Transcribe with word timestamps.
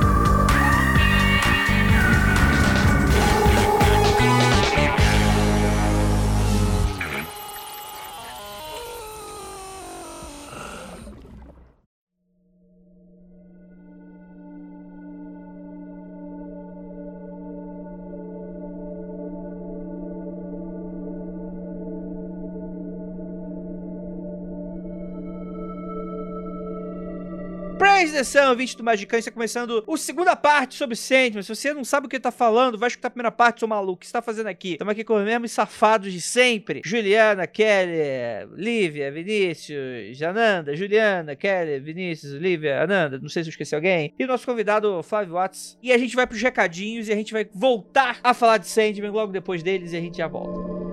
the 28.07 28.23
Sun, 28.23 28.49
ouvinte 28.49 28.77
do 28.77 28.83
Magicante, 28.83 29.19
está 29.19 29.31
começando 29.31 29.83
a 29.85 29.97
segunda 29.97 30.33
parte 30.33 30.75
sobre 30.75 30.95
Sandman. 30.95 31.43
Se 31.43 31.53
você 31.53 31.73
não 31.73 31.83
sabe 31.83 32.07
o 32.07 32.09
que 32.09 32.17
tá 32.17 32.31
falando, 32.31 32.77
vai 32.77 32.87
escutar 32.87 33.09
a 33.09 33.11
primeira 33.11 33.31
parte, 33.31 33.59
seu 33.59 33.67
maluco. 33.67 33.95
O 33.95 33.97
que 33.97 34.07
você 34.07 34.13
tá 34.13 34.21
fazendo 34.21 34.47
aqui? 34.47 34.73
Estamos 34.73 34.93
aqui 34.93 35.03
com 35.03 35.15
os 35.15 35.25
mesmos 35.25 35.51
safados 35.51 36.13
de 36.13 36.21
sempre. 36.21 36.81
Juliana, 36.85 37.45
Kelly, 37.45 38.47
Lívia, 38.55 39.11
Vinícius, 39.11 40.21
Ananda, 40.21 40.73
Juliana, 40.77 41.35
Kelly, 41.35 41.79
Vinícius, 41.81 42.31
Lívia, 42.33 42.81
Ananda, 42.81 43.19
não 43.19 43.27
sei 43.27 43.43
se 43.43 43.49
eu 43.49 43.51
esqueci 43.51 43.75
alguém. 43.75 44.13
E 44.17 44.23
o 44.23 44.27
nosso 44.27 44.45
convidado, 44.45 45.03
Flávio 45.03 45.33
Watts. 45.33 45.77
E 45.83 45.91
a 45.91 45.97
gente 45.97 46.15
vai 46.15 46.25
pros 46.25 46.41
recadinhos 46.41 47.09
e 47.09 47.11
a 47.11 47.15
gente 47.15 47.33
vai 47.33 47.45
voltar 47.53 48.19
a 48.23 48.33
falar 48.33 48.59
de 48.59 48.67
Sandman 48.67 49.11
logo 49.11 49.33
depois 49.33 49.61
deles 49.61 49.91
e 49.91 49.97
a 49.97 50.01
gente 50.01 50.17
já 50.17 50.27
volta. 50.27 50.88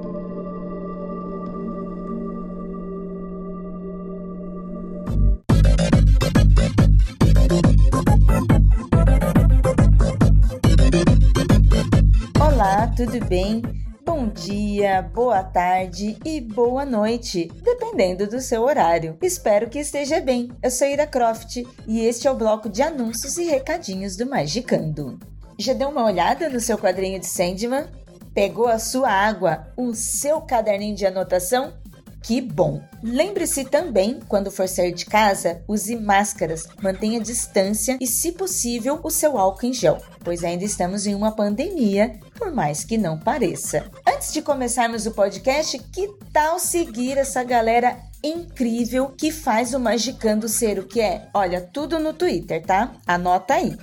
Olá, 12.56 12.90
tudo 12.96 13.22
bem? 13.26 13.60
Bom 14.02 14.28
dia, 14.28 15.02
boa 15.02 15.44
tarde 15.44 16.16
e 16.24 16.40
boa 16.40 16.86
noite, 16.86 17.52
dependendo 17.62 18.26
do 18.26 18.40
seu 18.40 18.62
horário. 18.62 19.18
Espero 19.20 19.68
que 19.68 19.78
esteja 19.78 20.22
bem. 20.22 20.50
Eu 20.62 20.70
sou 20.70 20.88
Ira 20.88 21.06
Croft 21.06 21.56
e 21.86 22.00
este 22.00 22.26
é 22.26 22.30
o 22.30 22.34
bloco 22.34 22.70
de 22.70 22.80
anúncios 22.80 23.36
e 23.36 23.44
recadinhos 23.44 24.16
do 24.16 24.24
Magicando. 24.24 25.18
Já 25.58 25.74
deu 25.74 25.90
uma 25.90 26.06
olhada 26.06 26.48
no 26.48 26.58
seu 26.58 26.78
quadrinho 26.78 27.20
de 27.20 27.26
Sandman? 27.26 27.84
Pegou 28.32 28.68
a 28.68 28.78
sua 28.78 29.10
água, 29.10 29.66
o 29.76 29.94
seu 29.94 30.40
caderninho 30.40 30.96
de 30.96 31.04
anotação? 31.04 31.74
Que 32.26 32.40
bom! 32.40 32.82
Lembre-se 33.04 33.64
também, 33.64 34.18
quando 34.26 34.50
for 34.50 34.68
sair 34.68 34.92
de 34.92 35.06
casa, 35.06 35.62
use 35.68 35.94
máscaras, 35.94 36.66
mantenha 36.82 37.20
distância 37.20 37.96
e, 38.00 38.06
se 38.08 38.32
possível, 38.32 38.98
o 39.04 39.10
seu 39.10 39.38
álcool 39.38 39.66
em 39.66 39.72
gel, 39.72 39.98
pois 40.24 40.42
ainda 40.42 40.64
estamos 40.64 41.06
em 41.06 41.14
uma 41.14 41.30
pandemia, 41.30 42.18
por 42.36 42.50
mais 42.50 42.82
que 42.82 42.98
não 42.98 43.16
pareça. 43.16 43.84
Antes 44.04 44.32
de 44.32 44.42
começarmos 44.42 45.06
o 45.06 45.12
podcast, 45.12 45.78
que 45.78 46.12
tal 46.32 46.58
seguir 46.58 47.16
essa 47.16 47.44
galera 47.44 47.96
incrível 48.24 49.14
que 49.16 49.30
faz 49.30 49.72
o 49.72 49.78
Magicando 49.78 50.48
ser 50.48 50.80
o 50.80 50.84
que 50.84 51.00
é? 51.00 51.28
Olha, 51.32 51.60
tudo 51.60 52.00
no 52.00 52.12
Twitter, 52.12 52.60
tá? 52.60 52.90
Anota 53.06 53.54
aí. 53.54 53.78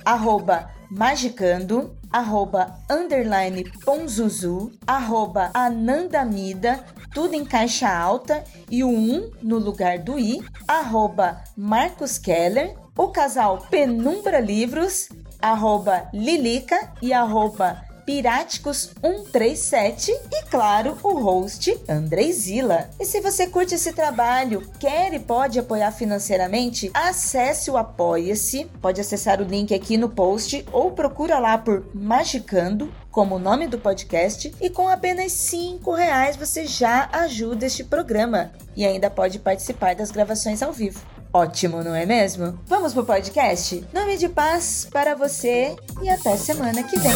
Magicando, 0.90 1.96
arroba 2.14 2.78
underline 2.88 3.64
Ponzuzu, 3.84 4.70
arroba 4.86 5.50
Anandamida, 5.52 6.84
tudo 7.12 7.34
em 7.34 7.44
caixa 7.44 7.92
alta 7.92 8.44
e 8.70 8.84
o 8.84 8.88
1 8.88 9.32
no 9.42 9.58
lugar 9.58 9.98
do 9.98 10.16
I, 10.16 10.40
arroba 10.68 11.42
Marcos 11.56 12.16
Keller, 12.16 12.76
o 12.96 13.08
casal 13.08 13.66
Penumbra 13.68 14.38
Livros, 14.38 15.08
arroba 15.42 16.08
Lilica 16.14 16.92
e 17.02 17.12
arroba 17.12 17.82
Piráticos 18.04 18.90
137 19.00 20.10
e, 20.30 20.42
claro, 20.44 20.98
o 21.02 21.18
host 21.18 21.76
Andreizila. 21.88 22.90
E 23.00 23.04
se 23.04 23.20
você 23.20 23.46
curte 23.46 23.74
esse 23.74 23.92
trabalho, 23.92 24.62
quer 24.78 25.14
e 25.14 25.18
pode 25.18 25.58
apoiar 25.58 25.92
financeiramente, 25.92 26.90
acesse 26.92 27.70
o 27.70 27.76
Apoia-se, 27.76 28.66
pode 28.80 29.00
acessar 29.00 29.40
o 29.40 29.44
link 29.44 29.74
aqui 29.74 29.96
no 29.96 30.08
post 30.08 30.64
ou 30.72 30.92
procura 30.92 31.38
lá 31.38 31.56
por 31.56 31.86
Magicando, 31.94 32.92
como 33.10 33.36
o 33.36 33.38
nome 33.38 33.66
do 33.66 33.78
podcast, 33.78 34.54
e 34.60 34.68
com 34.68 34.88
apenas 34.88 35.32
5 35.32 35.92
reais 35.92 36.36
você 36.36 36.66
já 36.66 37.08
ajuda 37.12 37.66
este 37.66 37.84
programa 37.84 38.52
e 38.76 38.84
ainda 38.84 39.08
pode 39.08 39.38
participar 39.38 39.94
das 39.94 40.10
gravações 40.10 40.62
ao 40.62 40.72
vivo. 40.72 41.13
Ótimo, 41.34 41.82
não 41.82 41.92
é 41.92 42.06
mesmo? 42.06 42.56
Vamos 42.64 42.94
pro 42.94 43.04
podcast? 43.04 43.84
Nome 43.92 44.16
de 44.16 44.28
paz 44.28 44.86
para 44.88 45.16
você 45.16 45.74
e 46.00 46.08
até 46.08 46.36
semana 46.36 46.84
que 46.84 46.96
vem. 46.96 47.10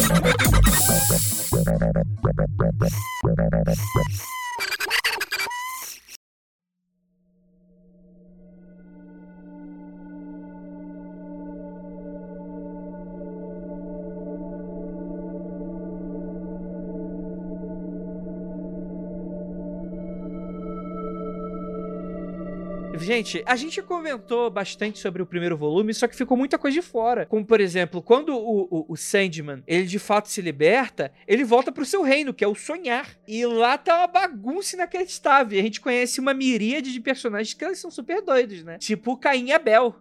Gente, 23.09 23.41
a 23.43 23.55
gente 23.55 23.81
comentou 23.81 24.51
bastante 24.51 24.99
sobre 24.99 25.19
o 25.19 25.25
primeiro 25.25 25.57
volume, 25.57 25.95
só 25.95 26.07
que 26.07 26.15
ficou 26.15 26.37
muita 26.37 26.59
coisa 26.59 26.79
de 26.79 26.85
fora. 26.85 27.25
Como, 27.25 27.43
por 27.43 27.59
exemplo, 27.59 28.03
quando 28.03 28.37
o, 28.37 28.67
o, 28.69 28.85
o 28.89 28.95
Sandman, 28.95 29.63
ele 29.65 29.87
de 29.87 29.97
fato 29.97 30.29
se 30.29 30.39
liberta, 30.43 31.11
ele 31.27 31.43
volta 31.43 31.71
pro 31.71 31.83
seu 31.83 32.03
reino, 32.03 32.35
que 32.35 32.43
é 32.43 32.47
o 32.47 32.53
sonhar. 32.53 33.09
E 33.27 33.43
lá 33.47 33.79
tá 33.79 33.97
uma 33.97 34.05
bagunça 34.05 34.75
inacreditável. 34.75 35.59
A 35.59 35.63
gente 35.63 35.81
conhece 35.81 36.19
uma 36.19 36.35
miríade 36.35 36.93
de 36.93 36.99
personagens 36.99 37.55
que 37.55 37.65
eles 37.65 37.79
são 37.79 37.89
super 37.89 38.21
doidos, 38.21 38.63
né? 38.63 38.77
Tipo 38.77 39.17
Caim 39.17 39.47
e 39.47 39.53
Abel. 39.53 39.95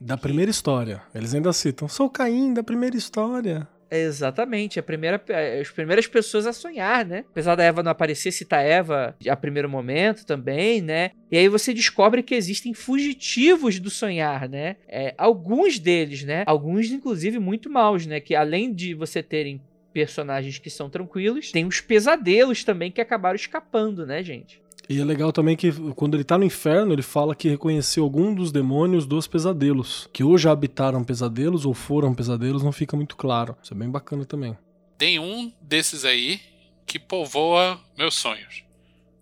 Da 0.00 0.16
primeira 0.16 0.50
história. 0.50 1.02
Eles 1.14 1.34
ainda 1.34 1.52
citam. 1.52 1.86
Sou 1.88 2.08
Caim 2.08 2.54
da 2.54 2.62
primeira 2.62 2.96
história. 2.96 3.68
Exatamente, 3.98 4.78
a 4.78 4.82
primeira, 4.82 5.22
as 5.60 5.70
primeiras 5.70 6.06
pessoas 6.06 6.46
a 6.46 6.52
sonhar, 6.52 7.04
né? 7.04 7.24
Apesar 7.30 7.54
da 7.54 7.64
Eva 7.64 7.82
não 7.82 7.90
aparecer, 7.90 8.32
cita 8.32 8.56
Eva 8.56 9.16
a 9.28 9.36
primeiro 9.36 9.68
momento 9.68 10.24
também, 10.24 10.80
né? 10.80 11.10
E 11.30 11.36
aí 11.36 11.48
você 11.48 11.74
descobre 11.74 12.22
que 12.22 12.34
existem 12.34 12.72
fugitivos 12.74 13.78
do 13.78 13.90
sonhar, 13.90 14.48
né? 14.48 14.76
É, 14.88 15.14
alguns 15.16 15.78
deles, 15.78 16.24
né? 16.24 16.44
Alguns, 16.46 16.90
inclusive, 16.90 17.38
muito 17.38 17.70
maus, 17.70 18.06
né? 18.06 18.20
Que 18.20 18.34
além 18.34 18.72
de 18.72 18.94
você 18.94 19.22
terem 19.22 19.60
personagens 19.92 20.58
que 20.58 20.68
são 20.68 20.90
tranquilos, 20.90 21.50
tem 21.50 21.64
os 21.64 21.80
pesadelos 21.80 22.62
também 22.64 22.90
que 22.90 23.00
acabaram 23.00 23.36
escapando, 23.36 24.04
né, 24.04 24.22
gente? 24.22 24.60
E 24.88 25.00
é 25.00 25.04
legal 25.04 25.32
também 25.32 25.56
que 25.56 25.72
quando 25.94 26.14
ele 26.14 26.22
tá 26.22 26.38
no 26.38 26.44
inferno, 26.44 26.92
ele 26.92 27.02
fala 27.02 27.34
que 27.34 27.48
reconheceu 27.48 28.04
algum 28.04 28.32
dos 28.32 28.52
demônios 28.52 29.04
dos 29.04 29.26
pesadelos. 29.26 30.08
Que 30.12 30.22
ou 30.22 30.38
já 30.38 30.52
habitaram 30.52 31.02
pesadelos 31.02 31.66
ou 31.66 31.74
foram 31.74 32.14
pesadelos, 32.14 32.62
não 32.62 32.70
fica 32.72 32.96
muito 32.96 33.16
claro. 33.16 33.56
Isso 33.62 33.74
é 33.74 33.76
bem 33.76 33.90
bacana 33.90 34.24
também. 34.24 34.56
Tem 34.96 35.18
um 35.18 35.52
desses 35.60 36.04
aí 36.04 36.40
que 36.86 36.98
povoa 37.00 37.80
meus 37.98 38.14
sonhos. 38.14 38.64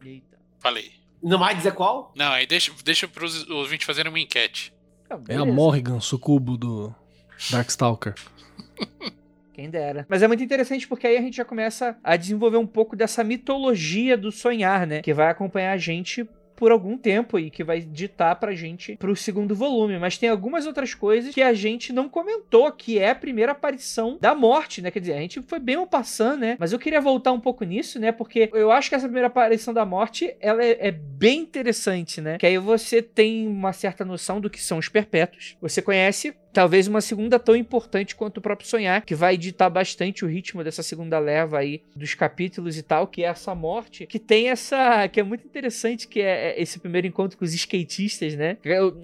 Eita. 0.05 0.39
Falei. 0.59 0.93
Não 1.23 1.39
vai 1.39 1.55
dizer 1.55 1.73
qual? 1.73 2.13
Não, 2.15 2.31
aí 2.31 2.47
deixa, 2.47 2.71
deixa 2.85 3.09
pros 3.09 3.49
ouvintes 3.49 3.87
fazerem 3.87 4.13
uma 4.13 4.21
enquete. 4.21 4.71
Ah, 5.09 5.19
É 5.29 5.37
a. 5.37 5.45
Morrigan, 5.47 5.99
sucubo 5.99 6.59
do 6.59 6.95
Darkstalker. 7.51 8.15
Quem 9.55 9.71
dera. 9.71 10.05
Mas 10.09 10.21
é 10.21 10.27
muito 10.27 10.43
interessante 10.43 10.87
porque 10.89 11.07
aí 11.07 11.17
a 11.17 11.23
gente 11.23 11.37
já 11.37 11.45
começa 11.45 11.97
a 12.03 12.17
desenvolver 12.17 12.57
um 12.57 12.67
pouco 12.67 12.97
dessa 12.97 13.23
mitologia 13.23 14.17
do 14.17 14.33
sonhar, 14.33 14.85
né? 14.85 15.01
Que 15.01 15.15
vai 15.15 15.29
acompanhar 15.31 15.73
a 15.73 15.79
gente 15.79 16.29
por 16.57 16.71
algum 16.71 16.97
tempo 16.97 17.39
e 17.39 17.51
que 17.51 17.65
vai 17.65 17.81
ditar 17.81 18.35
pra 18.37 18.55
gente 18.55 18.97
pro 18.97 19.15
segundo 19.15 19.55
volume. 19.55 19.99
Mas 19.99 20.19
tem 20.19 20.29
algumas 20.29 20.67
outras 20.67 20.95
coisas 20.95 21.35
que 21.35 21.43
a 21.43 21.53
gente 21.53 21.93
não 21.93 22.09
comentou, 22.09 22.71
que 22.73 22.99
é 22.99 23.11
a 23.11 23.15
primeira 23.15 23.53
aparição 23.53 24.19
da 24.21 24.35
morte, 24.35 24.83
né? 24.83 24.91
Quer 24.91 25.01
dizer, 25.01 25.13
a 25.15 25.21
gente 25.21 25.43
foi 25.43 25.59
bem 25.59 25.77
um 25.77 25.87
passando, 25.87 26.41
né? 26.41 26.57
Mas 26.59 26.73
eu 26.73 26.79
queria 26.79 27.01
voltar 27.01 27.33
um 27.33 27.41
pouco 27.41 27.65
nisso, 27.65 27.99
né? 27.99 28.13
Porque 28.13 28.51
eu 28.53 28.71
acho 28.71 28.89
que 28.89 28.95
essa 28.95 29.07
primeira 29.07 29.29
aparição 29.29 29.73
da 29.73 29.85
morte, 29.85 30.35
ela 30.41 30.65
é, 30.65 30.89
é 30.89 30.91
bem 30.91 31.41
interessante, 31.41 32.21
né? 32.21 32.39
Que 32.39 32.47
aí 32.47 32.59
você 32.59 33.03
tem 33.03 33.47
uma 33.47 33.73
certa 33.73 34.05
noção 34.05 34.41
do 34.41 34.51
que 34.51 34.61
são 34.61 34.79
os 34.79 34.89
perpétuos. 34.89 35.57
Você 35.61 35.81
conhece 35.83 36.35
talvez 36.55 36.87
uma 36.87 37.01
segunda 37.01 37.39
tão 37.39 37.55
importante 37.55 38.17
quanto 38.17 38.39
o 38.39 38.41
próprio 38.41 38.67
Sonhar, 38.67 39.05
que 39.05 39.15
vai 39.15 39.37
ditar 39.37 39.69
bastante 39.69 40.25
o 40.25 40.29
ritmo 40.29 40.65
dessa 40.65 40.83
segunda 40.83 41.19
leva 41.19 41.59
aí 41.59 41.83
dos 41.95 42.15
capítulos 42.15 42.79
e 42.79 42.83
tal, 42.83 43.07
que 43.07 43.23
é 43.23 43.27
essa 43.27 43.55
morte, 43.55 44.07
que 44.07 44.19
tem 44.19 44.49
essa. 44.49 45.07
que 45.09 45.21
é 45.21 45.23
muito 45.23 45.45
interessante, 45.45 46.09
que 46.09 46.21
é, 46.21 46.53
é 46.53 46.63
esse 46.63 46.79
primeiro 46.79 47.07
encontro 47.07 47.37
com 47.37 47.45
os 47.45 47.53
skatistas, 47.53 48.35
né? 48.35 48.57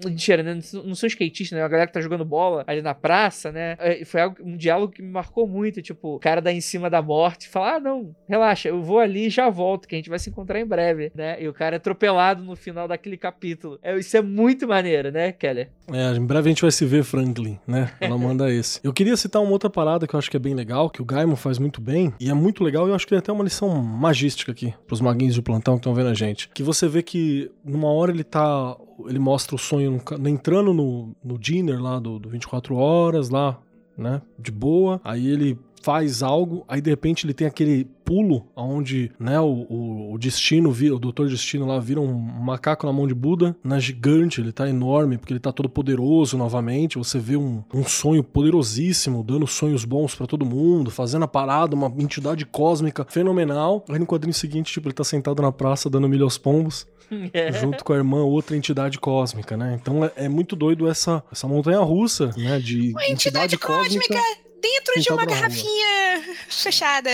Mentira, 0.03 0.41
né? 0.41 0.59
Não 0.83 0.95
são 0.95 1.07
skatistas, 1.07 1.57
né? 1.57 1.63
A 1.63 1.67
galera 1.67 1.87
que 1.87 1.93
tá 1.93 2.01
jogando 2.01 2.25
bola 2.25 2.63
ali 2.65 2.81
na 2.81 2.95
praça, 2.95 3.51
né? 3.51 3.75
É, 3.79 4.03
foi 4.05 4.21
algo, 4.21 4.37
um 4.41 4.55
diálogo 4.57 4.93
que 4.93 5.01
me 5.01 5.11
marcou 5.11 5.47
muito. 5.47 5.81
Tipo, 5.81 6.15
o 6.15 6.19
cara 6.19 6.41
dá 6.41 6.51
em 6.51 6.61
cima 6.61 6.89
da 6.89 7.01
morte 7.01 7.51
fala: 7.51 7.75
Ah, 7.75 7.79
não, 7.79 8.15
relaxa, 8.27 8.69
eu 8.69 8.81
vou 8.81 8.99
ali 8.99 9.27
e 9.27 9.29
já 9.29 9.49
volto, 9.49 9.87
que 9.87 9.95
a 9.95 9.97
gente 9.97 10.09
vai 10.09 10.17
se 10.17 10.29
encontrar 10.29 10.59
em 10.59 10.65
breve, 10.65 11.11
né? 11.13 11.41
E 11.41 11.47
o 11.47 11.53
cara 11.53 11.75
é 11.75 11.77
atropelado 11.77 12.43
no 12.43 12.55
final 12.55 12.87
daquele 12.87 13.17
capítulo. 13.17 13.77
É, 13.83 13.97
isso 13.97 14.15
é 14.15 14.21
muito 14.21 14.67
maneiro, 14.67 15.11
né, 15.11 15.31
Keller? 15.31 15.69
É, 15.91 16.15
em 16.15 16.25
breve 16.25 16.49
a 16.49 16.51
gente 16.51 16.61
vai 16.61 16.71
se 16.71 16.85
ver, 16.85 17.03
Franklin, 17.03 17.40
né? 17.67 17.91
Ela 17.99 18.17
manda 18.17 18.51
esse. 18.51 18.79
Eu 18.83 18.93
queria 18.93 19.15
citar 19.17 19.41
uma 19.41 19.51
outra 19.51 19.69
parada 19.69 20.07
que 20.07 20.15
eu 20.15 20.17
acho 20.17 20.29
que 20.29 20.37
é 20.37 20.39
bem 20.39 20.53
legal, 20.53 20.89
que 20.89 21.01
o 21.01 21.05
Gaimon 21.05 21.35
faz 21.35 21.57
muito 21.57 21.81
bem, 21.81 22.13
e 22.19 22.29
é 22.29 22.33
muito 22.33 22.63
legal, 22.63 22.87
e 22.87 22.91
eu 22.91 22.95
acho 22.95 23.05
que 23.05 23.09
tem 23.09 23.19
até 23.19 23.31
uma 23.31 23.43
lição 23.43 23.69
magística 23.81 24.51
aqui, 24.51 24.73
pros 24.87 25.01
maguinhos 25.01 25.35
de 25.35 25.41
plantão 25.41 25.75
que 25.75 25.79
estão 25.79 25.93
vendo 25.93 26.09
a 26.09 26.13
gente. 26.13 26.49
Que 26.53 26.63
você 26.63 26.87
vê 26.87 27.01
que 27.01 27.51
numa 27.63 27.89
hora 27.91 28.11
ele 28.11 28.23
tá. 28.23 28.75
Ele 29.07 29.19
mostra 29.19 29.55
o 29.55 29.57
sonho 29.57 29.99
entrando 30.27 30.73
no, 30.73 31.15
no 31.23 31.39
dinner 31.39 31.81
lá 31.81 31.99
do, 31.99 32.19
do 32.19 32.29
24 32.29 32.75
horas, 32.75 33.29
lá, 33.29 33.57
né? 33.97 34.21
De 34.37 34.51
boa. 34.51 35.01
Aí 35.03 35.27
ele 35.27 35.57
faz 35.81 36.21
algo, 36.23 36.63
aí 36.67 36.81
de 36.81 36.89
repente 36.89 37.25
ele 37.25 37.33
tem 37.33 37.47
aquele 37.47 37.85
pulo 38.11 38.47
onde, 38.55 39.11
né, 39.19 39.39
o, 39.39 39.65
o, 39.69 40.13
o 40.13 40.17
destino, 40.17 40.69
o 40.69 40.99
doutor 40.99 41.29
destino 41.29 41.65
lá 41.65 41.79
vira 41.79 42.01
um 42.01 42.13
macaco 42.13 42.85
na 42.85 42.91
mão 42.91 43.07
de 43.07 43.13
Buda, 43.13 43.55
na 43.63 43.79
gigante, 43.79 44.41
ele 44.41 44.51
tá 44.51 44.67
enorme, 44.67 45.17
porque 45.17 45.31
ele 45.31 45.39
tá 45.39 45.51
todo 45.51 45.69
poderoso 45.69 46.37
novamente, 46.37 46.97
você 46.97 47.19
vê 47.19 47.37
um, 47.37 47.63
um 47.73 47.83
sonho 47.83 48.23
poderosíssimo, 48.23 49.23
dando 49.23 49.47
sonhos 49.47 49.85
bons 49.85 50.13
para 50.13 50.27
todo 50.27 50.45
mundo, 50.45 50.91
fazendo 50.91 51.23
a 51.23 51.27
parada, 51.27 51.75
uma 51.75 51.91
entidade 51.97 52.45
cósmica 52.45 53.05
fenomenal. 53.07 53.85
Aí 53.89 53.97
no 53.97 54.05
quadrinho 54.05 54.33
seguinte, 54.33 54.73
tipo, 54.73 54.87
ele 54.87 54.93
tá 54.93 55.03
sentado 55.03 55.41
na 55.41 55.51
praça 55.51 55.89
dando 55.89 56.09
milho 56.09 56.23
aos 56.23 56.37
pombos. 56.37 56.85
É. 57.33 57.51
junto 57.51 57.83
com 57.83 57.91
a 57.91 57.97
irmã, 57.97 58.23
outra 58.23 58.55
entidade 58.55 58.97
cósmica, 58.97 59.57
né? 59.57 59.77
Então 59.81 60.05
é, 60.05 60.11
é 60.15 60.29
muito 60.29 60.55
doido 60.55 60.87
essa, 60.87 61.21
essa 61.29 61.45
montanha 61.45 61.79
russa, 61.79 62.27
né? 62.37 62.57
De 62.57 62.91
uma 62.91 63.03
entidade, 63.03 63.55
entidade 63.55 63.57
cósmica. 63.57 64.07
cósmica 64.07 64.50
dentro 64.61 65.01
de 65.01 65.11
uma 65.11 65.25
garrafinha 65.27 66.35
fechada. 66.47 67.09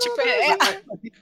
tipo, 0.00 0.20
é... 0.20 0.56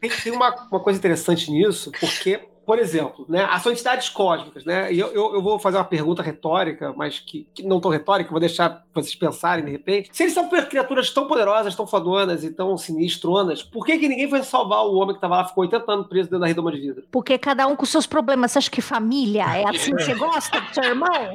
Tem, 0.01 0.11
tem 0.11 0.33
uma, 0.33 0.55
uma 0.71 0.81
coisa 0.81 0.99
interessante 0.99 1.51
nisso, 1.51 1.91
porque 1.99 2.41
por 2.67 2.79
exemplo, 2.79 3.27
né, 3.29 3.47
as 3.51 3.65
entidades 3.67 4.09
cósmicas, 4.09 4.65
né? 4.65 4.93
E 4.93 4.99
eu, 4.99 5.09
eu, 5.09 5.35
eu, 5.35 5.43
vou 5.43 5.59
fazer 5.59 5.77
uma 5.77 5.85
pergunta 5.85 6.23
retórica, 6.23 6.93
mas 6.97 7.19
que, 7.19 7.47
que 7.55 7.63
não 7.63 7.81
tão 7.81 7.91
retórica, 7.91 8.31
vou 8.31 8.41
deixar 8.41 8.85
vocês 8.95 9.15
pensarem 9.15 9.65
de 9.65 9.71
repente. 9.71 10.11
Se 10.13 10.23
eles 10.23 10.35
são 10.35 10.49
criaturas 10.49 11.11
tão 11.11 11.27
poderosas, 11.27 11.75
tão 11.75 11.87
fodonas 11.87 12.45
e 12.45 12.51
tão 12.51 12.77
sinistronas, 12.77 13.63
por 13.63 13.85
que, 13.85 13.99
que 13.99 14.09
ninguém 14.09 14.29
foi 14.29 14.43
salvar 14.43 14.85
o 14.85 14.95
homem 14.95 15.11
que 15.11 15.19
estava 15.19 15.37
lá, 15.37 15.45
ficou 15.45 15.63
80 15.63 15.93
anos 15.93 16.07
preso 16.07 16.29
dentro 16.29 16.41
da 16.41 16.47
redoma 16.47 16.73
de 16.73 16.81
vidro? 16.81 17.05
Porque 17.11 17.39
cada 17.39 17.67
um 17.67 17.77
com 17.77 17.85
seus 17.87 18.07
problemas. 18.07 18.53
Você 18.53 18.59
acha 18.59 18.71
que 18.71 18.81
família 18.81 19.45
é 19.57 19.69
assim 19.69 19.95
que 19.95 20.05
você 20.05 20.15
gosta 20.15 20.61
do 20.61 20.75
seu 20.75 20.85
irmão? 20.85 21.35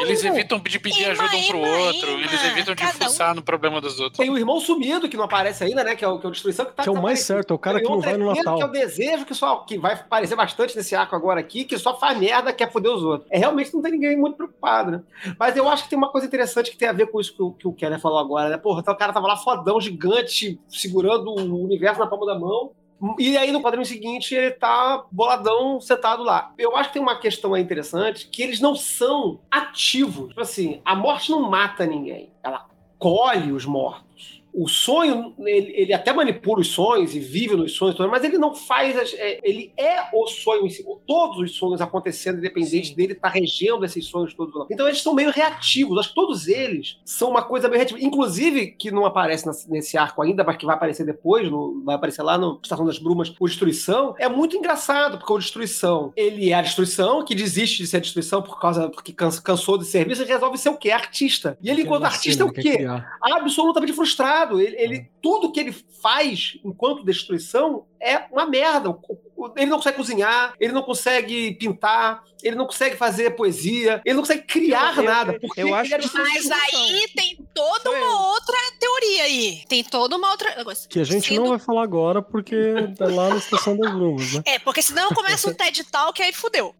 Eles 0.00 0.24
evitam 0.24 0.58
de 0.58 0.78
pedir 0.78 1.04
ema, 1.04 1.24
ajuda 1.24 1.36
um 1.36 1.46
pro 1.46 1.58
ema, 1.58 1.78
outro, 1.78 2.10
ema, 2.10 2.20
eles 2.22 2.44
evitam 2.44 2.74
de 2.74 2.86
fuçar 2.86 3.32
um. 3.32 3.36
no 3.36 3.42
problema 3.42 3.80
dos 3.80 3.98
outros. 3.98 4.18
Tem 4.18 4.30
o 4.30 4.36
irmão 4.36 4.60
sumido, 4.60 5.08
que 5.08 5.16
não 5.16 5.24
aparece 5.24 5.64
ainda, 5.64 5.84
né? 5.84 5.94
Que 5.94 6.04
é 6.04 6.08
o, 6.08 6.18
que 6.18 6.26
é 6.26 6.28
o 6.28 6.32
Destruição, 6.32 6.66
que 6.66 6.72
tá 6.72 6.82
Que 6.82 6.88
é 6.88 6.92
o 6.92 7.00
mais 7.00 7.20
certo, 7.20 7.52
é 7.52 7.54
o 7.54 7.58
cara 7.58 7.80
que 7.80 7.88
não 7.88 8.00
vai 8.00 8.16
no 8.16 8.34
Natal. 8.34 8.56
Que 8.56 8.62
é 8.62 8.66
o 8.66 8.70
desejo 8.70 9.24
que 9.24 9.34
só 9.34 9.56
que 9.56 9.78
vai 9.78 9.94
aparecer 9.94 10.27
aparecer 10.28 10.36
bastante 10.36 10.76
nesse 10.76 10.94
arco 10.94 11.14
agora 11.14 11.40
aqui, 11.40 11.64
que 11.64 11.78
só 11.78 11.98
faz 11.98 12.18
merda, 12.18 12.52
quer 12.52 12.70
foder 12.70 12.92
os 12.92 13.02
outros. 13.02 13.28
É 13.30 13.38
realmente 13.38 13.72
não 13.74 13.82
tem 13.82 13.92
ninguém 13.92 14.16
muito 14.16 14.36
preocupado, 14.36 14.90
né? 14.90 15.02
Mas 15.38 15.56
eu 15.56 15.68
acho 15.68 15.84
que 15.84 15.90
tem 15.90 15.98
uma 15.98 16.10
coisa 16.10 16.26
interessante 16.26 16.70
que 16.70 16.76
tem 16.76 16.88
a 16.88 16.92
ver 16.92 17.10
com 17.10 17.20
isso 17.20 17.34
que 17.34 17.42
o, 17.42 17.52
que 17.52 17.68
o 17.68 17.72
Keller 17.72 18.00
falou 18.00 18.18
agora, 18.18 18.48
né? 18.48 18.56
Porra, 18.56 18.80
então 18.80 18.94
o 18.94 18.96
cara 18.96 19.12
tava 19.12 19.26
lá 19.26 19.36
fodão, 19.36 19.80
gigante, 19.80 20.60
segurando 20.68 21.30
o 21.30 21.64
universo 21.64 22.00
na 22.00 22.06
palma 22.06 22.26
da 22.26 22.38
mão. 22.38 22.72
E 23.16 23.36
aí, 23.36 23.52
no 23.52 23.62
quadrinho 23.62 23.86
seguinte, 23.86 24.34
ele 24.34 24.50
tá 24.50 25.04
boladão, 25.12 25.80
sentado 25.80 26.24
lá. 26.24 26.52
Eu 26.58 26.76
acho 26.76 26.88
que 26.88 26.94
tem 26.94 27.02
uma 27.02 27.16
questão 27.16 27.54
aí 27.54 27.62
interessante, 27.62 28.26
que 28.26 28.42
eles 28.42 28.60
não 28.60 28.74
são 28.74 29.38
ativos. 29.48 30.30
Tipo 30.30 30.40
assim, 30.40 30.80
a 30.84 30.96
morte 30.96 31.30
não 31.30 31.48
mata 31.48 31.86
ninguém. 31.86 32.32
Ela 32.42 32.66
colhe 32.98 33.52
os 33.52 33.64
mortos 33.64 34.37
o 34.60 34.66
sonho, 34.66 35.34
ele, 35.38 35.72
ele, 35.76 35.92
até 35.92 36.12
manipula 36.12 36.60
os 36.60 36.72
sonhos 36.72 37.14
e 37.14 37.20
vive 37.20 37.54
nos 37.54 37.74
sonhos, 37.74 37.96
mas 38.10 38.24
ele 38.24 38.38
não 38.38 38.52
faz. 38.52 38.98
As, 38.98 39.14
é, 39.14 39.38
ele 39.44 39.72
é 39.76 40.08
o 40.12 40.26
sonho 40.26 40.66
em 40.66 40.68
si. 40.68 40.84
Todos 41.06 41.38
os 41.38 41.56
sonhos 41.56 41.80
acontecendo, 41.80 42.38
independente 42.38 42.88
Sim. 42.88 42.94
dele 42.96 43.12
estar 43.12 43.28
tá 43.30 43.34
regendo 43.34 43.84
esses 43.84 44.04
sonhos 44.06 44.34
todos. 44.34 44.66
Então 44.68 44.88
eles 44.88 45.00
são 45.00 45.14
meio 45.14 45.30
reativos. 45.30 45.96
Acho 45.98 46.08
que 46.08 46.14
todos 46.16 46.48
eles 46.48 46.98
são 47.04 47.30
uma 47.30 47.42
coisa 47.42 47.68
meio 47.68 47.78
reativa. 47.78 48.00
Inclusive, 48.02 48.72
que 48.72 48.90
não 48.90 49.06
aparece 49.06 49.48
nesse 49.68 49.96
arco 49.96 50.22
ainda, 50.22 50.42
mas 50.42 50.56
que 50.56 50.66
vai 50.66 50.74
aparecer 50.74 51.06
depois, 51.06 51.48
no, 51.48 51.80
vai 51.84 51.94
aparecer 51.94 52.22
lá 52.22 52.36
no 52.36 52.58
Estação 52.60 52.84
das 52.84 52.98
Brumas, 52.98 53.32
o 53.38 53.46
Destruição. 53.46 54.16
É 54.18 54.28
muito 54.28 54.56
engraçado, 54.56 55.18
porque 55.18 55.32
o 55.32 55.38
Destruição, 55.38 56.12
ele 56.16 56.50
é 56.50 56.54
a 56.54 56.62
destruição, 56.62 57.24
que 57.24 57.34
desiste 57.34 57.84
de 57.84 57.86
ser 57.86 57.98
a 57.98 58.00
destruição 58.00 58.42
por 58.42 58.58
causa 58.58 58.88
porque 58.88 59.12
cansou 59.12 59.78
de 59.78 59.84
serviço 59.84 60.22
e 60.22 60.26
resolve 60.26 60.58
ser 60.58 60.70
o 60.70 60.76
quê? 60.76 60.90
Artista. 60.90 61.56
E 61.62 61.70
ele, 61.70 61.82
enquanto 61.82 62.04
artista, 62.04 62.42
é 62.42 62.46
o 62.46 62.52
quê? 62.52 62.84
Absolutamente 63.22 63.92
frustrado 63.92 64.47
ele, 64.56 64.76
ele, 64.76 65.10
tudo 65.20 65.50
que 65.52 65.60
ele 65.60 65.72
faz 65.72 66.58
enquanto 66.64 67.04
destruição 67.04 67.86
é 68.00 68.24
uma 68.30 68.46
merda. 68.46 68.96
Ele 69.56 69.66
não 69.66 69.76
consegue 69.76 69.96
cozinhar, 69.96 70.54
ele 70.58 70.72
não 70.72 70.82
consegue 70.82 71.54
pintar, 71.54 72.24
ele 72.42 72.56
não 72.56 72.66
consegue 72.66 72.96
fazer 72.96 73.30
poesia, 73.30 74.00
ele 74.04 74.14
não 74.14 74.22
consegue 74.22 74.42
criar 74.42 74.96
eu, 74.96 75.02
nada. 75.02 75.38
Porque 75.40 75.62
eu 75.62 75.74
acho 75.74 75.90
que 75.90 76.18
Mas 76.18 76.50
aí 76.50 77.08
tem 77.14 77.38
toda 77.54 77.90
uma 77.90 78.32
outra 78.32 78.56
teoria 78.78 79.22
aí. 79.24 79.62
Tem 79.68 79.82
toda 79.84 80.16
uma 80.16 80.30
outra. 80.30 80.64
Que 80.88 81.00
a 81.00 81.04
gente 81.04 81.28
Sendo... 81.28 81.42
não 81.42 81.48
vai 81.50 81.58
falar 81.58 81.82
agora 81.82 82.22
porque 82.22 82.54
é 82.54 83.04
lá 83.06 83.30
na 83.30 83.36
Estação 83.36 83.76
das 83.76 83.92
Brumas, 83.92 84.32
né? 84.32 84.42
É, 84.44 84.58
porque 84.58 84.82
senão 84.82 85.08
começa 85.10 85.50
um 85.50 85.54
TED 85.54 85.84
Talk 85.84 86.20
e 86.20 86.24
aí 86.24 86.32
fudeu. 86.32 86.74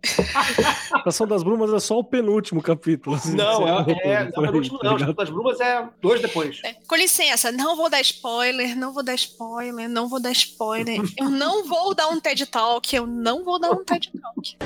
A 0.93 0.99
Estação 0.99 1.27
das 1.27 1.43
Brumas 1.43 1.73
é 1.73 1.81
só 1.81 1.99
o 1.99 2.05
penúltimo 2.05 2.63
capítulo. 2.63 3.17
Assim, 3.17 3.35
não, 3.35 3.67
é, 3.67 3.93
é, 4.03 4.13
é, 4.13 4.23
o 4.25 4.43
penúltimo 4.43 4.79
não. 4.83 4.93
A 4.93 4.95
Estação 4.95 5.15
das 5.15 5.31
Brumas 5.31 5.61
é 5.61 5.89
dois 6.01 6.21
depois. 6.21 6.61
É. 6.65 6.75
Com 6.87 6.97
licença, 6.97 7.53
não 7.53 7.77
vou 7.77 7.91
dar 7.91 8.01
spoiler, 8.01 8.77
não 8.77 8.93
vou 8.93 9.03
dar 9.03 9.15
spoiler, 9.15 9.89
não 9.89 10.09
vou 10.09 10.21
dar 10.21 10.33
spoiler. 10.33 11.01
Eu 11.17 11.31
não 11.31 11.67
vou 11.67 11.95
dar 11.95 12.09
um 12.09 12.21
TED 12.21 12.47
Talk, 12.47 12.95
eu 12.95 13.07
não 13.07 13.45
vou 13.45 13.59
dar 13.59 13.73
um 13.73 13.85
TED 13.85 14.11
Talk. 14.21 14.57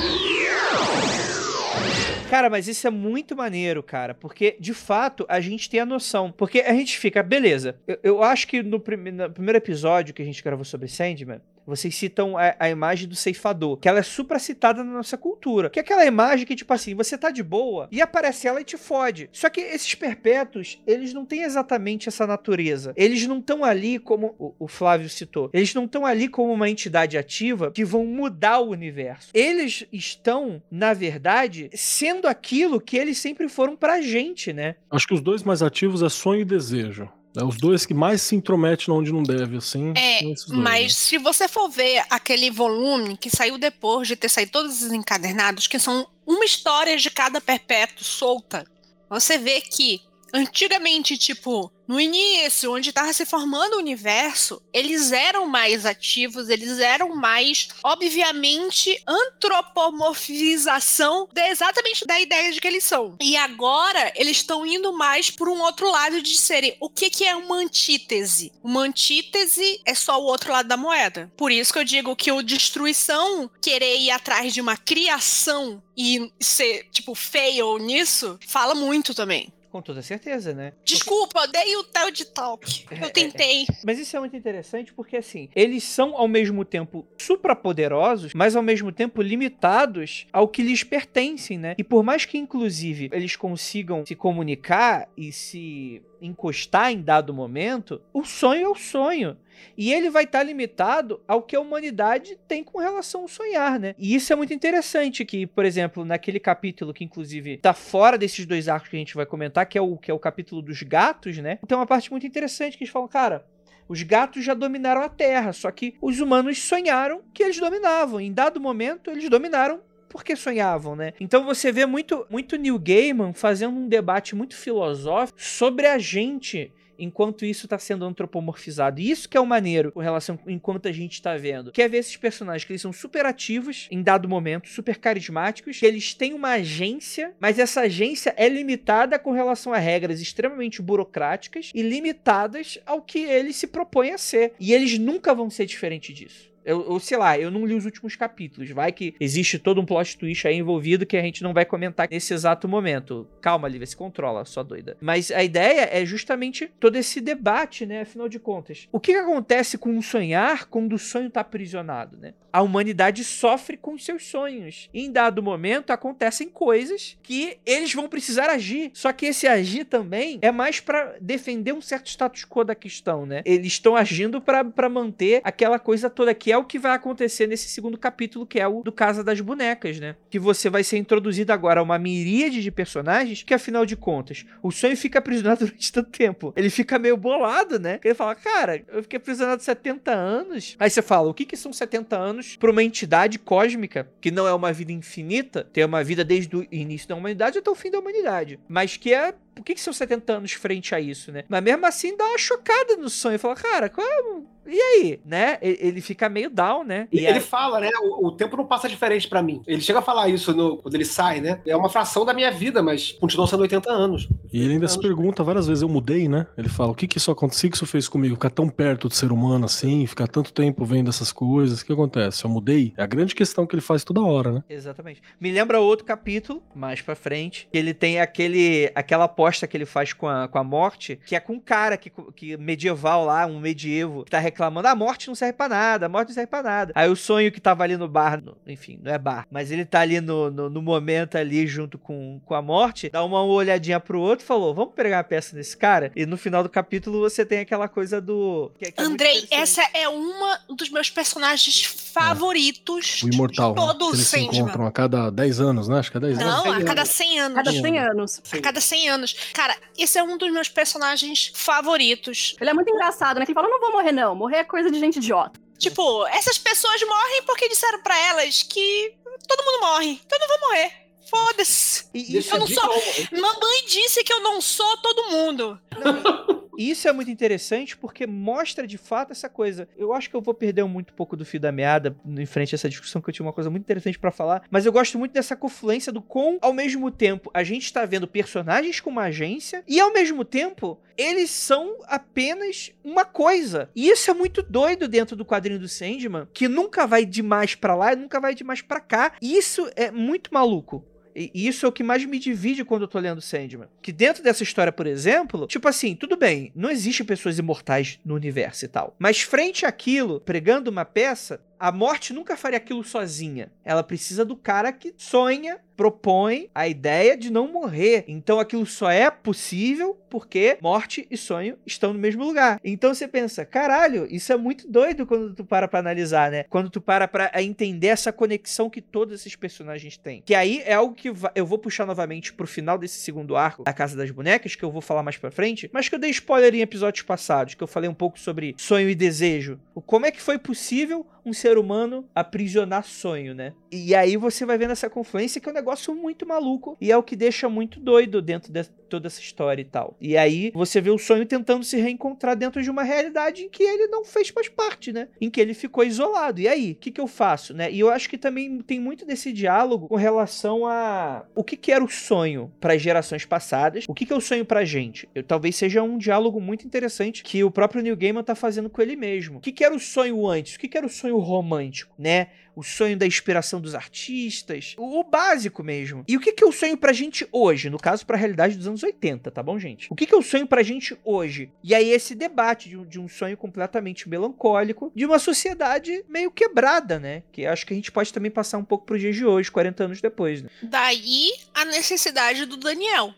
Cara, 2.28 2.48
mas 2.48 2.66
isso 2.66 2.86
é 2.86 2.90
muito 2.90 3.36
maneiro, 3.36 3.82
cara, 3.82 4.14
porque 4.14 4.56
de 4.58 4.72
fato 4.72 5.26
a 5.28 5.38
gente 5.40 5.68
tem 5.68 5.80
a 5.80 5.86
noção. 5.86 6.32
Porque 6.32 6.60
a 6.60 6.72
gente 6.72 6.98
fica, 6.98 7.22
beleza. 7.22 7.76
Eu, 7.86 7.98
eu 8.02 8.22
acho 8.22 8.48
que 8.48 8.62
no, 8.62 8.80
prim 8.80 8.96
no 8.96 9.30
primeiro 9.30 9.58
episódio 9.58 10.14
que 10.14 10.22
a 10.22 10.24
gente 10.24 10.42
gravou 10.42 10.64
sobre 10.64 10.88
Sandman, 10.88 11.42
vocês 11.66 11.94
citam 11.94 12.36
a, 12.36 12.54
a, 12.58 12.70
imagem 12.70 13.08
do 13.08 13.14
ceifador, 13.14 13.76
que 13.76 13.88
ela 13.88 14.00
é 14.00 14.02
supra 14.02 14.38
citada 14.38 14.82
na 14.82 14.92
nossa 14.92 15.16
cultura. 15.16 15.70
Que 15.70 15.78
é 15.78 15.82
aquela 15.82 16.04
imagem 16.04 16.46
que, 16.46 16.56
tipo 16.56 16.72
assim, 16.72 16.94
você 16.94 17.16
tá 17.16 17.30
de 17.30 17.42
boa 17.42 17.88
e 17.90 18.00
aparece 18.00 18.48
ela 18.48 18.60
e 18.60 18.64
te 18.64 18.76
fode. 18.76 19.28
Só 19.32 19.48
que 19.48 19.60
esses 19.60 19.94
perpétuos, 19.94 20.80
eles 20.86 21.12
não 21.12 21.24
têm 21.24 21.42
exatamente 21.42 22.08
essa 22.08 22.26
natureza. 22.26 22.92
Eles 22.96 23.26
não 23.26 23.38
estão 23.38 23.64
ali 23.64 23.98
como 23.98 24.34
o, 24.38 24.54
o 24.58 24.68
Flávio 24.68 25.08
citou. 25.08 25.50
Eles 25.52 25.74
não 25.74 25.84
estão 25.84 26.04
ali 26.04 26.28
como 26.28 26.52
uma 26.52 26.68
entidade 26.68 27.16
ativa 27.16 27.70
que 27.70 27.84
vão 27.84 28.04
mudar 28.06 28.60
o 28.60 28.70
universo. 28.70 29.30
Eles 29.34 29.86
estão, 29.92 30.62
na 30.70 30.92
verdade, 30.92 31.70
sendo 31.74 32.26
aquilo 32.26 32.80
que 32.80 32.96
eles 32.96 33.18
sempre 33.18 33.48
foram 33.48 33.76
pra 33.76 34.00
gente, 34.00 34.52
né? 34.52 34.76
Acho 34.90 35.06
que 35.06 35.14
os 35.14 35.20
dois 35.20 35.42
mais 35.42 35.62
ativos 35.62 36.02
é 36.02 36.08
sonho 36.08 36.40
e 36.40 36.44
desejo. 36.44 37.08
É 37.36 37.42
os 37.42 37.56
dois 37.56 37.86
que 37.86 37.94
mais 37.94 38.20
se 38.20 38.36
intrometem 38.36 38.92
onde 38.92 39.12
não 39.12 39.22
deve, 39.22 39.56
assim. 39.56 39.92
É, 39.96 40.22
dois, 40.22 40.46
mas 40.48 40.82
né? 40.82 40.88
se 40.88 41.18
você 41.18 41.48
for 41.48 41.68
ver 41.68 42.04
aquele 42.10 42.50
volume 42.50 43.16
que 43.16 43.30
saiu 43.30 43.56
depois 43.56 44.06
de 44.06 44.16
ter 44.16 44.28
saído 44.28 44.52
todos 44.52 44.82
os 44.82 44.92
encadernados, 44.92 45.66
que 45.66 45.78
são 45.78 46.06
uma 46.26 46.44
história 46.44 46.96
de 46.96 47.10
cada 47.10 47.40
perpétuo 47.40 48.04
solta, 48.04 48.66
você 49.08 49.38
vê 49.38 49.60
que 49.60 50.02
antigamente, 50.32 51.18
tipo, 51.18 51.70
no 51.86 52.00
início, 52.00 52.72
onde 52.72 52.88
estava 52.88 53.12
se 53.12 53.26
formando 53.26 53.74
o 53.74 53.78
universo, 53.78 54.62
eles 54.72 55.12
eram 55.12 55.46
mais 55.46 55.84
ativos, 55.84 56.48
eles 56.48 56.78
eram 56.78 57.14
mais, 57.14 57.68
obviamente, 57.82 58.98
antropomorfização 59.06 61.28
de 61.30 61.42
exatamente 61.48 62.06
da 62.06 62.18
ideia 62.18 62.50
de 62.50 62.58
que 62.60 62.66
eles 62.66 62.84
são. 62.84 63.18
E 63.20 63.36
agora 63.36 64.10
eles 64.14 64.38
estão 64.38 64.64
indo 64.64 64.90
mais 64.92 65.30
por 65.30 65.50
um 65.50 65.60
outro 65.60 65.90
lado 65.90 66.22
de 66.22 66.38
serem. 66.38 66.74
O 66.80 66.88
que, 66.88 67.10
que 67.10 67.24
é 67.24 67.36
uma 67.36 67.56
antítese? 67.56 68.50
Uma 68.62 68.82
antítese 68.82 69.82
é 69.84 69.94
só 69.94 70.18
o 70.18 70.24
outro 70.24 70.50
lado 70.52 70.68
da 70.68 70.78
moeda. 70.78 71.30
Por 71.36 71.52
isso 71.52 71.72
que 71.72 71.78
eu 71.78 71.84
digo 71.84 72.16
que 72.16 72.32
o 72.32 72.42
destruição 72.42 73.50
querer 73.60 73.98
ir 73.98 74.10
atrás 74.10 74.54
de 74.54 74.60
uma 74.60 74.76
criação 74.76 75.82
e 75.96 76.30
ser, 76.40 76.88
tipo, 76.90 77.14
fail 77.14 77.78
nisso, 77.78 78.36
fala 78.46 78.74
muito 78.74 79.14
também. 79.14 79.52
Com 79.72 79.80
toda 79.80 80.02
certeza, 80.02 80.52
né? 80.52 80.74
Desculpa, 80.84 81.40
porque... 81.40 81.58
dei 81.58 81.76
o 81.76 81.84
tal 81.84 82.10
de 82.10 82.26
talk. 82.26 82.84
Eu 82.90 83.06
é, 83.06 83.08
tentei. 83.08 83.62
É, 83.62 83.66
mas 83.82 83.98
isso 83.98 84.14
é 84.14 84.20
muito 84.20 84.36
interessante 84.36 84.92
porque, 84.92 85.16
assim, 85.16 85.48
eles 85.56 85.82
são 85.82 86.14
ao 86.14 86.28
mesmo 86.28 86.62
tempo 86.62 87.06
suprapoderosos, 87.16 88.34
mas 88.34 88.54
ao 88.54 88.62
mesmo 88.62 88.92
tempo 88.92 89.22
limitados 89.22 90.26
ao 90.30 90.46
que 90.46 90.62
lhes 90.62 90.84
pertencem, 90.84 91.56
né? 91.56 91.74
E 91.78 91.82
por 91.82 92.02
mais 92.02 92.26
que, 92.26 92.36
inclusive, 92.36 93.08
eles 93.14 93.34
consigam 93.34 94.04
se 94.04 94.14
comunicar 94.14 95.08
e 95.16 95.32
se 95.32 96.02
encostar 96.22 96.92
em 96.92 97.02
dado 97.02 97.34
momento, 97.34 98.00
o 98.12 98.24
sonho 98.24 98.64
é 98.64 98.68
o 98.68 98.74
sonho. 98.74 99.36
E 99.76 99.92
ele 99.92 100.10
vai 100.10 100.24
estar 100.24 100.42
limitado 100.42 101.20
ao 101.26 101.42
que 101.42 101.54
a 101.54 101.60
humanidade 101.60 102.38
tem 102.48 102.64
com 102.64 102.78
relação 102.78 103.22
ao 103.22 103.28
sonhar, 103.28 103.78
né? 103.78 103.94
E 103.98 104.14
isso 104.14 104.32
é 104.32 104.36
muito 104.36 104.54
interessante 104.54 105.24
que, 105.24 105.46
por 105.46 105.64
exemplo, 105.64 106.04
naquele 106.04 106.40
capítulo 106.40 106.92
que 106.94 107.04
inclusive 107.04 107.58
tá 107.58 107.72
fora 107.72 108.16
desses 108.18 108.46
dois 108.46 108.68
arcos 108.68 108.88
que 108.88 108.96
a 108.96 108.98
gente 108.98 109.14
vai 109.14 109.26
comentar, 109.26 109.66
que 109.66 109.78
é 109.78 109.80
o 109.80 109.96
que 109.96 110.10
é 110.10 110.14
o 110.14 110.18
capítulo 110.18 110.62
dos 110.62 110.82
gatos, 110.82 111.38
né? 111.38 111.58
Tem 111.66 111.76
uma 111.76 111.86
parte 111.86 112.10
muito 112.10 112.26
interessante 112.26 112.76
que 112.76 112.84
eles 112.84 112.92
falam, 112.92 113.08
cara, 113.08 113.46
os 113.88 114.02
gatos 114.02 114.44
já 114.44 114.54
dominaram 114.54 115.02
a 115.02 115.08
Terra, 115.08 115.52
só 115.52 115.70
que 115.70 115.94
os 116.00 116.20
humanos 116.20 116.62
sonharam 116.62 117.22
que 117.34 117.42
eles 117.42 117.58
dominavam. 117.58 118.20
Em 118.20 118.32
dado 118.32 118.60
momento, 118.60 119.10
eles 119.10 119.28
dominaram 119.28 119.80
porque 120.12 120.36
sonhavam, 120.36 120.94
né? 120.94 121.14
Então 121.18 121.44
você 121.44 121.72
vê 121.72 121.86
muito, 121.86 122.26
muito 122.28 122.56
Neil 122.56 122.78
Gaiman 122.78 123.32
fazendo 123.32 123.74
um 123.74 123.88
debate 123.88 124.36
muito 124.36 124.54
filosófico 124.54 125.42
sobre 125.42 125.86
a 125.86 125.98
gente 125.98 126.70
enquanto 126.98 127.46
isso 127.46 127.64
está 127.66 127.78
sendo 127.78 128.04
antropomorfizado. 128.04 129.00
E 129.00 129.10
isso 129.10 129.28
que 129.28 129.36
é 129.36 129.40
o 129.40 129.46
maneiro 129.46 129.90
com 129.90 130.00
relação 130.00 130.38
enquanto 130.46 130.86
a 130.86 130.92
gente 130.92 131.14
está 131.14 131.34
vendo. 131.36 131.72
Quer 131.72 131.88
ver 131.88 131.98
esses 131.98 132.16
personagens 132.16 132.64
que 132.64 132.72
eles 132.72 132.82
são 132.82 132.92
super 132.92 133.24
ativos 133.24 133.88
em 133.90 134.02
dado 134.02 134.28
momento, 134.28 134.68
super 134.68 134.98
carismáticos, 134.98 135.80
que 135.80 135.86
eles 135.86 136.12
têm 136.14 136.34
uma 136.34 136.50
agência, 136.50 137.34
mas 137.40 137.58
essa 137.58 137.80
agência 137.80 138.34
é 138.36 138.48
limitada 138.48 139.18
com 139.18 139.32
relação 139.32 139.72
a 139.72 139.78
regras 139.78 140.20
extremamente 140.20 140.82
burocráticas 140.82 141.72
e 141.74 141.82
limitadas 141.82 142.78
ao 142.84 143.00
que 143.00 143.20
eles 143.20 143.56
se 143.56 143.66
propõem 143.66 144.12
a 144.12 144.18
ser. 144.18 144.52
E 144.60 144.74
eles 144.74 144.98
nunca 144.98 145.34
vão 145.34 145.48
ser 145.48 145.64
diferente 145.64 146.12
disso. 146.12 146.51
Eu, 146.64 146.92
eu, 146.92 146.98
sei 147.00 147.16
lá, 147.16 147.38
eu 147.38 147.50
não 147.50 147.66
li 147.66 147.74
os 147.74 147.84
últimos 147.84 148.16
capítulos. 148.16 148.70
Vai 148.70 148.92
que 148.92 149.14
existe 149.20 149.58
todo 149.58 149.80
um 149.80 149.86
plot 149.86 150.16
twist 150.18 150.46
aí 150.46 150.56
envolvido 150.56 151.06
que 151.06 151.16
a 151.16 151.22
gente 151.22 151.42
não 151.42 151.52
vai 151.52 151.64
comentar 151.64 152.08
nesse 152.10 152.32
exato 152.32 152.68
momento. 152.68 153.26
Calma, 153.40 153.68
Lívia, 153.68 153.86
se 153.86 153.96
controla, 153.96 154.44
só 154.44 154.62
doida. 154.62 154.96
Mas 155.00 155.30
a 155.30 155.42
ideia 155.42 155.88
é 155.92 156.04
justamente 156.04 156.70
todo 156.78 156.96
esse 156.96 157.20
debate, 157.20 157.86
né? 157.86 158.02
Afinal 158.02 158.28
de 158.28 158.38
contas. 158.38 158.88
O 158.92 159.00
que, 159.00 159.12
que 159.12 159.18
acontece 159.18 159.76
com 159.76 159.96
o 159.96 160.02
sonhar 160.02 160.66
quando 160.66 160.94
o 160.94 160.98
sonho 160.98 161.30
tá 161.30 161.40
aprisionado, 161.40 162.16
né? 162.16 162.34
A 162.52 162.60
humanidade 162.60 163.24
sofre 163.24 163.76
com 163.76 163.96
seus 163.96 164.26
sonhos. 164.26 164.90
Em 164.92 165.10
dado 165.10 165.42
momento 165.42 165.90
acontecem 165.90 166.48
coisas 166.48 167.16
que 167.22 167.56
eles 167.64 167.94
vão 167.94 168.08
precisar 168.08 168.50
agir. 168.50 168.90
Só 168.92 169.12
que 169.12 169.26
esse 169.26 169.46
agir 169.46 169.84
também 169.84 170.38
é 170.42 170.52
mais 170.52 170.78
para 170.78 171.16
defender 171.20 171.72
um 171.72 171.80
certo 171.80 172.08
status 172.08 172.44
quo 172.44 172.62
da 172.62 172.74
questão, 172.74 173.24
né? 173.24 173.42
Eles 173.44 173.68
estão 173.68 173.96
agindo 173.96 174.40
para 174.40 174.88
manter 174.88 175.40
aquela 175.44 175.78
coisa 175.78 176.10
toda 176.10 176.34
que 176.34 176.52
é 176.52 176.58
o 176.58 176.64
que 176.64 176.78
vai 176.78 176.92
acontecer 176.92 177.46
nesse 177.46 177.68
segundo 177.68 177.96
capítulo, 177.96 178.46
que 178.46 178.60
é 178.60 178.68
o 178.68 178.82
do 178.82 178.92
Casa 178.92 179.24
das 179.24 179.40
Bonecas, 179.40 179.98
né? 179.98 180.16
Que 180.28 180.38
você 180.38 180.68
vai 180.68 180.84
ser 180.84 180.98
introduzido 180.98 181.52
agora 181.52 181.80
a 181.80 181.82
uma 181.82 181.98
miríade 181.98 182.62
de 182.62 182.70
personagens 182.70 183.42
que, 183.42 183.54
afinal 183.54 183.86
de 183.86 183.96
contas, 183.96 184.44
o 184.62 184.70
sonho 184.70 184.96
fica 184.96 185.18
aprisionado 185.18 185.60
durante 185.64 185.92
tanto 185.92 186.10
tempo. 186.10 186.52
Ele 186.54 186.68
fica 186.68 186.98
meio 186.98 187.16
bolado, 187.16 187.78
né? 187.78 187.98
Ele 188.04 188.14
fala, 188.14 188.34
cara, 188.34 188.82
eu 188.88 189.02
fiquei 189.02 189.16
aprisionado 189.16 189.62
70 189.62 190.10
anos. 190.10 190.76
Aí 190.78 190.90
você 190.90 191.00
fala, 191.00 191.28
o 191.28 191.34
que 191.34 191.46
que 191.46 191.56
são 191.56 191.72
70 191.72 192.16
anos 192.16 192.41
para 192.58 192.70
uma 192.70 192.82
entidade 192.82 193.38
cósmica 193.38 194.08
que 194.20 194.30
não 194.30 194.46
é 194.46 194.52
uma 194.52 194.72
vida 194.72 194.92
infinita, 194.92 195.64
tem 195.72 195.84
uma 195.84 196.02
vida 196.02 196.24
desde 196.24 196.56
o 196.56 196.66
início 196.70 197.08
da 197.08 197.16
humanidade 197.16 197.58
até 197.58 197.70
o 197.70 197.74
fim 197.74 197.90
da 197.90 197.98
humanidade, 197.98 198.58
mas 198.68 198.96
que 198.96 199.12
é 199.12 199.34
por 199.54 199.64
que, 199.64 199.74
que 199.74 199.80
são 199.80 199.92
70 199.92 200.32
anos 200.32 200.52
frente 200.52 200.94
a 200.94 201.00
isso, 201.00 201.30
né? 201.30 201.44
Mas 201.48 201.62
mesmo 201.62 201.86
assim 201.86 202.16
dá 202.16 202.24
uma 202.24 202.38
chocada 202.38 202.96
no 202.96 203.08
sonho. 203.08 203.38
Fala, 203.38 203.54
cara, 203.54 203.88
qual 203.88 204.06
é 204.06 204.22
e 204.66 204.80
aí, 204.80 205.20
né? 205.24 205.58
Ele 205.60 206.00
fica 206.00 206.28
meio 206.28 206.48
down, 206.48 206.84
né? 206.84 207.08
E 207.10 207.18
ele 207.18 207.26
aí... 207.26 207.40
fala, 207.40 207.80
né? 207.80 207.90
O, 208.02 208.28
o, 208.28 208.32
tempo 208.32 208.56
não 208.56 208.64
passa 208.64 208.88
diferente 208.88 209.28
para 209.28 209.42
mim. 209.42 209.60
Ele 209.66 209.80
chega 209.80 209.98
a 209.98 210.02
falar 210.02 210.28
isso 210.28 210.54
no, 210.54 210.76
quando 210.76 210.94
ele 210.94 211.04
sai, 211.04 211.40
né? 211.40 211.60
É 211.66 211.76
uma 211.76 211.88
fração 211.88 212.24
da 212.24 212.32
minha 212.32 212.50
vida, 212.50 212.82
mas 212.82 213.12
continua 213.12 213.46
sendo 213.46 213.62
80 213.62 213.90
anos. 213.90 214.28
E 214.52 214.62
ele 214.62 214.74
ainda 214.74 214.86
se 214.86 215.00
pergunta 215.00 215.42
várias 215.42 215.66
vezes: 215.66 215.82
eu 215.82 215.88
mudei, 215.88 216.28
né? 216.28 216.46
Ele 216.56 216.68
fala: 216.68 216.92
o 216.92 216.94
que 216.94 217.08
que 217.08 217.18
isso 217.18 217.30
aconteceu? 217.30 217.68
O 217.68 217.70
que 217.70 217.76
isso 217.76 217.86
fez 217.86 218.08
comigo? 218.08 218.34
Ficar 218.34 218.50
tão 218.50 218.68
perto 218.68 219.08
do 219.08 219.14
ser 219.14 219.32
humano 219.32 219.64
assim, 219.64 220.06
ficar 220.06 220.28
tanto 220.28 220.52
tempo 220.52 220.84
vendo 220.84 221.08
essas 221.08 221.32
coisas. 221.32 221.80
O 221.80 221.86
que 221.86 221.92
acontece? 221.92 222.44
Eu 222.44 222.50
mudei? 222.50 222.94
É 222.96 223.02
a 223.02 223.06
grande 223.06 223.34
questão 223.34 223.66
que 223.66 223.74
ele 223.74 223.82
faz 223.82 224.04
toda 224.04 224.20
hora, 224.20 224.52
né? 224.52 224.64
Exatamente. 224.68 225.20
Me 225.40 225.50
lembra 225.50 225.80
outro 225.80 226.04
capítulo, 226.04 226.62
mais 226.74 227.00
pra 227.00 227.16
frente, 227.16 227.68
que 227.70 227.76
ele 227.76 227.92
tem 227.92 228.20
aquele, 228.20 228.90
aquela 228.94 229.26
aposta 229.42 229.66
que 229.66 229.76
ele 229.76 229.86
faz 229.86 230.12
com 230.12 230.28
a, 230.28 230.46
com 230.46 230.58
a 230.58 230.64
morte, 230.64 231.18
que 231.26 231.34
é 231.34 231.40
com 231.40 231.54
um 231.54 231.60
cara 231.60 231.96
que, 231.96 232.10
que 232.34 232.56
medieval 232.56 233.24
lá, 233.24 233.44
um 233.46 233.58
medievo, 233.58 234.24
que 234.24 234.30
tá 234.30 234.38
reclamando: 234.38 234.88
a 234.88 234.94
morte 234.94 235.28
não 235.28 235.34
serve 235.34 235.54
pra 235.54 235.68
nada, 235.68 236.06
a 236.06 236.08
morte 236.08 236.28
não 236.28 236.34
serve 236.34 236.46
pra 236.46 236.62
nada. 236.62 236.92
Aí 236.94 237.10
o 237.10 237.16
sonho 237.16 237.50
que 237.50 237.60
tava 237.60 237.82
ali 237.82 237.96
no 237.96 238.08
bar, 238.08 238.42
no, 238.42 238.56
enfim, 238.66 239.00
não 239.02 239.12
é 239.12 239.18
bar, 239.18 239.46
mas 239.50 239.70
ele 239.70 239.84
tá 239.84 240.00
ali 240.00 240.20
no, 240.20 240.50
no, 240.50 240.70
no, 240.70 240.82
momento 240.82 241.36
ali 241.36 241.66
junto 241.66 241.98
com, 241.98 242.40
com 242.44 242.54
a 242.54 242.62
morte, 242.62 243.10
dá 243.10 243.24
uma 243.24 243.42
olhadinha 243.42 243.98
pro 243.98 244.20
outro 244.20 244.44
falou: 244.44 244.74
vamos 244.74 244.94
pegar 244.94 245.18
a 245.18 245.24
peça 245.24 245.56
desse 245.56 245.76
cara. 245.76 246.12
E 246.14 246.24
no 246.24 246.36
final 246.36 246.62
do 246.62 246.68
capítulo 246.68 247.20
você 247.20 247.44
tem 247.44 247.60
aquela 247.60 247.88
coisa 247.88 248.20
do. 248.20 248.70
Que, 248.78 248.92
que 248.92 249.00
é 249.00 249.04
Andrei, 249.04 249.46
essa 249.50 249.82
é 249.92 250.08
uma 250.08 250.60
dos 250.76 250.90
meus 250.90 251.10
personagens 251.10 251.82
favoritos. 251.84 253.22
É. 253.22 253.26
O 253.26 253.34
Imortal. 253.34 253.74
De 253.74 253.80
todo 253.80 254.04
né? 254.04 254.12
Eles 254.12 254.26
se 254.26 254.40
encontram 254.40 254.86
a 254.86 254.92
cada 254.92 255.30
10 255.30 255.60
anos, 255.60 255.88
né? 255.88 255.98
Acho 255.98 256.10
que 256.10 256.16
é 256.16 256.20
10 256.20 256.38
anos. 256.38 256.64
Não, 256.64 256.72
a 256.72 256.84
cada 256.84 257.04
100 257.04 257.40
anos. 257.40 257.56
Cada 257.56 257.72
100 257.72 257.98
anos. 257.98 258.42
A 258.52 258.60
cada 258.60 258.80
100 258.80 259.08
anos. 259.08 259.31
Cara, 259.52 259.76
esse 259.96 260.18
é 260.18 260.22
um 260.22 260.36
dos 260.36 260.50
meus 260.52 260.68
personagens 260.68 261.52
favoritos. 261.54 262.56
Ele 262.60 262.70
é 262.70 262.74
muito 262.74 262.90
engraçado, 262.90 263.38
né? 263.38 263.44
Que 263.44 263.52
ele 263.52 263.54
fala: 263.54 263.68
não 263.68 263.80
vou 263.80 263.92
morrer, 263.92 264.12
não. 264.12 264.34
Morrer 264.34 264.58
é 264.58 264.64
coisa 264.64 264.90
de 264.90 264.98
gente 264.98 265.16
idiota. 265.16 265.60
Tipo, 265.78 266.26
essas 266.28 266.58
pessoas 266.58 267.02
morrem 267.02 267.42
porque 267.42 267.68
disseram 267.68 268.00
para 268.02 268.16
elas 268.16 268.62
que 268.62 269.14
todo 269.48 269.64
mundo 269.64 269.80
morre. 269.80 270.20
Então 270.24 270.38
eu 270.38 270.48
não 270.48 270.58
vou 270.58 270.68
morrer. 270.68 270.92
Foda-se. 271.28 272.04
Eu 272.14 272.58
não 272.58 272.66
sou. 272.66 273.02
Mamãe 273.32 273.84
disse 273.86 274.22
que 274.22 274.32
eu 274.32 274.40
não 274.40 274.60
sou 274.60 274.96
todo 274.98 275.30
mundo. 275.30 275.80
E 275.96 276.61
isso 276.76 277.08
é 277.08 277.12
muito 277.12 277.30
interessante 277.30 277.96
porque 277.96 278.26
mostra 278.26 278.86
de 278.86 278.98
fato 278.98 279.32
essa 279.32 279.48
coisa. 279.48 279.88
Eu 279.96 280.12
acho 280.12 280.28
que 280.28 280.36
eu 280.36 280.40
vou 280.40 280.54
perder 280.54 280.84
muito 280.84 281.14
pouco 281.14 281.36
do 281.36 281.44
fio 281.44 281.60
da 281.60 281.72
meada 281.72 282.16
em 282.26 282.46
frente 282.46 282.74
a 282.74 282.76
essa 282.76 282.88
discussão, 282.88 283.20
que 283.20 283.28
eu 283.28 283.34
tinha 283.34 283.46
uma 283.46 283.52
coisa 283.52 283.70
muito 283.70 283.82
interessante 283.82 284.18
para 284.18 284.30
falar. 284.30 284.62
Mas 284.70 284.86
eu 284.86 284.92
gosto 284.92 285.18
muito 285.18 285.32
dessa 285.32 285.56
confluência 285.56 286.12
do 286.12 286.22
com, 286.22 286.58
ao 286.60 286.72
mesmo 286.72 287.10
tempo, 287.10 287.50
a 287.52 287.62
gente 287.62 287.84
está 287.84 288.04
vendo 288.04 288.26
personagens 288.26 289.00
com 289.00 289.10
uma 289.10 289.24
agência 289.24 289.84
e 289.86 290.00
ao 290.00 290.12
mesmo 290.12 290.44
tempo 290.44 290.98
eles 291.16 291.50
são 291.50 291.98
apenas 292.06 292.92
uma 293.04 293.24
coisa. 293.24 293.90
E 293.94 294.08
isso 294.08 294.30
é 294.30 294.34
muito 294.34 294.62
doido 294.62 295.06
dentro 295.08 295.36
do 295.36 295.44
quadrinho 295.44 295.78
do 295.78 295.88
Sandman, 295.88 296.48
que 296.52 296.68
nunca 296.68 297.06
vai 297.06 297.24
demais 297.24 297.74
para 297.74 297.94
lá 297.94 298.12
e 298.12 298.16
nunca 298.16 298.40
vai 298.40 298.54
demais 298.54 298.80
para 298.80 299.00
cá. 299.00 299.32
Isso 299.40 299.90
é 299.94 300.10
muito 300.10 300.52
maluco. 300.52 301.04
E 301.34 301.66
isso 301.66 301.86
é 301.86 301.88
o 301.88 301.92
que 301.92 302.02
mais 302.02 302.24
me 302.24 302.38
divide 302.38 302.84
quando 302.84 303.02
eu 303.02 303.08
tô 303.08 303.18
lendo 303.18 303.40
Sandman. 303.40 303.88
Que 304.00 304.12
dentro 304.12 304.42
dessa 304.42 304.62
história, 304.62 304.92
por 304.92 305.06
exemplo, 305.06 305.66
tipo 305.66 305.88
assim, 305.88 306.14
tudo 306.14 306.36
bem, 306.36 306.72
não 306.74 306.90
existem 306.90 307.24
pessoas 307.24 307.58
imortais 307.58 308.18
no 308.24 308.34
universo 308.34 308.84
e 308.84 308.88
tal. 308.88 309.14
Mas 309.18 309.40
frente 309.40 309.86
àquilo, 309.86 310.40
pregando 310.40 310.90
uma 310.90 311.04
peça, 311.04 311.60
a 311.82 311.90
morte 311.90 312.32
nunca 312.32 312.56
faria 312.56 312.76
aquilo 312.76 313.02
sozinha. 313.02 313.72
Ela 313.84 314.04
precisa 314.04 314.44
do 314.44 314.54
cara 314.54 314.92
que 314.92 315.12
sonha, 315.16 315.80
propõe 315.96 316.70
a 316.72 316.86
ideia 316.86 317.36
de 317.36 317.50
não 317.50 317.66
morrer. 317.66 318.24
Então 318.28 318.60
aquilo 318.60 318.86
só 318.86 319.10
é 319.10 319.28
possível 319.28 320.16
porque 320.30 320.78
morte 320.80 321.26
e 321.28 321.36
sonho 321.36 321.76
estão 321.84 322.12
no 322.12 322.20
mesmo 322.20 322.44
lugar. 322.44 322.80
Então 322.84 323.12
você 323.12 323.26
pensa, 323.26 323.64
caralho, 323.64 324.28
isso 324.30 324.52
é 324.52 324.56
muito 324.56 324.88
doido 324.88 325.26
quando 325.26 325.54
tu 325.54 325.64
para 325.64 325.88
pra 325.88 325.98
analisar, 325.98 326.52
né? 326.52 326.62
Quando 326.70 326.88
tu 326.88 327.00
para 327.00 327.26
pra 327.26 327.50
entender 327.60 328.06
essa 328.06 328.32
conexão 328.32 328.88
que 328.88 329.02
todos 329.02 329.34
esses 329.34 329.56
personagens 329.56 330.16
têm. 330.16 330.40
Que 330.46 330.54
aí 330.54 330.82
é 330.86 330.94
algo 330.94 331.14
que 331.14 331.28
eu 331.28 331.66
vou 331.66 331.78
puxar 331.78 332.06
novamente 332.06 332.52
pro 332.52 332.66
final 332.66 332.96
desse 332.96 333.18
segundo 333.18 333.56
arco 333.56 333.82
da 333.82 333.92
Casa 333.92 334.16
das 334.16 334.30
Bonecas, 334.30 334.76
que 334.76 334.84
eu 334.84 334.90
vou 334.92 335.02
falar 335.02 335.24
mais 335.24 335.36
pra 335.36 335.50
frente, 335.50 335.90
mas 335.92 336.08
que 336.08 336.14
eu 336.14 336.18
dei 336.20 336.30
spoiler 336.30 336.74
em 336.76 336.80
episódios 336.80 337.24
passados, 337.24 337.74
que 337.74 337.82
eu 337.82 337.88
falei 337.88 338.08
um 338.08 338.14
pouco 338.14 338.38
sobre 338.38 338.74
sonho 338.78 339.10
e 339.10 339.16
desejo. 339.16 339.80
Como 340.06 340.26
é 340.26 340.30
que 340.30 340.40
foi 340.40 340.58
possível 340.58 341.26
um 341.44 341.52
ser 341.52 341.78
humano 341.78 342.28
aprisionar 342.34 343.04
sonho, 343.04 343.54
né? 343.54 343.74
E 343.90 344.14
aí 344.14 344.36
você 344.36 344.64
vai 344.64 344.78
vendo 344.78 344.92
essa 344.92 345.10
confluência 345.10 345.60
que 345.60 345.68
é 345.68 345.72
um 345.72 345.74
negócio 345.74 346.14
muito 346.14 346.46
maluco 346.46 346.96
e 347.00 347.10
é 347.10 347.16
o 347.16 347.22
que 347.22 347.36
deixa 347.36 347.68
muito 347.68 347.98
doido 348.00 348.40
dentro 348.40 348.72
de 348.72 348.84
toda 349.12 349.26
essa 349.26 349.40
história 349.40 349.82
e 349.82 349.84
tal. 349.84 350.16
E 350.18 350.38
aí 350.38 350.72
você 350.74 350.98
vê 350.98 351.10
o 351.10 351.18
sonho 351.18 351.44
tentando 351.44 351.84
se 351.84 351.98
reencontrar 352.00 352.56
dentro 352.56 352.82
de 352.82 352.90
uma 352.90 353.02
realidade 353.02 353.64
em 353.64 353.68
que 353.68 353.82
ele 353.82 354.06
não 354.06 354.24
fez 354.24 354.50
mais 354.52 354.70
parte, 354.70 355.12
né? 355.12 355.28
Em 355.38 355.50
que 355.50 355.60
ele 355.60 355.74
ficou 355.74 356.02
isolado. 356.02 356.60
E 356.60 356.66
aí, 356.66 356.92
o 356.92 356.94
que, 356.96 357.10
que 357.10 357.20
eu 357.20 357.26
faço, 357.26 357.74
né? 357.74 357.92
E 357.92 358.00
eu 358.00 358.08
acho 358.08 358.28
que 358.28 358.38
também 358.38 358.78
tem 358.80 358.98
muito 358.98 359.26
desse 359.26 359.52
diálogo 359.52 360.08
com 360.08 360.16
relação 360.16 360.86
a 360.86 361.44
o 361.54 361.62
que, 361.62 361.76
que 361.76 361.92
era 361.92 362.02
o 362.02 362.08
sonho 362.08 362.72
para 362.80 362.94
as 362.94 363.02
gerações 363.02 363.44
passadas, 363.44 364.06
o 364.08 364.14
que, 364.14 364.24
que 364.24 364.32
é 364.32 364.36
o 364.36 364.40
sonho 364.40 364.64
pra 364.64 364.82
gente. 364.84 365.28
Eu, 365.34 365.42
talvez 365.42 365.76
seja 365.76 366.02
um 366.02 366.16
diálogo 366.16 366.58
muito 366.58 366.86
interessante 366.86 367.42
que 367.42 367.62
o 367.62 367.70
próprio 367.70 368.02
Neil 368.02 368.16
Gaiman 368.16 368.42
tá 368.42 368.54
fazendo 368.54 368.88
com 368.88 369.02
ele 369.02 369.14
mesmo. 369.14 369.58
O 369.58 369.60
que, 369.60 369.72
que 369.72 369.84
era 369.84 369.94
o 369.94 370.00
sonho 370.00 370.46
antes? 370.46 370.76
O 370.76 370.78
que, 370.78 370.88
que 370.88 370.96
era 370.96 371.06
o 371.06 371.10
sonho 371.10 371.36
romântico, 371.38 372.14
né? 372.18 372.48
O 372.74 372.82
sonho 372.82 373.16
da 373.16 373.26
inspiração 373.26 373.80
dos 373.80 373.94
artistas, 373.94 374.94
o, 374.96 375.20
o 375.20 375.24
básico 375.24 375.82
mesmo. 375.82 376.24
E 376.26 376.36
o 376.36 376.40
que, 376.40 376.52
que 376.52 376.64
é 376.64 376.66
o 376.66 376.72
sonho 376.72 376.96
pra 376.96 377.12
gente 377.12 377.46
hoje? 377.52 377.90
No 377.90 377.98
caso, 377.98 378.24
pra 378.24 378.36
realidade 378.36 378.76
dos 378.76 378.86
anos 378.86 379.02
80, 379.02 379.50
tá 379.50 379.62
bom, 379.62 379.78
gente? 379.78 380.08
O 380.10 380.14
que, 380.14 380.26
que 380.26 380.34
é 380.34 380.38
o 380.38 380.42
sonho 380.42 380.66
pra 380.66 380.82
gente 380.82 381.16
hoje? 381.24 381.70
E 381.82 381.94
aí, 381.94 382.10
esse 382.10 382.34
debate 382.34 382.88
de 382.88 382.96
um, 382.96 383.04
de 383.04 383.20
um 383.20 383.28
sonho 383.28 383.56
completamente 383.56 384.28
melancólico, 384.28 385.12
de 385.14 385.26
uma 385.26 385.38
sociedade 385.38 386.24
meio 386.28 386.50
quebrada, 386.50 387.18
né? 387.18 387.42
Que 387.52 387.66
acho 387.66 387.86
que 387.86 387.92
a 387.92 387.96
gente 387.96 388.10
pode 388.10 388.32
também 388.32 388.50
passar 388.50 388.78
um 388.78 388.84
pouco 388.84 389.04
pros 389.04 389.20
dias 389.20 389.36
de 389.36 389.44
hoje, 389.44 389.70
40 389.70 390.04
anos 390.04 390.20
depois, 390.20 390.62
né? 390.62 390.70
Daí 390.82 391.50
a 391.74 391.84
necessidade 391.84 392.64
do 392.66 392.76
Daniel. 392.76 393.34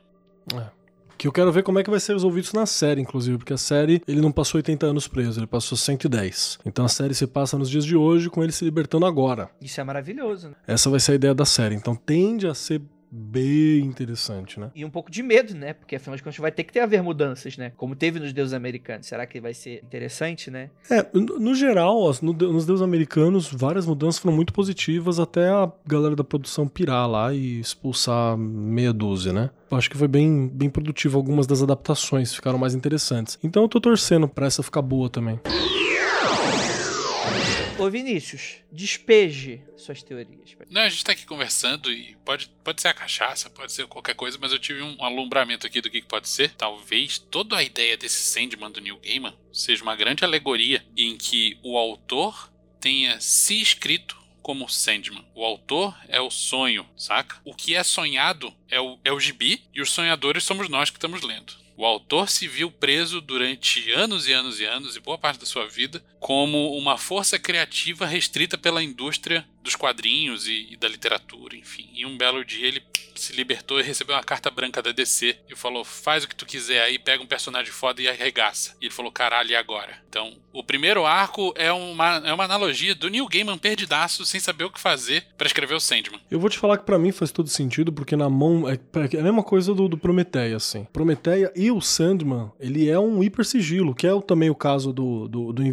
É. 0.55 0.84
Que 1.25 1.29
eu 1.29 1.33
quero 1.33 1.51
ver 1.51 1.63
como 1.63 1.79
é 1.79 1.83
que 1.83 1.89
vai 1.89 1.99
ser 1.99 2.13
resolvido 2.13 2.45
isso 2.45 2.55
na 2.55 2.67
série, 2.67 3.01
inclusive, 3.01 3.39
porque 3.39 3.55
a 3.55 3.57
série, 3.57 4.03
ele 4.07 4.21
não 4.21 4.31
passou 4.31 4.59
80 4.59 4.85
anos 4.85 5.09
preso, 5.09 5.41
ele 5.41 5.47
passou 5.47 5.79
110. 5.79 6.59
Então 6.67 6.85
a 6.85 6.89
série 6.89 7.15
se 7.15 7.27
passa 7.27 7.57
nos 7.57 7.71
dias 7.71 7.87
de 7.87 7.97
hoje 7.97 8.29
com 8.29 8.43
ele 8.43 8.53
se 8.53 8.63
libertando 8.63 9.07
agora. 9.07 9.49
Isso 9.59 9.81
é 9.81 9.85
maravilhoso, 9.85 10.51
né? 10.51 10.55
Essa 10.67 10.91
vai 10.91 11.01
ser 11.01 11.13
a 11.13 11.15
ideia 11.15 11.35
da 11.35 11.47
série. 11.47 11.77
Então 11.77 11.97
tende 11.97 12.47
a 12.47 12.53
ser 12.53 12.83
bem 13.17 13.81
interessante, 13.81 14.59
né? 14.59 14.71
E 14.75 14.85
um 14.85 14.91
pouco 14.91 15.11
de 15.11 15.23
medo, 15.23 15.55
né? 15.55 15.73
Porque 15.73 15.95
afinal 15.95 16.17
de 16.17 16.23
contas 16.23 16.39
vai 16.39 16.51
ter 16.51 16.65
que 16.65 16.73
ter 16.73 16.81
haver 16.81 17.03
mudanças, 17.03 17.57
né? 17.57 17.73
Como 17.77 17.95
teve 17.95 18.19
nos 18.19 18.33
deuses 18.33 18.53
americanos. 18.53 19.07
Será 19.07 19.25
que 19.25 19.41
vai 19.41 19.55
ser 19.55 19.83
interessante, 19.85 20.51
né? 20.51 20.71
É, 20.91 21.07
no, 21.13 21.39
no 21.39 21.55
geral, 21.55 22.13
no, 22.21 22.33
nos 22.33 22.67
deuses 22.67 22.83
americanos, 22.83 23.49
várias 23.53 23.87
mudanças 23.87 24.21
foram 24.21 24.35
muito 24.35 24.53
positivas 24.53 25.21
até 25.21 25.49
a 25.49 25.71
galera 25.87 26.17
da 26.17 26.25
produção 26.25 26.67
pirar 26.67 27.09
lá 27.09 27.33
e 27.33 27.61
expulsar 27.61 28.37
meia 28.37 28.93
dúzia, 28.93 29.33
né? 29.33 29.51
Eu 29.71 29.79
acho 29.79 29.89
que 29.89 29.97
foi 29.97 30.09
bem, 30.09 30.49
bem 30.49 30.69
produtivo 30.69 31.17
algumas 31.17 31.47
das 31.47 31.63
adaptações, 31.63 32.35
ficaram 32.35 32.59
mais 32.59 32.75
interessantes. 32.75 33.39
Então 33.43 33.63
eu 33.63 33.69
tô 33.69 33.81
torcendo 33.81 34.27
pra 34.27 34.47
essa 34.47 34.63
ficar 34.63 34.83
boa 34.83 35.09
também. 35.09 35.39
Ô 37.77 37.91
Vinícius, 37.91 38.59
despeje 38.71 39.61
suas 39.77 40.01
teorias. 40.01 40.57
Não, 40.71 40.83
a 40.83 40.89
gente 40.89 41.05
tá 41.05 41.11
aqui 41.11 41.27
conversando 41.27 41.93
e 41.93 42.17
pode, 42.25 42.49
pode 42.63 42.81
ser 42.81 42.89
a 42.89 42.95
cachaça, 42.95 43.51
pode 43.51 43.73
ser 43.73 43.87
qualquer 43.89 44.15
coisa, 44.15 44.39
mas 44.41 44.53
eu 44.53 44.61
tive 44.61 44.81
um 44.81 45.03
alumbramento 45.05 45.67
aqui 45.67 45.81
do 45.81 45.91
que, 45.91 46.01
que 46.01 46.07
pode 46.07 46.29
ser. 46.29 46.53
Talvez 46.55 47.19
toda 47.19 47.57
a 47.57 47.63
ideia 47.65 47.97
desse 47.97 48.23
Sandman 48.25 48.71
do 48.71 48.81
Neil 48.81 49.01
Gaiman 49.03 49.35
seja 49.53 49.83
uma 49.83 49.97
grande 49.97 50.25
alegoria 50.25 50.85
em 50.97 51.17
que 51.17 51.59
o 51.65 51.77
autor 51.77 52.53
tenha 52.81 53.21
se 53.21 53.61
escrito 53.61 54.17
como 54.41 54.69
Sandman. 54.69 55.25
O 55.35 55.45
autor 55.45 55.99
é 56.09 56.21
o 56.21 56.31
sonho, 56.31 56.87
saca? 56.97 57.41
O 57.45 57.55
que 57.55 57.75
é 57.75 57.83
sonhado 57.83 58.55
é 58.71 58.81
o, 58.81 58.99
é 59.03 59.11
o 59.11 59.19
gibi 59.19 59.65
e 59.75 59.83
os 59.83 59.91
sonhadores 59.91 60.45
somos 60.45 60.69
nós 60.69 60.91
que 60.91 60.97
estamos 60.97 61.23
lendo. 61.23 61.64
O 61.77 61.85
autor 61.85 62.29
se 62.29 62.47
viu 62.47 62.71
preso 62.71 63.21
durante 63.21 63.91
anos 63.91 64.29
e 64.29 64.33
anos 64.33 64.61
e 64.61 64.65
anos 64.65 64.95
e 64.95 65.01
boa 65.01 65.19
parte 65.19 65.41
da 65.41 65.47
sua 65.47 65.67
vida 65.67 66.05
como 66.21 66.77
uma 66.77 66.97
força 66.97 67.39
criativa 67.39 68.07
restrita 68.07 68.57
pela 68.57 68.83
indústria 68.83 69.45
dos 69.65 69.75
quadrinhos 69.75 70.47
e, 70.47 70.69
e, 70.71 70.77
da 70.77 70.87
literatura, 70.87 71.57
enfim. 71.57 71.89
E 71.95 72.05
um 72.05 72.19
belo 72.19 72.45
dia 72.45 72.69
ele 72.69 72.83
se 73.15 73.33
libertou 73.33 73.81
e 73.81 73.83
recebeu 73.83 74.15
uma 74.15 74.23
carta 74.23 74.51
branca 74.51 74.83
da 74.83 74.93
DC 74.93 75.37
e 75.49 75.57
falou: 75.57 75.85
faz 75.85 76.23
o 76.23 76.29
que 76.29 76.37
tu 76.37 76.45
quiser 76.45 76.83
aí, 76.83 76.99
pega 76.99 77.23
um 77.23 77.27
personagem 77.27 77.73
foda 77.73 78.03
e 78.03 78.07
arregaça. 78.07 78.77
E 78.81 78.85
ele 78.85 78.95
falou: 78.95 79.11
caralho, 79.11 79.51
e 79.51 79.57
agora? 79.57 79.99
Então, 80.09 80.35
o 80.53 80.63
primeiro 80.63 81.05
arco 81.07 81.53
é 81.57 81.73
uma, 81.73 82.19
é 82.19 82.33
uma 82.33 82.45
analogia 82.45 82.95
do 82.95 83.09
Neil 83.09 83.27
Gaiman 83.27 83.59
perdidaço, 83.59 84.25
sem 84.25 84.39
saber 84.39 84.65
o 84.65 84.71
que 84.71 84.79
fazer 84.79 85.27
para 85.37 85.47
escrever 85.47 85.75
o 85.75 85.81
Sandman. 85.81 86.21
Eu 86.31 86.39
vou 86.39 86.51
te 86.51 86.59
falar 86.59 86.79
que 86.79 86.85
para 86.85 86.99
mim 86.99 87.11
faz 87.11 87.33
todo 87.33 87.49
sentido, 87.49 87.93
porque 87.93 88.15
na 88.15 88.29
mão. 88.29 88.69
É, 88.69 88.75
é 88.75 89.21
a 89.21 89.23
mesma 89.23 89.43
coisa 89.43 89.75
do, 89.75 89.89
do 89.89 89.97
Prometeia, 89.97 90.57
assim. 90.57 90.87
Prometeia 90.93 91.51
e 91.57 91.71
o 91.71 91.81
Sandman, 91.81 92.53
ele 92.61 92.89
é 92.89 92.99
um 92.99 93.23
hiper 93.23 93.45
sigilo, 93.45 93.95
que 93.95 94.07
é 94.07 94.11
também 94.21 94.51
o 94.51 94.55
caso 94.55 94.93
do, 94.93 95.27
do, 95.27 95.53
do 95.53 95.65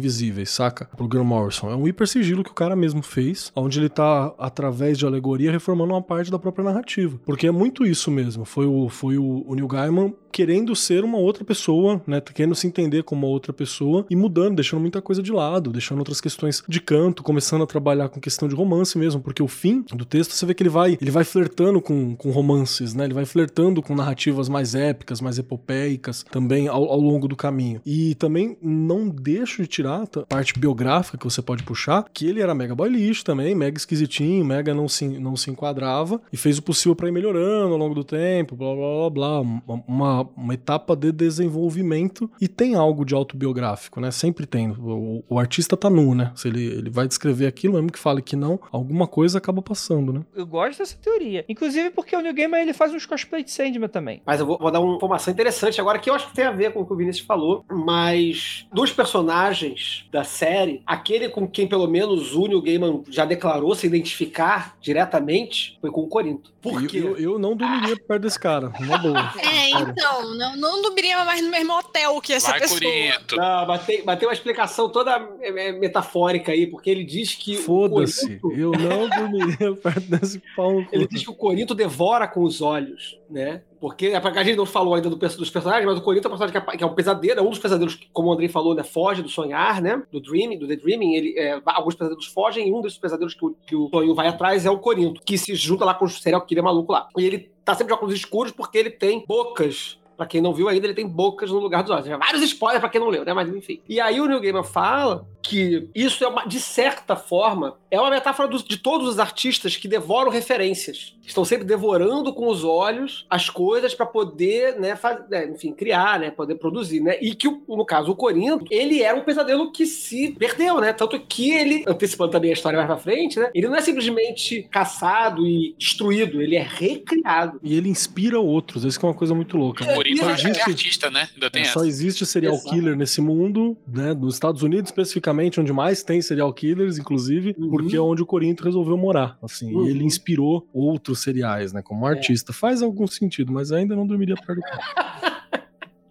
saca? 0.46 0.86
Pro 0.96 1.06
Graham 1.06 1.24
Morrison. 1.24 1.70
É 1.70 1.76
um 1.76 1.86
hiper 1.86 2.08
sigilo 2.08 2.42
que 2.42 2.50
o 2.50 2.54
cara 2.54 2.74
mesmo 2.74 3.02
fez, 3.02 3.52
onde 3.54 3.81
ele 3.82 3.88
tá, 3.88 4.32
através 4.38 4.98
de 4.98 5.06
alegoria, 5.06 5.50
reformando 5.50 5.92
uma 5.92 6.02
parte 6.02 6.30
da 6.30 6.38
própria 6.38 6.64
narrativa. 6.64 7.18
Porque 7.24 7.46
é 7.46 7.50
muito 7.50 7.84
isso 7.84 8.10
mesmo. 8.10 8.44
Foi 8.44 8.66
o, 8.66 8.88
foi 8.88 9.18
o, 9.18 9.44
o 9.46 9.54
Neil 9.54 9.68
Gaiman 9.68 10.14
querendo 10.32 10.74
ser 10.74 11.04
uma 11.04 11.18
outra 11.18 11.44
pessoa, 11.44 12.00
né? 12.06 12.20
Querendo 12.20 12.54
se 12.54 12.66
entender 12.66 13.02
como 13.02 13.26
uma 13.26 13.32
outra 13.32 13.52
pessoa 13.52 14.06
e 14.08 14.16
mudando, 14.16 14.56
deixando 14.56 14.80
muita 14.80 15.02
coisa 15.02 15.22
de 15.22 15.30
lado, 15.30 15.70
deixando 15.70 15.98
outras 15.98 16.20
questões 16.20 16.62
de 16.66 16.80
canto, 16.80 17.22
começando 17.22 17.62
a 17.62 17.66
trabalhar 17.66 18.08
com 18.08 18.20
questão 18.20 18.48
de 18.48 18.54
romance 18.54 18.96
mesmo, 18.96 19.20
porque 19.20 19.42
o 19.42 19.48
fim 19.48 19.84
do 19.92 20.04
texto 20.04 20.32
você 20.32 20.46
vê 20.46 20.54
que 20.54 20.62
ele 20.62 20.70
vai, 20.70 20.96
ele 21.00 21.10
vai 21.10 21.24
flertando 21.24 21.80
com, 21.80 22.16
com 22.16 22.30
romances, 22.30 22.94
né? 22.94 23.04
Ele 23.04 23.14
vai 23.14 23.26
flertando 23.26 23.82
com 23.82 23.94
narrativas 23.94 24.48
mais 24.48 24.74
épicas, 24.74 25.20
mais 25.20 25.38
epopeicas 25.38 26.24
também 26.30 26.68
ao, 26.68 26.90
ao 26.90 27.00
longo 27.00 27.28
do 27.28 27.36
caminho. 27.36 27.80
E 27.84 28.14
também 28.14 28.56
não 28.62 29.08
deixo 29.08 29.62
de 29.62 29.68
tirar 29.68 30.02
a 30.02 30.26
parte 30.26 30.58
biográfica 30.58 31.18
que 31.18 31.24
você 31.24 31.42
pode 31.42 31.62
puxar, 31.62 32.06
que 32.12 32.26
ele 32.26 32.40
era 32.40 32.54
mega 32.54 32.74
boy 32.74 32.88
lixo 32.88 33.24
também, 33.24 33.54
mega 33.54 33.76
esquisitinho, 33.76 34.44
mega 34.44 34.74
não 34.74 34.88
se, 34.88 35.06
não 35.06 35.36
se 35.36 35.50
enquadrava 35.50 36.20
e 36.32 36.36
fez 36.36 36.58
o 36.58 36.62
possível 36.62 36.96
para 36.96 37.08
ir 37.08 37.12
melhorando 37.12 37.72
ao 37.72 37.78
longo 37.78 37.94
do 37.94 38.04
tempo, 38.04 38.56
blá 38.56 38.74
blá 38.74 39.10
blá 39.10 39.42
blá, 39.42 39.62
uma 39.86 40.21
etapa 40.52 40.94
de 40.96 41.12
desenvolvimento 41.12 42.30
e 42.40 42.48
tem 42.48 42.74
algo 42.74 43.04
de 43.04 43.14
autobiográfico, 43.14 44.00
né? 44.00 44.10
Sempre 44.10 44.46
tem. 44.46 44.70
O, 44.70 45.24
o 45.28 45.38
artista 45.38 45.76
tá 45.76 45.88
nu, 45.88 46.14
né? 46.14 46.32
Se 46.34 46.48
ele, 46.48 46.64
ele 46.64 46.90
vai 46.90 47.06
descrever 47.06 47.46
aquilo, 47.46 47.74
mesmo 47.74 47.92
que 47.92 47.98
fale 47.98 48.22
que 48.22 48.36
não, 48.36 48.60
alguma 48.70 49.06
coisa 49.06 49.38
acaba 49.38 49.62
passando, 49.62 50.12
né? 50.12 50.20
Eu 50.34 50.46
gosto 50.46 50.78
dessa 50.78 50.96
teoria. 50.96 51.44
Inclusive 51.48 51.90
porque 51.90 52.16
o 52.16 52.20
New 52.20 52.34
Gamer 52.34 52.60
ele 52.60 52.72
faz 52.72 52.92
uns 52.92 53.06
cosplay 53.06 53.44
de 53.44 53.50
Sandman 53.50 53.88
também. 53.88 54.22
Mas 54.24 54.40
eu 54.40 54.46
vou, 54.46 54.58
vou, 54.58 54.70
dar 54.70 54.80
uma 54.80 54.96
informação 54.96 55.32
interessante 55.32 55.80
agora 55.80 55.98
que 55.98 56.10
eu 56.10 56.14
acho 56.14 56.28
que 56.28 56.34
tem 56.34 56.44
a 56.44 56.50
ver 56.50 56.72
com 56.72 56.80
o 56.80 56.86
que 56.86 56.92
o 56.92 56.96
Vinícius 56.96 57.26
falou, 57.26 57.64
mas 57.70 58.66
dos 58.72 58.92
personagens 58.92 60.08
da 60.10 60.24
série, 60.24 60.82
aquele 60.86 61.28
com 61.28 61.46
quem 61.46 61.66
pelo 61.66 61.86
menos 61.86 62.34
o 62.34 62.46
New 62.46 62.62
Gaiman 62.62 63.02
já 63.08 63.24
declarou 63.24 63.74
se 63.74 63.86
identificar 63.86 64.76
diretamente 64.80 65.78
foi 65.80 65.90
com 65.90 66.02
o 66.02 66.08
Corinto. 66.08 66.52
Por 66.60 66.86
quê? 66.86 66.98
Eu, 66.98 67.16
eu 67.16 67.38
não 67.38 67.56
dormiria 67.56 67.96
perto 67.96 68.22
desse 68.22 68.38
cara, 68.38 68.72
uma 68.78 68.98
boa. 68.98 69.32
É, 69.42 69.70
então, 69.70 70.11
não, 70.20 70.56
não 70.56 70.82
dormiria 70.82 71.24
mais 71.24 71.42
no 71.42 71.50
mesmo 71.50 71.72
hotel 71.72 72.20
que 72.20 72.32
essa 72.32 72.50
Vai, 72.50 72.60
pessoa. 72.60 72.80
Corinto. 72.80 73.36
Não, 73.36 73.66
mas 73.66 73.86
tem, 73.86 74.02
mas 74.04 74.18
tem 74.18 74.28
uma 74.28 74.34
explicação 74.34 74.88
toda 74.88 75.28
é, 75.40 75.68
é, 75.68 75.72
metafórica 75.72 76.52
aí, 76.52 76.66
porque 76.66 76.90
ele 76.90 77.04
diz 77.04 77.34
que. 77.34 77.56
o 77.56 77.62
Foda-se, 77.62 78.38
Corinto- 78.38 78.60
eu 78.60 78.72
não 78.72 79.08
dormiria 79.08 79.74
perto 79.82 80.00
desse 80.00 80.42
pau. 80.54 80.84
Ele 80.92 81.06
diz 81.06 81.22
que 81.22 81.30
o 81.30 81.34
Corinto 81.34 81.74
devora 81.74 82.28
com 82.28 82.42
os 82.42 82.60
olhos, 82.60 83.18
né? 83.30 83.62
Porque 83.82 84.06
é 84.06 84.16
a 84.16 84.44
gente 84.44 84.56
não 84.56 84.64
falou 84.64 84.94
ainda 84.94 85.10
do 85.10 85.16
dos 85.16 85.50
personagens, 85.50 85.84
mas 85.84 85.98
o 85.98 86.02
Corinto 86.02 86.28
é 86.28 86.30
um 86.30 86.38
personagem 86.38 86.76
que 86.76 86.84
é, 86.84 86.86
um 86.86 86.94
pesadelo, 86.94 87.40
é 87.40 87.42
um 87.42 87.50
dos 87.50 87.58
pesadelos 87.58 87.96
que, 87.96 88.06
como 88.12 88.28
o 88.28 88.32
Andrei 88.32 88.48
falou, 88.48 88.76
né, 88.76 88.84
foge 88.84 89.22
do 89.22 89.28
sonhar, 89.28 89.82
né? 89.82 90.00
Do 90.12 90.20
dreaming, 90.20 90.56
do 90.56 90.68
daydreaming. 90.68 91.14
Ele, 91.16 91.34
é, 91.36 91.60
alguns 91.66 91.96
pesadelos 91.96 92.26
fogem, 92.26 92.68
e 92.68 92.72
um 92.72 92.80
desses 92.80 92.98
pesadelos 92.98 93.34
que 93.34 93.44
o, 93.44 93.56
que 93.66 93.74
o 93.74 93.88
sonho 93.88 94.14
vai 94.14 94.28
atrás 94.28 94.64
é 94.64 94.70
o 94.70 94.78
Corinto, 94.78 95.20
que 95.24 95.36
se 95.36 95.56
junta 95.56 95.84
lá 95.84 95.94
com 95.94 96.04
o 96.04 96.08
serial 96.08 96.42
killer 96.42 96.62
maluco 96.62 96.92
lá. 96.92 97.08
E 97.18 97.24
ele 97.24 97.50
tá 97.64 97.74
sempre 97.74 97.88
de 97.88 97.94
óculos 97.94 98.14
escuros 98.14 98.52
porque 98.52 98.78
ele 98.78 98.90
tem 98.90 99.24
bocas. 99.26 99.98
Pra 100.22 100.28
quem 100.28 100.40
não 100.40 100.54
viu 100.54 100.68
ainda, 100.68 100.86
ele 100.86 100.94
tem 100.94 101.08
bocas 101.08 101.50
no 101.50 101.58
lugar 101.58 101.82
dos 101.82 101.90
olhos. 101.90 102.06
Vários 102.06 102.42
spoilers 102.44 102.78
pra 102.78 102.88
quem 102.88 103.00
não 103.00 103.08
leu, 103.08 103.24
né? 103.24 103.34
Mas 103.34 103.52
enfim. 103.52 103.80
E 103.88 104.00
aí 104.00 104.20
o 104.20 104.26
Neil 104.26 104.40
Gaiman 104.40 104.62
fala 104.62 105.26
que 105.42 105.88
isso 105.94 106.22
é 106.24 106.28
uma, 106.28 106.44
de 106.46 106.60
certa 106.60 107.16
forma, 107.16 107.76
é 107.90 108.00
uma 108.00 108.10
metáfora 108.10 108.48
dos- 108.48 108.62
de 108.64 108.76
todos 108.76 109.08
os 109.08 109.18
artistas 109.18 109.76
que 109.76 109.88
devoram 109.88 110.30
referências. 110.30 111.14
Estão 111.26 111.44
sempre 111.44 111.64
devorando 111.66 112.32
com 112.32 112.48
os 112.48 112.64
olhos 112.64 113.26
as 113.28 113.48
coisas 113.50 113.94
para 113.94 114.06
poder, 114.06 114.78
né, 114.78 114.96
faz, 114.96 115.18
né, 115.28 115.46
enfim, 115.48 115.72
criar, 115.72 116.18
né, 116.18 116.30
poder 116.30 116.54
produzir, 116.56 117.00
né? 117.00 117.16
E 117.20 117.34
que, 117.34 117.48
o- 117.48 117.62
no 117.68 117.84
caso, 117.84 118.10
o 118.12 118.16
Corinto, 118.16 118.64
ele 118.70 119.02
era 119.02 119.16
um 119.16 119.22
pesadelo 119.24 119.70
que 119.72 119.84
se 119.86 120.30
perdeu, 120.38 120.80
né? 120.80 120.92
Tanto 120.92 121.18
que 121.20 121.50
ele, 121.50 121.84
antecipando 121.86 122.32
também 122.32 122.50
a 122.50 122.54
história 122.54 122.76
mais 122.78 122.86
pra 122.88 122.96
frente, 122.98 123.38
né? 123.38 123.50
Ele 123.54 123.68
não 123.68 123.76
é 123.76 123.80
simplesmente 123.80 124.62
caçado 124.70 125.46
e 125.46 125.74
destruído, 125.78 126.40
ele 126.40 126.56
é 126.56 126.62
recriado. 126.62 127.58
E 127.62 127.74
ele 127.76 127.88
inspira 127.88 128.38
outros, 128.40 128.84
isso 128.84 128.98
que 128.98 129.04
é 129.04 129.08
uma 129.08 129.14
coisa 129.14 129.34
muito 129.34 129.56
louca. 129.56 129.84
O 129.84 129.86
né? 129.86 129.94
Corinto 129.94 130.18
Só 130.22 130.30
é 130.30 130.62
artista, 130.62 131.10
né? 131.10 131.28
Ainda 131.34 131.50
tem 131.50 131.62
É, 131.62 131.64
essa. 131.64 131.78
só 131.78 131.84
existe 131.84 132.24
serial 132.26 132.54
Exato. 132.54 132.70
killer 132.70 132.96
nesse 132.96 133.20
mundo, 133.20 133.76
né? 133.86 134.12
Nos 134.14 134.34
Estados 134.34 134.62
Unidos, 134.62 134.90
especificamente, 134.90 135.31
onde 135.60 135.72
mais 135.72 136.02
tem 136.02 136.20
serial 136.22 136.52
killers, 136.52 136.98
inclusive, 136.98 137.54
Uhum. 137.58 137.70
porque 137.70 137.96
é 137.96 138.00
onde 138.00 138.22
o 138.22 138.26
Corinto 138.26 138.64
resolveu 138.64 138.96
morar. 138.96 139.36
Assim, 139.42 139.74
Uhum. 139.74 139.86
e 139.86 139.90
ele 139.90 140.04
inspirou 140.04 140.68
outros 140.72 141.20
seriais, 141.22 141.72
né? 141.72 141.82
Como 141.82 142.06
artista. 142.06 142.52
Faz 142.52 142.82
algum 142.82 143.06
sentido, 143.06 143.52
mas 143.52 143.72
ainda 143.72 143.96
não 143.96 144.06
dormiria 144.06 144.36
perto 144.36 144.56
do 144.56 144.62
cara. 144.62 144.82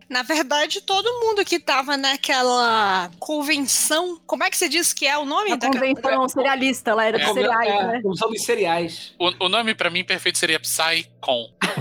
Na 0.10 0.24
verdade, 0.24 0.82
todo 0.82 1.08
mundo 1.26 1.46
que 1.46 1.58
tava 1.58 1.96
naquela 1.96 3.10
convenção. 3.18 4.20
Como 4.28 4.44
é 4.44 4.50
que 4.50 4.58
você 4.58 4.68
disse 4.68 4.94
que 4.94 5.08
é 5.08 5.18
o 5.18 5.24
nome 5.26 5.54
A 5.54 5.56
da 5.56 5.68
convenção 5.70 6.28
serialista, 6.28 6.92
ela 6.92 7.06
era 7.06 7.18
de 7.18 7.24
É, 7.24 7.34
cereais, 7.34 7.70
é, 7.70 7.88
né? 7.88 8.02
São 8.18 8.30
dos 8.30 8.44
cereais. 8.44 9.14
O, 9.18 9.46
o 9.46 9.48
nome 9.48 9.74
pra 9.74 9.90
mim 9.90 10.04
perfeito 10.04 10.38
seria 10.38 10.60
Psycon. 10.60 11.48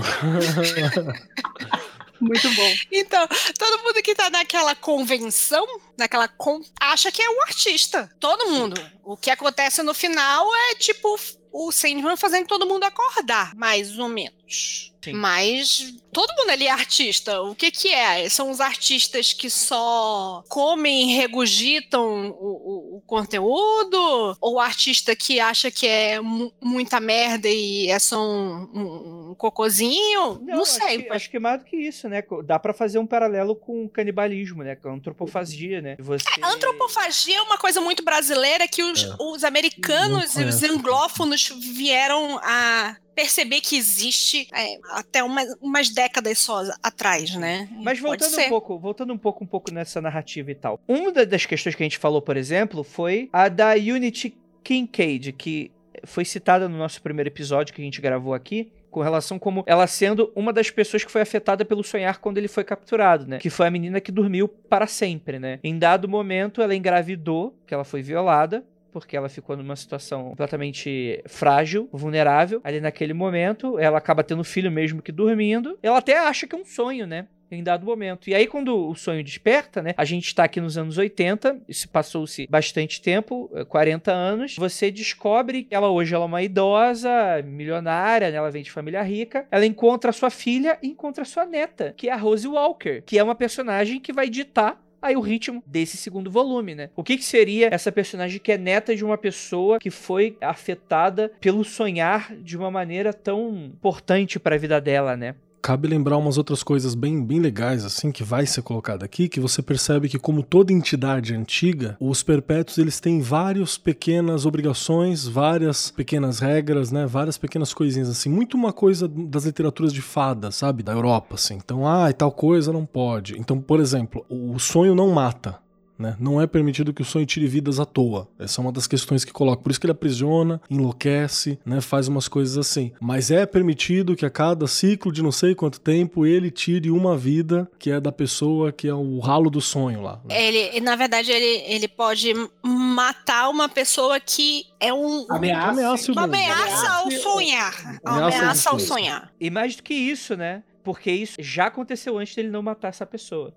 Muito 2.25 2.49
bom. 2.55 2.75
Então, 2.91 3.27
todo 3.57 3.83
mundo 3.83 4.01
que 4.03 4.13
tá 4.15 4.29
naquela 4.29 4.75
convenção, 4.75 5.65
naquela 5.97 6.27
con... 6.27 6.61
acha 6.79 7.11
que 7.11 7.21
é 7.21 7.29
um 7.29 7.41
artista. 7.41 8.09
Todo 8.19 8.49
mundo. 8.51 8.79
O 9.03 9.17
que 9.17 9.31
acontece 9.31 9.81
no 9.83 9.93
final 9.93 10.47
é 10.55 10.75
tipo 10.75 11.17
o 11.53 11.69
Sandman 11.71 12.15
fazendo 12.15 12.47
todo 12.47 12.65
mundo 12.65 12.83
acordar, 12.85 13.53
mais 13.55 13.97
ou 13.99 14.07
menos. 14.07 14.89
Sim. 15.03 15.13
Mas 15.13 15.95
todo 16.13 16.31
mundo 16.37 16.51
ali 16.51 16.67
é 16.67 16.71
artista. 16.71 17.41
O 17.41 17.55
que 17.55 17.71
que 17.71 17.89
é? 17.89 18.29
São 18.29 18.51
os 18.51 18.61
artistas 18.61 19.33
que 19.33 19.49
só 19.49 20.43
comem 20.47 21.11
e 21.11 21.15
regurgitam 21.15 22.29
o, 22.29 22.33
o- 22.35 22.97
o 22.97 23.01
conteúdo? 23.01 24.37
Ou 24.39 24.53
o 24.55 24.59
artista 24.59 25.15
que 25.15 25.39
acha 25.39 25.71
que 25.71 25.87
é 25.87 26.21
mu- 26.21 26.53
muita 26.61 26.99
merda 26.99 27.49
e 27.49 27.89
é 27.89 27.97
só 27.99 28.21
um, 28.21 28.69
um- 28.73 29.20
um 29.31 29.35
cocôzinho? 29.35 30.39
Não, 30.43 30.61
acho 30.61 30.71
sei. 30.73 30.97
que- 31.03 31.09
mas- 31.09 31.15
Acho 31.21 31.29
que 31.29 31.39
mais 31.39 31.59
do 31.59 31.65
que 31.65 31.75
isso, 31.77 32.07
né? 32.09 32.23
Dá 32.45 32.57
pra 32.59 32.73
fazer 32.73 32.99
um 32.99 33.05
paralelo 33.05 33.55
com 33.55 33.85
o 33.85 33.89
canibalismo, 33.89 34.63
né? 34.63 34.75
Com 34.75 34.89
a 34.89 34.93
antropofagia, 34.93 35.81
né? 35.81 35.95
Você... 35.99 36.25
A 36.41 36.51
antropofagia 36.53 37.37
é 37.37 37.41
uma 37.41 37.57
coisa 37.57 37.79
muito 37.81 38.03
brasileira 38.03 38.67
que 38.67 38.83
os, 38.83 39.03
É. 39.03 39.15
os 39.19 39.43
americanos 39.43 40.35
Não 40.35 40.43
e 40.43 40.45
os 40.45 40.63
anglófonos 40.63 41.49
vieram 41.75 42.39
a 42.43 42.97
perceber 43.13 43.59
que 43.61 43.75
existe 43.75 44.47
é, 44.53 44.79
até 44.91 45.21
umas, 45.23 45.53
umas 45.61 45.89
décadas 45.89 46.39
só 46.39 46.63
atrás, 46.81 47.35
né? 47.35 47.67
Mas 47.83 47.99
voltando 47.99 48.39
um 48.39 48.49
pouco, 48.49 48.79
voltando 48.79 49.13
um 49.13 49.17
pouco, 49.17 49.43
um 49.43 49.47
pouco 49.47 49.71
nessa 49.71 50.01
narrativa 50.01 50.49
e 50.49 50.55
tal. 50.55 50.79
Uma 50.87 51.11
da- 51.11 51.25
das 51.25 51.45
questões 51.45 51.75
que 51.75 51.83
a 51.83 51.85
gente 51.85 51.97
falou, 51.97 52.21
por 52.21 52.37
exemplo, 52.37 52.83
foi 52.83 53.29
a 53.33 53.47
da 53.49 53.73
Unity 53.73 54.35
Kincaid, 54.63 55.33
que 55.33 55.71
foi 56.05 56.23
citada 56.25 56.69
no 56.69 56.77
nosso 56.77 57.01
primeiro 57.01 57.29
episódio 57.29 57.73
que 57.75 57.81
a 57.81 57.85
gente 57.85 57.99
gravou 58.01 58.33
aqui. 58.33 58.71
Com 58.91 59.01
relação 59.01 59.39
como 59.39 59.63
ela 59.65 59.87
sendo 59.87 60.31
uma 60.35 60.53
das 60.53 60.69
pessoas 60.69 61.03
que 61.03 61.11
foi 61.11 61.21
afetada 61.21 61.65
pelo 61.65 61.83
sonhar 61.83 62.19
quando 62.19 62.37
ele 62.37 62.47
foi 62.47 62.63
capturado, 62.63 63.25
né? 63.25 63.39
Que 63.39 63.49
foi 63.49 63.65
a 63.65 63.71
menina 63.71 64.01
que 64.01 64.11
dormiu 64.11 64.47
para 64.47 64.85
sempre, 64.85 65.39
né? 65.39 65.59
Em 65.63 65.79
dado 65.79 66.07
momento, 66.09 66.61
ela 66.61 66.75
engravidou, 66.75 67.57
que 67.65 67.73
ela 67.73 67.85
foi 67.85 68.01
violada, 68.01 68.63
porque 68.91 69.15
ela 69.15 69.29
ficou 69.29 69.55
numa 69.55 69.75
situação 69.75 70.29
completamente 70.29 71.23
frágil, 71.25 71.87
vulnerável. 71.91 72.59
Ali 72.63 72.81
naquele 72.81 73.13
momento, 73.13 73.79
ela 73.79 73.97
acaba 73.97 74.23
tendo 74.23 74.43
filho 74.43 74.69
mesmo 74.69 75.01
que 75.01 75.11
dormindo. 75.11 75.79
Ela 75.81 75.97
até 75.97 76.19
acha 76.19 76.45
que 76.45 76.53
é 76.53 76.57
um 76.57 76.65
sonho, 76.65 77.07
né? 77.07 77.27
Em 77.51 77.61
dado 77.61 77.85
momento. 77.85 78.29
E 78.29 78.33
aí, 78.33 78.47
quando 78.47 78.89
o 78.89 78.95
sonho 78.95 79.21
desperta, 79.21 79.81
né? 79.81 79.93
A 79.97 80.05
gente 80.05 80.33
tá 80.33 80.45
aqui 80.45 80.61
nos 80.61 80.77
anos 80.77 80.97
80, 80.97 81.61
isso 81.67 81.89
passou-se 81.89 82.47
bastante 82.49 83.01
tempo, 83.01 83.51
eh, 83.53 83.65
40 83.65 84.09
anos. 84.11 84.55
Você 84.55 84.89
descobre 84.89 85.63
que 85.63 85.75
ela 85.75 85.89
hoje 85.89 86.15
ela 86.15 86.23
é 86.23 86.27
uma 86.27 86.41
idosa, 86.41 87.11
milionária, 87.43 88.31
né? 88.31 88.37
Ela 88.37 88.49
vem 88.49 88.63
de 88.63 88.71
família 88.71 89.01
rica. 89.01 89.45
Ela 89.51 89.65
encontra 89.65 90.13
sua 90.13 90.29
filha 90.29 90.77
e 90.81 90.87
encontra 90.87 91.25
sua 91.25 91.45
neta, 91.45 91.93
que 91.97 92.07
é 92.07 92.13
a 92.13 92.15
Rose 92.15 92.47
Walker, 92.47 93.01
que 93.05 93.19
é 93.19 93.23
uma 93.23 93.35
personagem 93.35 93.99
que 93.99 94.13
vai 94.13 94.29
ditar 94.29 94.81
aí 95.01 95.17
o 95.17 95.21
ritmo 95.21 95.63
desse 95.65 95.97
segundo 95.97 96.29
volume, 96.29 96.75
né? 96.75 96.89
O 96.95 97.03
que, 97.03 97.17
que 97.17 97.23
seria 97.23 97.69
essa 97.71 97.91
personagem 97.91 98.39
que 98.39 98.51
é 98.51 98.57
neta 98.57 98.95
de 98.95 99.03
uma 99.03 99.17
pessoa 99.17 99.79
que 99.79 99.89
foi 99.89 100.37
afetada 100.39 101.31
pelo 101.41 101.63
sonhar 101.63 102.33
de 102.37 102.55
uma 102.55 102.69
maneira 102.69 103.11
tão 103.11 103.71
importante 103.73 104.39
para 104.39 104.55
a 104.55 104.59
vida 104.59 104.79
dela, 104.79 105.17
né? 105.17 105.35
Cabe 105.61 105.87
lembrar 105.87 106.17
umas 106.17 106.37
outras 106.37 106.63
coisas 106.63 106.95
bem, 106.95 107.23
bem 107.23 107.39
legais, 107.39 107.85
assim, 107.85 108.11
que 108.11 108.23
vai 108.23 108.47
ser 108.47 108.63
colocado 108.63 109.03
aqui, 109.03 109.29
que 109.29 109.39
você 109.39 109.61
percebe 109.61 110.09
que, 110.09 110.17
como 110.17 110.41
toda 110.41 110.73
entidade 110.73 111.35
antiga, 111.35 111.95
os 111.99 112.23
perpétuos 112.23 112.79
eles 112.79 112.99
têm 112.99 113.21
várias 113.21 113.77
pequenas 113.77 114.45
obrigações, 114.45 115.27
várias 115.27 115.91
pequenas 115.91 116.39
regras, 116.39 116.91
né? 116.91 117.05
Várias 117.05 117.37
pequenas 117.37 117.73
coisinhas, 117.73 118.09
assim. 118.09 118.29
Muito 118.29 118.57
uma 118.57 118.73
coisa 118.73 119.07
das 119.07 119.45
literaturas 119.45 119.93
de 119.93 120.01
fada, 120.01 120.49
sabe? 120.49 120.81
Da 120.81 120.93
Europa, 120.93 121.35
assim. 121.35 121.55
Então, 121.55 121.87
ah, 121.87 122.09
e 122.09 122.13
tal 122.13 122.31
coisa 122.31 122.73
não 122.73 122.85
pode. 122.85 123.37
Então, 123.39 123.61
por 123.61 123.79
exemplo, 123.79 124.25
o 124.27 124.57
sonho 124.57 124.95
não 124.95 125.09
mata. 125.09 125.60
Né? 126.01 126.15
Não 126.19 126.41
é 126.41 126.47
permitido 126.47 126.91
que 126.93 127.01
o 127.03 127.05
sonho 127.05 127.25
tire 127.25 127.45
vidas 127.45 127.79
à 127.79 127.85
toa. 127.85 128.27
Essa 128.39 128.59
é 128.59 128.61
uma 128.63 128.71
das 128.71 128.87
questões 128.87 129.23
que 129.23 129.31
coloca. 129.31 129.61
Por 129.61 129.69
isso 129.69 129.79
que 129.79 129.85
ele 129.85 129.91
aprisiona, 129.91 130.59
enlouquece, 130.67 131.59
né? 131.63 131.79
faz 131.79 132.07
umas 132.07 132.27
coisas 132.27 132.57
assim. 132.57 132.91
Mas 132.99 133.29
é 133.29 133.45
permitido 133.45 134.15
que 134.15 134.25
a 134.25 134.29
cada 134.29 134.65
ciclo 134.67 135.11
de 135.11 135.21
não 135.21 135.31
sei 135.31 135.53
quanto 135.53 135.79
tempo 135.79 136.25
ele 136.25 136.49
tire 136.49 136.89
uma 136.89 137.15
vida 137.15 137.69
que 137.77 137.91
é 137.91 137.99
da 137.99 138.11
pessoa 138.11 138.71
que 138.71 138.87
é 138.87 138.93
o 138.93 139.19
ralo 139.19 139.49
do 139.49 139.61
sonho 139.61 140.01
lá. 140.01 140.19
né? 140.27 140.43
Ele, 140.43 140.79
na 140.81 140.95
verdade, 140.95 141.31
ele, 141.31 141.63
ele 141.71 141.87
pode 141.87 142.33
matar 142.63 143.49
uma 143.49 143.69
pessoa 143.69 144.19
que 144.19 144.65
é 144.79 144.91
um, 144.93 145.25
Ameaça. 145.29 145.69
Ameaça 145.69 146.11
o 146.11 146.15
uma 146.15 146.23
ameaça 146.23 146.89
ao 146.89 147.11
sonhar. 147.11 147.99
Uma 148.03 148.11
Ameaça 148.17 148.37
ameaça 148.39 148.69
ao 148.71 148.79
sonhar. 148.79 149.31
E 149.39 149.49
mais 149.49 149.75
do 149.75 149.83
que 149.83 149.93
isso, 149.93 150.35
né? 150.35 150.63
Porque 150.83 151.11
isso 151.11 151.35
já 151.39 151.67
aconteceu 151.67 152.17
antes 152.17 152.33
dele 152.35 152.49
não 152.49 152.63
matar 152.63 152.87
essa 152.87 153.05
pessoa. 153.05 153.53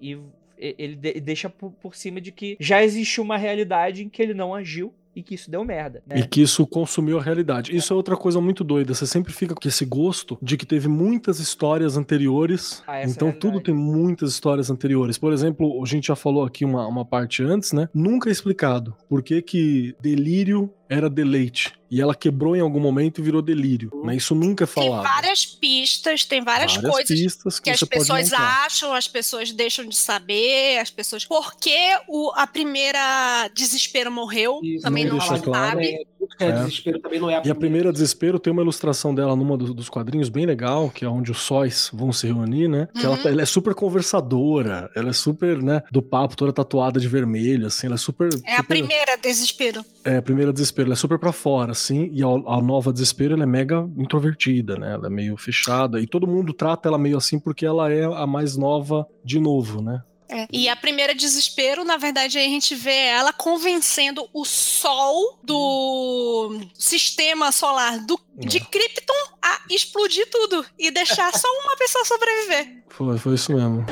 E- 0.00 0.16
ele 0.58 0.96
de- 0.96 1.20
deixa 1.20 1.48
por, 1.48 1.70
por 1.72 1.94
cima 1.94 2.20
de 2.20 2.32
que 2.32 2.56
já 2.60 2.82
existiu 2.82 3.22
uma 3.24 3.36
realidade 3.36 4.04
em 4.04 4.08
que 4.08 4.20
ele 4.22 4.34
não 4.34 4.54
agiu 4.54 4.92
e 5.16 5.22
que 5.22 5.34
isso 5.34 5.50
deu 5.50 5.64
merda. 5.64 6.00
Né? 6.06 6.20
E 6.20 6.26
que 6.28 6.40
isso 6.40 6.64
consumiu 6.64 7.18
a 7.18 7.22
realidade. 7.22 7.74
Isso 7.74 7.92
é 7.92 7.96
outra 7.96 8.16
coisa 8.16 8.40
muito 8.40 8.62
doida. 8.62 8.94
Você 8.94 9.04
sempre 9.04 9.32
fica 9.32 9.52
com 9.52 9.66
esse 9.68 9.84
gosto 9.84 10.38
de 10.40 10.56
que 10.56 10.64
teve 10.64 10.86
muitas 10.86 11.40
histórias 11.40 11.96
anteriores. 11.96 12.84
Ah, 12.86 12.98
essa 12.98 13.10
é 13.10 13.14
então 13.14 13.32
tudo 13.32 13.60
tem 13.60 13.74
muitas 13.74 14.30
histórias 14.30 14.70
anteriores. 14.70 15.18
Por 15.18 15.32
exemplo, 15.32 15.82
a 15.82 15.86
gente 15.86 16.06
já 16.06 16.14
falou 16.14 16.44
aqui 16.44 16.64
uma, 16.64 16.86
uma 16.86 17.04
parte 17.04 17.42
antes, 17.42 17.72
né? 17.72 17.88
Nunca 17.92 18.28
é 18.28 18.32
explicado 18.32 18.94
por 19.08 19.20
que, 19.22 19.42
que 19.42 19.96
delírio 20.00 20.72
era 20.88 21.10
deleite. 21.10 21.72
E 21.90 22.00
ela 22.00 22.14
quebrou 22.14 22.54
em 22.54 22.60
algum 22.60 22.80
momento 22.80 23.20
e 23.20 23.22
virou 23.22 23.40
delírio. 23.40 23.90
Né? 24.04 24.16
Isso 24.16 24.34
nunca 24.34 24.64
é 24.64 24.66
Tem 24.66 24.84
falado. 24.88 25.02
várias 25.02 25.46
pistas, 25.46 26.24
tem 26.24 26.42
várias, 26.42 26.74
Várias 26.74 26.92
coisas 26.92 27.18
pistas 27.20 27.58
que, 27.58 27.64
que 27.64 27.70
as 27.70 27.80
pessoas 27.80 28.32
acham, 28.32 28.92
as 28.92 29.08
pessoas 29.08 29.52
deixam 29.52 29.86
de 29.86 29.96
saber, 29.96 30.78
as 30.78 30.90
pessoas. 30.90 31.24
Por 31.24 31.56
que 31.56 31.76
o, 32.06 32.30
a 32.34 32.46
primeira 32.46 33.48
desespero 33.54 34.10
morreu? 34.10 34.60
Isso, 34.62 34.82
também 34.82 35.04
não 35.04 35.16
não, 35.16 35.40
claro. 35.40 35.70
sabe. 35.70 35.94
É, 35.94 36.17
tudo 36.28 36.36
que 36.36 36.44
é, 36.44 36.48
É. 36.48 36.52
desespero 36.52 36.98
também 37.00 37.20
não 37.20 37.30
é 37.30 37.42
E 37.44 37.50
a 37.50 37.54
primeira 37.54 37.92
desespero 37.92 38.38
tem 38.38 38.52
uma 38.52 38.62
ilustração 38.62 39.14
dela 39.14 39.34
numa 39.34 39.56
do- 39.56 39.72
dos 39.74 39.88
quadrinhos 39.88 40.28
bem 40.28 40.46
legal, 40.46 40.90
que 40.90 41.04
é 41.04 41.08
onde 41.08 41.30
os 41.30 41.38
sóis 41.38 41.90
vão 41.92 42.12
se 42.12 42.26
reunir, 42.26 42.68
né? 42.68 42.88
Que 42.94 43.04
ela, 43.04 43.16
Uhum. 43.16 43.28
ela 43.28 43.42
é 43.42 43.46
super 43.46 43.74
conversadora, 43.74 44.90
ela 44.94 45.10
é 45.10 45.12
super, 45.12 45.62
né, 45.62 45.82
do 45.90 46.02
papo, 46.02 46.36
toda 46.36 46.52
tatuada 46.52 46.98
de 47.00 47.08
vermelho, 47.08 47.66
assim, 47.66 47.86
ela 47.86 47.94
é 47.94 47.98
super. 47.98 48.28
É 48.44 48.52
a 48.54 48.56
super- 48.58 48.66
primeira 48.66 49.16
desespero. 49.16 49.84
É, 50.04 50.16
a 50.16 50.22
primeira 50.22 50.52
desespero, 50.52 50.88
ela 50.88 50.94
é 50.94 50.96
super 50.96 51.18
pra 51.18 51.32
fora, 51.32 51.72
assim, 51.72 52.10
e 52.12 52.22
a, 52.22 52.26
a 52.26 52.60
nova 52.62 52.92
desespero, 52.92 53.34
ela 53.34 53.42
é 53.42 53.46
mega 53.46 53.88
introvertida, 53.96 54.76
né? 54.76 54.92
Ela 54.94 55.06
é 55.06 55.10
meio 55.10 55.36
fechada, 55.36 56.00
e 56.00 56.06
todo 56.06 56.26
mundo 56.26 56.52
trata 56.52 56.88
ela 56.88 56.98
meio 56.98 57.16
assim 57.16 57.38
porque 57.38 57.64
ela 57.66 57.92
é 57.92 58.04
a 58.04 58.26
mais 58.26 58.56
nova 58.56 59.06
de 59.24 59.38
novo, 59.38 59.80
né? 59.82 60.00
É. 60.30 60.46
E 60.52 60.68
a 60.68 60.76
primeira 60.76 61.14
desespero, 61.14 61.84
na 61.84 61.96
verdade, 61.96 62.36
aí 62.38 62.44
a 62.44 62.48
gente 62.50 62.74
vê 62.74 62.94
ela 63.06 63.32
convencendo 63.32 64.28
o 64.34 64.44
Sol 64.44 65.38
do 65.42 66.60
sistema 66.74 67.50
solar 67.50 67.98
do, 68.04 68.20
de 68.36 68.60
Krypton 68.60 69.14
a 69.42 69.60
explodir 69.70 70.28
tudo 70.30 70.66
e 70.78 70.90
deixar 70.90 71.32
só 71.32 71.48
uma 71.64 71.76
pessoa 71.78 72.04
sobreviver. 72.04 72.82
Foi, 72.88 73.16
foi 73.18 73.34
isso 73.36 73.52
mesmo. 73.54 73.86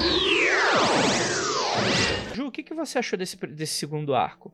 Ju, 2.34 2.46
o 2.48 2.50
que, 2.52 2.62
que 2.62 2.74
você 2.74 2.98
achou 2.98 3.18
desse, 3.18 3.36
desse 3.46 3.74
segundo 3.74 4.14
arco? 4.14 4.52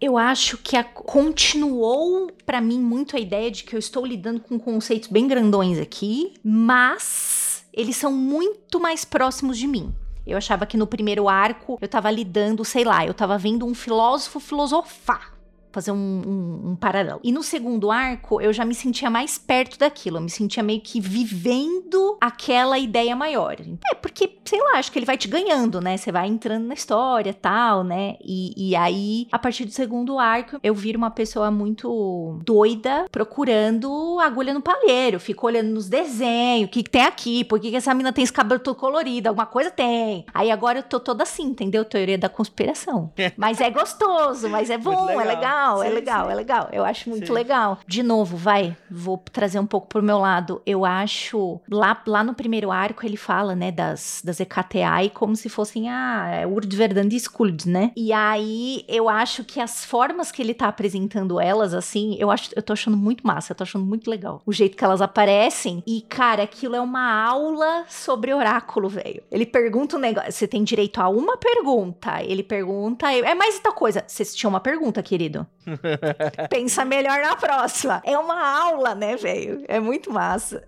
Eu 0.00 0.18
acho 0.18 0.58
que 0.58 0.76
a- 0.76 0.84
continuou 0.84 2.30
pra 2.44 2.60
mim 2.60 2.78
muito 2.78 3.16
a 3.16 3.20
ideia 3.20 3.50
de 3.50 3.64
que 3.64 3.74
eu 3.74 3.78
estou 3.78 4.04
lidando 4.04 4.40
com 4.40 4.58
conceitos 4.58 5.08
bem 5.08 5.26
grandões 5.26 5.78
aqui, 5.78 6.34
mas 6.44 7.64
eles 7.72 7.96
são 7.96 8.12
muito 8.12 8.78
mais 8.78 9.04
próximos 9.04 9.56
de 9.56 9.66
mim. 9.66 9.94
Eu 10.26 10.38
achava 10.38 10.64
que 10.66 10.76
no 10.76 10.86
primeiro 10.86 11.28
arco 11.28 11.78
eu 11.80 11.88
tava 11.88 12.10
lidando, 12.10 12.64
sei 12.64 12.84
lá, 12.84 13.04
eu 13.04 13.12
tava 13.12 13.36
vendo 13.36 13.66
um 13.66 13.74
filósofo 13.74 14.40
filosofar. 14.40 15.33
Fazer 15.74 15.90
um, 15.90 15.96
um- 15.96 16.70
um 16.70 16.76
paralelo. 16.76 17.18
E 17.24 17.32
no 17.32 17.42
segundo 17.42 17.90
arco, 17.90 18.40
eu 18.40 18.52
já 18.52 18.64
me 18.64 18.74
sentia 18.74 19.10
mais 19.10 19.36
perto 19.36 19.76
daquilo. 19.76 20.18
Eu 20.18 20.22
me 20.22 20.30
sentia 20.30 20.62
meio 20.62 20.80
que 20.80 21.00
vivendo 21.00 22.16
aquela 22.20 22.78
ideia 22.78 23.16
maior. 23.16 23.56
É, 23.90 23.94
porque, 23.94 24.38
sei 24.44 24.60
lá, 24.60 24.78
acho 24.78 24.92
que 24.92 24.98
ele 25.00 25.06
vai 25.06 25.16
te 25.18 25.26
ganhando, 25.26 25.80
né? 25.80 25.96
Você 25.96 26.12
vai 26.12 26.28
entrando 26.28 26.64
na 26.66 26.74
história 26.74 27.34
tal, 27.34 27.82
né? 27.82 28.16
E, 28.22 28.70
e 28.70 28.76
aí, 28.76 29.26
a 29.32 29.38
partir 29.38 29.64
do 29.64 29.72
segundo 29.72 30.18
arco, 30.18 30.58
eu 30.62 30.74
viro 30.74 30.96
uma 30.96 31.10
pessoa 31.10 31.50
muito 31.50 32.38
doida 32.44 33.06
procurando 33.10 34.18
agulha 34.20 34.54
no 34.54 34.62
palheiro. 34.62 35.18
Fico 35.18 35.46
olhando 35.46 35.70
nos 35.70 35.88
desenhos, 35.88 36.68
o 36.68 36.70
que, 36.70 36.82
que 36.82 36.90
tem 36.90 37.02
aqui, 37.02 37.44
por 37.44 37.58
que, 37.58 37.70
que 37.70 37.76
essa 37.76 37.92
mina 37.94 38.12
tem 38.12 38.22
esse 38.24 38.32
cabelo 38.32 38.60
todo 38.60 38.76
colorido, 38.76 39.28
alguma 39.28 39.46
coisa 39.46 39.70
tem. 39.70 40.24
Aí 40.32 40.50
agora 40.50 40.78
eu 40.78 40.82
tô 40.82 41.00
toda 41.00 41.22
assim, 41.24 41.44
entendeu? 41.44 41.84
Teoria 41.84 42.16
da 42.18 42.28
conspiração. 42.28 43.12
mas 43.36 43.60
é 43.60 43.70
gostoso, 43.70 44.48
mas 44.48 44.70
é 44.70 44.78
bom, 44.78 45.10
é 45.10 45.24
legal. 45.24 45.63
Legal, 45.64 45.82
é 45.82 45.88
Sim, 45.88 45.94
legal, 45.94 46.26
sim. 46.26 46.32
é 46.32 46.34
legal. 46.34 46.68
Eu 46.72 46.84
acho 46.84 47.08
muito 47.10 47.26
Sim. 47.26 47.32
legal. 47.32 47.78
De 47.86 48.02
novo, 48.02 48.36
vai, 48.36 48.76
vou 48.90 49.18
trazer 49.32 49.58
um 49.58 49.66
pouco 49.66 49.88
pro 49.88 50.02
meu 50.02 50.18
lado. 50.18 50.60
Eu 50.66 50.84
acho, 50.84 51.60
lá, 51.70 52.00
lá 52.06 52.22
no 52.22 52.34
primeiro 52.34 52.70
arco 52.70 53.04
ele 53.06 53.16
fala, 53.16 53.54
né, 53.54 53.70
das, 53.70 54.20
das 54.24 54.40
EKTI 54.40 55.10
como 55.12 55.36
se 55.36 55.48
fossem, 55.48 55.88
ah, 55.88 56.28
é 56.30 56.46
Urdverdandi 56.46 57.16
Skuld, 57.16 57.68
né? 57.68 57.92
E 57.96 58.12
aí 58.12 58.84
eu 58.88 59.08
acho 59.08 59.44
que 59.44 59.60
as 59.60 59.84
formas 59.84 60.30
que 60.30 60.42
ele 60.42 60.54
tá 60.54 60.68
apresentando 60.68 61.40
elas, 61.40 61.74
assim, 61.74 62.16
eu 62.18 62.30
acho, 62.30 62.50
eu 62.54 62.62
tô 62.62 62.72
achando 62.72 62.96
muito 62.96 63.26
massa, 63.26 63.52
eu 63.52 63.56
tô 63.56 63.62
achando 63.64 63.84
muito 63.84 64.10
legal. 64.10 64.42
O 64.44 64.52
jeito 64.52 64.76
que 64.76 64.84
elas 64.84 65.00
aparecem. 65.00 65.82
E, 65.86 66.00
cara, 66.02 66.42
aquilo 66.42 66.76
é 66.76 66.80
uma 66.80 67.24
aula 67.24 67.84
sobre 67.88 68.32
oráculo, 68.32 68.88
velho. 68.88 69.22
Ele 69.30 69.46
pergunta 69.46 69.96
um 69.96 70.00
negócio, 70.00 70.32
você 70.32 70.46
tem 70.46 70.62
direito 70.64 71.00
a 71.00 71.08
uma 71.08 71.36
pergunta. 71.36 72.22
Ele 72.22 72.42
pergunta, 72.42 73.10
é 73.12 73.34
mais 73.34 73.58
tal 73.58 73.72
coisa. 73.72 74.04
Você 74.06 74.24
tinha 74.24 74.48
uma 74.48 74.60
pergunta, 74.60 75.02
querido? 75.02 75.46
Pensa 76.50 76.84
melhor 76.84 77.20
na 77.20 77.36
próxima. 77.36 78.02
É 78.04 78.18
uma 78.18 78.46
aula, 78.46 78.94
né, 78.94 79.16
velho? 79.16 79.64
É 79.68 79.80
muito 79.80 80.10
massa. 80.10 80.66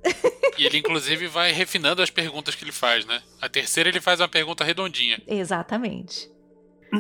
E 0.56 0.64
ele, 0.64 0.78
inclusive, 0.78 1.26
vai 1.26 1.52
refinando 1.52 2.02
as 2.02 2.10
perguntas 2.10 2.54
que 2.54 2.64
ele 2.64 2.72
faz, 2.72 3.04
né? 3.04 3.22
A 3.40 3.48
terceira 3.48 3.88
ele 3.88 4.00
faz 4.00 4.20
uma 4.20 4.28
pergunta 4.28 4.64
redondinha. 4.64 5.20
Exatamente. 5.26 6.30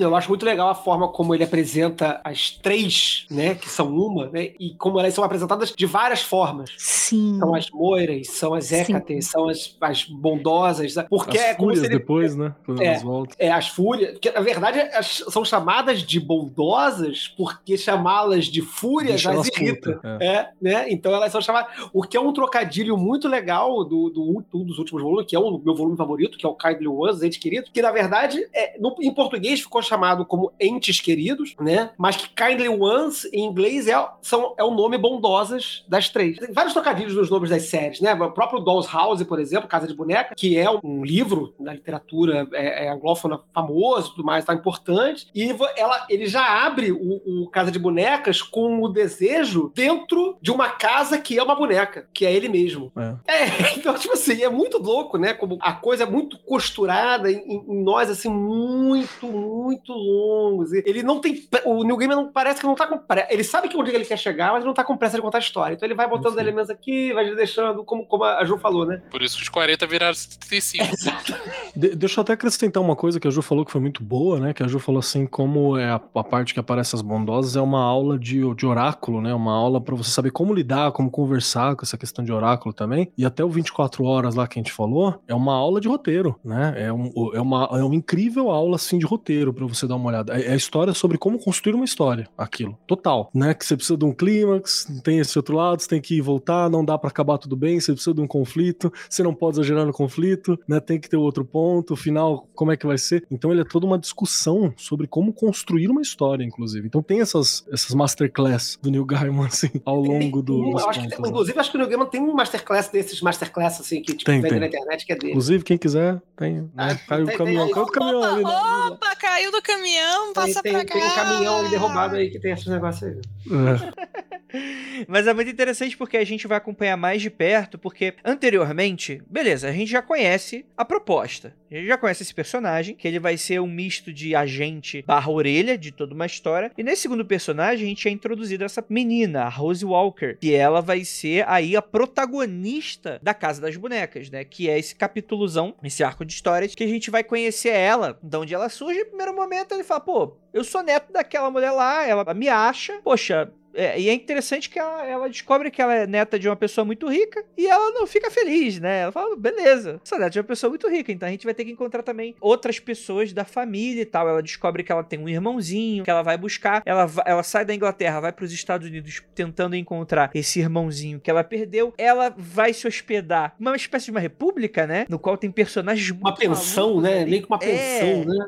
Eu 0.02 0.14
acho 0.16 0.28
muito 0.28 0.44
legal 0.44 0.68
a 0.68 0.74
forma 0.74 1.08
como 1.08 1.34
ele 1.34 1.44
apresenta 1.44 2.20
as 2.24 2.50
três, 2.50 3.26
né, 3.30 3.54
que 3.54 3.68
são 3.68 3.88
uma, 3.88 4.26
né, 4.28 4.50
e 4.58 4.74
como 4.74 4.98
elas 5.00 5.14
são 5.14 5.24
apresentadas 5.24 5.72
de 5.76 5.86
várias 5.86 6.22
formas. 6.22 6.70
Sim. 6.78 7.38
São 7.38 7.54
as 7.54 7.70
moiras, 7.70 8.28
são 8.28 8.54
as 8.54 8.72
hécates, 8.72 9.26
são 9.28 9.48
as, 9.48 9.76
as 9.80 10.04
bondosas, 10.04 10.94
porque 11.08 11.38
As 11.38 11.44
é 11.44 11.54
como 11.54 11.68
fúrias 11.68 11.80
se 11.80 11.86
ele... 11.86 11.98
depois, 11.98 12.36
né? 12.36 12.54
Quando 12.64 12.82
É. 12.82 12.86
elas 12.86 13.02
voltam. 13.02 13.36
É, 13.38 13.50
as 13.50 13.68
fúrias, 13.68 14.12
porque 14.12 14.30
na 14.30 14.40
verdade 14.40 14.80
as- 14.80 15.24
são 15.28 15.44
chamadas 15.44 16.02
de 16.02 16.18
bondosas 16.20 17.28
porque 17.36 17.76
chamá-las 17.76 18.46
de 18.46 18.62
fúrias 18.62 19.22
Deixa 19.22 19.30
as 19.32 19.48
irrita. 19.48 19.92
putas, 19.94 20.20
É, 20.20 20.48
né? 20.60 20.86
Então 20.90 21.12
elas 21.12 21.30
são 21.32 21.40
chamadas. 21.40 21.72
O 21.92 22.02
que 22.02 22.16
é 22.16 22.20
um 22.20 22.32
trocadilho 22.32 22.96
muito 22.96 23.28
legal 23.28 23.84
do, 23.84 24.10
do 24.10 24.44
um 24.54 24.64
dos 24.64 24.78
últimos 24.78 25.02
volumes, 25.02 25.26
que 25.26 25.36
é 25.36 25.38
o 25.38 25.58
meu 25.58 25.74
volume 25.74 25.96
favorito, 25.96 26.36
que 26.38 26.44
é 26.46 26.48
o 26.48 26.54
Kindly 26.54 26.88
Ones, 26.88 27.22
Entes 27.22 27.38
Queridos, 27.38 27.70
que 27.72 27.82
na 27.82 27.90
verdade 27.90 28.46
é, 28.54 28.78
no- 28.78 28.96
em 29.00 29.12
português 29.12 29.60
ficou 29.60 29.82
chamado 29.86 30.24
como 30.24 30.52
Entes 30.60 31.00
Queridos, 31.00 31.54
né? 31.60 31.90
Mas 31.96 32.16
que 32.16 32.28
Kindly 32.28 32.68
Ones 32.68 33.24
em 33.32 33.44
inglês 33.44 33.86
é, 33.86 34.08
são, 34.20 34.54
é 34.58 34.64
o 34.64 34.70
nome 34.70 34.98
bondosas 34.98 35.84
das 35.88 36.08
três. 36.08 36.38
Tem 36.38 36.52
vários 36.52 36.72
trocadilhos 36.72 37.14
nos 37.14 37.30
nomes 37.30 37.50
das 37.50 37.64
séries, 37.64 38.00
né? 38.00 38.14
O 38.14 38.30
próprio 38.30 38.60
Doll's 38.60 38.86
House, 38.92 39.22
por 39.22 39.38
exemplo, 39.38 39.68
Casa 39.68 39.86
de 39.86 39.94
Boneca, 39.94 40.34
que 40.34 40.56
é 40.56 40.68
um 40.82 41.04
livro 41.04 41.54
da 41.58 41.72
literatura 41.72 42.46
é, 42.52 42.86
é, 42.86 42.88
anglófona 42.90 43.40
famoso, 43.54 44.10
tudo 44.10 44.24
mais, 44.24 44.44
tá 44.44 44.54
importante. 44.54 45.28
E 45.34 45.54
ela, 45.76 46.06
ele 46.08 46.26
já 46.26 46.66
abre 46.66 46.92
o, 46.92 47.44
o 47.44 47.48
Casa 47.48 47.70
de 47.70 47.78
Bonecas 47.78 48.42
com 48.42 48.82
o 48.82 48.88
desejo 48.88 49.72
dentro 49.74 50.36
de 50.40 50.50
uma 50.50 50.70
casa 50.70 51.18
que 51.18 51.38
é 51.38 51.42
uma 51.42 51.54
boneca, 51.54 52.08
que 52.12 52.26
é 52.26 52.32
ele 52.32 52.48
mesmo. 52.48 52.92
É. 52.96 53.36
É, 53.44 53.74
então, 53.76 53.94
tipo 53.94 54.14
assim, 54.14 54.42
é 54.42 54.48
muito 54.48 54.78
louco, 54.78 55.18
né? 55.18 55.32
Como 55.32 55.58
a 55.60 55.72
coisa 55.72 56.04
é 56.04 56.06
muito 56.06 56.38
costurada 56.38 57.30
em, 57.30 57.64
em 57.68 57.82
nós, 57.82 58.10
assim, 58.10 58.28
muito, 58.28 59.26
muito 59.26 59.65
longos. 59.88 60.72
E 60.72 60.82
Ele 60.86 61.02
não 61.02 61.20
tem. 61.20 61.42
O 61.64 61.82
New 61.84 61.96
Gamer 61.96 62.16
não 62.16 62.30
parece 62.32 62.60
que 62.60 62.66
não 62.66 62.74
tá 62.74 62.86
com 62.86 62.98
pressa. 62.98 63.32
Ele 63.32 63.44
sabe 63.44 63.68
que 63.68 63.76
onde 63.76 63.90
ele 63.90 64.04
quer 64.04 64.16
chegar, 64.18 64.52
mas 64.52 64.64
não 64.64 64.74
tá 64.74 64.84
com 64.84 64.96
pressa 64.96 65.16
de 65.16 65.22
contar 65.22 65.38
a 65.38 65.40
história. 65.40 65.74
Então 65.74 65.86
ele 65.86 65.94
vai 65.94 66.08
botando 66.08 66.34
Sim. 66.34 66.40
elementos 66.40 66.70
aqui, 66.70 67.12
vai 67.12 67.34
deixando, 67.34 67.84
como, 67.84 68.06
como 68.06 68.24
a 68.24 68.44
Ju 68.44 68.58
falou, 68.58 68.86
né? 68.86 69.02
Por 69.10 69.22
isso 69.22 69.36
que 69.36 69.42
os 69.42 69.48
40 69.48 69.86
viraram 69.86 70.14
75. 70.14 70.84
De- 71.74 71.94
deixa 71.94 72.20
eu 72.20 72.22
até 72.22 72.32
acrescentar 72.32 72.82
uma 72.82 72.96
coisa 72.96 73.20
que 73.20 73.28
a 73.28 73.30
Ju 73.30 73.42
falou 73.42 73.64
que 73.64 73.72
foi 73.72 73.80
muito 73.80 74.02
boa, 74.02 74.38
né? 74.40 74.52
Que 74.54 74.62
a 74.62 74.68
Ju 74.68 74.78
falou 74.78 74.98
assim, 75.00 75.26
como 75.26 75.76
é 75.76 75.90
a, 75.90 76.00
a 76.14 76.24
parte 76.24 76.54
que 76.54 76.60
aparece 76.60 76.94
as 76.94 77.02
bondosas 77.02 77.56
é 77.56 77.60
uma 77.60 77.82
aula 77.82 78.18
de, 78.18 78.42
de 78.54 78.66
oráculo, 78.66 79.20
né? 79.20 79.34
Uma 79.34 79.52
aula 79.54 79.80
pra 79.80 79.94
você 79.94 80.10
saber 80.10 80.30
como 80.30 80.54
lidar, 80.54 80.92
como 80.92 81.10
conversar 81.10 81.74
com 81.76 81.82
essa 81.84 81.98
questão 81.98 82.24
de 82.24 82.32
oráculo 82.32 82.72
também. 82.72 83.10
E 83.16 83.24
até 83.24 83.44
o 83.44 83.48
24 83.48 84.04
horas 84.04 84.34
lá 84.34 84.46
que 84.46 84.58
a 84.58 84.62
gente 84.62 84.72
falou, 84.72 85.20
é 85.28 85.34
uma 85.34 85.54
aula 85.54 85.80
de 85.80 85.88
roteiro, 85.88 86.38
né? 86.44 86.74
É, 86.76 86.92
um, 86.92 87.12
é, 87.34 87.40
uma, 87.40 87.68
é 87.72 87.82
uma 87.84 87.94
incrível 87.94 88.50
aula, 88.50 88.76
assim, 88.76 88.98
de 88.98 89.06
roteiro 89.06 89.52
pra 89.56 89.66
você 89.66 89.86
dar 89.86 89.96
uma 89.96 90.08
olhada. 90.08 90.38
É, 90.38 90.46
é 90.48 90.52
a 90.52 90.56
história 90.56 90.92
sobre 90.94 91.18
como 91.18 91.38
construir 91.38 91.74
uma 91.74 91.84
história, 91.84 92.28
aquilo. 92.36 92.78
Total, 92.86 93.30
né? 93.34 93.54
Que 93.54 93.64
você 93.64 93.76
precisa 93.76 93.96
de 93.96 94.04
um 94.04 94.12
clímax, 94.12 94.86
tem 95.02 95.18
esse 95.18 95.36
outro 95.38 95.56
lado, 95.56 95.80
você 95.82 95.88
tem 95.88 96.00
que 96.00 96.14
ir 96.14 96.18
e 96.18 96.20
voltar, 96.20 96.68
não 96.70 96.84
dá 96.84 96.96
pra 96.98 97.08
acabar 97.10 97.38
tudo 97.38 97.56
bem, 97.56 97.80
você 97.80 97.92
precisa 97.92 98.14
de 98.14 98.20
um 98.20 98.26
conflito, 98.26 98.92
você 99.08 99.22
não 99.22 99.34
pode 99.34 99.56
exagerar 99.56 99.84
no 99.86 99.92
conflito, 99.92 100.58
né? 100.68 100.78
Tem 100.80 101.00
que 101.00 101.08
ter 101.08 101.16
outro 101.16 101.44
ponto, 101.44 101.94
o 101.94 101.96
final, 101.96 102.46
como 102.54 102.72
é 102.72 102.76
que 102.76 102.86
vai 102.86 102.98
ser. 102.98 103.24
Então 103.30 103.50
ele 103.50 103.60
é 103.62 103.64
toda 103.64 103.86
uma 103.86 103.98
discussão 103.98 104.72
sobre 104.76 105.06
como 105.06 105.32
construir 105.32 105.88
uma 105.88 106.02
história, 106.02 106.44
inclusive. 106.44 106.86
Então 106.86 107.02
tem 107.02 107.20
essas, 107.20 107.64
essas 107.72 107.94
masterclass 107.94 108.78
do 108.82 108.90
Neil 108.90 109.04
Gaiman, 109.04 109.46
assim, 109.46 109.70
ao 109.84 110.00
longo 110.00 110.42
do, 110.42 110.76
acho 110.78 111.00
que, 111.00 111.06
pontos, 111.08 111.18
né? 111.20 111.28
inclusive, 111.28 111.58
acho 111.58 111.70
que 111.70 111.76
o 111.76 111.80
New 111.80 111.88
Gamer 111.88 112.06
tem 112.08 112.20
um 112.20 112.34
masterclass 112.34 112.88
desses 112.88 113.20
masterclass, 113.20 113.80
assim, 113.80 114.02
que 114.02 114.12
tipo, 114.12 114.24
Tem, 114.24 114.40
vende 114.40 114.58
na 114.60 114.66
internet, 114.66 115.06
que 115.06 115.12
é 115.12 115.16
dele. 115.16 115.30
Inclusive, 115.32 115.64
quem 115.64 115.78
quiser, 115.78 116.20
tem. 116.36 116.62
Né? 116.62 116.68
Ah, 116.76 116.94
Caiu 117.06 117.26
tem- 117.26 117.34
o 117.34 117.38
caminhão, 117.38 117.64
tem- 117.66 117.74
caiu 117.74 117.84
o 117.86 117.90
caminhão 117.90 118.22
ali. 118.22 118.44
né? 118.44 118.50
Opa, 118.90 119.16
caiu 119.16 119.45
do 119.50 119.62
caminhão, 119.62 120.24
Tem, 120.26 120.34
passa 120.34 120.62
tem, 120.62 120.72
pra 120.72 120.84
tem 120.84 121.00
cá. 121.00 121.06
um 121.06 121.14
caminhão 121.14 121.70
derrubado 121.70 122.16
aí 122.16 122.30
que 122.30 122.38
tem 122.38 122.52
esses 122.52 122.66
negócios 122.66 123.02
aí. 123.10 123.20
É. 123.50 124.16
Mas 125.08 125.26
é 125.26 125.34
muito 125.34 125.50
interessante 125.50 125.96
porque 125.96 126.16
a 126.16 126.24
gente 126.24 126.46
vai 126.46 126.56
acompanhar 126.56 126.96
mais 126.96 127.20
de 127.20 127.28
perto, 127.28 127.76
porque 127.78 128.14
anteriormente, 128.24 129.22
beleza, 129.28 129.68
a 129.68 129.72
gente 129.72 129.90
já 129.90 130.00
conhece 130.00 130.64
a 130.76 130.84
proposta. 130.84 131.54
A 131.70 131.74
gente 131.74 131.86
já 131.86 131.98
conhece 131.98 132.22
esse 132.22 132.34
personagem, 132.34 132.94
que 132.94 133.08
ele 133.08 133.18
vai 133.18 133.36
ser 133.36 133.60
um 133.60 133.66
misto 133.66 134.12
de 134.12 134.34
agente 134.34 135.02
barra 135.06 135.30
orelha 135.30 135.76
de 135.76 135.90
toda 135.90 136.14
uma 136.14 136.26
história. 136.26 136.70
E 136.76 136.82
nesse 136.82 137.02
segundo 137.02 137.24
personagem, 137.24 137.86
a 137.86 137.88
gente 137.88 138.08
é 138.08 138.10
introduzido 138.10 138.64
essa 138.64 138.84
menina, 138.88 139.42
a 139.42 139.48
Rose 139.48 139.84
Walker, 139.84 140.36
que 140.40 140.54
ela 140.54 140.80
vai 140.80 141.04
ser 141.04 141.44
aí 141.48 141.76
a 141.76 141.82
protagonista 141.82 143.18
da 143.22 143.34
Casa 143.34 143.60
das 143.60 143.76
Bonecas, 143.76 144.30
né? 144.30 144.44
Que 144.44 144.70
é 144.70 144.78
esse 144.78 144.94
capítulozão, 144.94 145.74
esse 145.82 146.04
arco 146.04 146.24
de 146.24 146.32
histórias, 146.32 146.74
que 146.74 146.84
a 146.84 146.88
gente 146.88 147.10
vai 147.10 147.24
conhecer 147.24 147.70
ela, 147.70 148.18
de 148.22 148.36
onde 148.36 148.54
ela 148.54 148.68
surge. 148.68 149.00
No 149.00 149.06
primeiro 149.06 149.34
momento 149.34 149.72
ele 149.72 149.84
fala, 149.84 150.00
pô, 150.00 150.36
eu 150.52 150.62
sou 150.62 150.82
neto 150.82 151.12
daquela 151.12 151.50
mulher 151.50 151.72
lá, 151.72 152.06
ela 152.06 152.32
me 152.32 152.48
acha, 152.48 153.00
poxa, 153.02 153.50
é, 153.76 154.00
e 154.00 154.08
é 154.08 154.12
interessante 154.14 154.68
que 154.70 154.78
ela, 154.78 155.06
ela 155.06 155.28
descobre 155.28 155.70
que 155.70 155.80
ela 155.80 155.94
é 155.94 156.06
neta 156.06 156.38
de 156.38 156.48
uma 156.48 156.56
pessoa 156.56 156.84
muito 156.84 157.08
rica 157.08 157.44
e 157.56 157.66
ela 157.66 157.92
não 157.92 158.06
fica 158.06 158.30
feliz, 158.30 158.80
né? 158.80 159.00
Ela 159.02 159.12
fala, 159.12 159.36
beleza, 159.36 160.00
sou 160.02 160.18
neta 160.18 160.30
de 160.30 160.38
uma 160.38 160.44
pessoa 160.44 160.70
muito 160.70 160.88
rica, 160.88 161.12
então 161.12 161.28
a 161.28 161.30
gente 161.30 161.44
vai 161.44 161.54
ter 161.54 161.64
que 161.64 161.70
encontrar 161.70 162.02
também 162.02 162.34
outras 162.40 162.78
pessoas 162.78 163.32
da 163.32 163.44
família 163.44 164.02
e 164.02 164.06
tal. 164.06 164.28
Ela 164.28 164.42
descobre 164.42 164.82
que 164.82 164.90
ela 164.90 165.04
tem 165.04 165.18
um 165.18 165.28
irmãozinho 165.28 166.04
que 166.04 166.10
ela 166.10 166.22
vai 166.22 166.36
buscar. 166.36 166.82
Ela, 166.84 167.10
ela 167.24 167.42
sai 167.42 167.64
da 167.64 167.74
Inglaterra, 167.74 168.20
vai 168.20 168.32
para 168.32 168.44
os 168.44 168.52
Estados 168.52 168.88
Unidos 168.88 169.22
tentando 169.34 169.76
encontrar 169.76 170.30
esse 170.34 170.58
irmãozinho 170.58 171.20
que 171.20 171.30
ela 171.30 171.44
perdeu. 171.44 171.92
Ela 171.98 172.34
vai 172.36 172.72
se 172.72 172.86
hospedar 172.86 173.54
numa 173.58 173.76
espécie 173.76 174.06
de 174.06 174.10
uma 174.10 174.20
república, 174.20 174.86
né? 174.86 175.06
No 175.08 175.18
qual 175.18 175.36
tem 175.36 175.50
personagens 175.50 176.10
muito 176.10 176.24
Uma 176.26 176.34
pensão, 176.34 176.86
malucos 176.96 177.02
né? 177.02 177.24
Meio 177.24 177.42
que 177.42 177.48
uma 177.48 177.58
pensão, 177.58 177.76
É. 177.76 178.24
né? 178.24 178.46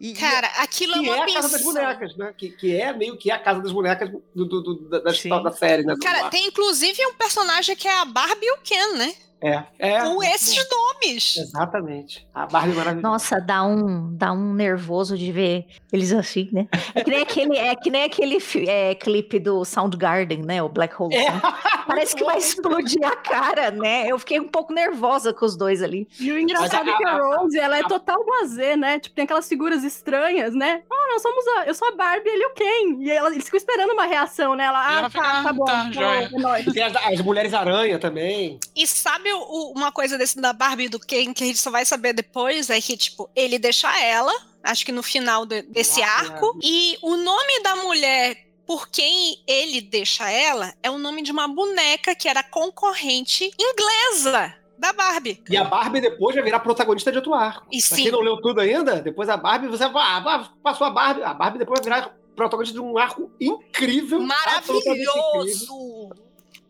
E- 0.00 0.12
Cara, 0.14 0.46
aquilo 0.58 0.94
Que 0.94 1.08
é 1.08 1.12
é 1.12 1.14
uma 1.16 1.24
a 1.24 1.32
Casa 1.32 1.48
das. 1.50 1.62
Bonecas, 1.62 2.16
né? 2.16 2.34
Que, 2.36 2.50
que 2.50 2.80
é 2.80 2.92
meio 2.92 3.16
que 3.16 3.30
a 3.30 3.38
Casa 3.38 3.60
das 3.60 3.72
Bonecas 3.72 4.10
do, 4.10 4.44
do- 4.44 4.62
do- 4.62 4.88
da, 4.88 5.00
da, 5.00 5.12
série, 5.52 5.82
né? 5.82 5.94
Cara, 6.00 6.26
ar. 6.26 6.30
tem 6.30 6.46
inclusive 6.46 7.04
um 7.06 7.14
personagem 7.14 7.74
que 7.74 7.88
é 7.88 7.98
a 7.98 8.04
Barbie 8.04 8.46
e 8.46 8.52
o 8.52 8.58
Ken, 8.58 8.92
né? 8.96 9.14
É, 9.40 9.62
é. 9.78 10.00
Com 10.00 10.22
esses 10.22 10.58
nomes. 10.68 11.36
Exatamente. 11.36 12.26
A 12.34 12.46
Barbie 12.46 12.74
maravilhosa. 12.74 13.08
Nossa, 13.08 13.40
dá 13.40 13.64
um, 13.64 14.14
dá 14.16 14.32
um 14.32 14.52
nervoso 14.52 15.16
de 15.16 15.30
ver 15.30 15.66
eles 15.92 16.12
assim, 16.12 16.48
né? 16.52 16.66
É 16.94 17.04
que 17.04 17.10
nem 17.10 17.22
aquele, 17.22 17.56
é 17.56 17.76
que 17.76 17.90
nem 17.90 18.04
aquele 18.04 18.38
é, 18.66 18.94
clipe 18.96 19.38
do 19.38 19.64
Soundgarden, 19.64 20.42
né? 20.42 20.62
O 20.62 20.68
Black 20.68 21.00
Hole. 21.00 21.14
É. 21.14 21.30
né? 21.30 21.40
Parece 21.86 22.16
que 22.16 22.24
vai 22.24 22.38
explodir 22.38 23.04
a 23.06 23.14
cara, 23.14 23.70
né? 23.70 24.08
Eu 24.08 24.18
fiquei 24.18 24.40
um 24.40 24.48
pouco 24.48 24.72
nervosa 24.72 25.32
com 25.32 25.46
os 25.46 25.56
dois 25.56 25.82
ali. 25.82 26.08
E 26.18 26.32
o 26.32 26.38
engraçado 26.38 26.90
é 26.90 26.96
que 26.96 27.06
a 27.06 27.16
Rose, 27.18 27.58
ela 27.58 27.78
é 27.78 27.82
total 27.84 28.24
blazer, 28.24 28.76
né? 28.76 28.98
Tipo, 28.98 29.14
tem 29.14 29.24
aquelas 29.24 29.48
figuras 29.48 29.84
estranhas, 29.84 30.52
né? 30.52 30.82
Ah, 30.90 31.12
nós 31.12 31.22
somos 31.22 31.46
a... 31.48 31.66
Eu 31.66 31.74
sou 31.74 31.88
a 31.88 31.92
Barbie, 31.92 32.28
ele 32.28 32.42
é 32.42 32.46
o 32.46 32.54
Ken. 32.54 32.96
E 33.00 33.10
ela, 33.10 33.30
eles 33.30 33.44
ficam 33.44 33.56
esperando 33.56 33.92
uma 33.92 34.04
reação, 34.04 34.56
né? 34.56 34.64
Ela, 34.64 34.86
ah, 34.86 34.98
ela 34.98 35.02
tá, 35.02 35.10
fica, 35.10 35.22
tá 35.22 35.48
ah, 35.48 35.52
bom. 35.52 35.64
tá, 35.64 35.90
tá, 35.94 36.14
é 36.14 36.28
nóis. 36.30 36.64
Tem 36.66 36.82
as, 36.82 36.96
as 36.96 37.20
Mulheres 37.20 37.54
Aranha 37.54 37.98
também. 37.98 38.58
E 38.74 38.86
sabe 38.86 39.27
o- 39.32 39.40
o- 39.42 39.72
uma 39.76 39.90
coisa 39.92 40.16
desse 40.18 40.40
da 40.40 40.52
Barbie 40.52 40.84
e 40.84 40.88
do 40.88 40.98
Ken 41.00 41.32
que 41.32 41.44
a 41.44 41.46
gente 41.46 41.58
só 41.58 41.70
vai 41.70 41.84
saber 41.84 42.12
depois? 42.12 42.68
É 42.70 42.80
que, 42.80 42.96
tipo, 42.96 43.28
ele 43.34 43.58
deixa 43.58 43.88
ela, 44.00 44.32
acho 44.62 44.84
que 44.84 44.92
no 44.92 45.02
final 45.02 45.44
de- 45.46 45.62
desse 45.62 46.02
arco, 46.02 46.46
arco, 46.46 46.58
e 46.62 46.96
o 47.02 47.16
nome 47.16 47.62
da 47.62 47.76
mulher 47.76 48.46
por 48.66 48.88
quem 48.88 49.42
ele 49.46 49.80
deixa 49.80 50.30
ela 50.30 50.74
é 50.82 50.90
o 50.90 50.98
nome 50.98 51.22
de 51.22 51.32
uma 51.32 51.48
boneca 51.48 52.14
que 52.14 52.28
era 52.28 52.42
concorrente 52.42 53.50
inglesa 53.58 54.54
da 54.78 54.92
Barbie. 54.92 55.42
E 55.48 55.56
a 55.56 55.64
Barbie 55.64 56.00
depois 56.02 56.34
vai 56.34 56.44
virar 56.44 56.60
protagonista 56.60 57.10
de 57.10 57.16
outro 57.18 57.32
arco. 57.34 57.66
E 57.72 57.78
Pra 57.80 57.96
sim. 57.96 58.02
quem 58.04 58.12
não 58.12 58.20
leu 58.20 58.40
tudo 58.42 58.60
ainda, 58.60 59.00
depois 59.00 59.28
a 59.28 59.36
Barbie, 59.36 59.68
você 59.68 59.84
ah, 59.84 60.50
passou 60.62 60.86
a 60.86 60.90
Barbie. 60.90 61.22
A 61.22 61.32
Barbie 61.34 61.58
depois 61.58 61.80
vai 61.80 61.84
virar 62.00 62.14
protagonista 62.36 62.74
de 62.74 62.80
um 62.80 62.96
arco 62.98 63.32
incrível, 63.40 64.20
Maravilhoso! 64.20 66.10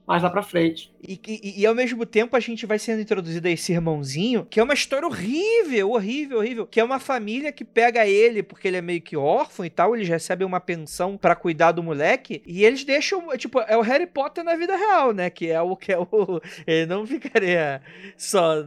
Mais 0.08 0.22
lá 0.22 0.30
pra 0.30 0.42
frente. 0.42 0.90
E, 1.06 1.20
e- 1.28 1.60
e 1.60 1.66
ao 1.66 1.74
mesmo 1.74 2.06
tempo 2.06 2.34
a 2.34 2.40
gente 2.40 2.64
vai 2.64 2.78
sendo 2.78 3.02
introduzido 3.02 3.46
a 3.46 3.50
esse 3.50 3.72
irmãozinho, 3.72 4.46
que 4.48 4.58
é 4.58 4.62
uma 4.62 4.72
história 4.72 5.06
horrível, 5.06 5.90
horrível, 5.90 6.38
horrível. 6.38 6.66
Que 6.66 6.80
é 6.80 6.84
uma 6.84 6.98
família 6.98 7.52
que 7.52 7.62
pega 7.62 8.06
ele 8.06 8.42
porque 8.42 8.66
ele 8.68 8.78
é 8.78 8.80
meio 8.80 9.02
que 9.02 9.18
órfão 9.18 9.66
e 9.66 9.70
tal, 9.70 9.94
eles 9.94 10.08
recebem 10.08 10.46
uma 10.46 10.60
pensão 10.60 11.18
pra 11.18 11.36
cuidar 11.36 11.72
do 11.72 11.82
moleque, 11.82 12.42
e 12.46 12.64
eles 12.64 12.84
deixam, 12.84 13.28
tipo, 13.36 13.60
é 13.60 13.76
o 13.76 13.82
Harry 13.82 14.06
Potter 14.06 14.42
na 14.42 14.56
vida 14.56 14.74
real, 14.76 15.12
né? 15.12 15.28
Que 15.28 15.50
é 15.50 15.60
o 15.60 15.76
que 15.76 15.92
é 15.92 15.98
o. 15.98 16.06
Ele 16.66 16.86
não 16.86 17.06
ficaria 17.06 17.82
só. 18.16 18.64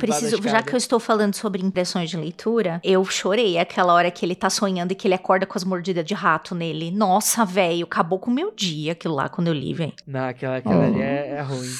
Preciso, 0.00 0.42
já 0.42 0.62
que 0.62 0.72
eu 0.72 0.78
estou 0.78 0.98
falando 0.98 1.34
sobre 1.34 1.64
impressões 1.64 2.10
de 2.10 2.16
leitura, 2.16 2.80
eu 2.82 3.04
chorei 3.04 3.58
aquela 3.58 3.92
hora 3.92 4.10
que 4.10 4.24
ele 4.24 4.34
tá 4.34 4.48
sonhando 4.50 4.92
e 4.92 4.94
que 4.94 5.06
ele 5.06 5.14
acorda 5.14 5.46
com 5.46 5.56
as 5.56 5.64
mordidas 5.64 6.04
de 6.04 6.14
rato 6.14 6.54
nele. 6.54 6.90
Nossa, 6.90 7.44
velho, 7.44 7.84
acabou 7.84 8.18
com 8.18 8.30
o 8.30 8.34
meu 8.34 8.52
dia 8.54 8.92
aquilo 8.92 9.14
lá 9.14 9.28
quando 9.28 9.48
eu 9.48 9.54
li, 9.54 9.74
velho. 9.74 9.92
Não, 10.06 10.28
aquela, 10.28 10.56
aquela 10.56 10.84
ali 10.84 11.02
é, 11.02 11.36
é 11.38 11.42
ruim. 11.42 11.70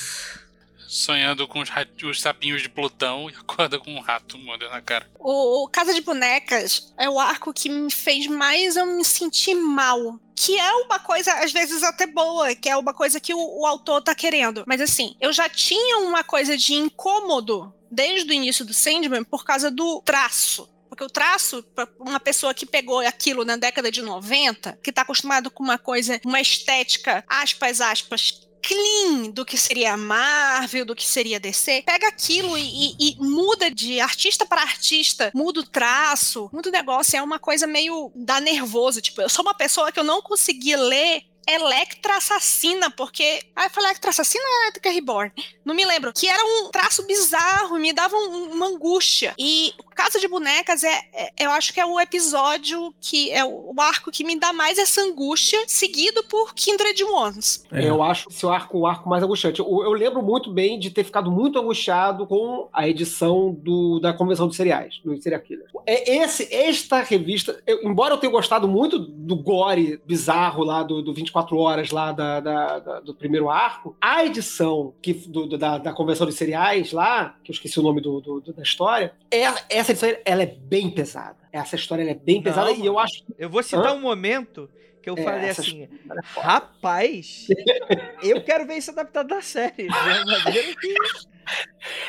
Sonhando 0.90 1.46
com 1.46 1.60
os, 1.60 1.70
os 2.02 2.20
sapinhos 2.20 2.62
de 2.62 2.68
Plutão 2.68 3.30
e 3.30 3.34
acorda 3.38 3.78
com 3.78 3.94
um 3.94 4.00
rato 4.00 4.36
mordendo 4.36 4.70
na 4.70 4.82
cara. 4.82 5.08
O, 5.20 5.64
o 5.64 5.68
Casa 5.68 5.94
de 5.94 6.00
Bonecas 6.00 6.92
é 6.98 7.08
o 7.08 7.20
arco 7.20 7.52
que 7.52 7.68
me 7.68 7.92
fez 7.92 8.26
mais 8.26 8.74
eu 8.74 8.84
me 8.84 9.04
sentir 9.04 9.54
mal. 9.54 10.18
Que 10.34 10.58
é 10.58 10.72
uma 10.72 10.98
coisa, 10.98 11.32
às 11.34 11.52
vezes, 11.52 11.82
até 11.82 12.06
boa, 12.06 12.54
que 12.54 12.68
é 12.68 12.76
uma 12.76 12.94
coisa 12.94 13.20
que 13.20 13.32
o, 13.32 13.60
o 13.60 13.66
autor 13.66 14.02
tá 14.02 14.14
querendo. 14.14 14.64
Mas 14.66 14.80
assim, 14.80 15.14
eu 15.20 15.32
já 15.32 15.48
tinha 15.48 15.98
uma 15.98 16.24
coisa 16.24 16.56
de 16.56 16.74
incômodo 16.74 17.72
desde 17.90 18.30
o 18.30 18.34
início 18.34 18.64
do 18.64 18.74
Sandman 18.74 19.22
por 19.22 19.44
causa 19.44 19.70
do 19.70 20.02
traço. 20.02 20.68
Porque 20.88 21.04
o 21.04 21.10
traço, 21.10 21.64
uma 22.00 22.18
pessoa 22.18 22.52
que 22.52 22.66
pegou 22.66 22.98
aquilo 22.98 23.44
na 23.44 23.56
década 23.56 23.92
de 23.92 24.02
90, 24.02 24.78
que 24.82 24.90
tá 24.90 25.02
acostumado 25.02 25.48
com 25.48 25.62
uma 25.62 25.78
coisa, 25.78 26.20
uma 26.24 26.40
estética, 26.40 27.24
aspas, 27.28 27.80
aspas, 27.80 28.49
clean 28.70 29.30
do 29.32 29.44
que 29.44 29.58
seria 29.58 29.94
a 29.94 29.96
Marvel, 29.96 30.84
do 30.84 30.94
que 30.94 31.04
seria 31.06 31.36
a 31.38 31.40
DC, 31.40 31.82
pega 31.84 32.06
aquilo 32.06 32.56
e, 32.56 32.62
e- 32.62 32.94
e 33.00 33.16
muda 33.18 33.68
de 33.70 33.98
artista 34.00 34.46
para 34.46 34.62
artista, 34.62 35.32
muda 35.34 35.60
o 35.60 35.66
traço, 35.66 36.48
muda 36.52 36.68
o 36.68 36.72
negócio, 36.72 37.16
é 37.16 37.22
uma 37.22 37.38
coisa 37.40 37.66
meio 37.66 38.12
dá 38.14 38.40
nervoso, 38.40 39.00
tipo, 39.00 39.20
eu 39.20 39.28
sou 39.28 39.44
uma 39.44 39.54
pessoa 39.54 39.90
que 39.90 39.98
eu 39.98 40.04
não 40.04 40.22
consegui 40.22 40.76
ler 40.76 41.22
Electra 41.48 42.16
Assassina, 42.16 42.90
porque. 42.90 43.40
Ah, 43.56 43.64
eu 43.64 43.70
falei 43.70 43.90
Electra 43.90 44.10
Assassina 44.10 44.44
ou 44.44 44.62
Electra 44.64 44.92
Reborn? 44.92 45.32
Não 45.64 45.74
me 45.74 45.84
lembro. 45.84 46.12
Que 46.12 46.28
era 46.28 46.42
um 46.44 46.70
traço 46.70 47.06
bizarro, 47.06 47.78
me 47.78 47.92
dava 47.92 48.16
um- 48.16 48.52
uma 48.52 48.66
angústia. 48.66 49.34
E 49.38 49.72
o 49.78 49.84
Casa 49.94 50.18
de 50.20 50.26
Bonecas 50.28 50.82
é, 50.84 51.00
é- 51.12 51.32
eu 51.40 51.50
acho 51.50 51.72
que 51.72 51.80
é 51.80 51.84
o 51.86 51.98
episódio 52.00 52.94
que 53.00 53.30
é 53.30 53.44
o 53.44 53.60
o 53.70 53.80
arco 53.80 54.10
que 54.10 54.24
me 54.24 54.38
dá 54.38 54.52
mais 54.52 54.78
essa 54.78 55.00
angústia, 55.00 55.62
seguido 55.66 56.24
por 56.24 56.54
Kindred 56.54 57.02
Ones. 57.04 57.64
É. 57.72 57.88
Eu 57.88 58.02
acho 58.02 58.28
esse 58.28 58.44
arco 58.46 58.78
o 58.78 58.86
arco 58.86 59.08
mais 59.08 59.22
angustiante. 59.22 59.60
Eu, 59.60 59.66
eu 59.84 59.92
lembro 59.92 60.22
muito 60.22 60.52
bem 60.52 60.78
de 60.78 60.90
ter 60.90 61.04
ficado 61.04 61.30
muito 61.30 61.58
angustiado 61.58 62.26
com 62.26 62.68
a 62.72 62.88
edição 62.88 63.52
do, 63.52 64.00
da 64.00 64.12
convenção 64.12 64.46
dos 64.48 64.56
cereais, 64.56 65.00
do 65.04 65.20
Serial 65.22 65.40
Killer. 65.40 65.66
É 65.86 66.16
esse, 66.18 66.52
esta 66.52 67.00
revista, 67.00 67.62
eu- 67.66 67.82
embora 67.84 68.14
eu 68.14 68.18
tenha 68.18 68.32
gostado 68.32 68.66
muito 68.66 68.98
do 68.98 69.36
gore 69.36 70.00
bizarro 70.04 70.64
lá 70.64 70.82
do, 70.82 71.00
do 71.02 71.14
24 71.30 71.56
horas 71.58 71.90
lá 71.90 72.12
da, 72.12 72.40
da- 72.40 72.78
da- 72.78 73.00
do 73.00 73.14
primeiro 73.14 73.48
arco, 73.48 73.96
a 74.00 74.24
edição 74.24 74.94
que, 75.00 75.12
do- 75.14 75.56
da, 75.56 75.78
da 75.78 75.92
convenção 75.92 76.26
dos 76.26 76.34
cereais 76.36 76.92
lá, 76.92 77.36
que 77.44 77.50
eu 77.50 77.54
esqueci 77.54 77.78
o 77.78 77.82
nome 77.82 78.00
do, 78.00 78.20
do- 78.20 78.40
da 78.52 78.62
história, 78.62 79.14
é, 79.30 79.44
essa 79.68 79.92
edição 79.92 80.10
ela 80.24 80.42
é 80.42 80.46
bem 80.46 80.90
pesada. 80.90 81.36
Essa 81.52 81.76
história 81.76 82.08
é 82.08 82.14
bem 82.14 82.42
pesada 82.42 82.70
e 82.70 82.84
eu 82.84 82.98
acho 82.98 83.24
Eu 83.38 83.48
vou 83.48 83.62
citar 83.62 83.86
Hã? 83.88 83.92
um 83.94 84.00
momento 84.00 84.68
que 85.02 85.08
eu 85.10 85.14
É, 85.16 85.22
falei 85.22 85.50
assim, 85.50 85.82
é 85.84 85.88
rapaz, 86.40 87.46
eu 88.22 88.42
quero 88.42 88.66
ver 88.66 88.76
isso 88.76 88.90
adaptado 88.90 89.28
da 89.28 89.40
série. 89.40 89.88
de 90.52 90.74
que- 90.76 91.29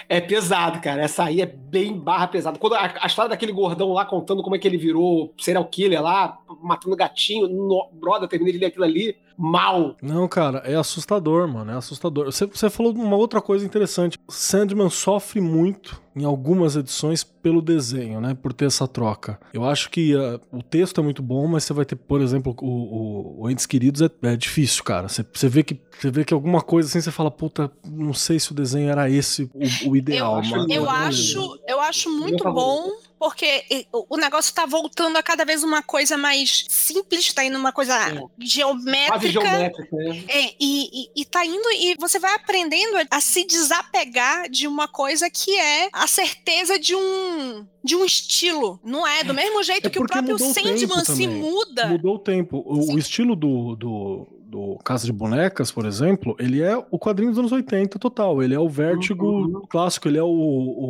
É 0.07 0.19
pesado, 0.19 0.81
cara. 0.81 1.01
Essa 1.01 1.25
aí 1.25 1.41
é 1.41 1.45
bem 1.45 1.97
barra 1.97 2.27
pesada. 2.27 2.59
Quando 2.59 2.73
a, 2.73 2.93
a 3.01 3.07
história 3.07 3.29
daquele 3.29 3.51
gordão 3.51 3.93
lá 3.93 4.05
contando 4.05 4.43
como 4.43 4.55
é 4.55 4.59
que 4.59 4.67
ele 4.67 4.77
virou 4.77 5.33
serial 5.37 5.65
killer 5.65 6.01
lá, 6.01 6.37
matando 6.61 6.95
gatinho, 6.95 7.47
no, 7.47 7.89
brother, 7.93 8.27
terminei 8.27 8.53
de 8.53 8.59
ler 8.59 8.67
aquilo 8.67 8.83
ali 8.83 9.17
mal. 9.41 9.95
Não, 10.01 10.27
cara, 10.27 10.59
é 10.65 10.75
assustador, 10.75 11.47
mano. 11.47 11.71
É 11.71 11.75
assustador. 11.75 12.25
Você, 12.25 12.45
você 12.45 12.69
falou 12.69 12.93
de 12.93 12.99
uma 12.99 13.15
outra 13.15 13.41
coisa 13.41 13.65
interessante. 13.65 14.19
Sandman 14.29 14.89
sofre 14.89 15.41
muito 15.41 15.99
em 16.15 16.25
algumas 16.25 16.75
edições 16.75 17.23
pelo 17.23 17.61
desenho, 17.61 18.19
né? 18.21 18.33
Por 18.39 18.51
ter 18.53 18.65
essa 18.65 18.87
troca. 18.87 19.39
Eu 19.53 19.63
acho 19.65 19.89
que 19.89 20.13
ah, 20.15 20.39
o 20.51 20.61
texto 20.61 20.99
é 20.99 21.03
muito 21.03 21.23
bom, 21.23 21.47
mas 21.47 21.63
você 21.63 21.73
vai 21.73 21.85
ter, 21.85 21.95
por 21.95 22.21
exemplo, 22.21 22.55
o, 22.61 22.65
o, 22.67 23.43
o 23.43 23.49
Entes 23.49 23.65
Queridos 23.65 24.01
é, 24.01 24.09
é 24.23 24.35
difícil, 24.35 24.83
cara. 24.83 25.07
Você, 25.07 25.25
você, 25.33 25.47
vê 25.49 25.63
que, 25.63 25.79
você 25.99 26.11
vê 26.11 26.23
que 26.25 26.33
alguma 26.33 26.61
coisa 26.61 26.89
assim, 26.89 27.01
você 27.01 27.11
fala, 27.11 27.31
puta, 27.31 27.71
não 27.89 28.13
sei 28.13 28.39
se 28.39 28.51
o 28.51 28.55
desenho 28.55 28.89
era 28.89 29.09
esse 29.09 29.49
o, 29.85 29.89
o 29.91 29.95
ideal. 29.95 30.39
acho 30.39 30.51
mas- 30.51 30.69
Eu 30.69 30.85
Mas- 30.85 31.07
acho, 31.07 31.59
eu 31.67 31.79
acho 31.79 32.09
muito 32.09 32.43
favorito. 32.43 32.53
bom, 32.67 32.91
porque 33.21 33.85
o 34.09 34.17
negócio 34.17 34.51
tá 34.51 34.65
voltando 34.65 35.15
a 35.15 35.21
cada 35.21 35.45
vez 35.45 35.63
uma 35.63 35.83
coisa 35.83 36.17
mais 36.17 36.65
simples, 36.67 37.31
tá 37.31 37.45
indo 37.45 37.55
uma 37.55 37.71
coisa 37.71 37.93
É. 37.93 38.15
Quase 38.15 38.27
geométrica. 38.39 39.29
geométrica, 39.29 39.95
né? 39.95 40.23
É, 40.27 40.45
e, 40.59 41.03
e, 41.03 41.21
e 41.21 41.25
tá 41.25 41.45
indo, 41.45 41.69
e 41.71 41.95
você 41.99 42.17
vai 42.17 42.33
aprendendo 42.33 42.97
a, 43.11 43.21
se 43.21 43.45
desapegar 43.45 44.49
de 44.49 44.65
uma 44.67 44.87
coisa 44.87 45.29
que 45.29 45.55
é 45.55 45.89
a 45.93 46.07
certeza 46.07 46.79
de 46.79 46.95
um 46.95 47.63
de 47.83 47.95
um 47.95 48.03
estilo. 48.03 48.79
Não 48.83 49.05
é? 49.05 49.23
Do 49.23 49.35
mesmo 49.35 49.61
jeito 49.61 49.85
É 49.85 49.89
que 49.91 49.99
o 49.99 50.07
próprio 50.07 50.39
Sandman 50.39 51.05
se 51.05 51.27
muda. 51.27 51.89
Mudou 51.89 52.15
o 52.15 52.19
tempo. 52.19 52.63
O, 52.65 52.81
Sim. 52.81 52.95
o 52.95 52.97
estilo 52.97 53.35
do, 53.35 53.75
do, 53.75 54.27
do 54.47 54.79
Casa 54.83 55.05
de 55.05 55.13
Bonecas, 55.13 55.71
por 55.71 55.85
exemplo, 55.85 56.35
ele 56.39 56.63
é 56.63 56.75
o 56.89 56.97
quadrinho 56.97 57.29
dos 57.29 57.37
anos 57.37 57.51
80 57.51 57.99
total. 57.99 58.41
Ele 58.41 58.55
é 58.55 58.59
o 58.59 58.67
Vértigo 58.67 59.27
Uhum. 59.27 59.61
clássico, 59.69 60.07
ele 60.07 60.17
é 60.17 60.23
o, 60.23 60.27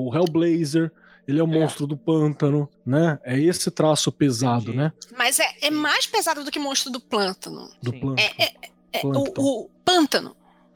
o 0.07 0.15
Hellblazer, 0.15 0.93
ele 1.27 1.39
é 1.39 1.43
o 1.43 1.47
Monstro 1.47 1.87
do 1.87 1.95
Pântano, 1.97 2.69
né? 2.85 3.19
É 3.23 3.39
esse 3.39 3.69
traço 3.71 4.11
pesado, 4.11 4.73
né? 4.73 4.91
Mas 5.17 5.39
é, 5.39 5.45
é 5.61 5.71
mais 5.71 6.05
pesado 6.05 6.43
do 6.43 6.51
que 6.51 6.59
Monstro 6.59 6.91
do 6.91 6.99
Plântano. 6.99 7.69
Do. 7.81 7.91
Pântano. 7.91 8.15
É, 8.19 8.51
É, 8.93 8.99
o, 8.99 9.11
Plâncton. 9.11 9.41
o 9.41 9.69
pântano. 9.85 10.35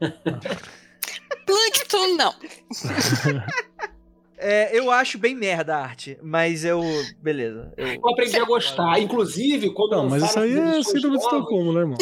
Plâncton, 1.46 2.16
não. 2.16 2.34
É, 4.38 4.78
eu 4.78 4.90
acho 4.90 5.16
bem 5.18 5.34
merda 5.34 5.76
a 5.76 5.80
arte, 5.80 6.18
mas 6.22 6.62
eu. 6.62 6.82
Beleza. 7.22 7.72
Eu, 7.74 7.86
Eu 7.86 8.08
aprendi 8.10 8.36
a 8.36 8.44
gostar. 8.44 9.00
Inclusive, 9.00 9.70
quando 9.70 9.92
Não, 9.92 10.10
mas 10.10 10.24
isso 10.24 10.38
aí 10.38 10.58
é 10.58 10.82
síndrome 10.82 11.16
de 11.16 11.24
Estocolmo, 11.24 11.72
né, 11.72 11.80
irmão? 11.80 11.96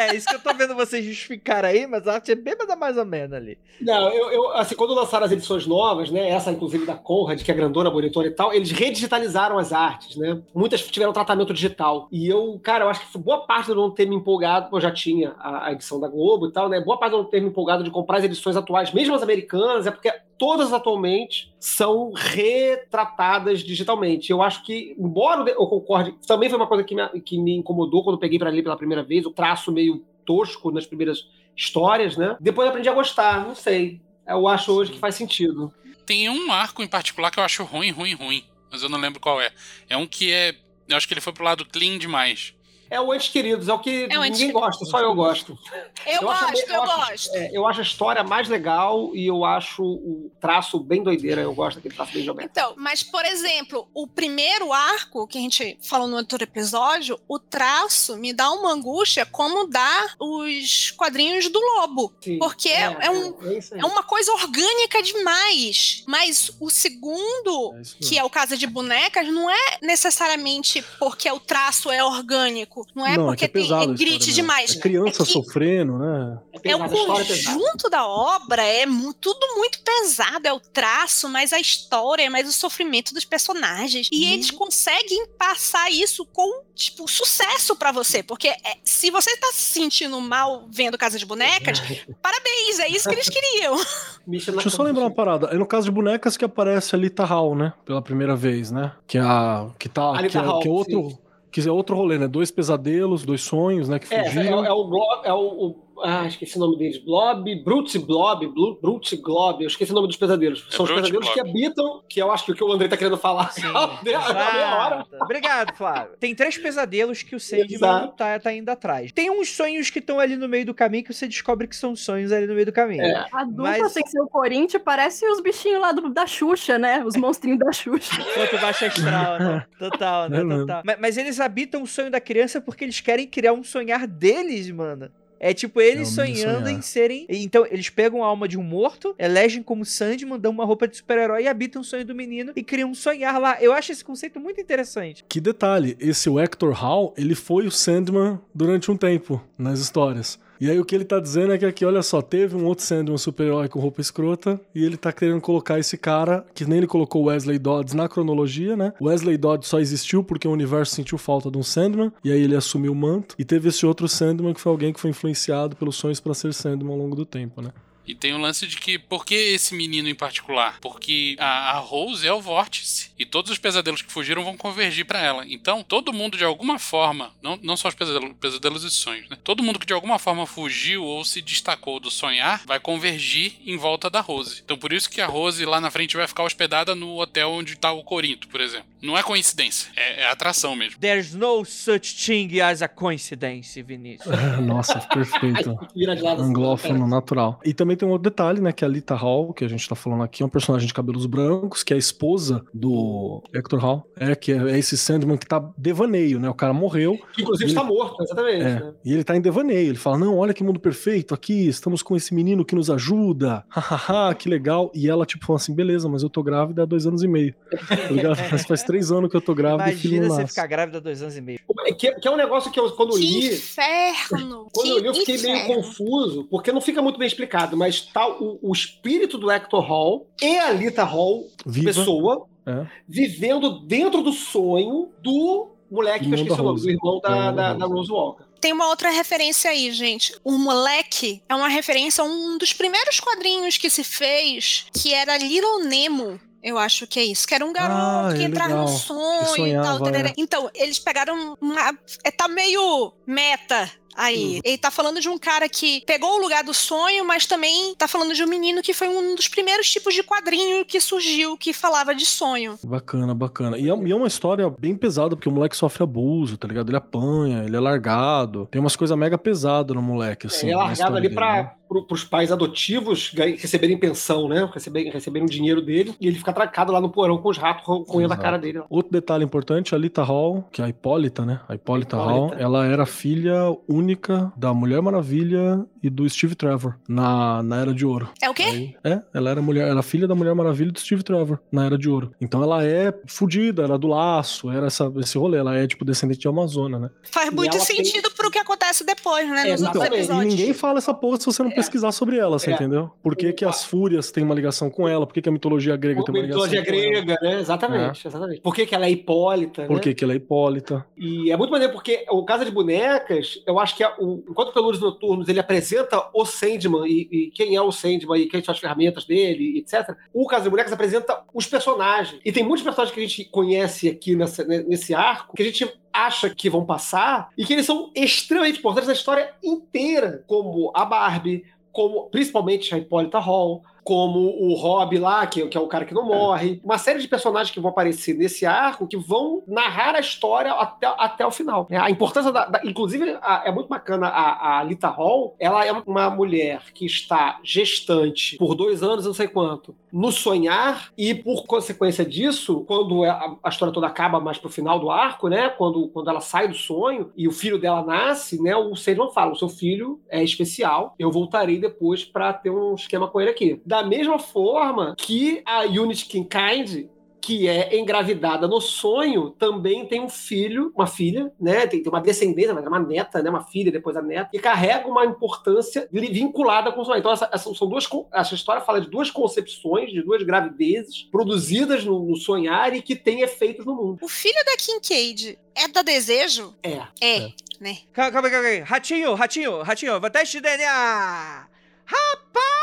É, 0.00 0.16
isso 0.16 0.26
que 0.26 0.34
eu 0.34 0.40
tô 0.40 0.54
vendo 0.54 0.74
vocês 0.74 1.04
justificar 1.04 1.62
aí, 1.62 1.86
mas 1.86 2.08
a 2.08 2.14
arte 2.14 2.32
é 2.32 2.34
bem 2.34 2.54
mais, 2.78 2.96
ou 2.96 3.04
menos 3.04 3.34
ali. 3.34 3.58
Não, 3.82 4.08
eu, 4.08 4.30
eu, 4.30 4.50
assim, 4.52 4.74
quando 4.74 4.94
lançaram 4.94 5.26
as 5.26 5.32
edições 5.32 5.66
novas, 5.66 6.10
né, 6.10 6.30
essa 6.30 6.50
inclusive 6.50 6.86
da 6.86 6.94
Conrad, 6.94 7.42
que 7.42 7.50
é 7.50 7.54
grandona, 7.54 7.90
bonitona 7.90 8.26
e 8.26 8.30
tal, 8.30 8.50
eles 8.50 8.70
redigitalizaram 8.70 9.58
as 9.58 9.74
artes, 9.74 10.16
né? 10.16 10.40
Muitas 10.54 10.80
tiveram 10.82 11.12
tratamento 11.12 11.52
digital. 11.52 12.08
E 12.10 12.26
eu, 12.26 12.58
cara, 12.62 12.84
eu 12.84 12.88
acho 12.88 13.12
que 13.12 13.18
boa 13.18 13.46
parte 13.46 13.68
eu 13.68 13.74
não 13.74 13.90
ter 13.90 14.06
me 14.06 14.16
empolgado, 14.16 14.74
eu 14.74 14.80
já 14.80 14.90
tinha 14.90 15.34
a, 15.38 15.66
a 15.66 15.72
edição 15.72 16.00
da 16.00 16.08
Globo 16.08 16.46
e 16.46 16.52
tal, 16.52 16.70
né? 16.70 16.80
Boa 16.80 16.98
parte 16.98 17.12
eu 17.12 17.18
não 17.18 17.28
ter 17.28 17.42
me 17.42 17.48
empolgado 17.48 17.84
de 17.84 17.90
comprar 17.90 18.18
as 18.18 18.24
edições 18.24 18.56
atuais, 18.56 18.92
mesmo 18.92 19.14
as 19.14 19.22
americanas, 19.22 19.86
é 19.86 19.90
porque 19.90 20.10
todas 20.40 20.72
atualmente 20.72 21.54
são 21.60 22.12
retratadas 22.14 23.60
digitalmente. 23.60 24.30
Eu 24.30 24.40
acho 24.40 24.64
que, 24.64 24.96
embora 24.98 25.46
eu 25.50 25.66
concorde, 25.66 26.14
também 26.26 26.48
foi 26.48 26.58
uma 26.58 26.66
coisa 26.66 26.82
que 26.82 26.94
me, 26.94 27.20
que 27.20 27.36
me 27.36 27.58
incomodou 27.58 28.02
quando 28.02 28.18
peguei 28.18 28.38
para 28.38 28.48
ler 28.48 28.62
pela 28.62 28.74
primeira 28.74 29.02
vez, 29.02 29.26
o 29.26 29.30
traço 29.30 29.70
meio 29.70 30.02
tosco 30.24 30.70
nas 30.70 30.86
primeiras 30.86 31.28
histórias, 31.54 32.16
né? 32.16 32.38
Depois 32.40 32.64
eu 32.64 32.70
aprendi 32.70 32.88
a 32.88 32.94
gostar, 32.94 33.46
não 33.46 33.54
sei. 33.54 34.00
Eu 34.26 34.48
acho 34.48 34.72
hoje 34.72 34.92
que 34.92 34.98
faz 34.98 35.14
sentido. 35.14 35.74
Tem 36.06 36.30
um 36.30 36.50
arco 36.50 36.82
em 36.82 36.88
particular 36.88 37.30
que 37.30 37.38
eu 37.38 37.44
acho 37.44 37.62
ruim, 37.62 37.90
ruim, 37.90 38.14
ruim. 38.14 38.42
Mas 38.72 38.82
eu 38.82 38.88
não 38.88 38.98
lembro 38.98 39.20
qual 39.20 39.42
é. 39.42 39.52
É 39.90 39.96
um 39.96 40.06
que 40.06 40.32
é. 40.32 40.54
Eu 40.88 40.96
acho 40.96 41.06
que 41.06 41.12
ele 41.12 41.20
foi 41.20 41.34
pro 41.34 41.44
lado 41.44 41.66
clean 41.66 41.98
demais. 41.98 42.54
É 42.90 43.00
o 43.00 43.12
Antes 43.12 43.28
Queridos, 43.28 43.68
é 43.68 43.72
o 43.72 43.78
que 43.78 44.08
É 44.10 44.18
o 44.18 44.22
ninguém 44.22 44.50
gosta, 44.50 44.84
só 44.84 44.98
eu 44.98 45.14
gosto. 45.14 45.56
Eu, 46.04 46.28
acho 46.28 46.44
gosto, 46.50 46.66
bem- 46.66 46.74
eu, 46.76 46.82
acho- 46.82 46.96
gosto. 47.10 47.34
é, 47.36 47.50
eu 47.52 47.66
acho 47.68 47.80
a 47.80 47.82
história 47.84 48.24
mais 48.24 48.48
legal 48.48 49.14
e 49.14 49.26
eu 49.28 49.44
acho 49.44 49.82
o 49.84 50.30
traço 50.40 50.78
bem 50.80 51.02
doideira. 51.02 51.40
Eu 51.40 51.54
gosto 51.54 51.76
daquele 51.76 51.94
traço 51.94 52.12
bem 52.12 52.24
geométrico. 52.24 52.52
Então, 52.58 52.74
mas, 52.76 53.02
por 53.04 53.24
exemplo, 53.24 53.88
o 53.94 54.08
primeiro 54.08 54.72
arco 54.72 55.26
que 55.28 55.38
a 55.38 55.40
gente 55.40 55.78
falou 55.80 56.08
no 56.08 56.16
outro 56.16 56.42
episódio, 56.42 57.18
o 57.28 57.38
traço 57.38 58.16
me 58.16 58.32
dá 58.32 58.50
uma 58.50 58.72
angústia 58.72 59.24
como 59.24 59.68
dá 59.68 60.14
os 60.18 60.90
quadrinhos 60.90 61.48
do 61.48 61.60
Lobo. 61.60 62.12
Sim. 62.20 62.38
Porque 62.38 62.68
é, 62.70 62.96
é 63.02 63.10
um, 63.10 63.36
é 63.42 63.48
aí. 63.50 63.60
é 63.82 63.86
uma 63.86 64.02
coisa 64.02 64.32
orgânica 64.32 65.00
demais. 65.02 66.02
Mas 66.08 66.50
o 66.58 66.68
segundo, 66.68 67.74
É 67.76 67.82
que 68.04 68.18
é 68.18 68.24
o 68.24 68.30
Casa 68.30 68.56
de 68.56 68.66
Bonecas, 68.66 69.28
não 69.28 69.48
é 69.48 69.78
necessariamente 69.80 70.82
porque 70.98 71.30
o 71.30 71.38
traço 71.38 71.90
é 71.90 72.02
orgânico. 72.04 72.79
Não 72.94 73.06
é 73.06 73.16
Não, 73.16 73.26
porque 73.26 73.38
que 73.38 73.44
é 73.44 73.48
tem 73.48 73.62
é 73.62 73.64
a 73.64 73.78
história 73.80 73.94
grit 73.94 74.18
mesmo. 74.18 74.32
demais. 74.34 74.76
É 74.76 74.80
criança 74.80 75.22
É 75.22 75.26
que- 75.26 75.32
sofrendo, 75.32 75.98
né? 75.98 76.38
é 76.52 76.56
o 76.56 76.60
pesado, 76.60 76.82
a 76.82 76.86
história 76.96 77.22
é 77.22 77.44
conjunto 77.44 77.88
da 77.90 78.06
obra, 78.06 78.62
é 78.62 78.84
tudo 79.20 79.54
muito 79.56 79.80
pesado, 79.82 80.46
é 80.46 80.52
o 80.52 80.60
traço, 80.60 81.28
mas 81.28 81.52
a 81.52 81.58
história, 81.58 82.30
mas 82.30 82.48
o 82.48 82.52
sofrimento 82.52 83.14
dos 83.14 83.24
personagens. 83.24 84.08
E 84.12 84.24
Uhum. 84.26 84.32
eles 84.32 84.50
conseguem 84.50 85.26
passar 85.38 85.90
isso 85.90 86.24
com, 86.26 86.62
tipo, 86.74 87.08
sucesso 87.08 87.74
pra 87.76 87.92
você. 87.92 88.22
Porque 88.22 88.48
é, 88.48 88.58
se 88.84 89.10
você 89.10 89.36
tá 89.36 89.48
se 89.52 89.60
sentindo 89.72 90.20
mal 90.20 90.66
vendo 90.70 90.98
Casa 90.98 91.18
de 91.18 91.24
Bonecas, 91.26 91.80
parabéns, 92.22 92.78
é 92.78 92.88
isso 92.88 93.08
que 93.08 93.14
eles 93.14 93.28
queriam. 93.28 93.76
Deixa 94.26 94.50
eu 94.50 94.70
só 94.70 94.82
lembrar 94.82 95.04
uma 95.04 95.10
parada. 95.10 95.46
É 95.48 95.54
no 95.54 95.66
caso 95.66 95.86
de 95.86 95.90
bonecas 95.90 96.36
que 96.36 96.44
aparece 96.44 96.94
a 96.94 96.98
Lita 96.98 97.24
Hall, 97.24 97.54
né? 97.56 97.72
Pela 97.84 98.02
primeira 98.02 98.36
vez, 98.36 98.70
né? 98.70 98.92
Que 99.06 99.18
é 99.18 99.20
a. 99.22 99.68
Que 99.78 99.88
tá. 99.88 100.10
A 100.12 100.16
Que 100.18 100.22
Lita 100.24 100.38
é, 100.38 100.42
Hall, 100.42 100.60
que 100.60 100.68
é 100.68 100.70
outro. 100.70 101.18
Que 101.50 101.60
é 101.68 101.72
outro 101.72 101.96
rolê, 101.96 102.16
né? 102.18 102.28
Dois 102.28 102.50
pesadelos, 102.50 103.24
dois 103.24 103.42
sonhos, 103.42 103.88
né? 103.88 103.98
Que 103.98 104.14
É, 104.14 104.18
é, 104.20 104.24
fugiram. 104.24 104.64
é 104.64 104.72
o, 104.72 104.84
glo- 104.84 105.20
é 105.24 105.32
o, 105.32 105.38
o- 105.38 105.76
Ah, 106.02 106.26
esqueci 106.26 106.56
o 106.56 106.60
nome 106.60 106.76
deles. 106.78 106.98
Blob, 106.98 107.54
Brute 107.62 107.98
Blob, 107.98 108.46
Blu- 108.48 108.78
Brute 108.80 109.16
Glob. 109.16 109.62
Eu 109.62 109.68
esqueci 109.68 109.92
o 109.92 109.94
nome 109.94 110.06
dos 110.08 110.16
pesadelos. 110.16 110.66
É 110.70 110.76
São 110.76 110.84
os 110.84 110.90
pesadelos 110.90 111.26
Glob. 111.26 111.34
que 111.34 111.40
habitam, 111.40 112.02
que 112.08 112.20
eu 112.22 112.30
acho 112.32 112.44
que 112.44 112.52
o 112.52 112.54
que 112.54 112.64
o 112.64 112.72
André 112.72 112.88
tá 112.88 112.96
querendo 112.96 113.16
falar. 113.16 113.52
Sim, 113.52 113.62
exato. 114.06 115.06
Obrigado, 115.20 115.74
Flávio. 115.76 116.12
Tem 116.18 116.34
três 116.34 116.56
pesadelos 116.58 117.22
que 117.22 117.34
o 117.36 117.40
Sandman 117.40 118.08
tá, 118.16 118.38
tá 118.38 118.52
indo 118.52 118.68
atrás. 118.68 119.12
Tem 119.12 119.30
uns 119.30 119.48
sonhos 119.54 119.90
que 119.90 119.98
estão 119.98 120.18
ali 120.18 120.36
no 120.36 120.48
meio 120.48 120.66
do 120.66 120.74
caminho 120.74 121.04
que 121.04 121.12
você 121.12 121.26
descobre 121.26 121.66
que 121.66 121.76
são 121.76 121.94
sonhos 121.96 122.32
ali 122.32 122.46
no 122.46 122.54
meio 122.54 122.66
do 122.66 122.72
caminho. 122.72 123.02
É. 123.02 123.26
A 123.32 123.44
dupla 123.44 123.62
Mas- 123.78 123.92
sem 123.92 124.06
ser 124.06 124.20
o 124.20 124.26
Corinthians 124.28 124.82
parece 124.84 125.26
os 125.26 125.40
bichinhos 125.40 125.80
lá 125.80 125.92
do- 125.92 126.08
da 126.08 126.26
Xuxa, 126.26 126.78
né? 126.78 127.02
Os 127.04 127.16
monstrinhos 127.16 127.58
da 127.58 127.72
Xuxa. 127.72 128.16
Quanto 128.34 128.58
baixo 128.60 128.84
astral, 128.84 129.38
né? 129.38 129.66
Total, 129.78 130.28
né? 130.28 130.38
É. 130.40 130.58
Total. 130.60 130.82
Mas, 130.84 130.96
mas 131.00 131.16
eles 131.16 131.40
habitam 131.40 131.82
o 131.82 131.86
sonho 131.86 132.10
da 132.10 132.20
criança 132.20 132.60
porque 132.60 132.84
eles 132.84 133.00
querem 133.00 133.26
criar 133.26 133.52
um 133.52 133.62
sonhar 133.62 134.06
deles, 134.06 134.70
mano. 134.70 135.10
É 135.40 135.54
tipo 135.54 135.80
eles 135.80 136.08
É 136.08 136.12
sonhando 136.26 136.66
sonhar. 136.66 136.78
em 136.78 136.82
serem. 136.82 137.26
Então, 137.30 137.66
eles 137.70 137.88
pegam 137.88 138.22
a 138.22 138.26
alma 138.26 138.46
de 138.46 138.58
um 138.58 138.62
morto, 138.62 139.14
elegem 139.18 139.62
como 139.62 139.86
Sandman, 139.86 140.38
dão 140.38 140.52
uma 140.52 140.66
roupa 140.66 140.86
de 140.86 140.98
super-herói 140.98 141.44
e 141.44 141.48
habitam 141.48 141.80
o 141.80 141.84
sonho 141.84 142.04
do 142.04 142.14
menino 142.14 142.52
e 142.54 142.62
criam 142.62 142.90
um 142.90 142.94
sonhar 142.94 143.40
lá. 143.40 143.56
Eu 143.60 143.72
acho 143.72 143.90
esse 143.90 144.04
conceito 144.04 144.38
muito 144.38 144.60
interessante. 144.60 145.24
Que 145.26 145.40
detalhe, 145.40 145.96
esse 145.98 146.28
Hector 146.28 146.72
Hall, 146.72 147.14
ele 147.16 147.34
foi 147.34 147.66
o 147.66 147.70
Sandman 147.70 148.38
durante 148.54 148.90
um 148.90 148.96
tempo 148.96 149.42
nas 149.56 149.80
histórias. 149.80 150.38
E 150.60 150.68
aí 150.68 150.78
o 150.78 150.84
que 150.84 150.94
ele 150.94 151.06
tá 151.06 151.18
dizendo 151.18 151.54
é 151.54 151.58
que 151.58 151.64
aqui, 151.64 151.86
olha 151.86 152.02
só, 152.02 152.20
teve 152.20 152.54
um 152.54 152.66
outro 152.66 152.84
Sandman 152.84 153.16
super-herói 153.16 153.66
com 153.66 153.80
roupa 153.80 154.02
escrota 154.02 154.60
e 154.74 154.84
ele 154.84 154.98
tá 154.98 155.10
querendo 155.10 155.40
colocar 155.40 155.78
esse 155.78 155.96
cara, 155.96 156.44
que 156.54 156.66
nem 156.66 156.78
ele 156.78 156.86
colocou 156.86 157.24
Wesley 157.24 157.58
Dodds 157.58 157.94
na 157.94 158.08
cronologia, 158.08 158.76
né? 158.76 158.92
Wesley 159.00 159.38
Dodds 159.38 159.68
só 159.68 159.80
existiu 159.80 160.22
porque 160.22 160.46
o 160.46 160.52
universo 160.52 160.94
sentiu 160.94 161.16
falta 161.16 161.50
de 161.50 161.56
um 161.56 161.62
Sandman 161.62 162.12
e 162.22 162.30
aí 162.30 162.42
ele 162.42 162.54
assumiu 162.54 162.92
o 162.92 162.94
manto. 162.94 163.34
E 163.38 163.44
teve 163.44 163.70
esse 163.70 163.86
outro 163.86 164.06
Sandman 164.06 164.52
que 164.52 164.60
foi 164.60 164.70
alguém 164.70 164.92
que 164.92 165.00
foi 165.00 165.08
influenciado 165.08 165.74
pelos 165.76 165.96
sonhos 165.96 166.20
pra 166.20 166.34
ser 166.34 166.52
Sandman 166.52 166.92
ao 166.92 166.98
longo 166.98 167.16
do 167.16 167.24
tempo, 167.24 167.62
né? 167.62 167.70
E 168.10 168.14
tem 168.16 168.34
o 168.34 168.38
lance 168.38 168.66
de 168.66 168.76
que, 168.76 168.98
por 168.98 169.24
que 169.24 169.34
esse 169.34 169.72
menino 169.72 170.08
em 170.08 170.14
particular? 170.14 170.78
Porque 170.80 171.36
a, 171.38 171.76
a 171.76 171.78
Rose 171.78 172.26
é 172.26 172.32
o 172.32 172.40
vórtice. 172.40 173.12
E 173.16 173.24
todos 173.24 173.52
os 173.52 173.58
pesadelos 173.58 174.02
que 174.02 174.10
fugiram 174.12 174.42
vão 174.42 174.56
convergir 174.56 175.04
pra 175.04 175.20
ela. 175.20 175.44
Então, 175.46 175.84
todo 175.84 176.12
mundo 176.12 176.36
de 176.36 176.44
alguma 176.44 176.76
forma, 176.76 177.32
não, 177.40 177.56
não 177.62 177.76
só 177.76 177.88
os 177.88 177.94
pesadelos, 177.94 178.32
pesadelos 178.40 178.82
e 178.82 178.90
sonhos, 178.90 179.28
né? 179.28 179.38
Todo 179.44 179.62
mundo 179.62 179.78
que 179.78 179.86
de 179.86 179.92
alguma 179.92 180.18
forma 180.18 180.44
fugiu 180.44 181.04
ou 181.04 181.24
se 181.24 181.40
destacou 181.40 182.00
do 182.00 182.10
sonhar 182.10 182.64
vai 182.66 182.80
convergir 182.80 183.54
em 183.64 183.76
volta 183.76 184.10
da 184.10 184.20
Rose. 184.20 184.60
Então, 184.64 184.76
por 184.76 184.92
isso 184.92 185.08
que 185.08 185.20
a 185.20 185.26
Rose 185.26 185.64
lá 185.64 185.80
na 185.80 185.90
frente 185.90 186.16
vai 186.16 186.26
ficar 186.26 186.42
hospedada 186.42 186.96
no 186.96 187.20
hotel 187.20 187.52
onde 187.52 187.76
tá 187.76 187.92
o 187.92 188.02
Corinto, 188.02 188.48
por 188.48 188.60
exemplo. 188.60 188.89
Não 189.02 189.16
é 189.16 189.22
coincidência, 189.22 189.90
é, 189.96 190.22
é 190.22 190.30
atração 190.30 190.76
mesmo. 190.76 191.00
There's 191.00 191.34
no 191.34 191.64
such 191.64 192.24
thing 192.26 192.60
as 192.60 192.82
a 192.82 192.88
coincidence, 192.88 193.80
Vinícius. 193.82 194.34
Nossa, 194.62 194.98
perfeito. 195.00 195.70
Assim, 195.80 196.42
Anglófono 196.42 197.06
natural. 197.06 197.60
E 197.64 197.72
também 197.72 197.96
tem 197.96 198.06
um 198.06 198.12
outro 198.12 198.30
detalhe, 198.30 198.60
né? 198.60 198.72
Que 198.72 198.84
a 198.84 198.88
Lita 198.88 199.14
Hall, 199.14 199.52
que 199.52 199.64
a 199.64 199.68
gente 199.68 199.88
tá 199.88 199.94
falando 199.94 200.22
aqui, 200.22 200.42
é 200.42 200.46
um 200.46 200.50
personagem 200.50 200.86
de 200.86 200.94
cabelos 200.94 201.26
brancos, 201.26 201.82
que 201.82 201.92
é 201.92 201.96
a 201.96 201.98
esposa 201.98 202.64
do 202.74 203.42
Hector 203.54 203.80
Hall. 203.80 204.06
É, 204.16 204.34
que 204.34 204.52
é 204.52 204.78
esse 204.78 204.96
Sandman 204.98 205.36
que 205.36 205.46
tá 205.46 205.62
devaneio, 205.76 206.38
né? 206.38 206.48
O 206.48 206.54
cara 206.54 206.72
morreu. 206.72 207.18
Que 207.32 207.42
inclusive 207.42 207.70
Ele- 207.70 207.78
está 207.78 207.84
morto, 207.84 208.22
exatamente. 208.22 208.62
É, 208.62 208.74
né? 208.80 208.92
e 209.04 209.12
ele 209.12 209.24
tá 209.24 209.36
em 209.36 209.40
devaneio. 209.40 209.88
Ele 209.88 209.98
fala: 209.98 210.18
Não, 210.18 210.36
olha 210.36 210.52
que 210.52 210.62
mundo 210.62 210.78
perfeito 210.80 211.34
aqui, 211.34 211.68
estamos 211.68 212.02
com 212.02 212.16
esse 212.16 212.34
menino 212.34 212.64
que 212.64 212.74
nos 212.74 212.90
ajuda. 212.90 213.64
Hahaha, 213.70 214.34
que 214.34 214.48
legal. 214.48 214.90
E 214.94 215.08
ela, 215.08 215.24
tipo, 215.24 215.46
fala 215.46 215.58
assim: 215.58 215.74
beleza, 215.74 216.08
mas 216.08 216.22
eu 216.22 216.28
tô 216.30 216.42
grávida 216.42 216.82
há 216.82 216.86
dois 216.86 217.06
anos 217.06 217.22
e 217.22 217.28
meio. 217.28 217.54
Tá 217.88 218.10
ligado? 218.10 218.38
Mas 218.50 218.66
faz 218.66 218.82
três 218.90 219.10
anos 219.12 219.30
que 219.30 219.36
eu 219.36 219.40
tô 219.40 219.54
grávida 219.54 219.90
Imagina 219.90 220.28
você 220.28 220.46
ficar 220.46 220.66
grávida 220.66 220.98
há 220.98 221.00
dois 221.00 221.22
anos 221.22 221.36
e 221.36 221.40
meio. 221.40 221.60
Que, 221.98 222.12
que 222.12 222.26
é 222.28 222.30
um 222.30 222.36
negócio 222.36 222.70
que 222.70 222.78
eu, 222.80 222.90
quando 222.92 223.12
Que 223.14 223.18
li. 223.20 223.46
inferno! 223.54 224.68
Quando 224.74 224.84
que 224.86 224.90
eu 224.90 224.98
li, 224.98 225.06
eu 225.06 225.14
fiquei 225.14 225.38
meio 225.38 225.56
inferno. 225.56 225.74
confuso, 225.82 226.44
porque 226.50 226.72
não 226.72 226.80
fica 226.80 227.00
muito 227.02 227.18
bem 227.18 227.26
explicado, 227.28 227.76
mas 227.76 228.00
tá 228.00 228.26
o, 228.28 228.58
o 228.62 228.72
espírito 228.72 229.38
do 229.38 229.50
Hector 229.50 229.80
Hall 229.80 230.28
e 230.42 230.58
a 230.58 230.70
Lita 230.72 231.04
Hall, 231.04 231.48
Viva. 231.66 231.86
pessoa, 231.86 232.46
É. 232.66 232.86
vivendo 233.08 233.80
dentro 233.86 234.22
do 234.22 234.32
sonho 234.32 235.10
do 235.22 235.68
moleque 235.90 236.26
que 236.26 236.30
eu 236.32 236.36
esqueci 236.36 236.60
o 236.60 236.64
nome, 236.64 236.80
do 236.80 236.90
irmão 236.90 237.20
É, 237.24 237.28
da, 237.28 237.28
o 237.30 237.34
irmão 237.38 237.54
da, 237.56 237.72
da. 237.74 237.86
Rose 237.86 238.10
Walker. 238.12 238.44
Tem 238.60 238.72
uma 238.74 238.88
outra 238.88 239.10
referência 239.10 239.70
aí, 239.70 239.90
gente. 239.90 240.34
O 240.44 240.52
moleque 240.58 241.42
é 241.48 241.54
uma 241.54 241.68
referência 241.68 242.22
a 242.22 242.26
um 242.26 242.58
dos 242.58 242.72
primeiros 242.74 243.18
quadrinhos 243.18 243.78
que 243.78 243.88
se 243.88 244.04
fez, 244.04 244.84
que 244.92 245.14
era 245.14 245.38
Little 245.38 245.84
Nemo. 245.84 246.38
Eu 246.62 246.78
acho 246.78 247.06
que 247.06 247.18
é 247.18 247.24
isso. 247.24 247.46
Que 247.46 247.54
era 247.54 247.64
um 247.64 247.72
garoto 247.72 247.98
Ah, 248.00 248.32
que 248.36 248.42
é 248.42 248.44
entrava 248.46 248.68
legal. 248.70 248.84
no 248.84 248.96
sonho 248.96 249.54
Que 249.54 249.62
e 249.70 249.74
tal. 249.74 250.06
é. 250.08 250.32
Então, 250.36 250.70
eles 250.74 250.98
pegaram 250.98 251.56
uma. 251.60 251.96
É, 252.24 252.30
tá 252.30 252.48
meio 252.48 253.12
meta 253.26 253.90
aí. 254.14 254.56
Hum. 254.58 254.60
Ele 254.64 254.78
tá 254.78 254.90
falando 254.90 255.20
de 255.20 255.28
um 255.28 255.38
cara 255.38 255.68
que 255.68 256.02
pegou 256.04 256.36
o 256.36 256.38
lugar 256.42 256.62
do 256.62 256.74
sonho, 256.74 257.24
mas 257.24 257.46
também 257.46 257.94
tá 257.94 258.06
falando 258.06 258.34
de 258.34 258.42
um 258.44 258.46
menino 258.46 258.82
que 258.82 258.92
foi 258.92 259.08
um 259.08 259.34
dos 259.34 259.48
primeiros 259.48 259.90
tipos 259.90 260.14
de 260.14 260.22
quadrinho 260.22 260.84
que 260.84 261.00
surgiu 261.00 261.56
que 261.56 261.72
falava 261.72 262.14
de 262.14 262.26
sonho. 262.26 262.78
Bacana, 262.84 263.34
bacana. 263.34 263.78
E 263.78 263.88
é, 263.88 263.94
e 263.96 264.12
é 264.12 264.14
uma 264.14 264.26
história 264.28 264.68
bem 264.78 264.94
pesada, 264.96 265.34
porque 265.36 265.48
o 265.48 265.52
moleque 265.52 265.76
sofre 265.76 266.02
abuso, 266.02 266.58
tá 266.58 266.68
ligado? 266.68 266.88
Ele 266.90 266.96
apanha, 266.96 267.64
ele 267.64 267.76
é 267.76 267.80
largado. 267.80 268.68
Tem 268.70 268.80
umas 268.80 268.96
coisas 268.96 269.16
mega 269.16 269.38
pesadas 269.38 269.94
no 269.96 270.02
moleque, 270.02 270.46
assim. 270.46 270.68
é 270.68 270.72
na 270.72 270.84
largado 270.84 271.16
ali 271.16 271.22
dele, 271.22 271.34
para 271.34 271.62
né? 271.62 271.70
Os 272.10 272.24
pais 272.24 272.52
adotivos 272.52 273.32
receberem 273.58 273.98
pensão, 273.98 274.48
né? 274.48 274.68
Receberem, 274.72 275.10
receberem 275.10 275.46
o 275.46 275.50
dinheiro 275.50 275.82
dele 275.82 276.14
e 276.20 276.26
ele 276.26 276.36
fica 276.38 276.52
trancado 276.52 276.92
lá 276.92 277.00
no 277.00 277.10
porão 277.10 277.38
com 277.38 277.48
os 277.48 277.58
ratos 277.58 277.84
ro- 277.86 278.04
roendo 278.08 278.32
a 278.32 278.36
cara 278.36 278.58
dele. 278.58 278.82
Outro 278.88 279.10
detalhe 279.12 279.44
importante, 279.44 279.94
a 279.94 279.98
Lita 279.98 280.22
Hall, 280.22 280.64
que 280.70 280.80
é 280.80 280.84
a 280.84 280.88
Hipólita, 280.88 281.44
né? 281.44 281.60
A 281.68 281.74
Hipólita 281.74 282.16
Hipólita. 282.16 282.16
Hall, 282.16 282.54
ela 282.56 282.86
era 282.86 283.04
filha 283.06 283.54
única 283.88 284.52
da 284.56 284.72
Mulher 284.72 285.00
Maravilha 285.02 285.84
e 286.02 286.08
do 286.08 286.28
Steve 286.28 286.54
Trevor 286.54 286.94
na, 287.08 287.62
na 287.62 287.80
Era 287.80 287.92
de 287.94 288.06
Ouro. 288.06 288.28
É 288.40 288.48
o 288.48 288.54
quê? 288.54 288.62
Aí- 288.62 288.94
é, 289.04 289.20
ela 289.34 289.50
era 289.50 289.60
mulher, 289.62 289.88
era 289.88 290.02
filha 290.02 290.26
da 290.28 290.34
Mulher 290.34 290.54
Maravilha 290.54 290.88
e 290.88 290.92
do 290.92 291.00
Steve 291.00 291.22
Trevor 291.22 291.58
na 291.72 291.84
Era 291.86 291.98
de 291.98 292.08
Ouro. 292.08 292.32
Então 292.40 292.62
ela 292.62 292.84
é 292.84 293.12
fudida, 293.26 293.82
era 293.82 293.98
do 293.98 294.06
laço, 294.08 294.70
era 294.70 294.86
essa, 294.86 295.12
esse 295.18 295.36
rolê. 295.36 295.58
Ela 295.58 295.76
é 295.76 295.86
tipo 295.86 296.04
descendente 296.04 296.40
de 296.40 296.48
Amazona, 296.48 296.98
né? 296.98 297.10
Faz 297.30 297.48
E 297.48 297.54
muito 297.54 297.76
ela 297.76 297.84
tem- 297.84 297.96
sentido 298.04 298.30
pro 298.36 298.50
que 298.50 298.58
acontece 298.58 299.04
depois, 299.04 299.48
né? 299.48 299.64
Nos 299.64 299.80
Exatamente. 299.80 299.86
outros 299.86 300.04
Então, 300.04 300.16
e 300.16 300.20
episódios. 300.20 300.54
ninguém 300.54 300.72
fala 300.74 300.98
essa 300.98 301.12
porra 301.14 301.38
se 301.38 301.46
você 301.46 301.62
não 301.62 301.70
pesquisar 301.80 302.12
sobre 302.12 302.36
ela, 302.38 302.58
você 302.58 302.70
É. 302.70 302.74
entendeu? 302.74 303.10
Por 303.22 303.34
que, 303.36 303.52
que 303.52 303.64
as 303.64 303.84
fúrias 303.84 304.30
têm 304.30 304.44
uma 304.44 304.54
ligação 304.54 304.88
com 304.90 305.08
ela? 305.08 305.26
Por 305.26 305.34
que, 305.34 305.42
que 305.42 305.48
a 305.48 305.52
mitologia 305.52 305.96
grega 305.96 306.22
tem 306.24 306.34
uma 306.34 306.40
ligação 306.42 306.62
Mitologia 306.66 306.84
com 306.84 306.98
ela? 306.98 307.10
grega, 307.24 307.38
né? 307.42 307.60
Exatamente, 307.60 308.26
exatamente. 308.26 308.60
Por 308.60 308.74
que, 308.74 308.86
que 308.86 308.94
ela 308.94 309.06
é 309.06 309.10
Hipólita, 309.10 309.84
Por 309.86 309.96
né? 309.96 310.14
que, 310.14 310.24
ela 310.24 310.32
é 310.32 310.36
Hipólita? 310.36 311.06
E 311.16 311.50
é 311.50 311.56
muito 311.56 311.70
maneiro 311.70 311.92
porque 311.92 312.24
o 312.30 312.44
Casa 312.44 312.64
de 312.64 312.70
Bonecas, 312.70 313.62
eu 313.66 313.78
acho 313.78 313.96
que 313.96 314.04
é 314.04 314.12
o, 314.18 314.42
enquanto 314.48 314.72
Pelouros 314.72 315.00
Noturnos 315.00 315.48
ele 315.48 315.60
apresenta 315.60 316.28
o 316.34 316.44
Sandman 316.44 317.06
e, 317.06 317.28
e 317.30 317.50
quem 317.50 317.74
é 317.76 317.82
o 317.82 317.90
Sandman 317.92 318.40
e 318.40 318.46
quem 318.46 318.62
são 318.62 318.72
as 318.72 318.78
ferramentas 318.78 319.24
dele, 319.24 319.78
etc. 319.78 320.14
O 320.32 320.46
Casa 320.46 320.64
de 320.64 320.70
Bonecas 320.70 320.92
apresenta 320.92 321.42
os 321.54 321.66
personagens. 321.66 322.40
E 322.44 322.52
tem 322.52 322.62
muitos 322.64 322.82
personagens 322.84 323.14
que 323.14 323.20
a 323.20 323.26
gente 323.26 323.44
conhece 323.50 324.08
aqui 324.08 324.36
nessa- 324.36 324.64
nesse 324.64 325.14
arco 325.14 325.54
que 325.56 325.62
a 325.62 325.66
gente 325.66 325.90
acha 326.12 326.50
que 326.50 326.70
vão 326.70 326.84
passar 326.84 327.50
e 327.56 327.64
que 327.64 327.72
eles 327.72 327.86
são 327.86 328.10
extremamente 328.14 328.78
importantes 328.78 329.08
na 329.08 329.14
história 329.14 329.52
inteira, 329.62 330.44
como 330.46 330.90
a 330.94 331.04
Barbie, 331.04 331.64
como 331.92 332.28
principalmente 332.30 332.94
a 332.94 332.98
Hipólita 332.98 333.38
Hall, 333.38 333.82
como 334.04 334.38
o 334.40 334.74
Rob 334.74 335.18
lá, 335.18 335.46
que, 335.46 335.66
que 335.68 335.76
é 335.76 335.80
o 335.80 335.86
cara 335.86 336.04
que 336.04 336.14
não 336.14 336.24
morre. 336.26 336.80
Uma 336.84 336.98
série 336.98 337.18
de 337.20 337.28
personagens 337.28 337.70
que 337.72 337.80
vão 337.80 337.90
aparecer 337.90 338.34
nesse 338.34 338.64
arco 338.66 339.06
que 339.06 339.16
vão 339.16 339.62
narrar 339.66 340.14
a 340.14 340.20
história 340.20 340.72
até, 340.72 341.06
até 341.18 341.46
o 341.46 341.50
final. 341.50 341.86
É, 341.90 341.96
A 341.96 342.10
importância 342.10 342.50
da. 342.52 342.66
da- 342.66 342.80
inclusive, 342.84 343.36
a- 343.42 343.62
é 343.64 343.72
muito 343.72 343.88
bacana 343.88 344.26
a, 344.28 344.78
a 344.78 344.82
Lita 344.84 345.08
Hall. 345.08 345.54
Ela 345.58 345.84
é 345.84 345.92
uma 345.92 346.30
mulher 346.30 346.82
que 346.94 347.04
está 347.06 347.58
gestante 347.62 348.56
por 348.56 348.74
dois 348.74 349.02
anos, 349.02 349.24
não 349.26 349.34
sei 349.34 349.48
quanto, 349.48 349.94
no 350.12 350.30
sonhar, 350.30 351.10
e 351.16 351.34
por 351.34 351.64
consequência 351.66 352.24
disso, 352.24 352.84
quando 352.86 353.24
a, 353.24 353.56
a 353.62 353.68
história 353.68 353.92
toda 353.94 354.06
acaba 354.06 354.40
mais 354.40 354.58
pro 354.58 354.68
final 354.70 354.98
do 354.98 355.10
arco, 355.10 355.48
né? 355.48 355.68
Quando, 355.70 356.08
quando 356.08 356.28
ela 356.30 356.40
sai 356.40 356.68
do 356.68 356.74
sonho 356.74 357.30
e 357.36 357.46
o 357.48 357.52
filho 357.52 357.78
dela 357.80 358.02
nasce, 358.04 358.60
né? 358.62 358.74
O 358.76 358.94
Sandman 358.96 359.30
fala: 359.32 359.52
o 359.52 359.56
seu 359.56 359.68
filho 359.68 360.20
é 360.28 360.42
especial, 360.42 361.14
eu 361.18 361.30
voltarei 361.30 361.78
depois 361.78 362.24
para 362.24 362.52
ter 362.52 362.70
um 362.70 362.94
esquema 362.94 363.28
com 363.28 363.40
ele 363.40 363.50
aqui. 363.50 363.80
Da 363.90 364.04
mesma 364.04 364.38
forma 364.38 365.14
que 365.18 365.60
a 365.66 365.80
Unity 365.82 366.26
Kinkind 366.26 367.08
que 367.42 367.66
é 367.66 367.98
engravidada 367.98 368.68
no 368.68 368.82
sonho, 368.82 369.50
também 369.52 370.06
tem 370.06 370.20
um 370.20 370.28
filho, 370.28 370.92
uma 370.94 371.06
filha, 371.06 371.50
né? 371.58 371.86
Tem, 371.86 372.02
tem 372.02 372.12
uma 372.12 372.20
descendência, 372.20 372.74
mas 372.74 372.84
é 372.84 372.88
uma 372.88 373.00
neta, 373.00 373.42
né? 373.42 373.48
Uma 373.48 373.64
filha, 373.64 373.90
depois 373.90 374.14
a 374.14 374.20
neta, 374.20 374.50
e 374.52 374.58
carrega 374.58 375.08
uma 375.08 375.24
importância 375.24 376.06
vinculada 376.12 376.92
com 376.92 377.00
o 377.00 377.04
sonho. 377.04 377.18
Então, 377.18 377.32
essa, 377.32 377.48
essa- 377.50 377.72
são 377.74 377.88
duas, 377.88 378.06
essa 378.34 378.54
história 378.54 378.82
fala 378.82 379.00
de 379.00 379.08
duas 379.08 379.30
concepções, 379.30 380.12
de 380.12 380.22
duas 380.22 380.42
gravidezes 380.42 381.22
produzidas 381.32 382.04
no, 382.04 382.26
no 382.26 382.36
sonhar 382.36 382.94
e 382.94 383.00
que 383.00 383.16
têm 383.16 383.40
efeitos 383.40 383.86
no 383.86 383.94
mundo. 383.96 384.18
O 384.22 384.28
filho 384.28 384.62
da 384.66 384.76
Kincaid 384.76 385.58
é 385.74 385.88
da 385.88 386.02
Desejo? 386.02 386.74
É. 386.82 387.00
É, 387.22 387.36
É. 387.38 387.52
né? 387.80 387.98
Calma, 388.12 388.32
calma, 388.32 388.50
calma. 388.50 388.68
aí. 388.68 388.80
Ratinho, 388.80 389.34
ratinho, 389.34 389.82
ratinho, 389.82 390.20
vou 390.20 390.30
teste 390.30 390.58
de 390.58 390.62
DNA. 390.64 391.66
Rapaz! 392.04 392.79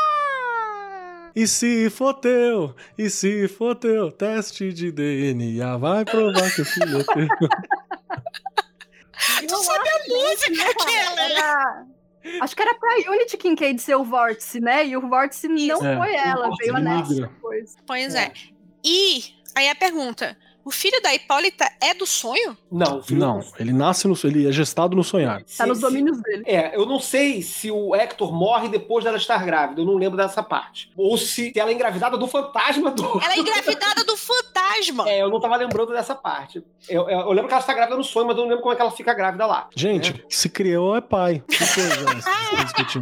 E 1.38 1.46
se 1.46 1.88
for 1.88 2.14
teu, 2.14 2.74
e 2.98 3.08
se 3.08 3.46
for 3.46 3.76
teu, 3.76 4.10
teste 4.10 4.72
de 4.72 4.90
DNA 4.90 5.76
vai 5.76 6.04
provar 6.04 6.52
que 6.52 6.62
o 6.62 6.64
filho 6.64 6.98
é 6.98 7.04
teu. 7.04 7.28
Tu 9.48 9.56
sabe 9.56 9.88
a 9.88 9.98
música 10.08 10.68
aquela? 10.68 11.22
Era, 11.22 11.86
Acho 12.40 12.56
que 12.56 12.62
era 12.62 12.74
pra 12.74 13.12
Unity 13.12 13.36
Kincaid 13.36 13.80
ser 13.80 13.94
o 13.94 14.02
vórtice, 14.02 14.58
né? 14.58 14.84
E 14.84 14.96
o 14.96 15.08
vórtice 15.08 15.46
não 15.46 15.86
É, 15.86 15.96
foi 15.96 16.14
ela, 16.16 16.50
veio 16.58 16.76
a 16.76 16.80
Nessa 16.80 17.14
depois. 17.14 17.76
Pois 17.86 18.16
é. 18.16 18.32
E 18.84 19.22
aí 19.54 19.68
a 19.68 19.76
pergunta: 19.76 20.36
o 20.68 20.70
filho 20.70 21.00
da 21.02 21.14
Hipólita 21.14 21.70
é 21.80 21.94
do 21.94 22.04
sonho? 22.06 22.56
Não, 22.70 22.98
o 22.98 23.02
filho 23.02 23.18
Não, 23.20 23.40
ele 23.58 23.72
nasce 23.72 24.06
no 24.06 24.14
ele 24.24 24.46
é 24.48 24.52
gestado 24.52 24.94
no 24.96 25.02
sonhar. 25.02 25.42
Tá 25.56 25.66
nos 25.66 25.80
domínios 25.80 26.20
dele. 26.22 26.42
É, 26.46 26.76
eu 26.76 26.84
não 26.84 26.98
sei 27.00 27.40
se 27.42 27.70
o 27.70 27.94
Hector 27.94 28.32
morre 28.32 28.68
depois 28.68 29.04
dela 29.04 29.16
estar 29.16 29.42
grávida, 29.44 29.80
eu 29.80 29.84
não 29.86 29.94
lembro 29.96 30.16
dessa 30.16 30.42
parte. 30.42 30.90
Ou 30.96 31.16
se 31.16 31.52
ela 31.56 31.70
é 31.70 31.74
engravidada 31.74 32.16
do 32.18 32.26
fantasma 32.26 32.90
do. 32.90 33.20
Ela 33.22 33.34
é 33.34 33.38
engravidada 33.38 34.04
do 34.04 34.16
fantasma. 34.16 35.08
É, 35.08 35.22
eu 35.22 35.30
não 35.30 35.40
tava 35.40 35.56
lembrando 35.56 35.92
dessa 35.92 36.14
parte. 36.14 36.62
Eu, 36.88 37.08
eu- 37.08 37.20
eu 37.20 37.30
lembro 37.32 37.46
que 37.48 37.54
ela 37.54 37.60
está 37.60 37.72
grávida 37.74 37.96
no 37.96 38.04
sonho, 38.04 38.26
mas 38.26 38.36
eu 38.36 38.42
não 38.42 38.48
lembro 38.50 38.62
como 38.62 38.72
é 38.72 38.76
que 38.76 38.82
ela 38.82 38.90
fica 38.90 39.14
grávida 39.14 39.46
lá. 39.46 39.68
Gente, 39.74 40.24
se 40.28 40.48
criou 40.48 40.94
é 40.96 41.00
pai. 41.00 41.42
Que 41.48 41.58
coisa 41.58 41.94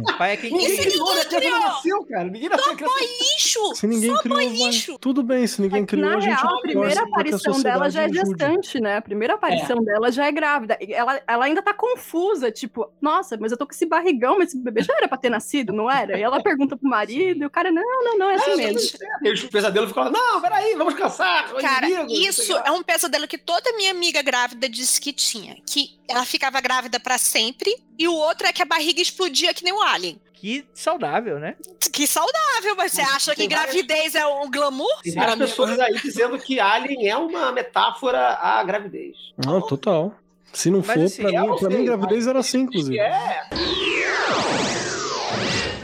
é? 0.13 0.17
Pai 0.17 0.31
é 0.33 0.37
quem 0.37 0.51
Ninguém 0.51 0.77
criou, 0.77 1.15
né? 1.15 1.25
Criou. 1.25 1.51
não 1.51 1.59
nasceu, 1.59 2.03
cara. 2.05 2.23
Ninguém 2.25 2.49
nasceu. 2.49 2.71
a 2.71 2.75
criança- 2.75 2.95
Lixo! 2.99 3.75
Se 3.75 3.87
ninguém 3.87 4.15
Só 4.15 4.21
criou, 4.21 4.39
lixo. 4.39 4.97
Tudo 4.99 5.23
bem, 5.23 5.45
se 5.47 5.61
ninguém 5.61 5.85
que, 5.85 5.95
criou, 5.95 6.09
na 6.09 6.17
a 6.17 6.19
gente 6.19 6.35
real, 6.41 6.55
a 6.57 6.61
primeira 6.61 7.07
pra 7.09 7.23
que 7.23 7.33
a 7.33 7.37
aparição 7.59 7.79
dela 7.79 7.89
já 7.89 8.03
é 8.03 8.13
gestante, 8.13 8.79
né? 8.79 8.97
A 8.97 9.01
primeira 9.01 9.35
aparição 9.35 9.83
dela 9.83 10.11
já 10.11 10.25
é 10.25 10.31
grávida. 10.31 10.77
E 10.81 10.93
Ela, 10.93 11.21
ela 11.27 11.45
ainda 11.45 11.61
tá 11.61 11.73
confusa, 11.73 12.51
tipo, 12.51 12.89
nossa, 13.01 13.37
mas 13.39 13.51
eu 13.51 13.57
tô 13.57 13.65
com 13.65 13.73
esse 13.73 13.85
barrigão, 13.85 14.37
mas 14.37 14.49
esse 14.49 14.57
bebê 14.57 14.81
já 14.81 14.95
era 14.95 15.07
pra 15.07 15.17
ter 15.17 15.29
nascido, 15.29 15.73
não 15.73 15.89
era? 15.89 16.17
E 16.17 16.21
ela 16.21 16.41
pergunta 16.41 16.77
pro 16.77 16.89
marido, 16.89 17.43
e 17.43 17.45
o 17.45 17.49
cara, 17.49 17.71
não, 17.71 18.03
não, 18.03 18.17
não, 18.17 18.29
é 18.29 18.35
assim 18.35 18.55
mesmo. 18.55 18.99
E 19.23 19.31
os 19.31 19.43
pesadelos 19.45 19.89
ficam 19.89 20.03
lá, 20.03 20.11
não, 20.11 20.41
peraí, 20.41 20.75
vamos 20.75 20.93
caçar. 20.93 21.53
o 21.55 21.59
Cara, 21.59 21.87
inimigo, 21.87 22.11
isso 22.11 22.53
o 22.53 22.57
é 22.57 22.71
um 22.71 22.83
pesadelo 22.83 23.27
que 23.27 23.37
toda 23.37 23.75
minha 23.75 23.91
amiga 23.91 24.21
grávida 24.21 24.69
disse 24.69 24.99
que 24.99 25.13
tinha. 25.13 25.57
Que 25.65 25.97
ela 26.07 26.25
ficava 26.25 26.59
grávida 26.61 26.99
pra 26.99 27.17
sempre. 27.17 27.75
E 27.99 28.07
o 28.07 28.13
outro 28.13 28.45
é 28.47 28.53
que 28.53 28.61
a 28.61 28.65
barriga 28.65 29.01
explodia 29.01 29.53
que 29.53 29.63
nem 29.63 29.73
o 29.73 29.81
alien. 29.81 30.21
Que 30.39 30.65
saudável, 30.71 31.39
né? 31.39 31.55
Que 31.91 32.05
saudável, 32.05 32.75
mas 32.77 32.91
você 32.91 33.01
acha 33.01 33.33
que 33.35 33.47
gravidez 33.47 34.13
é 34.13 34.25
um 34.27 34.49
glamour? 34.51 35.01
Tem 35.01 35.13
várias 35.13 35.35
pessoas 35.35 35.79
aí 35.79 35.95
dizendo 35.99 36.37
que 36.37 36.59
Alien 36.59 37.09
é 37.09 37.17
uma 37.17 37.51
metáfora 37.51 38.35
à 38.35 38.63
gravidez. 38.63 39.17
Não, 39.43 39.59
total. 39.61 40.13
Se 40.53 40.69
não 40.69 40.83
Mas 40.85 40.95
for, 40.95 41.03
assim, 41.05 41.21
pra, 41.23 41.31
eu 41.31 41.41
mim, 41.41 41.47
não 41.47 41.57
pra 41.57 41.69
sei, 41.69 41.77
mim, 41.79 41.85
gravidez 41.85 42.27
era 42.27 42.39
assim, 42.39 42.59
inclusive. 42.61 42.99
É, 42.99 43.49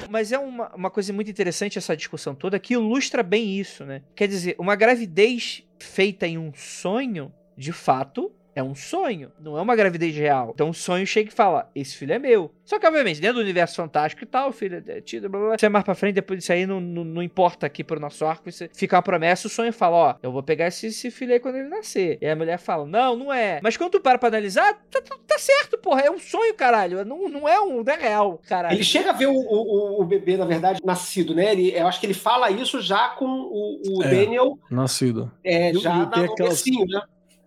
Mas 0.09 0.31
é 0.31 0.37
uma, 0.37 0.69
uma 0.75 0.89
coisa 0.91 1.11
muito 1.11 1.31
interessante 1.31 1.79
essa 1.79 1.97
discussão 1.97 2.35
toda 2.35 2.59
que 2.59 2.75
ilustra 2.75 3.23
bem 3.23 3.59
isso, 3.59 3.83
né? 3.83 4.03
Quer 4.15 4.27
dizer, 4.27 4.55
uma 4.59 4.75
gravidez 4.75 5.63
feita 5.79 6.27
em 6.27 6.37
um 6.37 6.53
sonho, 6.55 7.33
de 7.57 7.71
fato, 7.71 8.31
é 8.55 8.61
um 8.63 8.75
sonho, 8.75 9.31
não 9.39 9.57
é 9.57 9.61
uma 9.61 9.75
gravidez 9.75 10.15
real. 10.15 10.51
Então 10.53 10.69
o 10.69 10.73
sonho 10.73 11.05
chega 11.07 11.29
e 11.29 11.33
fala: 11.33 11.69
esse 11.75 11.95
filho 11.95 12.13
é 12.13 12.19
meu. 12.19 12.51
Só 12.65 12.79
que, 12.79 12.87
obviamente, 12.87 13.19
dentro 13.19 13.35
do 13.37 13.41
universo 13.41 13.75
fantástico 13.75 14.23
e 14.23 14.25
tal, 14.27 14.49
o 14.49 14.51
filho 14.53 14.81
é 14.87 15.01
tido, 15.01 15.29
blá 15.29 15.39
blá 15.39 15.49
blá. 15.49 15.57
Você 15.59 15.67
mais 15.69 15.83
pra 15.83 15.95
frente, 15.95 16.15
depois 16.15 16.39
disso 16.39 16.53
aí 16.53 16.65
não, 16.65 16.79
não, 16.79 17.03
não 17.03 17.21
importa 17.23 17.65
aqui 17.65 17.83
pro 17.83 17.99
nosso 17.99 18.25
arco. 18.25 18.47
Isso 18.47 18.65
fica 18.73 18.95
uma 18.95 19.01
promessa, 19.01 19.47
o 19.47 19.49
sonho 19.49 19.73
fala: 19.73 19.95
ó, 19.95 20.15
eu 20.23 20.31
vou 20.31 20.41
pegar 20.43 20.67
esse, 20.67 20.87
esse 20.87 21.11
filho 21.11 21.33
aí 21.33 21.39
quando 21.39 21.55
ele 21.55 21.67
nascer. 21.67 22.17
E 22.21 22.27
a 22.27 22.35
mulher 22.35 22.57
fala: 22.57 22.85
não, 22.85 23.15
não 23.15 23.33
é. 23.33 23.59
Mas 23.61 23.75
quando 23.75 23.91
tu 23.91 23.99
para 24.01 24.17
pra 24.17 24.29
analisar, 24.29 24.73
tá, 24.89 25.01
tá- 25.01 25.17
tá 25.27 25.37
certo, 25.37 25.77
porra, 25.77 26.01
é 26.01 26.11
um 26.11 26.19
sonho, 26.19 26.53
caralho. 26.53 27.03
Não, 27.03 27.27
não 27.27 27.47
é 27.49 27.59
um, 27.59 27.83
não 27.83 27.93
é 27.93 27.97
real, 27.97 28.39
caralho. 28.47 28.75
Ele 28.75 28.83
chega 28.83 29.09
a 29.09 29.13
ver 29.13 29.27
o, 29.27 29.33
o, 29.33 30.01
o 30.01 30.05
bebê, 30.05 30.37
na 30.37 30.45
verdade, 30.45 30.79
nascido, 30.85 31.35
né? 31.35 31.51
Ele, 31.51 31.71
eu 31.75 31.87
acho 31.87 31.99
que 31.99 32.05
ele 32.05 32.13
fala 32.13 32.49
isso 32.49 32.81
já 32.81 33.09
com 33.09 33.25
o, 33.25 33.81
o 33.99 34.03
É. 34.03 34.07
Daniel, 34.09 34.57
Nascido. 34.71 35.31
é, 35.43 35.73
já 35.73 35.93
e 35.95 35.97
na, 35.99 36.05
tem 36.07 36.23
no 36.25 36.31
aquelas- 36.33 36.63
né? 36.65 37.01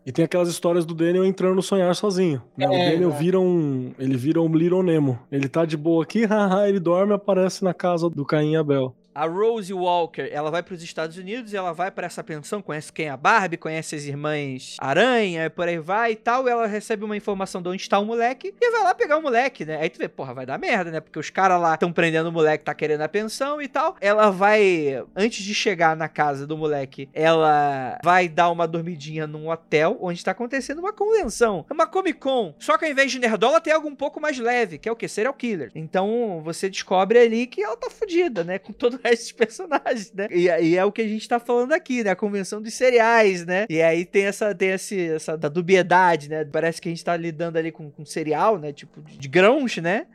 E 0.07 0.13
tem 0.13 0.25
aquelas 0.25 0.49
histórias 0.49 0.87
do 0.87 0.95
Daniel 0.95 1.25
entrando 1.25 1.57
no 1.57 1.63
sonhar 1.63 1.93
sozinho. 1.97 2.41
né? 2.57 2.69
o 2.69 2.73
É, 2.73 2.91
Daniel 2.93 3.11
é. 3.11 3.19
vira 3.19 3.41
um. 3.41 3.91
Ele 3.99 4.17
vira 4.17 4.41
um 4.41 4.55
Little 4.55 4.83
Nemo. 4.85 5.19
Ele 5.33 5.49
tá 5.49 5.65
de 5.65 5.77
boa 5.77 6.05
aqui, 6.05 6.23
haha, 6.27 6.69
ele 6.69 6.79
dorme 6.79 7.13
e 7.13 7.17
aparece 7.17 7.65
na 7.65 7.75
casa 7.75 8.09
do 8.09 8.25
Caim 8.25 8.53
e 8.53 8.57
Abel. 8.57 8.95
A 9.17 9.25
Rose 9.25 9.73
Walker, 9.73 10.29
ela 10.31 10.51
vai 10.51 10.63
para 10.63 10.75
os 10.75 10.83
Estados 10.83 11.17
Unidos 11.17 11.51
e 11.51 11.57
ela 11.57 11.73
vai 11.73 11.91
para 11.91 12.07
essa 12.07 12.23
pensão, 12.23 12.61
conhece 12.61 12.93
quem 12.93 13.07
é 13.07 13.09
a 13.09 13.17
Barbie, 13.17 13.57
conhece 13.57 13.95
as 13.95 14.05
irmãs 14.05 14.77
Aranha, 14.79 15.49
por 15.49 15.67
aí 15.67 15.79
vai 15.79 16.13
e 16.13 16.17
tal. 16.17 16.47
Ela 16.47 16.67
recebe 16.67 17.03
uma 17.03 17.17
informação 17.17 17.63
de 17.63 17.69
onde 17.71 17.81
está 17.81 17.99
o 17.99 18.05
moleque 18.05 18.55
e 18.61 18.71
vai 18.71 18.83
lá 18.83 18.95
pegar 18.95 19.17
o 19.17 19.23
moleque, 19.23 19.65
né? 19.65 19.79
Aí 19.81 19.89
tu 19.89 19.99
vê, 19.99 20.07
porra, 20.07 20.35
vai 20.35 20.45
dar 20.45 20.59
merda, 20.59 20.91
né? 20.91 21.01
Porque 21.01 21.19
os 21.19 21.31
caras 21.31 21.59
lá 21.59 21.73
estão 21.73 21.91
prendendo 21.91 22.29
o 22.29 22.33
moleque, 22.33 22.65
tá 22.65 22.75
querendo 22.75 23.01
a 23.01 23.09
pensão 23.09 23.63
e 23.63 23.69
tal. 23.69 23.97
Ela 24.03 24.29
vai, 24.29 25.03
antes 25.17 25.43
de 25.43 25.55
chegar 25.55 25.97
na 25.97 26.11
casa 26.11 26.47
do 26.47 26.55
moleque, 26.55 27.09
ela 27.15 27.99
vai 28.05 28.29
dar 28.29 28.51
uma 28.51 28.69
dormidinha 28.69 29.27
num 29.27 29.49
hotel 29.49 29.97
onde 29.99 30.19
está 30.19 30.33
acontecendo 30.33 30.81
uma 30.81 30.93
convenção, 30.93 31.65
uma 31.71 31.87
Comic 31.87 32.19
Con. 32.19 32.55
Só 32.59 32.77
que 32.77 32.85
ao 32.85 32.91
invés 32.91 33.11
de 33.11 33.19
nerdola, 33.19 33.63
tem 33.63 33.73
algo 33.73 33.89
um 33.89 33.97
pouco 33.97 34.21
mais 34.21 34.39
leve, 34.39 34.77
que 34.77 34.91
é 34.91 34.93
o 34.93 34.97
que? 34.97 35.09
Serial 35.09 35.33
killer. 35.33 35.71
Então 35.75 36.43
você 36.45 36.69
descobre 36.69 37.19
ali 37.19 37.47
que 37.47 37.63
ela 37.63 37.79
tá 37.79 37.89
fodida, 37.89 38.45
né? 38.45 38.59
Com 38.59 38.75
todo 38.75 39.01
dos 39.11 39.33
personagens, 39.33 40.13
né? 40.13 40.29
E, 40.31 40.47
e 40.47 40.77
é 40.77 40.85
o 40.85 40.93
que 40.93 41.03
a 41.03 41.09
gente 41.09 41.29
tá 41.29 41.39
falando 41.39 41.73
aqui, 41.73 42.03
né? 42.03 42.11
A 42.11 42.17
convenção 42.17 42.61
dos 42.61 42.75
cereais, 42.75 43.45
né? 43.45 43.67
E 43.69 43.83
aí 43.83 44.05
tem 44.05 44.25
essa, 44.25 44.55
tem 44.55 44.71
esse, 44.71 45.09
essa 45.09 45.37
da 45.37 45.49
dubiedade, 45.49 46.29
né? 46.29 46.45
Parece 46.45 46.81
que 46.81 46.89
a 46.89 46.93
gente 46.93 47.05
tá 47.05 47.17
lidando 47.17 47.59
ali 47.59 47.71
com, 47.71 47.91
com 47.91 48.05
cereal, 48.05 48.59
né? 48.59 48.73
Tipo, 48.73 49.01
de, 49.03 49.19
de 49.19 49.29
grãos, 49.29 49.77
né? 49.79 50.07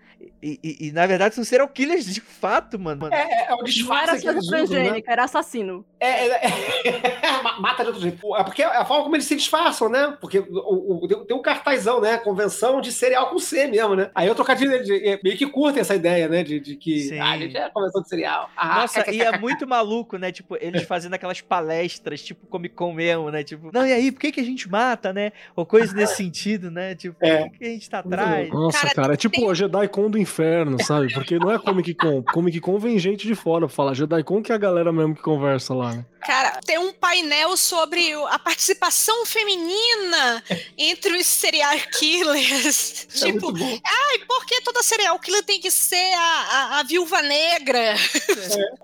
E, 0.42 0.60
e- 0.64 0.88
e, 0.88 0.92
na 0.92 1.06
verdade 1.06 1.36
são 1.36 1.44
serial 1.44 1.68
killers 1.68 2.06
de 2.06 2.20
fato, 2.22 2.78
mano. 2.80 3.08
É, 3.12 3.22
é, 3.22 3.46
é 3.50 3.54
o 3.54 3.58
Não 3.58 3.64
disfarce 3.64 4.10
era 4.12 4.20
que 4.22 4.28
eles 4.28 4.48
coisa 4.50 4.64
usam, 4.64 4.76
né? 4.78 4.82
transgênica, 4.84 5.12
era 5.12 5.24
assassino. 5.24 5.86
É, 6.00 6.28
é, 6.28 6.48
é, 6.86 7.42
ma- 7.44 7.60
mata 7.60 7.84
de 7.84 7.90
outro 7.90 8.02
jeito. 8.02 8.36
É 8.36 8.44
porque 8.44 8.62
é 8.64 8.66
a 8.66 8.86
forma 8.86 9.04
como 9.04 9.16
eles 9.16 9.26
se 9.26 9.36
disfarçam, 9.36 9.90
né? 9.90 10.18
Porque 10.20 10.40
o, 10.40 11.04
o- 11.06 11.26
tem, 11.26 11.36
um 11.38 11.42
cartazão, 11.42 12.02
né? 12.02 12.18
Convenção 12.18 12.82
de 12.82 12.92
cereal 12.92 13.30
com 13.30 13.40
C 13.40 13.68
mesmo, 13.68 13.96
né? 13.96 14.10
Aí 14.14 14.28
eu 14.28 14.36
trocadilho 14.36 14.84
de, 14.84 15.00
de, 15.00 15.20
meio 15.24 15.38
que 15.38 15.46
curtem 15.48 15.82
essa 15.82 15.96
ideia, 15.96 16.28
né? 16.28 16.44
De, 16.44 16.60
de 16.60 16.76
que 16.76 17.00
Sim. 17.02 17.20
ah, 17.20 17.32
a 17.32 17.38
gente 17.38 17.56
é 17.58 17.70
convenção 17.70 18.02
de 18.02 18.10
cereal. 18.10 18.50
Ah, 18.58 18.82
Nossa, 18.82 19.10
e 19.12 19.22
é 19.22 19.38
muito 19.38 19.68
maluco, 19.68 20.18
né? 20.18 20.32
Tipo, 20.32 20.58
eles 20.60 20.84
fazendo 20.84 21.14
aquelas 21.14 21.42
palestras, 21.42 22.22
tipo 22.22 22.46
Comic 22.48 22.76
Con 22.76 22.94
mesmo, 22.94 23.30
né? 23.32 23.44
Tipo, 23.44 23.70
não, 23.74 23.86
e 23.86 23.94
aí, 23.94 24.12
por 24.12 24.20
que, 24.20 24.32
que 24.32 24.40
a 24.42 24.44
gente 24.46 24.70
mata, 24.70 25.14
né? 25.14 25.32
Ou 25.56 25.66
coisa 25.66 25.94
nesse 25.94 26.16
sentido, 26.22 26.70
né? 26.72 26.96
Tipo, 26.96 27.16
É. 27.22 27.44
por 27.44 27.52
que, 27.52 27.58
que 27.60 27.66
a 27.66 27.70
gente 27.70 27.90
tá 27.90 28.00
atrás? 28.00 28.50
Nossa, 28.50 28.80
Cara, 28.82 28.94
cara, 28.96 29.14
é 29.14 29.18
tipo 29.18 29.36
tem- 29.36 29.56
Jedi 29.56 29.88
Con 29.88 30.11
do 30.12 30.18
inferno, 30.18 30.78
sabe? 30.84 31.12
Porque 31.14 31.40
não 31.40 31.52
é 31.52 31.58
Comic 31.58 31.94
Con. 31.96 32.22
Comic 32.24 32.60
Con 32.60 32.78
vem 32.78 33.00
gente 33.00 33.26
de 33.26 33.34
fora 33.36 33.66
pra 33.68 33.76
falar. 33.76 33.94
Jedi 33.94 34.24
Con 34.24 34.44
que 34.44 34.52
é 34.52 34.56
a 34.56 34.58
galera 34.58 34.92
mesmo 34.92 35.16
que 35.16 35.22
conversa 35.22 35.74
lá, 35.74 35.94
né? 35.96 36.06
Cara, 36.22 36.60
tem 36.64 36.78
um 36.78 36.94
painel 36.94 37.58
sobre 37.58 38.14
a 38.30 38.38
participação 38.38 39.26
feminina 39.26 40.44
entre 40.78 41.18
os 41.18 41.26
serial 41.26 41.76
killers. 41.98 43.08
É 43.22 43.32
tipo, 43.32 43.52
ai, 43.58 44.20
por 44.28 44.46
que 44.46 44.62
toda 44.62 44.84
serial 44.84 45.18
killer 45.20 45.44
tem 45.44 45.60
que 45.60 45.72
ser 45.72 46.14
a, 46.14 46.20
a, 46.22 46.80
a 46.80 46.84
viúva 46.84 47.22
negra? 47.24 47.96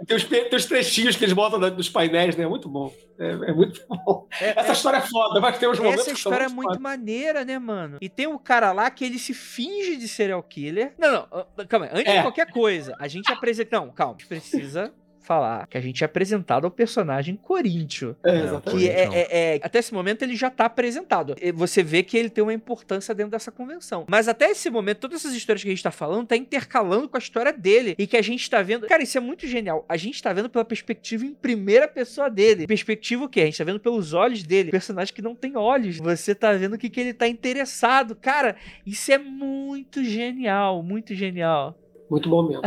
Tem 0.08 0.18
os, 0.18 0.24
tem 0.24 0.50
os 0.56 0.66
trechinhos 0.66 1.16
que 1.16 1.24
eles 1.26 1.34
botam 1.34 1.60
dos 1.70 1.90
painéis, 1.90 2.36
né? 2.36 2.44
É 2.44 2.48
muito 2.48 2.68
bom. 2.68 2.92
É, 3.20 3.30
é 3.32 3.54
muito 3.54 3.82
bom. 3.88 4.28
É- 4.40 4.60
Essa 4.60 4.74
história 4.74 4.98
é 4.98 5.02
foda, 5.02 5.40
mas 5.40 5.58
tem 5.58 5.68
uns 5.70 5.80
momentos 5.80 6.02
Essa 6.02 6.14
que 6.16 6.22
são 6.22 6.32
história 6.32 6.46
é 6.46 6.54
muito 6.54 6.70
foda. 6.70 6.80
maneira, 6.80 7.44
né, 7.44 7.58
mano? 7.58 7.98
E 8.00 8.08
tem 8.10 8.28
um 8.28 8.38
cara 8.38 8.72
lá 8.72 8.90
que 8.92 9.04
ele 9.04 9.18
se 9.18 9.34
finge 9.34 9.96
de 9.98 10.08
serial 10.08 10.42
killer. 10.44 10.94
Não, 11.00 11.12
não, 11.12 11.17
ah, 11.32 11.66
calma 11.68 11.86
aí. 11.88 11.92
Antes 11.94 12.14
É. 12.14 12.18
de 12.18 12.22
qualquer 12.24 12.52
coisa, 12.52 12.96
a 13.00 13.08
gente 13.08 13.32
apresenta. 13.32 13.80
Não, 13.80 13.90
calma. 13.92 14.16
A 14.16 14.18
gente 14.18 14.28
precisa 14.28 14.94
falar 15.28 15.68
que 15.68 15.78
a 15.78 15.82
gente 15.82 16.04
é 16.04 16.06
apresentado 16.06 16.64
ao 16.66 16.72
personagem 16.72 17.36
Coríntio. 17.36 18.16
É, 18.26 18.40
exatamente. 18.40 18.80
Que 18.84 18.90
é, 18.90 19.04
é- 19.14 19.56
é- 19.56 19.60
até 19.62 19.80
esse 19.80 19.94
momento 19.94 20.22
ele 20.24 20.36
já 20.36 20.50
tá 20.50 20.66
apresentado. 20.66 21.36
E 21.42 21.52
Você 21.52 21.84
vê 21.84 22.02
que 22.02 22.18
ele 22.18 22.30
tem 22.30 22.42
uma 22.44 22.54
importância 22.54 23.14
dentro 23.14 23.32
dessa 23.32 23.52
convenção. 23.52 24.06
Mas 24.10 24.28
até 24.28 24.50
esse 24.50 24.70
momento, 24.70 25.00
todas 25.00 25.20
essas 25.26 25.36
histórias 25.36 25.62
que 25.62 25.68
a 25.70 25.72
gente 25.72 25.84
tá 25.84 25.92
falando 25.92 26.28
tá 26.28 26.36
intercalando 26.38 27.10
com 27.10 27.18
a 27.18 27.20
história 27.20 27.52
dele. 27.52 27.96
E 27.98 28.08
que 28.08 28.16
a 28.16 28.22
gente 28.22 28.50
tá 28.50 28.62
vendo. 28.62 28.88
Cara, 28.88 29.04
isso 29.04 29.18
é 29.18 29.22
muito 29.22 29.46
genial. 29.48 29.86
A 29.90 29.98
gente 29.98 30.22
tá 30.24 30.32
vendo 30.32 30.50
pela 30.50 30.64
perspectiva 30.64 31.26
em 31.26 31.34
primeira 31.34 31.88
pessoa 31.88 32.30
dele. 32.30 32.66
Perspectiva 32.66 33.26
o 33.26 33.30
quê? 33.30 33.42
A 33.42 33.46
gente 33.46 33.58
tá 33.58 33.64
vendo 33.64 33.80
pelos 33.80 34.14
olhos 34.14 34.44
dele. 34.44 34.72
Personagem 34.72 35.14
que 35.14 35.22
não 35.22 35.36
tem 35.36 35.58
olhos. 35.58 35.98
Você 35.98 36.34
tá 36.34 36.54
vendo 36.54 36.74
o 36.74 36.78
que, 36.78 36.90
que 36.90 37.00
ele 37.00 37.14
tá 37.14 37.28
interessado. 37.28 38.16
Cara, 38.16 38.56
isso 38.86 39.12
é 39.12 39.18
muito 39.18 40.04
genial. 40.04 40.82
Muito 40.84 41.14
genial. 41.14 41.78
Muito 42.10 42.30
bom 42.30 42.44
mesmo. 42.48 42.62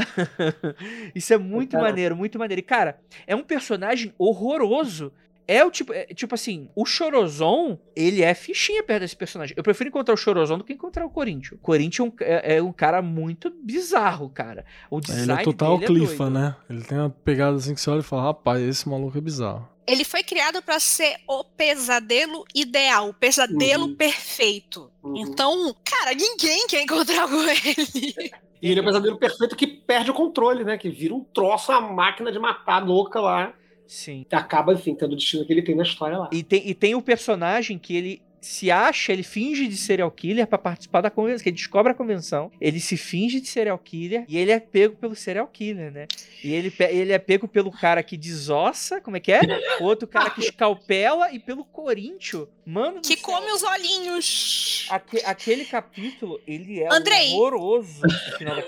Isso 1.14 1.32
é 1.32 1.38
muito 1.38 1.76
maneiro, 1.78 2.16
muito 2.16 2.38
maneiro. 2.38 2.60
E, 2.60 2.62
cara, 2.62 2.98
é 3.26 3.34
um 3.34 3.42
personagem 3.42 4.12
horroroso. 4.18 5.12
É 5.48 5.64
o 5.64 5.70
tipo, 5.70 5.92
é, 5.92 6.04
tipo 6.06 6.32
assim, 6.32 6.68
o 6.76 6.86
Chorozon, 6.86 7.76
ele 7.96 8.22
é 8.22 8.34
fichinha 8.34 8.84
perto 8.84 9.00
desse 9.00 9.16
personagem. 9.16 9.52
Eu 9.56 9.64
prefiro 9.64 9.88
encontrar 9.88 10.14
o 10.14 10.16
Chorozon 10.16 10.58
do 10.58 10.62
que 10.62 10.72
encontrar 10.72 11.04
o 11.04 11.10
Corinthians. 11.10 11.52
O 11.58 11.58
Corinthians 11.58 11.98
é 11.98 12.02
um, 12.04 12.12
é- 12.20 12.56
é 12.58 12.62
um 12.62 12.72
cara 12.72 13.02
muito 13.02 13.50
bizarro, 13.64 14.28
cara. 14.30 14.64
O 14.88 15.00
design 15.00 15.32
Ele 15.32 15.40
é 15.40 15.44
total 15.44 15.78
dele 15.78 15.84
é 15.84 15.86
clifa, 16.06 16.24
doido. 16.30 16.34
né? 16.34 16.56
Ele 16.68 16.82
tem 16.84 16.98
uma 16.98 17.10
pegada 17.10 17.56
assim 17.56 17.74
que 17.74 17.80
você 17.80 17.90
olha 17.90 17.98
e 17.98 18.04
fala, 18.04 18.22
rapaz, 18.22 18.62
esse 18.62 18.88
maluco 18.88 19.18
é 19.18 19.20
bizarro. 19.20 19.68
Ele 19.90 20.04
foi 20.04 20.22
criado 20.22 20.62
pra 20.62 20.78
ser 20.80 21.16
o 21.26 21.42
pesadelo 21.44 22.44
ideal, 22.54 23.08
o 23.08 23.14
pesadelo 23.14 23.86
Uhum. 23.86 23.94
perfeito. 23.96 24.90
Uhum. 25.02 25.16
Então, 25.16 25.74
cara, 25.84 26.12
ninguém 26.14 26.66
quer 26.66 26.82
encontrar 26.82 27.28
com 27.28 27.42
ele. 27.42 28.30
E 28.62 28.70
ele 28.70 28.80
é 28.80 28.82
o 28.82 28.86
pesadelo 28.86 29.18
perfeito 29.18 29.56
que 29.56 29.66
perde 29.66 30.10
o 30.10 30.14
controle, 30.14 30.64
né? 30.64 30.76
Que 30.76 30.90
vira 30.90 31.14
um 31.14 31.24
troço, 31.24 31.72
uma 31.72 31.80
máquina 31.80 32.30
de 32.30 32.38
matar 32.38 32.86
louca 32.86 33.18
lá. 33.20 33.54
Sim. 33.86 34.24
Que 34.28 34.36
acaba, 34.36 34.72
enfim, 34.74 34.94
tendo 34.94 35.12
o 35.14 35.16
destino 35.16 35.44
que 35.44 35.52
ele 35.52 35.62
tem 35.62 35.74
na 35.74 35.82
história 35.82 36.18
lá. 36.18 36.28
E 36.32 36.42
tem, 36.42 36.68
e 36.68 36.74
tem 36.74 36.94
o 36.94 37.02
personagem 37.02 37.78
que 37.78 37.96
ele 37.96 38.22
se 38.40 38.70
acha, 38.70 39.12
ele 39.12 39.22
finge 39.22 39.66
de 39.66 39.76
serial 39.76 40.10
killer 40.10 40.46
pra 40.46 40.56
participar 40.58 41.00
da 41.00 41.10
convenção, 41.10 41.42
que 41.42 41.48
ele 41.50 41.56
descobre 41.56 41.92
a 41.92 41.94
convenção, 41.94 42.50
ele 42.60 42.80
se 42.80 42.96
finge 42.96 43.40
de 43.40 43.48
serial 43.48 43.78
killer 43.78 44.24
e 44.28 44.38
ele 44.38 44.50
é 44.50 44.58
pego 44.58 44.96
pelo 44.96 45.14
serial 45.14 45.46
killer, 45.46 45.92
né? 45.92 46.06
E 46.42 46.52
ele, 46.52 46.72
ele 46.90 47.12
é 47.12 47.18
pego 47.18 47.46
pelo 47.46 47.70
cara 47.70 48.02
que 48.02 48.16
desossa, 48.16 49.00
como 49.00 49.16
é 49.16 49.20
que 49.20 49.30
é? 49.32 49.40
O 49.80 49.84
outro 49.84 50.08
cara 50.08 50.30
que 50.30 50.40
escalpela 50.40 51.32
e 51.32 51.38
pelo 51.38 51.64
Corinthians. 51.64 52.46
Mano 52.64 53.00
Que 53.00 53.16
céu. 53.16 53.22
come 53.24 53.50
os 53.52 53.62
olhinhos. 53.64 54.86
Aque- 54.90 55.22
aquele 55.24 55.64
capítulo, 55.64 56.40
ele 56.46 56.80
é 56.80 56.88
Andrei. 56.94 57.32
horroroso. 57.34 58.00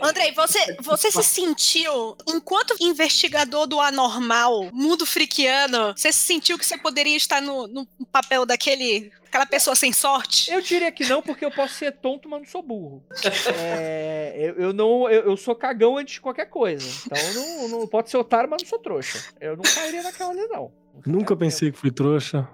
Andrei, 0.03 0.33
você, 0.33 0.77
você 0.81 1.11
se 1.11 1.23
sentiu, 1.23 2.17
enquanto 2.29 2.75
investigador 2.81 3.67
do 3.67 3.79
anormal, 3.81 4.69
mundo 4.73 5.07
friquiano, 5.07 5.95
você 5.97 6.13
se 6.13 6.19
sentiu 6.21 6.59
que 6.59 6.67
você 6.67 6.77
poderia 6.77 7.17
estar 7.17 7.41
no, 7.41 7.67
no 7.69 7.87
papel 8.11 8.45
daquele. 8.45 9.11
Aquela 9.33 9.47
pessoa 9.47 9.75
sem 9.75 9.95
sorte? 9.95 10.51
Eu 10.51 10.61
diria 10.61 10.93
que 10.93 11.09
não, 11.09 11.23
porque 11.23 11.43
eu 11.43 11.51
posso 11.51 11.75
ser 11.75 11.93
tonto, 11.93 12.29
mas 12.29 12.41
não 12.41 12.47
sou 12.47 12.63
burro. 12.63 13.03
É, 13.59 14.35
eu, 14.37 14.55
eu 14.57 14.73
não, 14.75 15.09
eu, 15.09 15.23
eu 15.23 15.37
sou 15.39 15.55
cagão 15.55 15.97
antes 15.97 16.15
de 16.15 16.21
qualquer 16.21 16.47
coisa. 16.47 16.87
Então 17.07 17.19
eu 17.19 17.35
não, 17.69 17.69
não 17.81 17.87
pode 17.87 18.11
ser 18.11 18.19
otário, 18.19 18.51
mas 18.51 18.63
não 18.63 18.69
sou 18.69 18.79
trouxa. 18.79 19.33
Eu 19.41 19.57
não 19.57 19.63
cairia 19.63 20.03
naquela 20.03 20.33
ali, 20.33 20.47
não. 20.49 20.71
Nunca 21.07 21.35
pensei 21.35 21.73
que 21.73 21.79
fui 21.79 21.91
trouxa. 21.91 22.47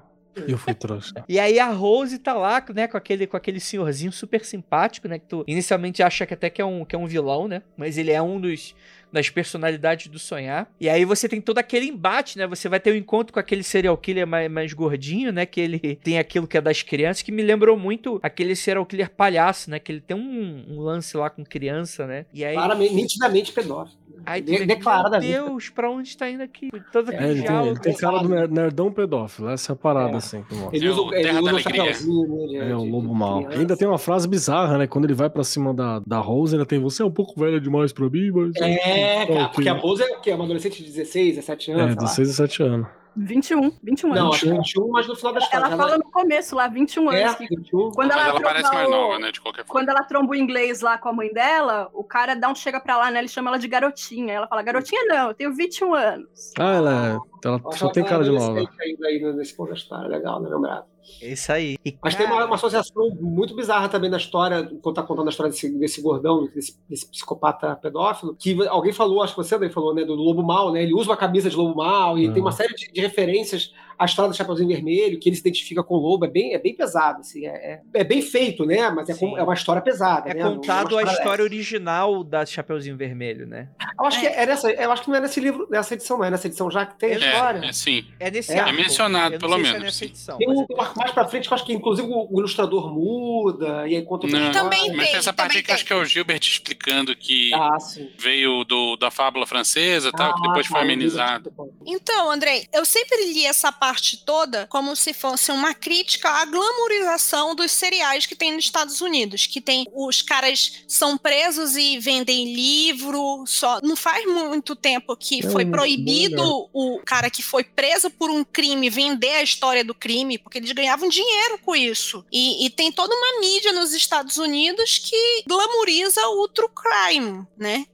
E 0.46 0.52
eu 0.52 0.58
fui 0.58 0.72
trouxa. 0.72 1.24
E 1.28 1.40
aí 1.40 1.58
a 1.58 1.68
Rose 1.68 2.16
tá 2.16 2.32
lá, 2.32 2.64
né, 2.72 2.86
com 2.86 2.96
aquele, 2.96 3.26
com 3.26 3.36
aquele 3.36 3.58
senhorzinho 3.58 4.12
super 4.12 4.44
simpático, 4.44 5.08
né, 5.08 5.18
que 5.18 5.26
tu 5.26 5.42
inicialmente 5.48 6.00
acha 6.00 6.24
que 6.24 6.34
até 6.34 6.48
que 6.48 6.62
é 6.62 6.64
um, 6.64 6.84
que 6.84 6.94
é 6.94 6.98
um 6.98 7.08
vilão, 7.08 7.48
né, 7.48 7.60
mas 7.76 7.98
ele 7.98 8.12
é 8.12 8.22
um 8.22 8.40
dos 8.40 8.72
das 9.12 9.30
personalidades 9.30 10.06
do 10.08 10.18
sonhar. 10.18 10.70
E 10.80 10.88
aí 10.88 11.04
você 11.04 11.28
tem 11.28 11.40
todo 11.40 11.58
aquele 11.58 11.86
embate, 11.86 12.38
né, 12.38 12.46
você 12.46 12.68
vai 12.68 12.78
ter 12.80 12.92
um 12.92 12.96
encontro 12.96 13.32
com 13.32 13.40
aquele 13.40 13.62
serial 13.62 13.96
killer 13.96 14.26
mais, 14.26 14.50
mais 14.50 14.72
gordinho, 14.72 15.32
né, 15.32 15.46
que 15.46 15.60
ele 15.60 15.78
tem 16.02 16.18
aquilo 16.18 16.46
que 16.46 16.56
é 16.56 16.60
das 16.60 16.82
crianças, 16.82 17.22
que 17.22 17.32
me 17.32 17.42
lembrou 17.42 17.76
muito 17.78 18.18
aquele 18.22 18.54
serial 18.54 18.84
killer 18.86 19.10
palhaço, 19.10 19.70
né, 19.70 19.78
que 19.78 19.90
ele 19.92 20.00
tem 20.00 20.16
um, 20.16 20.64
um 20.68 20.80
lance 20.80 21.16
lá 21.16 21.30
com 21.30 21.44
criança, 21.44 22.06
né, 22.06 22.26
e 22.32 22.44
aí... 22.44 22.54
Claramente, 22.54 22.94
nitidamente 22.94 23.52
pedófilo. 23.52 23.98
Aí 24.26 24.42
tu 24.42 24.50
De- 24.50 24.58
vê, 24.58 24.66
declaradamente. 24.66 25.30
Meu 25.32 25.46
Deus, 25.46 25.70
pra 25.70 25.88
onde 25.88 26.14
tá 26.16 26.28
indo 26.28 26.42
aqui? 26.42 26.68
Todo 26.92 27.10
É, 27.12 27.14
aquele 27.14 27.30
ele 27.30 27.42
tem, 27.44 27.66
ele 27.68 27.78
tem 27.80 27.94
cara 27.94 28.18
do 28.18 28.28
ner- 28.28 28.50
nerdão 28.50 28.92
pedófilo. 28.92 29.48
Essa 29.48 29.72
é 29.72 29.74
a 29.74 29.76
parada, 29.76 30.14
É. 30.14 30.16
assim. 30.16 30.42
que 30.42 30.54
mostra. 30.54 30.76
Ele 30.76 30.86
É 30.86 30.90
usa, 30.90 31.00
o 31.00 31.14
ele 31.14 31.22
Terra 31.22 31.40
usa 31.40 31.44
da 31.44 31.46
o 31.46 31.54
Alegria. 31.54 31.76
chapéuzinho, 31.84 32.48
né? 32.52 32.70
É, 32.70 32.76
o 32.76 32.84
lobo 32.84 33.14
mal. 33.14 33.46
Ainda 33.48 33.76
tem 33.76 33.86
uma 33.86 33.96
frase 33.96 34.26
bizarra, 34.28 34.76
né? 34.76 34.86
Quando 34.88 35.04
ele 35.04 35.14
vai 35.14 35.30
pra 35.30 35.44
cima 35.44 35.72
da, 35.72 36.00
da 36.04 36.18
Rose, 36.18 36.54
ainda 36.56 36.66
tem 36.66 36.80
você 36.80 37.00
é 37.00 37.06
um 37.06 37.12
pouco 37.12 37.38
velha 37.40 37.60
demais 37.60 37.92
pra 37.92 38.10
mim, 38.10 38.30
mas. 38.32 38.56
É, 38.56 38.97
Tá 39.00 39.26
cara, 39.26 39.40
ok." 39.44 39.48
porque 39.54 39.68
a 39.68 39.72
Rose 39.74 40.02
é 40.02 40.16
o 40.16 40.20
quê? 40.20 40.32
Uma 40.32 40.44
adolescente 40.44 40.78
de 40.82 40.90
16, 40.90 41.36
17 41.36 41.70
anos? 41.72 41.82
É, 41.82 41.86
sei 41.86 41.94
lá. 41.94 42.00
16 42.02 42.18
e 42.28 42.30
17 42.30 42.62
anos. 42.62 42.86
21, 43.20 43.72
21 43.82 44.10
Não, 44.10 44.16
anos. 44.26 44.36
acho 44.36 44.44
que 44.44 44.50
é 44.52 44.54
21, 44.54 44.88
mas 44.92 45.08
no 45.08 45.16
final 45.16 45.32
da 45.32 45.38
história. 45.40 45.66
Ela 45.66 45.76
fala 45.76 45.98
no 45.98 46.04
começo 46.04 46.54
lá, 46.54 46.68
21 46.68 47.10
é, 47.10 47.24
anos. 47.24 47.34
que 47.36 47.48
21. 47.48 47.90
quando 47.90 48.08
Mas 48.08 48.16
ela, 48.16 48.28
ela 48.28 48.40
parece 48.40 48.72
mais 48.72 48.86
o- 48.86 48.90
nova, 48.92 49.18
né? 49.18 49.32
De 49.32 49.40
qualquer 49.40 49.64
forma. 49.66 49.72
Quando 49.72 49.88
ela 49.88 50.04
tromba 50.04 50.30
o 50.30 50.34
inglês 50.36 50.82
lá 50.82 50.96
com 50.98 51.08
a 51.08 51.12
mãe 51.12 51.32
dela, 51.32 51.90
o 51.92 52.04
cara 52.04 52.36
dá 52.36 52.48
um 52.48 52.54
chega 52.54 52.78
pra 52.78 52.96
lá, 52.96 53.10
né? 53.10 53.18
Ele 53.18 53.26
chama 53.26 53.50
ela 53.50 53.58
de 53.58 53.66
garotinha. 53.66 54.34
Ela 54.34 54.46
fala, 54.46 54.62
garotinha 54.62 55.02
não, 55.06 55.28
eu 55.28 55.34
tenho 55.34 55.52
21 55.52 55.94
anos. 55.94 56.52
Ah, 56.56 56.74
ela 56.74 57.06
é. 57.08 57.18
Ela 57.48 57.60
só 57.72 57.88
que 57.88 57.94
tem 57.94 58.02
ela 58.02 58.10
cara 58.10 58.22
de 58.24 58.30
tá 58.30 58.38
nova. 58.38 58.58
Ainda 58.60 59.06
aí 59.08 59.32
nesse 59.34 59.56
ponto 59.56 59.70
da 59.70 59.74
história, 59.74 60.06
legal, 60.08 60.40
né, 60.40 60.48
lembrado? 60.48 60.84
Isso 61.20 61.50
aí. 61.52 61.76
E, 61.84 61.96
Mas 62.02 62.14
tem 62.14 62.26
uma, 62.26 62.36
cara, 62.36 62.46
uma 62.46 62.54
associação 62.54 63.10
muito 63.20 63.54
bizarra 63.54 63.88
também 63.88 64.10
na 64.10 64.16
história, 64.16 64.70
quando 64.82 64.94
tá 64.94 65.02
contando 65.02 65.26
a 65.26 65.30
história 65.30 65.50
desse, 65.50 65.68
desse 65.78 66.00
gordão, 66.00 66.48
desse, 66.54 66.78
desse 66.88 67.08
psicopata 67.10 67.74
pedófilo, 67.76 68.34
que 68.38 68.66
alguém 68.68 68.92
falou, 68.92 69.22
acho 69.22 69.34
que 69.34 69.42
você 69.42 69.54
também 69.54 69.70
falou, 69.70 69.94
né, 69.94 70.04
do 70.04 70.14
lobo 70.14 70.42
mal, 70.42 70.72
né? 70.72 70.82
Ele 70.82 70.94
usa 70.94 71.10
uma 71.10 71.16
camisa 71.16 71.50
de 71.50 71.56
lobo 71.56 71.76
mal 71.76 72.18
e 72.18 72.28
Ah. 72.28 72.32
tem 72.32 72.42
uma 72.42 72.52
série 72.52 72.74
de, 72.74 72.90
de 72.92 73.00
referências 73.00 73.72
à 73.98 74.04
história 74.04 74.30
do 74.30 74.36
Chapeuzinho 74.36 74.68
Vermelho, 74.68 75.18
que 75.18 75.28
ele 75.28 75.36
se 75.36 75.40
identifica 75.42 75.82
com 75.82 75.94
o 75.94 75.98
lobo, 75.98 76.24
é 76.24 76.28
bem, 76.28 76.54
é 76.54 76.58
bem 76.58 76.74
pesado, 76.74 77.20
assim, 77.20 77.46
é, 77.46 77.50
é, 77.50 77.80
é 77.94 78.04
bem 78.04 78.22
feito, 78.22 78.64
né? 78.64 78.88
Mas 78.90 79.08
é, 79.08 79.14
como- 79.14 79.36
é 79.36 79.42
uma 79.42 79.54
história 79.54 79.82
pesada, 79.82 80.30
É 80.30 80.34
né? 80.34 80.42
não 80.42 80.52
é 80.52 80.54
contado 80.56 80.96
a 80.98 81.02
história 81.02 81.42
original 81.44 82.22
da 82.22 82.46
Chapeuzinho 82.46 82.96
Vermelho, 82.96 83.46
né? 83.46 83.68
Eu 83.98 84.06
acho 84.06 84.20
que 84.20 84.26
é 84.26 84.46
nessa, 84.46 84.70
eu 84.70 84.92
acho 84.92 85.02
que 85.02 85.08
não 85.08 85.16
é 85.16 85.20
nesse 85.20 85.40
livro, 85.40 85.66
nessa 85.70 85.94
edição, 85.94 86.16
não 86.18 86.24
é 86.24 86.30
nessa 86.30 86.46
edição 86.46 86.70
já 86.70 86.86
que 86.86 86.98
tem 86.98 87.14
a 87.14 87.18
história. 87.18 87.58
É, 87.64 87.68
é 87.68 87.72
sim. 87.72 88.04
É 88.20 88.30
nesse 88.30 88.52
É 88.52 88.60
arco. 88.60 88.74
mencionado, 88.74 89.38
pelo 89.38 89.58
menos, 89.58 89.74
É 89.74 89.78
nessa 89.80 89.98
sim. 89.98 90.04
edição, 90.06 90.38
Tem 90.38 90.48
um 90.48 90.66
um 90.70 90.80
arco 90.80 90.98
mais 90.98 91.10
pra 91.12 91.26
frente 91.26 91.48
que 91.48 91.52
eu 91.52 91.56
acho 91.56 91.64
que 91.66 91.72
inclusive 91.72 92.06
o, 92.08 92.28
o 92.30 92.38
ilustrador 92.38 92.92
muda, 92.92 93.88
e 93.88 93.96
aí 93.96 94.02
conta 94.02 94.26
outra 94.26 94.38
Não. 94.40 94.52
Também 94.52 94.94
mas 94.94 95.08
tem, 95.10 95.16
essa 95.18 95.32
parte 95.32 95.62
que 95.62 95.70
eu 95.70 95.74
acho 95.74 95.84
que 95.84 95.92
é 95.92 95.96
o 95.96 96.04
Gilbert 96.04 96.40
explicando 96.42 97.14
que 97.16 97.52
Ah, 97.54 97.78
sim. 97.80 98.10
veio 98.18 98.64
do, 98.64 98.96
da 98.96 99.10
fábula 99.10 99.46
francesa 99.46 100.08
e 100.08 100.12
tal, 100.12 100.34
que 100.34 100.40
Ah, 100.44 100.48
depois 100.48 100.66
foi 100.66 100.80
eu 100.80 100.86
vi 100.86 100.92
amenizado. 100.92 101.52
Então, 101.86 102.30
Andrei, 102.30 102.66
eu 102.72 102.84
sempre 102.84 103.32
li 103.32 103.44
essa 103.46 103.72
parte 103.72 103.87
toda 104.24 104.66
como 104.68 104.94
se 104.94 105.12
fosse 105.12 105.50
uma 105.50 105.74
crítica 105.74 106.28
à 106.28 106.44
glamourização 106.44 107.54
dos 107.54 107.70
cereais 107.70 108.26
que 108.26 108.34
tem 108.34 108.52
nos 108.52 108.64
Estados 108.64 109.00
Unidos, 109.00 109.46
que 109.46 109.60
tem 109.60 109.86
os 109.92 110.22
caras 110.22 110.84
são 110.86 111.16
presos 111.16 111.76
e 111.76 111.98
vendem 111.98 112.54
livro, 112.54 113.44
só 113.46 113.80
não 113.82 113.96
faz 113.96 114.24
muito 114.26 114.76
tempo 114.76 115.16
que 115.16 115.44
É 115.44 115.50
foi 115.50 115.64
proibido 115.64 116.68
o 116.72 117.00
cara 117.04 117.30
que 117.30 117.42
foi 117.42 117.64
preso 117.64 118.10
por 118.10 118.30
um 118.30 118.44
crime 118.44 118.90
vender 118.90 119.34
a 119.34 119.42
história 119.42 119.84
do 119.84 119.94
crime, 119.94 120.38
porque 120.38 120.58
eles 120.58 120.72
ganhavam 120.72 121.08
dinheiro 121.08 121.58
com 121.64 121.74
isso. 121.74 122.24
E, 122.30 122.66
e 122.66 122.70
tem 122.70 122.92
toda 122.92 123.14
uma 123.14 123.40
mídia 123.40 123.72
nos 123.72 123.92
Estados 123.92 124.36
Unidos 124.36 124.98
que 124.98 125.42
glamouriza 125.46 126.20
o 126.28 126.48
true 126.48 126.68
crime, 126.74 127.46
né? 127.56 127.86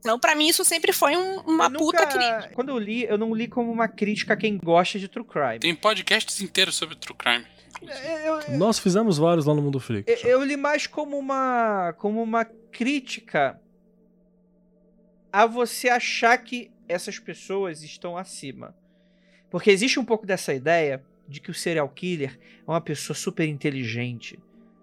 Então, 0.00 0.18
pra 0.18 0.34
mim, 0.34 0.48
isso 0.48 0.64
sempre 0.64 0.92
foi 0.92 1.16
um- 1.16 1.40
uma 1.40 1.66
Eu 1.66 1.72
puta 1.72 2.04
nunca- 2.04 2.06
crítica. 2.06 2.54
Quando 2.54 2.70
eu 2.70 2.78
li, 2.78 3.04
eu 3.04 3.18
não 3.18 3.34
li 3.34 3.46
como 3.46 3.70
uma 3.70 3.86
crítica 3.86 4.32
a 4.34 4.36
quem 4.36 4.56
gosta 4.58 4.98
de 4.98 5.06
true 5.08 5.24
crime. 5.24 5.58
Tem 5.60 5.74
podcasts 5.74 6.40
inteiros 6.40 6.74
sobre 6.74 6.96
True 6.96 7.16
Crime. 7.16 7.46
Eu, 7.82 8.40
eu- 8.40 8.58
Nós 8.58 8.78
fizemos 8.78 9.16
vários 9.18 9.46
lá 9.46 9.54
no 9.54 9.62
Mundo 9.62 9.78
Freak. 9.78 10.10
eu- 10.10 10.28
eu 10.30 10.44
li 10.44 10.56
mais 10.56 10.86
como 10.86 11.18
uma, 11.18 11.94
como 11.98 12.22
uma 12.22 12.44
crítica 12.44 13.60
a 15.32 15.46
você 15.46 15.88
achar 15.88 16.36
que 16.38 16.70
essas 16.88 17.18
pessoas 17.18 17.82
estão 17.82 18.16
acima. 18.16 18.74
Porque 19.50 19.70
existe 19.70 19.98
um 20.00 20.04
pouco 20.04 20.26
dessa 20.26 20.52
ideia 20.54 21.02
de 21.28 21.40
que 21.40 21.50
o 21.50 21.54
serial 21.54 21.88
killer 21.88 22.38
é 22.66 22.70
uma 22.70 22.80
pessoa 22.80 23.16
super 23.16 23.46
inteligente, 23.46 24.38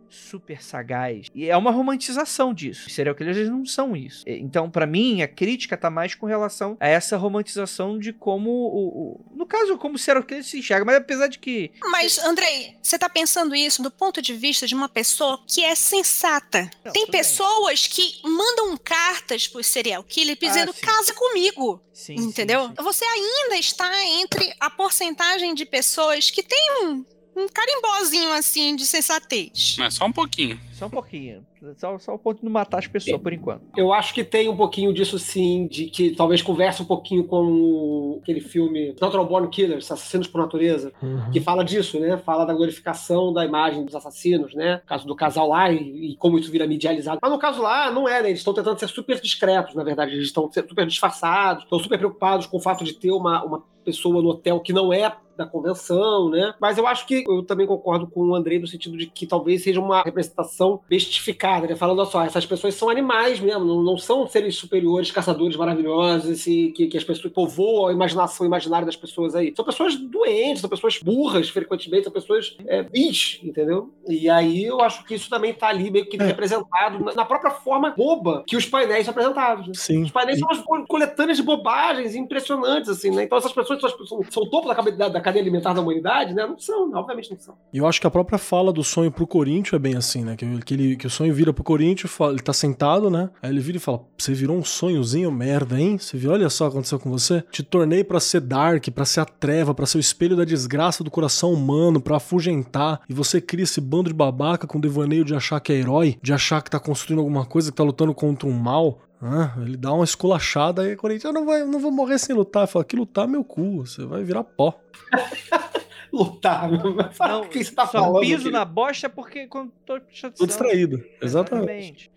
super 0.10 0.62
sagaz. 0.64 1.28
E 1.34 1.50
é 1.50 1.56
uma 1.58 1.72
romantização 1.72 2.54
disso. 2.54 2.88
Os 2.88 2.94
serial 2.94 3.16
killers 3.16 3.38
eles 3.38 3.50
não 3.50 3.66
são 3.66 3.96
isso. 3.96 4.24
Então, 4.28 4.70
pra 4.70 4.86
mim, 4.86 5.22
a 5.22 5.28
crítica 5.28 5.76
tá 5.78 5.90
mais 5.90 6.16
com 6.16 6.26
relação 6.26 6.78
a 6.80 6.88
essa 6.88 7.18
romantização 7.18 7.98
de 8.00 8.14
como 8.14 8.50
o, 8.50 8.88
o- 8.88 9.26
no 9.36 9.46
caso, 9.46 9.78
como 9.78 9.96
o 9.96 10.00
serial 10.00 10.24
killer 10.24 10.44
se 10.44 10.60
enxerga, 10.60 10.86
mas 10.86 10.96
apesar 10.98 11.28
de 11.28 11.40
que 11.40 11.72
Mas, 11.92 12.18
Andrei, 12.20 12.76
você 12.82 12.98
tá 12.98 13.10
pensando 13.10 13.56
isso 13.56 13.82
do 13.82 13.92
ponto 13.92 14.22
de 14.22 14.34
vista 14.34 14.66
de 14.68 14.76
uma 14.76 14.90
pessoa 14.90 15.40
que 15.48 15.64
é 15.64 15.76
sensata. 15.76 16.70
Não, 16.84 16.92
Tem 16.92 17.04
tudo 17.06 17.12
bem. 17.12 17.22
pessoas 17.22 17.88
que 17.88 18.20
mandam 18.24 18.78
cartas 18.78 19.48
pro 19.48 19.64
serial 19.64 20.04
killer 20.04 20.38
dizendo 20.40 20.74
Ah, 20.82 20.86
casa 20.86 21.14
comigo, 21.14 21.82
Sim, 21.94 22.16
entendeu? 22.16 22.68
sim, 22.68 22.74
sim. 22.78 22.84
Você 22.84 23.06
ainda 23.06 23.58
está 23.58 24.06
entre 24.06 24.54
a 24.60 24.70
porcentagem 24.70 25.54
de 25.54 25.66
pessoas 25.66 26.30
que 26.30 26.44
tem 26.44 26.84
um, 26.84 27.06
um 27.38 27.48
carimbozinho 27.48 28.32
assim 28.34 28.76
de 28.76 28.86
sensatez. 28.86 29.76
Mas 29.78 29.94
só 29.96 30.06
um 30.06 30.12
pouquinho. 30.12 30.60
Só 30.74 30.86
um 30.88 30.90
pouquinho. 30.90 31.46
Só, 31.78 31.98
só 31.98 32.14
o 32.14 32.20
ponto 32.20 32.40
de 32.40 32.46
não 32.46 32.52
matar 32.52 32.78
as 32.80 32.88
pessoas 32.88 33.20
por 33.20 33.34
enquanto. 33.34 33.62
Eu 33.76 33.92
acho 33.92 34.14
que 34.14 34.24
tem 34.24 34.48
um 34.48 34.56
pouquinho 34.56 34.94
disso 34.94 35.18
sim, 35.18 35.68
de 35.68 35.86
que 35.86 36.12
talvez 36.16 36.42
converse 36.42 36.84
um 36.84 36.86
pouquinho 36.86 37.24
com 37.24 38.20
aquele 38.22 38.40
filme 38.42 38.96
Natural 39.02 39.26
Born 39.26 39.50
Killers, 39.50 39.92
Assassinos 39.92 40.28
por 40.28 40.40
Natureza, 40.40 40.94
Uhum. 41.02 41.32
que 41.32 41.40
fala 41.42 41.64
disso, 41.66 42.00
né? 42.00 42.18
Fala 42.18 42.46
da 42.46 42.54
glorificação 42.54 43.34
da 43.34 43.44
imagem 43.44 43.84
dos 43.86 43.96
assassinos, 43.96 44.54
né? 44.54 44.76
No 44.76 44.82
caso 44.88 45.08
do 45.08 45.16
casal 45.16 45.50
lá 45.50 45.72
e, 45.72 46.12
e 46.12 46.16
como 46.18 46.38
isso 46.38 46.52
vira 46.52 46.68
medializado. 46.68 47.20
Mas 47.22 47.32
no 47.32 47.40
caso 47.40 47.62
lá, 47.62 47.90
não 47.92 48.08
é, 48.08 48.22
né? 48.22 48.30
Eles 48.30 48.40
estão 48.40 48.54
tentando 48.54 48.80
ser 48.80 48.88
super 48.88 49.20
discretos, 49.20 49.74
na 49.74 49.84
verdade. 49.84 50.12
Eles 50.14 50.28
estão 50.28 50.50
super 50.52 50.86
disfarçados, 50.86 51.64
estão 51.64 51.80
super 51.80 51.98
preocupados 51.98 52.46
com 52.46 52.58
o 52.58 52.62
fato 52.62 52.84
de 52.84 52.94
ter 52.94 53.12
uma, 53.12 53.44
uma 53.44 53.64
pessoa 53.84 54.22
no 54.22 54.30
hotel 54.30 54.60
que 54.60 54.72
não 54.74 54.94
é 54.94 55.12
da 55.38 55.46
convenção, 55.46 56.30
né? 56.30 56.54
Mas 56.60 56.78
eu 56.78 56.88
acho 56.88 57.06
que 57.06 57.24
eu 57.28 57.44
também 57.44 57.68
concordo 57.68 58.08
com 58.08 58.22
o 58.30 58.36
Andrei 58.36 58.60
no 58.60 58.68
sentido 58.68 58.98
de 58.98 59.08
que 59.08 59.26
talvez 59.28 59.64
seja 59.64 59.80
uma 59.80 60.02
representação 60.02 60.82
bestificada, 60.90 61.68
né? 61.68 61.76
Falando 61.76 62.06
só, 62.06 62.24
essas 62.24 62.46
pessoas 62.46 62.74
são 62.76 62.90
animais 62.90 63.40
mesmo, 63.40 63.64
não, 63.66 63.82
não 63.84 63.98
são 63.98 64.28
seres 64.28 64.56
superiores, 64.56 65.12
caçadores 65.12 65.56
maravilhosos, 65.56 66.30
esse, 66.30 66.72
que, 66.76 66.88
que 66.88 66.98
as 66.98 67.04
pessoas 67.04 67.32
povoam 67.34 67.88
a 67.88 67.94
imaginação 67.94 68.46
imaginária 68.46 68.86
das 68.86 68.96
pessoas 68.96 69.36
aí. 69.36 69.54
São 69.56 69.64
pessoas 69.66 69.96
doentes, 69.96 70.62
são 70.62 70.70
pessoas 70.70 70.98
burras, 71.00 71.50
frequentemente, 71.50 72.04
são 72.06 72.14
pessoas 72.14 72.58
é, 72.68 72.84
bis, 72.84 73.40
entendeu? 73.44 73.94
E 74.08 74.30
aí 74.30 74.64
eu 74.66 74.82
acho 74.82 75.04
que 75.06 75.16
isso 75.16 75.30
também 75.30 75.54
tá 75.54 75.68
ali 75.68 75.90
meio 75.92 76.08
que 76.08 76.18
É. 76.22 76.26
representado 76.26 77.04
na, 77.16 77.26
própria 77.26 77.52
forma 77.52 77.92
boba 77.92 78.44
que 78.48 78.56
os 78.56 78.66
painéis 78.66 79.06
são 79.06 79.12
apresentados. 79.12 79.68
Né? 79.68 79.74
Sim. 79.76 80.04
Os 80.04 80.12
painéis 80.12 80.38
E- 80.38 80.40
são 80.40 80.50
umas 80.50 80.60
co- 80.64 80.86
coletâneas 80.88 81.38
de 81.38 81.44
bobagens 81.44 82.16
impressionantes, 82.16 82.90
assim, 82.90 83.12
né? 83.12 83.24
Então 83.24 83.38
essas 83.38 83.52
pessoas 83.54 83.80
são, 83.80 83.90
são, 84.06 84.20
são 84.30 84.44
o 84.44 84.50
topo 84.50 84.68
da, 84.68 84.74
da, 84.74 85.10
da 85.10 85.22
cadeia 85.28 85.44
alimentar 85.44 85.74
da 85.74 85.82
humanidade, 85.82 86.34
né? 86.34 86.46
Não 86.46 86.58
são, 86.58 86.90
né? 86.90 86.98
obviamente 86.98 87.32
não 87.32 87.40
são. 87.40 87.56
E 87.72 87.78
eu 87.78 87.86
acho 87.86 88.00
que 88.00 88.08
a 88.08 88.12
própria 88.12 88.40
fala 88.40 88.72
do 88.72 88.84
sonho 88.84 89.12
pro 89.12 89.28
Corinthians 89.28 89.74
é 89.74 89.80
bem 89.80 89.96
assim, 89.96 90.24
né? 90.24 90.36
Que 90.36 90.48
que, 90.62 90.74
ele, 90.74 90.96
que 90.96 91.08
o 91.08 91.10
sonho 91.10 91.34
vira 91.34 91.54
pro 91.54 91.64
Corinthians, 91.64 92.12
ele 92.30 92.40
tá 92.40 92.54
sentado, 92.54 93.10
né? 93.10 93.30
Aí 93.42 93.50
ele 93.50 93.60
vira 93.60 93.78
e 93.78 93.80
fala: 93.80 94.02
Você 94.18 94.34
virou 94.34 94.58
um 94.58 94.64
sonhozinho 94.64 95.32
merda, 95.32 95.80
hein? 95.80 95.98
Você 95.98 96.18
viu? 96.18 96.32
Olha 96.32 96.50
só 96.50 96.66
o 96.66 96.70
que 96.70 96.76
aconteceu 96.76 97.00
com 97.00 97.10
você. 97.10 97.44
Te 97.52 97.64
tornei 97.64 98.04
pra 98.04 98.20
ser 98.20 98.42
dark, 98.42 98.88
pra 98.90 99.06
ser 99.06 99.20
a 99.20 99.26
treva, 99.26 99.74
pra 99.74 99.86
ser 99.86 99.98
o 99.98 100.00
espelho 100.00 100.36
da 100.36 100.46
desgraça 100.46 101.04
do 101.04 101.12
coração 101.12 101.52
humano, 101.52 102.00
pra 102.00 102.18
afugentar. 102.18 103.02
E 103.10 103.14
você 103.14 103.42
cria 103.42 103.64
esse 103.64 103.82
bando 103.82 104.10
de 104.10 104.16
babaca 104.16 104.66
com 104.66 104.80
devaneio 104.80 105.26
de 105.26 105.36
achar 105.36 105.60
que 105.60 105.74
é 105.74 105.76
herói, 105.76 106.18
de 106.22 106.34
achar 106.34 106.62
que 106.62 106.72
tá 106.72 106.80
construindo 106.80 107.20
alguma 107.20 107.46
coisa, 107.46 107.72
que 107.72 107.78
tá 107.78 107.84
lutando 107.84 108.14
contra 108.14 108.48
um 108.48 108.54
mal. 108.54 109.00
Ah, 109.22 109.56
ele 109.62 109.78
dá 109.78 109.92
uma 109.92 110.04
esculachada 110.04 110.88
e 110.88 110.94
o 110.94 110.98
Corinthians, 110.98 111.26
eu 111.26 111.34
não, 111.34 111.46
vai, 111.46 111.64
não 111.64 111.80
vou 111.80 111.92
morrer 111.92 112.20
sem 112.20 112.36
lutar. 112.36 112.68
Fala, 112.68 112.86
que 112.86 112.96
lutar 112.96 113.26
é 113.26 113.28
meu 113.28 113.44
cu, 113.44 113.86
você 113.86 114.06
vai 114.06 114.24
virar 114.24 114.44
pó. 114.44 114.80
Lutar. 116.12 116.72
Não, 116.72 117.42
o 117.42 117.50
que 117.50 117.64
você 117.64 117.76
tá 117.76 117.86
só 117.86 118.04
falando? 118.04 118.22
piso 118.22 118.44
aqui? 118.44 118.52
na 118.52 118.64
bosta 118.64 119.10
porque 119.10 119.46
quando 119.46 119.72
tô. 119.86 120.00
Tô 120.38 120.46
distraído. 120.46 121.04
Exatamente. 121.22 122.10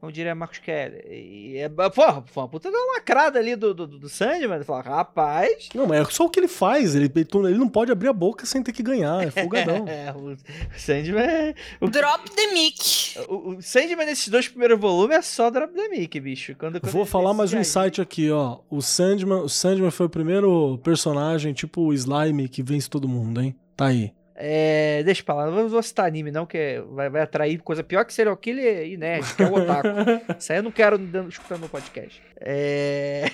Como 0.00 0.12
diria 0.12 0.34
Marcos 0.34 0.58
Keller. 0.58 1.04
E 1.10 1.56
é, 1.56 1.68
porra, 1.68 2.22
foi 2.26 2.42
uma 2.42 2.48
puta 2.48 2.70
de 2.70 2.76
uma 2.76 2.94
lacrada 2.94 3.38
ali 3.38 3.56
do, 3.56 3.74
do, 3.74 3.86
do 3.86 4.08
Sandman. 4.08 4.62
Fala, 4.62 4.82
rapaz. 4.82 5.68
Não, 5.74 5.86
mas 5.86 6.00
é 6.00 6.10
só 6.10 6.26
o 6.26 6.30
que 6.30 6.38
ele 6.38 6.46
faz. 6.48 6.94
Ele, 6.94 7.10
ele 7.14 7.58
não 7.58 7.68
pode 7.68 7.90
abrir 7.90 8.08
a 8.08 8.12
boca 8.12 8.46
sem 8.46 8.62
ter 8.62 8.72
que 8.72 8.82
ganhar. 8.82 9.26
É 9.26 9.30
folgadão. 9.30 9.86
É, 9.88 10.12
o 10.12 10.36
Sandman 10.76 11.24
é. 11.24 11.54
O, 11.80 11.88
Drop 11.88 12.30
the 12.30 12.52
mic. 12.52 13.18
o, 13.28 13.56
o 13.56 13.62
Sandman 13.62 14.06
nesses 14.06 14.28
dois 14.28 14.46
primeiros 14.48 14.78
volumes 14.78 15.16
é 15.16 15.22
só 15.22 15.50
Drop 15.50 15.72
the 15.72 15.88
Mic, 15.88 16.20
bicho. 16.20 16.54
Quando, 16.56 16.80
quando 16.80 16.92
Vou 16.92 17.06
falar 17.06 17.32
mais 17.32 17.52
um 17.52 17.58
insight 17.58 18.00
aqui, 18.00 18.30
ó. 18.30 18.58
O 18.70 18.82
Sandman, 18.82 19.42
o 19.42 19.48
Sandman 19.48 19.90
foi 19.90 20.06
o 20.06 20.10
primeiro 20.10 20.78
personagem, 20.84 21.52
tipo 21.52 21.82
o 21.82 21.94
Slime, 21.94 22.48
que 22.48 22.62
vence 22.62 22.88
todo 22.88 23.08
mundo, 23.08 23.40
hein? 23.40 23.56
Tá 23.76 23.86
aí. 23.86 24.12
É, 24.40 25.02
deixa 25.02 25.20
pra 25.24 25.34
lá, 25.34 25.50
não 25.50 25.68
vou- 25.68 25.82
citar 25.82 26.06
anime, 26.06 26.30
não, 26.30 26.46
que 26.46 26.80
vai, 26.92 27.10
vai 27.10 27.22
atrair 27.22 27.58
coisa 27.60 27.82
pior 27.82 28.04
que 28.04 28.14
serial 28.14 28.36
killer 28.36 28.86
e 28.86 28.96
nerd, 28.96 29.34
que 29.34 29.42
é 29.42 29.46
o 29.46 29.52
otaku. 29.54 29.88
Isso 30.38 30.52
aí 30.52 30.58
eu 30.60 30.62
não 30.62 30.70
quero 30.70 30.96
dando- 30.96 31.28
escutando 31.28 31.62
no 31.62 31.68
podcast. 31.68 32.22
É... 32.40 33.24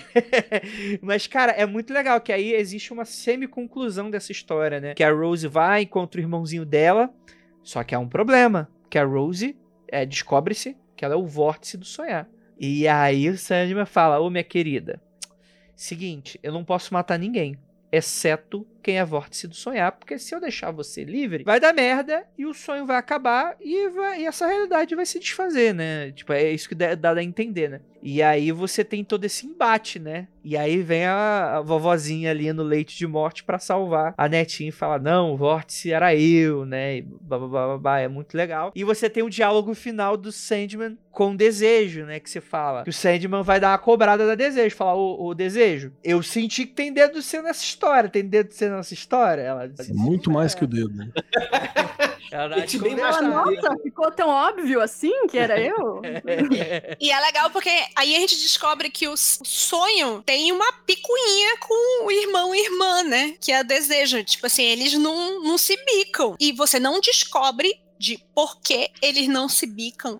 Mas, 1.01 1.27
cara, 1.27 1.51
é 1.51 1.63
muito 1.65 1.93
legal 1.93 2.19
que 2.19 2.31
aí 2.33 2.53
existe 2.53 2.91
uma 2.91 3.05
semi-conclusão 3.05 4.09
dessa 4.09 4.31
história, 4.31 4.79
né? 4.79 4.95
Que 4.95 5.03
a 5.03 5.11
Rose 5.11 5.47
vai, 5.47 5.83
encontra 5.83 6.19
o 6.19 6.23
irmãozinho 6.23 6.65
dela, 6.65 7.13
só 7.61 7.83
que 7.83 7.93
há 7.93 7.99
um 7.99 8.09
problema, 8.09 8.67
que 8.89 8.97
a 8.97 9.03
Rose 9.05 9.55
é, 9.87 10.07
descobre-se 10.07 10.75
que 10.95 11.05
ela 11.05 11.13
é 11.13 11.17
o 11.17 11.25
vórtice 11.27 11.77
do 11.77 11.85
sonhar. 11.85 12.27
E 12.59 12.87
aí 12.87 13.29
o 13.29 13.37
Sandman 13.37 13.85
fala, 13.85 14.19
ô 14.19 14.29
minha 14.31 14.43
querida, 14.43 14.99
seguinte, 15.75 16.39
eu 16.41 16.51
não 16.51 16.63
posso 16.65 16.91
matar 16.93 17.19
ninguém, 17.19 17.57
exceto 17.91 18.65
quem 18.85 18.99
é 18.99 19.03
vórtice 19.03 19.47
do 19.47 19.55
sonhar, 19.55 19.91
porque 19.93 20.19
se 20.19 20.35
eu 20.35 20.39
deixar 20.39 20.69
você 20.69 21.03
livre, 21.03 21.43
vai 21.43 21.59
dar 21.59 21.73
merda 21.73 22.23
e 22.37 22.45
o 22.45 22.53
sonho 22.53 22.85
vai 22.85 22.97
acabar 22.97 23.55
e, 23.59 23.89
vai- 23.89 24.21
e 24.21 24.25
essa 24.27 24.45
realidade 24.45 24.93
vai 24.95 25.07
se 25.07 25.19
desfazer, 25.19 25.73
né? 25.73 26.11
Tipo, 26.11 26.31
é 26.33 26.51
isso 26.51 26.69
que 26.69 26.75
dá, 26.75 26.93
dá 26.93 27.11
a 27.13 27.23
entender, 27.23 27.67
né? 27.69 27.81
E 28.03 28.21
aí 28.21 28.51
você 28.51 28.83
tem 28.83 29.03
todo 29.03 29.25
esse 29.25 29.47
embate, 29.47 29.97
né? 29.97 30.27
E 30.43 30.55
aí 30.55 30.79
vem 30.83 31.05
a, 31.05 31.57
a 31.57 31.61
vovozinha 31.61 32.29
ali 32.29 32.53
no 32.53 32.61
leite 32.61 32.95
de 32.95 33.07
morte 33.07 33.43
pra 33.43 33.57
salvar 33.57 34.13
a 34.15 34.29
netinha 34.29 34.69
e 34.69 34.71
fala: 34.71 34.99
Não, 34.99 35.33
o 35.33 35.37
vórtice 35.37 35.91
era 35.91 36.13
eu, 36.15 36.67
né? 36.67 36.97
E 36.97 37.01
babá, 37.01 37.47
babá, 37.47 37.99
é 37.99 38.07
muito 38.07 38.37
legal. 38.37 38.71
E 38.75 38.83
você 38.83 39.09
tem 39.09 39.23
o 39.23 39.29
diálogo 39.29 39.73
final 39.73 40.15
do 40.15 40.31
Sandman 40.31 40.99
com 41.09 41.31
o 41.31 41.35
desejo, 41.37 42.05
né? 42.05 42.19
Que 42.19 42.29
você 42.29 42.39
fala 42.39 42.83
que 42.83 42.91
o 42.91 42.93
Sandman 42.93 43.41
vai 43.41 43.59
dar 43.59 43.71
uma 43.71 43.77
cobrada 43.79 44.27
da 44.27 44.35
desejo. 44.35 44.75
Falar: 44.75 44.93
ô, 44.95 45.33
desejo, 45.33 45.91
eu 46.03 46.21
senti 46.21 46.67
que 46.67 46.73
tem 46.73 46.93
dedo 46.93 47.23
seu 47.23 47.41
nessa 47.41 47.63
história. 47.63 48.07
Tem 48.07 48.23
dedo 48.23 48.51
seu 48.51 48.69
nessa 48.77 48.93
história? 48.93 49.41
Ela 49.41 49.67
disse, 49.67 49.93
Muito 49.93 50.29
mais 50.31 50.53
"É." 50.53 50.57
que 50.57 50.63
o 50.63 50.67
dedo. 50.67 50.93
né? 50.93 51.09
Ela 52.31 52.47
dá 52.49 52.59
Gente, 52.59 52.71
de 52.71 52.79
bem 52.79 52.95
mais 52.95 53.17
conversar. 53.17 53.69
Nossa, 53.69 53.83
ficou 53.83 54.11
tão 54.11 54.27
óbvio 54.29 54.81
assim 54.81 55.27
que 55.27 55.37
era 55.37 55.59
eu? 55.59 56.01
E 56.99 57.11
é 57.11 57.19
legal 57.19 57.49
porque 57.49 57.69
aí 57.95 58.15
a 58.15 58.19
gente 58.19 58.35
descobre 58.35 58.89
que 58.89 59.07
o 59.07 59.15
sonho 59.15 60.21
tem 60.25 60.51
uma 60.51 60.71
picuinha 60.85 61.57
com 61.59 62.05
o 62.05 62.11
irmão 62.11 62.53
e 62.53 62.65
irmã, 62.65 63.03
né? 63.03 63.35
Que 63.39 63.51
é 63.51 63.61
o 63.61 63.63
desejo. 63.63 64.23
Tipo 64.23 64.47
assim, 64.47 64.63
eles 64.63 64.93
não, 64.93 65.41
não 65.43 65.57
se 65.57 65.77
bicam. 65.85 66.35
E 66.39 66.51
você 66.51 66.79
não 66.79 66.99
descobre 66.99 67.79
de 67.97 68.19
por 68.33 68.59
que 68.59 68.89
eles 69.01 69.27
não 69.27 69.47
se 69.47 69.65
bicam 69.65 70.19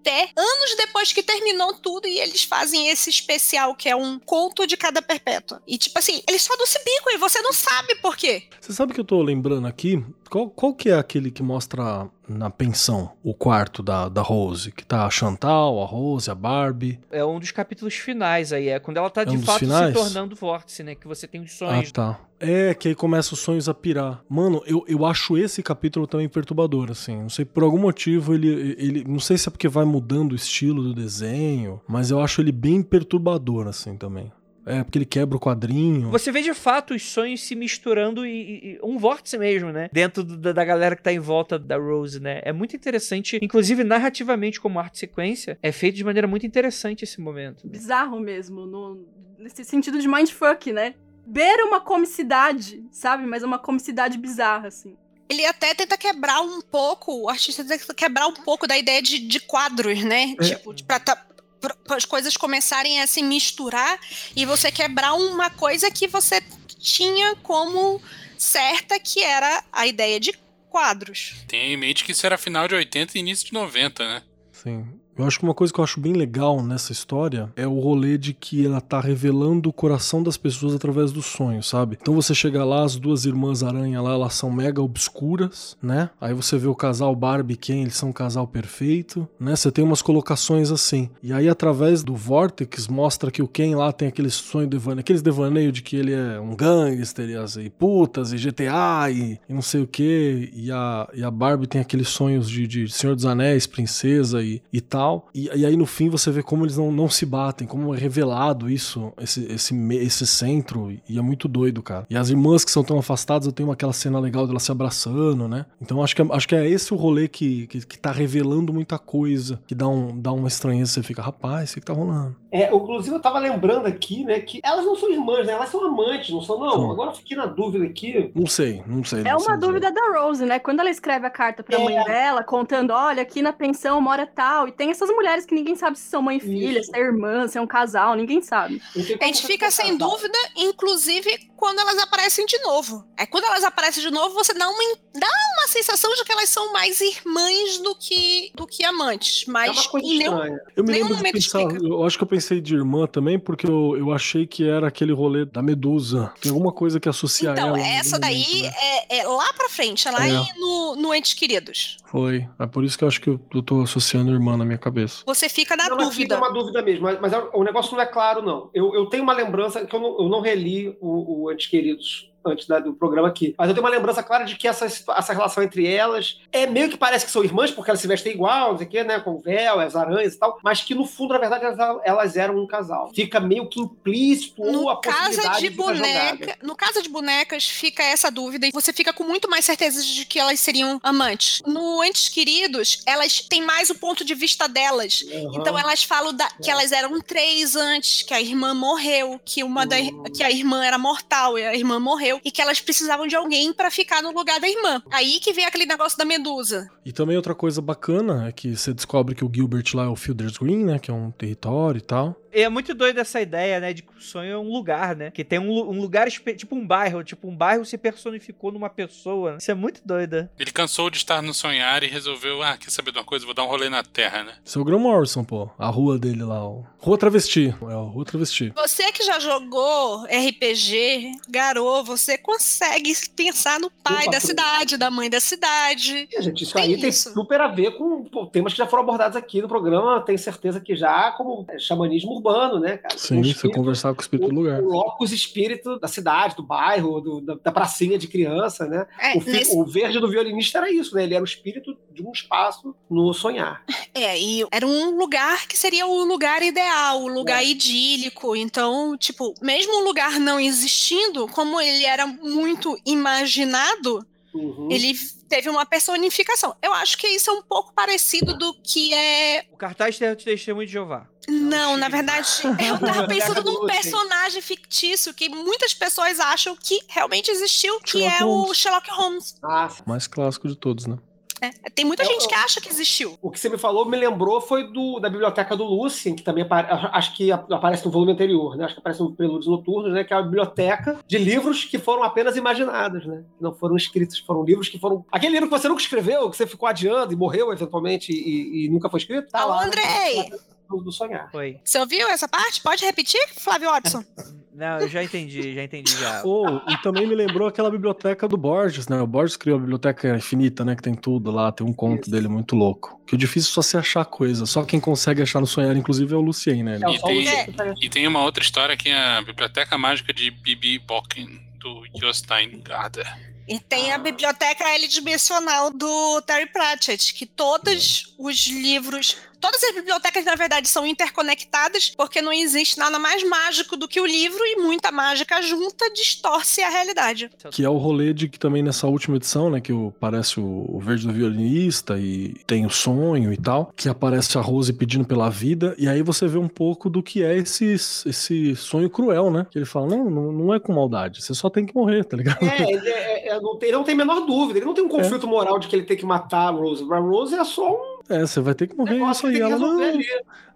até 0.00 0.30
anos 0.34 0.76
depois 0.76 1.12
que 1.12 1.22
terminou 1.22 1.74
tudo 1.74 2.08
e 2.08 2.18
eles 2.18 2.42
fazem 2.42 2.88
esse 2.88 3.10
especial 3.10 3.74
que 3.74 3.88
é 3.88 3.94
um 3.94 4.18
conto 4.18 4.66
de 4.66 4.76
cada 4.76 5.02
perpétua. 5.02 5.62
E 5.66 5.76
tipo 5.76 5.98
assim, 5.98 6.22
eles 6.26 6.42
só 6.42 6.56
não 6.56 6.66
se 6.66 6.78
bicam 6.78 7.12
e 7.12 7.18
você 7.18 7.40
não 7.42 7.52
sabe 7.52 7.94
por 7.96 8.16
quê. 8.16 8.44
Você 8.60 8.72
sabe 8.72 8.94
que 8.94 9.00
eu 9.00 9.04
tô 9.04 9.22
lembrando 9.22 9.66
aqui? 9.66 10.02
Qual, 10.30 10.48
qual 10.48 10.74
que 10.74 10.88
é 10.88 10.94
aquele 10.94 11.30
que 11.30 11.42
mostra 11.42 12.08
na 12.30 12.48
pensão 12.48 13.12
o 13.22 13.34
quarto 13.34 13.82
da, 13.82 14.08
da 14.08 14.22
Rose? 14.22 14.70
Que 14.72 14.84
tá 14.84 15.04
a 15.04 15.10
Chantal, 15.10 15.82
a 15.82 15.86
Rose, 15.86 16.30
a 16.30 16.34
Barbie. 16.34 17.00
É 17.10 17.24
um 17.24 17.38
dos 17.38 17.50
capítulos 17.50 17.94
finais 17.94 18.52
aí. 18.52 18.68
É 18.68 18.78
quando 18.78 18.98
ela 18.98 19.10
tá 19.10 19.22
É 19.22 19.24
de 19.24 19.36
um 19.36 19.42
fato 19.42 19.66
se 19.66 19.92
tornando 19.92 20.36
vórtice, 20.36 20.82
né? 20.82 20.94
Que 20.94 21.08
você 21.08 21.26
tem 21.26 21.40
os 21.40 21.52
sonhos. 21.52 21.88
Ah, 21.90 21.92
tá. 21.92 22.20
É, 22.38 22.72
que 22.72 22.88
aí 22.88 22.94
começa 22.94 23.34
os 23.34 23.40
sonhos 23.40 23.68
a 23.68 23.74
pirar. 23.74 24.24
Mano, 24.26 24.62
eu, 24.64 24.82
eu 24.88 25.04
acho 25.04 25.36
esse 25.36 25.62
capítulo 25.62 26.06
também 26.06 26.26
perturbador, 26.26 26.90
assim. 26.90 27.16
Não 27.16 27.28
sei, 27.28 27.44
por 27.44 27.62
algum 27.62 27.78
motivo 27.78 28.32
ele, 28.32 28.48
ele. 28.78 29.04
Não 29.06 29.20
sei 29.20 29.36
se 29.36 29.48
é 29.48 29.50
porque 29.50 29.68
vai 29.68 29.84
mudando 29.84 30.32
o 30.32 30.34
estilo 30.34 30.82
do 30.82 30.94
desenho, 30.94 31.80
mas 31.86 32.10
eu 32.10 32.18
acho 32.18 32.40
ele 32.40 32.52
bem 32.52 32.82
perturbador, 32.82 33.68
assim, 33.68 33.94
também. 33.96 34.32
É, 34.70 34.84
porque 34.84 34.98
ele 34.98 35.04
quebra 35.04 35.36
o 35.36 35.40
quadrinho. 35.40 36.10
Você 36.10 36.30
vê 36.32 36.42
de 36.42 36.54
fato 36.54 36.94
os 36.94 37.02
sonhos 37.02 37.40
se 37.42 37.54
misturando 37.54 38.24
e, 38.26 38.30
e- 38.74 38.80
um 38.82 38.98
vórtice 38.98 39.36
mesmo, 39.38 39.70
né? 39.72 39.88
Dentro 39.92 40.22
do- 40.24 40.36
da, 40.52 40.64
galera 40.64 40.94
que 40.96 41.02
tá 41.02 41.12
em 41.12 41.18
volta 41.18 41.58
da 41.58 41.76
Rose, 41.76 42.20
né? 42.20 42.40
É 42.44 42.52
muito 42.52 42.74
interessante, 42.76 43.38
inclusive 43.42 43.82
narrativamente 43.84 44.60
como 44.60 44.78
arte 44.78 44.98
sequência, 44.98 45.58
é 45.62 45.72
feito 45.72 45.96
de 45.96 46.04
maneira 46.04 46.28
muito 46.28 46.46
interessante 46.46 47.02
esse 47.04 47.20
momento. 47.20 47.66
Bizarro 47.66 48.18
mesmo, 48.20 48.66
no, 48.66 49.06
nesse 49.38 49.64
sentido 49.64 49.98
de 50.00 50.06
mindfuck, 50.08 50.72
né? 50.72 50.94
Beira 51.26 51.64
uma 51.64 51.80
comicidade, 51.80 52.82
sabe? 52.90 53.24
Mas 53.26 53.42
é 53.42 53.46
uma 53.46 53.58
comicidade 53.58 54.18
bizarra, 54.18 54.68
assim. 54.68 54.96
Ele 55.28 55.44
até 55.46 55.72
tenta 55.74 55.96
quebrar 55.96 56.40
um 56.40 56.60
pouco, 56.60 57.22
o 57.22 57.28
artista 57.28 57.64
tenta 57.64 57.94
quebrar 57.94 58.26
um 58.26 58.34
pouco 58.34 58.66
da 58.66 58.76
ideia 58.76 59.00
de, 59.00 59.18
de 59.20 59.38
quadros, 59.40 60.02
né? 60.02 60.34
É. 60.40 60.42
Tipo, 60.44 60.74
de- 60.74 60.82
pra, 60.82 60.98
tá- 60.98 61.14
pra 61.14 61.39
as 61.88 62.04
coisas 62.04 62.36
começarem 62.36 63.00
a 63.00 63.06
se 63.06 63.22
misturar 63.22 63.98
e 64.34 64.46
você 64.46 64.70
quebrar 64.70 65.14
uma 65.14 65.50
coisa 65.50 65.90
que 65.90 66.06
você 66.06 66.42
tinha 66.78 67.36
como 67.36 68.00
certa, 68.38 68.98
que 68.98 69.22
era 69.22 69.62
a 69.72 69.86
ideia 69.86 70.18
de 70.18 70.32
quadros. 70.68 71.34
Tenha 71.46 71.64
em 71.64 71.76
mente 71.76 72.04
que 72.04 72.12
isso 72.12 72.24
era 72.24 72.38
final 72.38 72.66
de 72.66 72.74
80 72.74 73.16
e 73.16 73.20
início 73.20 73.46
de 73.46 73.52
90, 73.52 74.06
né? 74.06 74.22
Sim. 74.52 74.99
Eu 75.20 75.26
acho 75.26 75.38
que 75.38 75.44
uma 75.44 75.52
coisa 75.52 75.70
que 75.70 75.78
eu 75.78 75.84
acho 75.84 76.00
bem 76.00 76.14
legal 76.14 76.62
nessa 76.62 76.92
história 76.92 77.52
é 77.54 77.66
o 77.66 77.78
rolê 77.78 78.16
de 78.16 78.32
que 78.32 78.64
ela 78.64 78.80
tá 78.80 78.98
revelando 79.00 79.68
o 79.68 79.72
coração 79.72 80.22
das 80.22 80.38
pessoas 80.38 80.74
através 80.74 81.12
do 81.12 81.20
sonho, 81.20 81.62
sabe? 81.62 81.98
Então 82.00 82.14
você 82.14 82.34
chega 82.34 82.64
lá, 82.64 82.84
as 82.84 82.96
duas 82.96 83.26
irmãs 83.26 83.62
aranha 83.62 84.00
lá, 84.00 84.14
elas 84.14 84.32
são 84.32 84.50
mega 84.50 84.80
obscuras, 84.80 85.76
né? 85.82 86.08
Aí 86.18 86.32
você 86.32 86.56
vê 86.56 86.68
o 86.68 86.74
casal 86.74 87.14
Barbie 87.14 87.56
Ken, 87.56 87.82
eles 87.82 87.96
são 87.96 88.08
um 88.08 88.12
casal 88.14 88.46
perfeito, 88.46 89.28
né? 89.38 89.54
Você 89.54 89.70
tem 89.70 89.84
umas 89.84 90.00
colocações 90.00 90.70
assim. 90.70 91.10
E 91.22 91.34
aí 91.34 91.50
através 91.50 92.02
do 92.02 92.16
Vortex 92.16 92.88
mostra 92.88 93.30
que 93.30 93.42
o 93.42 93.48
Ken 93.48 93.76
lá 93.76 93.92
tem 93.92 94.08
aquele 94.08 94.30
sonho 94.30 94.66
devaneio, 94.66 95.00
aqueles 95.00 95.20
devaneio 95.20 95.70
de 95.70 95.82
que 95.82 95.96
ele 95.96 96.14
é 96.14 96.40
um 96.40 96.56
gangster 96.56 97.28
e, 97.28 97.36
as, 97.36 97.58
putas 97.78 98.32
e 98.32 98.36
GTA 98.36 99.10
e, 99.10 99.38
e 99.46 99.52
não 99.52 99.60
sei 99.60 99.82
o 99.82 99.86
que. 99.86 100.50
E 100.54 100.72
a, 100.72 101.06
e 101.12 101.22
a 101.22 101.30
Barbie 101.30 101.66
tem 101.66 101.80
aqueles 101.82 102.08
sonhos 102.08 102.48
de, 102.48 102.66
de 102.66 102.88
Senhor 102.88 103.14
dos 103.14 103.26
Anéis, 103.26 103.66
princesa 103.66 104.42
e, 104.42 104.62
e 104.72 104.80
tal. 104.80 105.09
E, 105.34 105.48
e 105.54 105.64
aí 105.66 105.76
no 105.76 105.86
fim 105.86 106.08
você 106.08 106.30
vê 106.30 106.42
como 106.42 106.64
eles 106.64 106.76
não, 106.76 106.90
não 106.92 107.08
se 107.08 107.24
batem, 107.26 107.66
como 107.66 107.94
é 107.94 107.98
revelado 107.98 108.68
isso, 108.70 109.12
esse, 109.20 109.44
esse, 109.52 109.74
esse 109.94 110.26
centro. 110.26 110.90
E 111.08 111.18
é 111.18 111.22
muito 111.22 111.48
doido, 111.48 111.82
cara. 111.82 112.06
E 112.10 112.16
as 112.16 112.30
irmãs 112.30 112.64
que 112.64 112.70
são 112.70 112.82
tão 112.84 112.98
afastadas, 112.98 113.46
eu 113.46 113.52
tenho 113.52 113.70
aquela 113.70 113.92
cena 113.92 114.18
legal 114.18 114.46
delas 114.46 114.62
se 114.62 114.72
abraçando, 114.72 115.48
né? 115.48 115.66
Então 115.80 116.02
acho 116.02 116.14
que, 116.14 116.22
é- 116.22 116.28
acho 116.30 116.48
que 116.48 116.54
é 116.54 116.68
esse 116.68 116.92
o 116.92 116.96
rolê 116.96 117.28
que, 117.28 117.66
que, 117.66 117.86
que 117.86 117.98
tá 117.98 118.10
revelando 118.12 118.72
muita 118.72 118.98
coisa, 118.98 119.60
que 119.66 119.74
dá, 119.74 119.88
um, 119.88 120.18
dá 120.20 120.32
uma 120.32 120.48
estranheza. 120.48 120.92
Você 120.92 121.02
fica, 121.02 121.22
rapaz, 121.22 121.70
o 121.70 121.74
que, 121.74 121.80
que 121.80 121.86
tá 121.86 121.92
rolando? 121.92 122.36
É, 122.52 122.74
inclusive 122.74 123.14
eu 123.14 123.20
tava 123.20 123.38
lembrando 123.38 123.86
aqui, 123.86 124.24
né, 124.24 124.40
que 124.40 124.60
elas 124.64 124.84
não 124.84 124.96
são 124.96 125.10
irmãs, 125.10 125.46
né? 125.46 125.52
Elas 125.52 125.68
são 125.68 125.84
amantes, 125.86 126.30
não 126.30 126.42
são, 126.42 126.58
não. 126.58 126.70
São. 126.70 126.90
Agora 126.90 127.10
eu 127.10 127.14
fiquei 127.14 127.36
na 127.36 127.46
dúvida 127.46 127.84
aqui. 127.84 128.30
Não 128.34 128.46
sei, 128.46 128.82
não 128.86 129.04
sei. 129.04 129.20
É 129.20 129.24
não 129.24 129.32
uma 129.32 129.40
sei 129.40 129.54
dizer. 129.54 129.66
dúvida 129.66 129.92
da 129.92 130.20
Rose, 130.20 130.44
né? 130.44 130.58
Quando 130.58 130.80
ela 130.80 130.90
escreve 130.90 131.26
a 131.26 131.30
carta 131.30 131.62
pra 131.62 131.78
É. 131.78 131.84
mãe 131.84 132.02
dela, 132.04 132.42
contando, 132.42 132.90
olha, 132.92 133.22
aqui 133.22 133.40
na 133.42 133.52
pensão 133.52 134.00
mora 134.00 134.26
tal, 134.26 134.66
e 134.68 134.72
tem 134.72 134.90
essas 135.02 135.14
mulheres 135.14 135.44
que 135.46 135.54
ninguém 135.54 135.74
sabe 135.74 135.98
se 135.98 136.08
são 136.08 136.20
mãe 136.22 136.36
e 136.36 136.40
filha, 136.40 136.82
se 136.82 136.90
é 136.94 137.00
irmã, 137.00 137.46
se 137.48 137.56
é 137.58 137.60
um 137.60 137.66
casal, 137.66 138.14
ninguém 138.14 138.40
sabe. 138.42 138.82
A 139.20 139.26
gente 139.26 139.46
fica 139.46 139.70
sem 139.70 139.96
dúvida, 139.96 140.38
inclusive 140.56 141.50
quando 141.56 141.78
elas 141.78 141.98
aparecem 141.98 142.46
de 142.46 142.58
novo. 142.60 143.04
É 143.18 143.26
quando 143.26 143.44
elas 143.44 143.62
aparecem 143.64 144.02
de 144.02 144.10
novo, 144.10 144.34
você 144.34 144.54
dá 144.54 144.66
uma, 144.68 144.96
dá 145.14 145.28
uma 145.58 145.68
sensação 145.68 146.10
de 146.14 146.24
que 146.24 146.32
elas 146.32 146.48
são 146.48 146.72
mais 146.72 147.00
irmãs 147.00 147.78
do 147.78 147.94
que, 147.94 148.50
do 148.54 148.66
que 148.66 148.82
amantes. 148.84 149.44
É 149.46 149.50
Mas 149.50 149.86
coisa 149.86 150.06
em 150.06 150.18
nenhum. 150.18 150.38
Eu 150.74 150.82
me 150.84 150.92
Nenhum 150.92 151.04
lembro 151.04 151.16
momento 151.18 151.34
pensar, 151.34 151.60
explica. 151.62 151.84
eu 151.86 152.02
acho 152.04 152.16
que 152.16 152.24
eu 152.24 152.28
pensei 152.28 152.60
de 152.62 152.74
irmã 152.74 153.06
também, 153.06 153.38
porque 153.38 153.66
eu, 153.66 153.94
eu 153.98 154.10
achei 154.12 154.46
que 154.46 154.66
era 154.66 154.88
aquele 154.88 155.12
rolê 155.12 155.44
da 155.44 155.60
Medusa. 155.62 156.32
Tem 156.40 156.50
alguma 156.50 156.72
coisa 156.72 156.98
que 156.98 157.08
associa 157.08 157.50
Então, 157.50 157.68
ela. 157.68 157.78
em 157.80 157.96
essa 157.96 158.18
daí 158.18 158.42
momento, 158.42 158.62
né? 158.64 158.72
é, 159.10 159.16
é 159.18 159.28
lá 159.28 159.52
pra 159.52 159.68
frente, 159.68 160.08
é 160.08 160.10
lá 160.10 160.26
É. 160.26 160.32
no, 160.58 160.96
no 160.96 161.14
Entes 161.14 161.34
Queridos. 161.34 161.98
Foi. 162.10 162.48
É 162.58 162.66
por 162.66 162.82
isso 162.82 162.98
que 162.98 163.04
eu 163.04 163.08
acho 163.08 163.20
que 163.20 163.30
eu, 163.30 163.40
eu 163.54 163.62
tô 163.62 163.82
associando 163.82 164.32
irmã 164.32 164.56
na 164.56 164.64
minha 164.64 164.78
cabeça. 164.78 165.22
Você 165.26 165.48
fica 165.48 165.76
na 165.76 165.88
Não, 165.88 165.96
dúvida. 165.96 166.12
fica 166.34 166.36
uma 166.36 166.52
dúvida 166.52 166.82
mesmo, 166.82 167.02
mas, 167.04 167.20
mas 167.20 167.32
é- 167.32 167.50
o 167.54 167.62
negócio 167.62 167.94
não 167.94 168.02
é 168.02 168.06
claro, 168.06 168.42
não. 168.42 168.68
Eu, 168.74 168.92
eu 168.94 169.06
tenho 169.06 169.22
uma 169.22 169.32
lembrança 169.32 169.86
que 169.86 169.94
eu 169.94 170.00
não, 170.00 170.20
eu 170.20 170.28
não 170.28 170.40
reli 170.40 170.96
o, 171.00 171.42
o 171.44 171.48
Antes 171.48 171.68
Queridos 171.68 172.29
antes 172.44 172.66
da- 172.66 172.78
do 172.78 172.92
programa 172.94 173.28
aqui, 173.28 173.54
mas 173.58 173.68
eu 173.68 173.74
tenho 173.74 173.84
uma 173.86 173.90
lembrança 173.94 174.22
clara 174.22 174.44
de 174.44 174.56
que 174.56 174.66
essa, 174.68 174.86
essa 174.86 175.32
relação 175.32 175.62
entre 175.62 175.86
elas 175.86 176.38
é 176.52 176.66
meio 176.66 176.88
que 176.88 176.96
parece 176.96 177.24
que 177.26 177.30
são 177.30 177.44
irmãs, 177.44 177.70
porque 177.70 177.90
elas 177.90 178.00
se 178.00 178.06
vestem 178.06 178.32
igual, 178.32 178.70
não 178.72 178.78
sei 178.78 178.86
o 178.86 178.90
quê, 178.90 179.04
né, 179.04 179.20
com 179.20 179.38
véu, 179.38 179.78
as 179.80 179.94
aranhas 179.96 180.34
e 180.34 180.38
tal, 180.38 180.58
mas 180.62 180.80
que 180.80 180.94
no 180.94 181.04
fundo, 181.06 181.32
na 181.34 181.38
verdade, 181.38 181.64
elas, 181.64 182.00
elas 182.04 182.36
eram 182.36 182.56
um 182.58 182.66
casal. 182.66 183.10
Fica 183.14 183.38
meio 183.40 183.68
que 183.68 183.80
implícito 183.80 184.62
No 184.64 184.88
a 184.88 184.96
possibilidade 185.00 185.60
de 185.60 185.70
boneca, 185.70 186.56
no 186.62 186.74
caso 186.76 187.02
de 187.02 187.08
bonecas 187.08 187.64
fica 187.68 188.02
essa 188.02 188.30
dúvida 188.30 188.66
e 188.66 188.70
você 188.72 188.92
fica 188.92 189.12
com 189.12 189.24
muito 189.24 189.48
mais 189.48 189.64
certeza 189.64 190.02
de 190.02 190.24
que 190.24 190.38
elas 190.38 190.58
seriam 190.60 190.98
amantes. 191.02 191.62
No 191.66 192.02
Entes 192.04 192.28
Queridos, 192.28 193.02
elas 193.06 193.40
têm 193.40 193.62
mais 193.62 193.90
o 193.90 193.94
ponto 193.94 194.24
de 194.24 194.34
vista 194.34 194.68
delas. 194.68 195.24
Aham. 195.32 195.52
Então 195.54 195.78
elas 195.78 196.02
falam 196.02 196.32
da- 196.34 196.50
que 196.62 196.70
elas 196.70 196.92
eram 196.92 197.20
três 197.20 197.76
antes, 197.76 198.22
que 198.22 198.32
a 198.34 198.40
irmã 198.40 198.74
morreu, 198.74 199.40
que 199.44 199.62
uma 199.62 199.86
da, 199.86 199.96
Hum. 199.96 200.22
que 200.34 200.42
a 200.42 200.50
irmã 200.50 200.84
era 200.84 200.98
mortal 200.98 201.58
e 201.58 201.64
a 201.66 201.74
irmã 201.74 201.98
morreu 201.98 202.29
e 202.44 202.50
que 202.50 202.60
elas 202.60 202.80
precisavam 202.80 203.26
de 203.26 203.34
alguém 203.34 203.72
pra 203.72 203.90
ficar 203.90 204.22
no 204.22 204.30
lugar 204.30 204.60
da 204.60 204.68
irmã. 204.68 205.02
Aí 205.10 205.40
que 205.40 205.52
vem 205.52 205.64
aquele 205.64 205.86
negócio 205.86 206.18
da 206.18 206.24
Medusa. 206.24 206.90
E 207.04 207.12
também 207.12 207.36
outra 207.36 207.54
coisa 207.54 207.80
bacana 207.80 208.46
é 208.46 208.52
que 208.52 208.76
você 208.76 208.92
descobre 208.92 209.34
que 209.34 209.44
o 209.44 209.50
Gilbert 209.52 209.84
lá 209.94 210.04
é 210.04 210.08
o 210.08 210.16
Fielder's 210.16 210.58
Green, 210.58 210.84
né? 210.84 210.98
Que 210.98 211.10
é 211.10 211.14
um 211.14 211.30
território 211.30 211.98
e 211.98 212.02
tal. 212.02 212.36
E 212.52 212.62
é 212.62 212.68
muito 212.68 212.94
doido 212.94 213.18
essa 213.18 213.40
ideia, 213.40 213.80
né, 213.80 213.92
de 213.92 214.02
que 214.02 214.16
o 214.16 214.20
sonho 214.20 214.52
é 214.52 214.58
um 214.58 214.70
lugar, 214.70 215.16
né? 215.16 215.30
Que 215.30 215.44
tem 215.44 215.58
um, 215.58 215.90
um 215.90 216.00
lugar, 216.00 216.30
tipo 216.30 216.74
um 216.74 216.86
bairro, 216.86 217.22
tipo 217.22 217.48
um 217.48 217.54
bairro 217.54 217.84
se 217.84 217.96
personificou 217.96 218.72
numa 218.72 218.90
pessoa. 218.90 219.56
Isso 219.58 219.70
é 219.70 219.74
muito 219.74 220.00
doido. 220.04 220.48
Ele 220.58 220.70
cansou 220.70 221.10
de 221.10 221.18
estar 221.18 221.42
no 221.42 221.54
sonhar 221.54 222.02
e 222.02 222.06
resolveu, 222.06 222.62
ah, 222.62 222.76
quer 222.76 222.90
saber 222.90 223.12
de 223.12 223.18
uma 223.18 223.24
coisa? 223.24 223.44
Vou 223.44 223.54
dar 223.54 223.64
um 223.64 223.68
rolê 223.68 223.88
na 223.88 224.02
Terra, 224.02 224.44
né? 224.44 224.54
Esse 224.64 224.78
é 224.78 224.80
o 224.80 224.84
Graham 224.84 225.00
Morrison, 225.00 225.44
pô. 225.44 225.70
A 225.78 225.88
rua 225.88 226.18
dele 226.18 226.42
lá. 226.42 226.66
O... 226.66 226.84
Rua 226.98 227.16
Travesti. 227.16 227.74
É 227.82 227.92
a 227.92 227.96
Rua 227.96 228.24
Travesti. 228.24 228.72
Você 228.76 229.10
que 229.12 229.24
já 229.24 229.38
jogou 229.38 230.24
RPG, 230.24 231.32
Garou, 231.48 232.04
você 232.04 232.36
consegue 232.36 233.12
pensar 233.34 233.80
no 233.80 233.90
pai 233.90 234.22
Opa, 234.24 234.32
da 234.32 234.40
cidade, 234.40 234.96
da 234.96 235.10
mãe 235.10 235.30
da 235.30 235.40
cidade. 235.40 236.28
É, 236.32 236.42
gente, 236.42 236.64
isso 236.64 236.74
Tem 236.74 236.82
aí 236.82 237.00
tem 237.00 237.10
isso. 237.10 237.32
super 237.32 237.60
a 237.60 237.68
ver 237.68 237.96
com 237.96 238.24
temas 238.46 238.72
que 238.72 238.78
já 238.78 238.86
foram 238.86 239.02
abordados 239.02 239.36
aqui 239.36 239.62
no 239.62 239.68
programa, 239.68 240.20
tenho 240.20 240.38
certeza 240.38 240.80
que 240.80 240.94
já, 240.94 241.32
como 241.32 241.64
é, 241.68 241.78
xamanismo 241.78 242.39
urbano, 242.40 242.80
né, 242.80 242.96
cara? 242.96 243.16
Sim, 243.16 243.40
O 243.40 243.44
você 243.44 243.50
espírito- 243.50 243.76
conversar 243.78 244.12
com 244.14 244.20
o 244.20 244.22
espírito 244.22 244.48
do 244.48 244.54
lugar. 244.54 244.80
O 244.82 244.86
locus 244.88 245.32
espírito 245.32 245.98
da 245.98 246.08
cidade, 246.08 246.56
do 246.56 246.62
bairro, 246.62 247.20
do- 247.20 247.40
da, 247.40 247.54
da 247.54 247.72
pracinha 247.72 248.18
de 248.18 248.26
criança, 248.26 248.86
né? 248.86 249.06
É, 249.18 249.36
O, 249.36 249.40
fi- 249.40 249.50
nesse- 249.52 249.76
o 249.76 249.84
verde 249.84 250.18
do 250.18 250.28
violinista 250.28 250.78
era 250.78 250.90
isso, 250.90 251.14
né? 251.14 251.22
Ele 251.24 251.34
era 251.34 251.42
o 251.42 251.46
espírito 251.46 251.96
de 252.12 252.22
um 252.22 252.32
espaço 252.32 252.94
no 253.08 253.32
sonhar. 253.32 253.84
é, 254.14 254.38
e 254.40 254.66
era 254.72 254.86
um 254.86 255.16
lugar 255.16 255.66
que 255.68 255.76
seria 255.78 256.06
o 256.06 256.24
lugar 256.24 256.62
ideal, 256.62 257.22
o 257.22 257.28
lugar 257.28 257.62
É. 257.62 257.66
idílico. 257.66 258.56
Então, 258.56 259.16
tipo, 259.16 259.54
mesmo 259.62 260.00
o 260.00 260.04
lugar 260.04 260.38
não 260.40 260.58
existindo, 260.58 261.46
como 261.48 261.80
ele 261.80 262.04
era 262.04 262.26
muito 262.26 262.96
imaginado, 263.06 264.24
Uhum. 264.52 264.88
ele 264.90 265.12
teve 265.48 265.68
uma 265.68 265.86
personificação. 265.86 266.74
Eu 266.82 266.92
acho 266.94 267.16
que 267.16 267.26
isso 267.28 267.50
é 267.50 267.52
um 267.52 267.62
pouco 267.62 267.92
parecido 267.94 268.56
do 268.56 268.74
que 268.82 269.12
é. 269.14 269.64
O 269.72 269.76
cartaz 269.76 270.18
tem 270.18 270.30
o 270.30 270.36
testemunho 270.36 270.86
de 270.86 270.92
Jeová. 270.92 271.28
Não, 271.50 271.96
na 271.96 272.08
verdade, 272.08 272.46
eu 272.86 272.98
tava 273.04 273.26
pensando 273.26 273.62
num 273.64 273.86
personagem 273.86 274.60
fictício 274.62 275.34
que 275.34 275.48
muitas 275.48 275.92
pessoas 275.92 276.38
acham 276.40 276.76
que 276.76 277.00
realmente 277.08 277.50
existiu, 277.50 278.00
que 278.00 278.18
Sherlock 278.20 278.40
é 278.42 278.44
o 278.44 278.48
Holmes. 278.48 278.78
Sherlock 278.78 279.10
Holmes. 279.10 279.54
Ah, 279.62 279.88
O 280.06 280.08
mais 280.08 280.26
clássico 280.26 280.68
de 280.68 280.76
todos, 280.76 281.06
né? 281.06 281.18
É, 281.62 281.68
tem 281.90 282.06
muita 282.06 282.22
Eu- 282.22 282.26
gente 282.28 282.48
que 282.48 282.54
acha 282.54 282.80
que 282.80 282.88
existiu. 282.88 283.36
o 283.42 283.50
que 283.50 283.60
você 283.60 283.68
me 283.68 283.76
falou 283.76 284.06
me 284.06 284.16
lembrou 284.16 284.62
foi 284.62 284.90
do, 284.90 285.20
da 285.20 285.28
biblioteca 285.28 285.76
do 285.76 285.84
Lucien, 285.84 286.34
que 286.34 286.42
também 286.42 286.66
acho 287.12 287.36
que 287.36 287.52
ap- 287.52 287.70
aparece 287.70 288.02
no 288.06 288.10
volume 288.10 288.32
anterior, 288.32 288.76
né? 288.78 288.86
Acho 288.86 288.94
que 288.94 289.00
aparece 289.00 289.20
no 289.20 289.36
Prelúdios 289.36 289.66
Noturnos, 289.66 290.10
né? 290.14 290.24
Que 290.24 290.32
é 290.32 290.38
a 290.38 290.42
biblioteca 290.42 291.18
de 291.26 291.36
livros 291.36 291.84
que 291.84 291.98
foram 291.98 292.22
apenas 292.22 292.56
imaginados, 292.56 293.26
né? 293.26 293.44
Que 293.58 293.62
não 293.62 293.74
foram 293.74 293.94
escritos, 293.94 294.38
foram 294.38 294.64
livros 294.64 294.88
que 294.88 294.98
foram. 294.98 295.22
Aquele 295.30 295.52
livro 295.52 295.68
que 295.68 295.78
você 295.78 295.86
nunca 295.86 296.00
escreveu, 296.00 296.48
que 296.48 296.56
você 296.56 296.66
ficou 296.66 296.88
adiando 296.88 297.34
e 297.34 297.36
morreu 297.36 297.70
eventualmente 297.70 298.32
e, 298.32 298.86
e 298.86 298.88
nunca 298.88 299.10
foi 299.10 299.18
escrito, 299.20 299.50
tá 299.50 299.60
Alô, 299.60 299.72
lá. 299.74 299.84
Andrei! 299.84 300.50
Do, 300.90 301.00
do 301.04 301.12
sonhar. 301.12 301.48
Foi. 301.52 301.78
Você 301.84 301.98
ouviu 301.98 302.28
essa 302.28 302.48
parte? 302.48 302.80
Pode 302.82 303.04
repetir, 303.04 303.40
Flávio 303.56 303.88
Watson? 303.90 304.24
Não, 304.72 304.98
eu 305.00 305.08
já 305.08 305.22
entendi, 305.22 305.74
já 305.74 305.82
entendi 305.84 306.16
já. 306.16 306.42
Ou, 306.46 306.80
e 306.88 306.96
também 307.02 307.26
me 307.26 307.34
lembrou 307.34 307.68
aquela 307.68 307.90
biblioteca 307.90 308.48
do 308.48 308.56
Borges, 308.56 309.08
né? 309.08 309.20
O 309.20 309.26
Borges 309.26 309.56
criou 309.56 309.76
a 309.76 309.80
biblioteca 309.80 310.34
infinita, 310.34 310.84
né? 310.84 310.96
Que 310.96 311.02
tem 311.02 311.14
tudo 311.14 311.50
lá, 311.50 311.70
tem 311.70 311.86
um 311.86 311.92
conto 311.92 312.22
Isso. 312.22 312.30
dele 312.30 312.48
muito 312.48 312.74
louco. 312.74 313.20
Que 313.26 313.34
o 313.34 313.38
difícil 313.38 313.70
é 313.70 313.74
só 313.74 313.82
se 313.82 313.96
achar 313.98 314.24
coisa. 314.24 314.64
Só 314.66 314.82
quem 314.84 314.98
consegue 314.98 315.42
achar 315.42 315.60
no 315.60 315.66
sonhar, 315.66 315.94
inclusive, 315.96 316.32
é 316.32 316.36
o 316.36 316.40
Lucien, 316.40 316.82
né? 316.82 316.98
É, 317.02 317.10
E 317.14 317.18
tem- 317.20 317.72
tá- 317.72 317.94
E 318.00 318.08
tem 318.08 318.26
uma 318.26 318.42
outra 318.42 318.62
história 318.62 318.96
que 318.96 319.10
é 319.10 319.18
a 319.36 319.42
Biblioteca 319.42 319.98
Mágica 319.98 320.32
de 320.32 320.50
Bibi 320.50 320.98
Bokken, 321.00 321.60
do 321.78 322.02
Jostein 322.18 322.80
Garda. 322.80 323.24
E 323.68 323.78
tem 323.78 324.12
a 324.12 324.18
biblioteca 324.18 324.82
L-dimensional 324.94 325.92
do 325.92 326.40
Terry 326.42 326.66
Pratchett, 326.66 327.34
que 327.34 327.44
todos 327.46 328.34
os 328.38 328.66
livros. 328.66 329.36
Todas 329.60 329.82
as 329.84 329.94
bibliotecas, 329.94 330.44
na 330.44 330.54
verdade, 330.54 330.88
são 330.88 331.06
interconectadas, 331.06 332.10
porque 332.16 332.40
não 332.40 332.52
existe 332.52 332.98
nada 332.98 333.18
mais 333.18 333.42
mágico 333.46 333.96
do 333.96 334.08
que 334.08 334.20
o 334.20 334.26
livro 334.26 334.64
e 334.64 334.76
muita 334.76 335.12
mágica 335.12 335.60
junta 335.62 336.10
distorce 336.12 336.82
a 336.82 336.88
realidade. 336.88 337.50
Que 337.70 337.84
é 337.84 337.88
o 337.88 337.96
rolê 337.96 338.32
de 338.32 338.48
que 338.48 338.58
também 338.58 338.82
nessa 338.82 339.06
última 339.06 339.36
edição, 339.36 339.70
né? 339.70 339.80
Que 339.80 339.92
aparece 339.92 340.58
o, 340.58 340.98
verde 341.00 341.26
do 341.26 341.32
violinista 341.32 342.18
e 342.18 342.54
tem 342.66 342.86
o 342.86 342.90
sonho 342.90 343.52
e 343.52 343.56
tal. 343.56 343.92
Que 343.94 344.08
aparece 344.08 344.56
a 344.56 344.60
Rose 344.60 344.92
pedindo 344.92 345.26
pela 345.26 345.50
vida. 345.50 345.94
E 345.98 346.08
aí 346.08 346.22
você 346.22 346.46
vê 346.46 346.58
um 346.58 346.68
pouco 346.68 347.10
do 347.10 347.22
que 347.22 347.42
é 347.42 347.56
esse, 347.56 347.84
esse 347.84 348.74
sonho 348.76 349.10
cruel, 349.10 349.50
né? 349.50 349.66
Que 349.70 349.78
ele 349.78 349.86
fala: 349.86 350.06
não, 350.08 350.30
não, 350.30 350.74
é 350.74 350.80
com 350.80 350.92
maldade. 350.92 351.42
Você 351.42 351.54
só 351.54 351.68
tem 351.68 351.84
que 351.84 351.94
morrer, 351.94 352.24
tá 352.24 352.36
ligado? 352.36 352.62
É, 352.62 352.90
ele, 352.90 353.08
é- 353.08 353.48
é- 353.48 353.60
não 353.60 353.76
tem, 353.76 353.88
ele 353.88 353.98
não 353.98 354.04
tem 354.04 354.14
a 354.14 354.18
menor 354.18 354.40
dúvida. 354.46 354.78
Ele 354.78 354.86
não 354.86 354.94
tem 354.94 355.04
um 355.04 355.08
conflito 355.08 355.46
moral 355.46 355.78
de 355.78 355.88
que 355.88 355.96
ele 355.96 356.04
tem 356.04 356.16
que 356.16 356.24
matar 356.24 356.68
a 356.68 356.70
Rose. 356.70 357.04
A 357.10 357.18
Rose 357.18 357.54
é 357.54 357.64
só 357.64 357.90
um 357.92 358.09
É, 358.30 358.40
você 358.40 358.60
vai 358.60 358.74
ter 358.74 358.86
que 358.86 358.96
morrer 358.96 359.18
isso 359.30 359.46
aí. 359.46 359.60
Ela 359.60 359.76
não. 359.76 360.00
ali. 360.00 360.24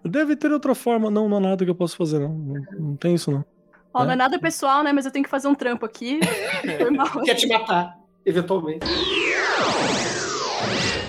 Deve 0.03 0.35
ter 0.35 0.51
outra 0.51 0.75
forma. 0.75 1.09
Não, 1.09 1.27
não 1.29 1.37
há 1.37 1.39
nada 1.39 1.63
que 1.63 1.71
eu 1.71 1.75
possa 1.75 1.95
fazer, 1.95 2.19
não. 2.19 2.29
Não, 2.29 2.65
não 2.79 2.95
tem 2.95 3.15
isso, 3.15 3.31
não. 3.31 3.45
Ó, 3.93 4.03
não 4.03 4.11
É. 4.11 4.13
é 4.13 4.17
nada 4.17 4.37
pessoal, 4.37 4.83
né? 4.83 4.91
Mas 4.91 5.05
eu 5.05 5.11
tenho 5.11 5.23
que 5.23 5.29
fazer 5.31 5.47
um 5.47 5.55
trampo 5.55 5.85
aqui. 5.85 6.19
Foi 6.77 6.91
mal. 6.91 7.09
Quer 7.23 7.35
te 7.35 7.47
matar, 7.47 7.97
eventualmente. 8.25 8.85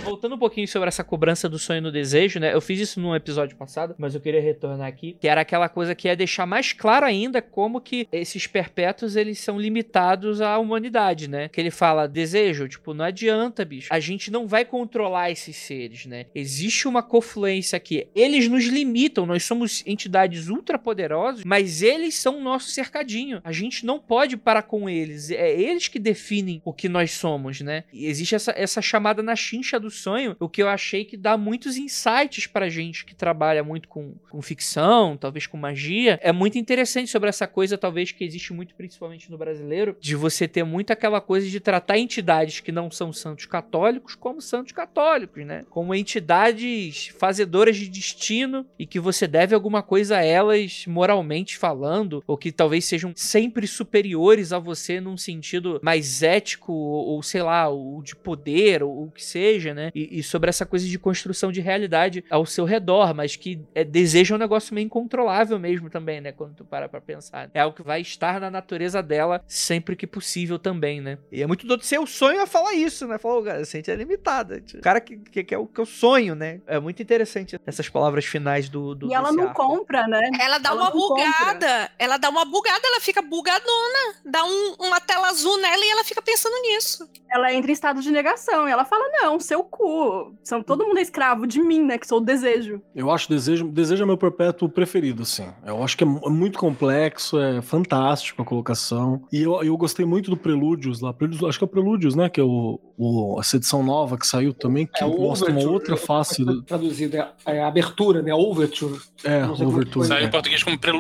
Voltando 0.07 0.37
um 0.37 0.39
pouquinho 0.39 0.69
sobre 0.69 0.87
essa 0.87 1.03
cobrança 1.03 1.49
do 1.49 1.59
sonho 1.59 1.83
no 1.83 1.91
desejo, 1.91 2.39
né? 2.39 2.55
Eu 2.55 2.61
fiz 2.61 2.79
isso 2.79 3.01
num 3.01 3.13
episódio 3.13 3.57
passado, 3.57 3.97
mas 3.99 4.15
eu 4.15 4.21
queria 4.21 4.41
retornar 4.41 4.87
aqui, 4.87 5.17
que 5.21 5.27
era 5.27 5.41
aquela 5.41 5.69
coisa 5.69 5.97
que 5.97 6.09
é 6.09 6.15
deixar 6.15 6.47
mais 6.47 6.73
claro 6.73 7.05
ainda 7.05 7.43
como 7.43 7.81
que 7.81 8.07
esses 8.13 8.47
perpétuos 8.47 9.17
eles 9.17 9.41
são 9.41 9.61
limitados 9.61 10.41
à 10.41 10.59
humanidade, 10.59 11.29
né? 11.29 11.49
Que 11.49 11.61
ele 11.61 11.73
fala 11.73 12.07
desejo, 12.07 12.69
tipo, 12.69 12.95
não 12.95 13.05
adianta, 13.05 13.65
bicho. 13.65 13.89
A 13.93 13.99
gente 13.99 14.31
não 14.31 14.47
vai 14.47 14.65
controlar 14.65 15.33
esses 15.33 15.57
seres, 15.57 16.07
né? 16.07 16.27
Existe 16.33 16.87
uma 16.87 17.03
confluência 17.03 17.77
aqui. 17.77 18.07
Eles 18.15 18.49
nos 18.49 18.65
limitam, 18.67 19.27
nós 19.27 19.43
somos 19.43 19.83
entidades 19.85 20.49
ultrapoderosas, 20.49 21.43
mas 21.45 21.83
eles 21.83 22.15
são 22.15 22.39
o 22.39 22.43
nosso 22.45 22.71
cercadinho. 22.71 23.41
A 23.43 23.51
gente 23.51 23.85
não 23.85 23.99
pode 23.99 24.37
parar 24.37 24.63
com 24.63 24.89
eles. 24.89 25.33
É 25.33 25.51
eles 25.51 25.89
que 25.89 25.99
definem 25.99 26.63
o 26.65 26.73
que 26.73 26.89
nós 26.89 27.11
somos, 27.11 27.61
né? 27.61 27.83
E 27.93 28.07
existe 28.07 28.37
essa, 28.37 28.55
essa 28.57 28.81
chamada 28.81 29.21
na 29.21 29.35
chincha 29.35 29.81
do 29.81 29.96
sonho, 29.97 30.37
o 30.39 30.49
que 30.49 30.63
eu 30.63 30.69
achei 30.69 31.05
que 31.05 31.17
dá 31.17 31.37
muitos 31.37 31.77
insights 31.77 32.47
pra 32.47 32.69
gente 32.69 33.05
que 33.05 33.15
trabalha 33.15 33.63
muito 33.63 33.89
com, 33.89 34.15
com 34.31 34.43
ficção, 34.43 35.17
talvez 35.17 35.47
com 35.47 35.57
magia. 35.57 36.19
É 36.23 36.33
muito 36.33 36.59
interessante 36.59 37.11
sobre 37.11 37.29
essa 37.29 37.47
coisa, 37.47 37.79
talvez, 37.79 38.13
que 38.13 38.25
existe 38.25 38.53
muito, 38.53 38.75
principalmente 38.75 39.31
no 39.31 39.39
brasileiro, 39.39 39.97
de 40.01 40.15
você 40.15 40.47
ter 40.47 40.65
muito 40.65 40.93
aquela 40.93 41.21
coisa 41.21 41.49
de 41.49 41.61
tratar 41.61 41.99
entidades 41.99 42.61
que 42.61 42.73
não 42.73 42.91
são 42.91 43.13
santos 43.13 43.47
católicos 43.47 44.15
como 44.15 44.41
santos 44.41 44.73
católicos, 44.73 45.45
né? 45.45 45.65
Como 45.71 45.95
entidades 45.95 47.09
fazedoras 47.19 47.77
de 47.77 47.89
destino 47.89 48.67
e 48.79 48.87
que 48.87 49.01
você 49.01 49.27
deve 49.27 49.55
alguma 49.55 49.83
coisa 49.83 50.19
a 50.19 50.25
elas 50.25 50.85
moralmente 50.87 51.57
falando, 51.57 52.23
ou 52.27 52.37
que 52.37 52.53
talvez 52.53 52.85
sejam 52.85 53.13
sempre 53.15 53.67
superiores 53.67 54.53
a 54.53 54.59
você 54.59 55.01
num 55.01 55.17
sentido 55.17 55.81
mais 55.83 56.23
ético, 56.23 56.73
ou, 56.73 57.07
ou 57.07 57.23
sei 57.23 57.43
lá, 57.43 57.69
ou 57.69 58.03
de 58.03 58.15
poder, 58.15 58.83
ou 58.83 59.05
o 59.05 59.11
que 59.11 59.25
seja, 59.25 59.75
né? 59.75 59.86
Né? 59.87 59.93
E, 59.95 60.19
e 60.19 60.23
sobre 60.23 60.49
essa 60.51 60.65
coisa 60.67 60.87
de 60.87 60.99
construção 60.99 61.51
de 61.53 61.61
realidade 61.61 62.25
ao 62.31 62.45
seu 62.47 62.65
redor, 62.65 63.15
mas 63.15 63.37
que 63.37 63.61
é, 63.75 63.85
deseja 63.85 64.35
um 64.35 64.39
negócio 64.39 64.75
meio 64.75 64.87
incontrolável 64.87 65.59
mesmo 65.59 65.89
também, 65.91 66.21
né? 66.21 66.33
Quando 66.33 66.55
tu 66.55 66.65
para 66.65 66.89
pra 66.89 67.01
pensar. 67.01 67.51
É 67.55 67.61
algo 67.61 67.77
que 67.77 67.83
vai 67.83 68.01
estar 68.01 68.41
na 68.41 68.51
natureza 68.51 69.03
dela 69.03 69.43
sempre 69.47 69.97
que 69.97 70.07
possível 70.07 70.59
também, 70.59 71.01
né? 71.01 71.19
E 71.31 71.43
é 71.43 71.47
muito 71.47 71.67
doido 71.67 71.85
ser 71.85 71.99
o 71.99 72.07
sonho 72.07 72.43
a 72.43 72.47
falar 72.47 72.75
isso, 72.75 73.07
né? 73.07 73.19
Falou, 73.19 73.43
cara, 73.43 73.61
a 73.61 73.65
gente 73.65 73.91
é 73.91 73.95
limitada. 73.95 74.63
O 74.75 74.81
cara 74.81 75.01
que, 75.01 75.17
que, 75.17 75.45
que 75.45 75.55
é 75.55 75.59
o 75.59 75.67
que 75.67 75.81
eu 75.81 75.87
sonho, 75.87 76.35
né? 76.35 76.61
É 76.67 76.79
muito 76.79 77.03
interessante 77.03 77.59
essas 77.67 77.89
palavras 77.89 78.25
finais 78.25 78.69
do. 78.69 78.95
do 78.95 79.11
E 79.11 79.15
ela 79.15 79.33
não 79.33 79.49
arco. 79.49 79.55
compra, 79.63 80.07
né? 80.07 80.31
Ela 80.41 80.59
dá 80.59 80.71
Ela 80.71 80.83
uma 80.83 80.91
não 80.91 81.01
compra. 81.01 81.25
bugada. 81.25 81.91
Ela 81.99 82.17
dá 82.17 82.29
uma 82.29 82.45
bugada, 82.45 82.81
ela 82.85 83.01
fica 83.01 83.23
bugadona. 83.23 84.15
Dá 84.25 84.45
um- 84.45 84.75
uma 84.81 85.01
tela 85.01 85.29
azul 85.29 85.57
nela 85.61 85.85
e 85.85 85.91
ela 85.91 86.05
fica 86.05 86.21
pensando 86.23 86.55
nisso. 86.63 87.09
Ela 87.31 87.53
entra 87.53 87.71
em 87.71 87.75
estado 87.75 88.01
de 88.03 88.11
negação 88.11 88.69
e 88.69 88.73
ela 88.73 88.85
fala: 88.85 89.05
Não, 89.23 89.39
seu 89.41 89.63
cu. 89.77 90.35
São, 90.43 90.63
todo 90.63 90.85
mundo 90.87 90.99
é 90.99 91.03
escravo 91.03 91.47
de 91.47 91.61
mim, 91.61 91.83
né? 91.83 91.99
Que 91.99 92.07
sou 92.07 92.19
o 92.19 92.21
desejo. 92.25 92.81
Eu 92.95 93.11
acho 93.11 93.29
desejo, 93.29 93.69
desejo 93.69 94.03
é 94.03 94.07
meu 94.07 94.17
perpétuo 94.17 94.69
preferido, 94.69 95.23
assim. 95.23 95.47
Eu 95.65 95.83
acho 95.83 95.97
que 95.97 96.05
é 96.05 96.07
mu- 96.07 96.29
muito 96.31 96.59
complexo, 96.59 97.39
é 97.41 97.61
fantástico 97.63 98.43
a 98.43 98.45
colocação. 98.45 99.23
E 99.33 99.43
eu, 99.43 99.63
eu 99.63 99.77
gostei 99.77 100.05
muito 100.07 100.31
do 100.31 100.37
Prelúdios 100.37 101.01
lá. 101.01 101.13
Prelúdios, 101.13 101.49
acho 101.49 101.59
que 101.59 101.65
é 101.65 101.67
o 101.67 101.69
Prelúdios, 101.69 102.15
né? 102.15 102.29
Que 102.29 102.41
é 102.41 102.45
o, 102.45 102.81
o- 102.97 103.37
essa 103.41 103.57
edição 103.57 103.83
nova 103.83 104.17
que 104.19 104.27
saiu 104.27 104.53
também, 104.55 104.87
que 104.87 105.03
É, 105.03 105.07
mostra 105.07 105.51
uma 105.51 105.63
outra 105.71 105.97
face 105.97 106.45
do. 106.45 106.63
Traduzido, 106.63 107.17
é, 107.17 107.33
é 107.47 107.63
a 107.63 107.69
abertura, 107.69 108.23
né? 108.23 108.33
Overture. 108.35 109.01
É, 109.25 109.45
Overture. 109.47 110.07
Saiu 110.07 110.25
em 110.25 110.27
é. 110.27 110.31
português 110.31 110.63
como 110.63 110.77
singular. 110.77 110.97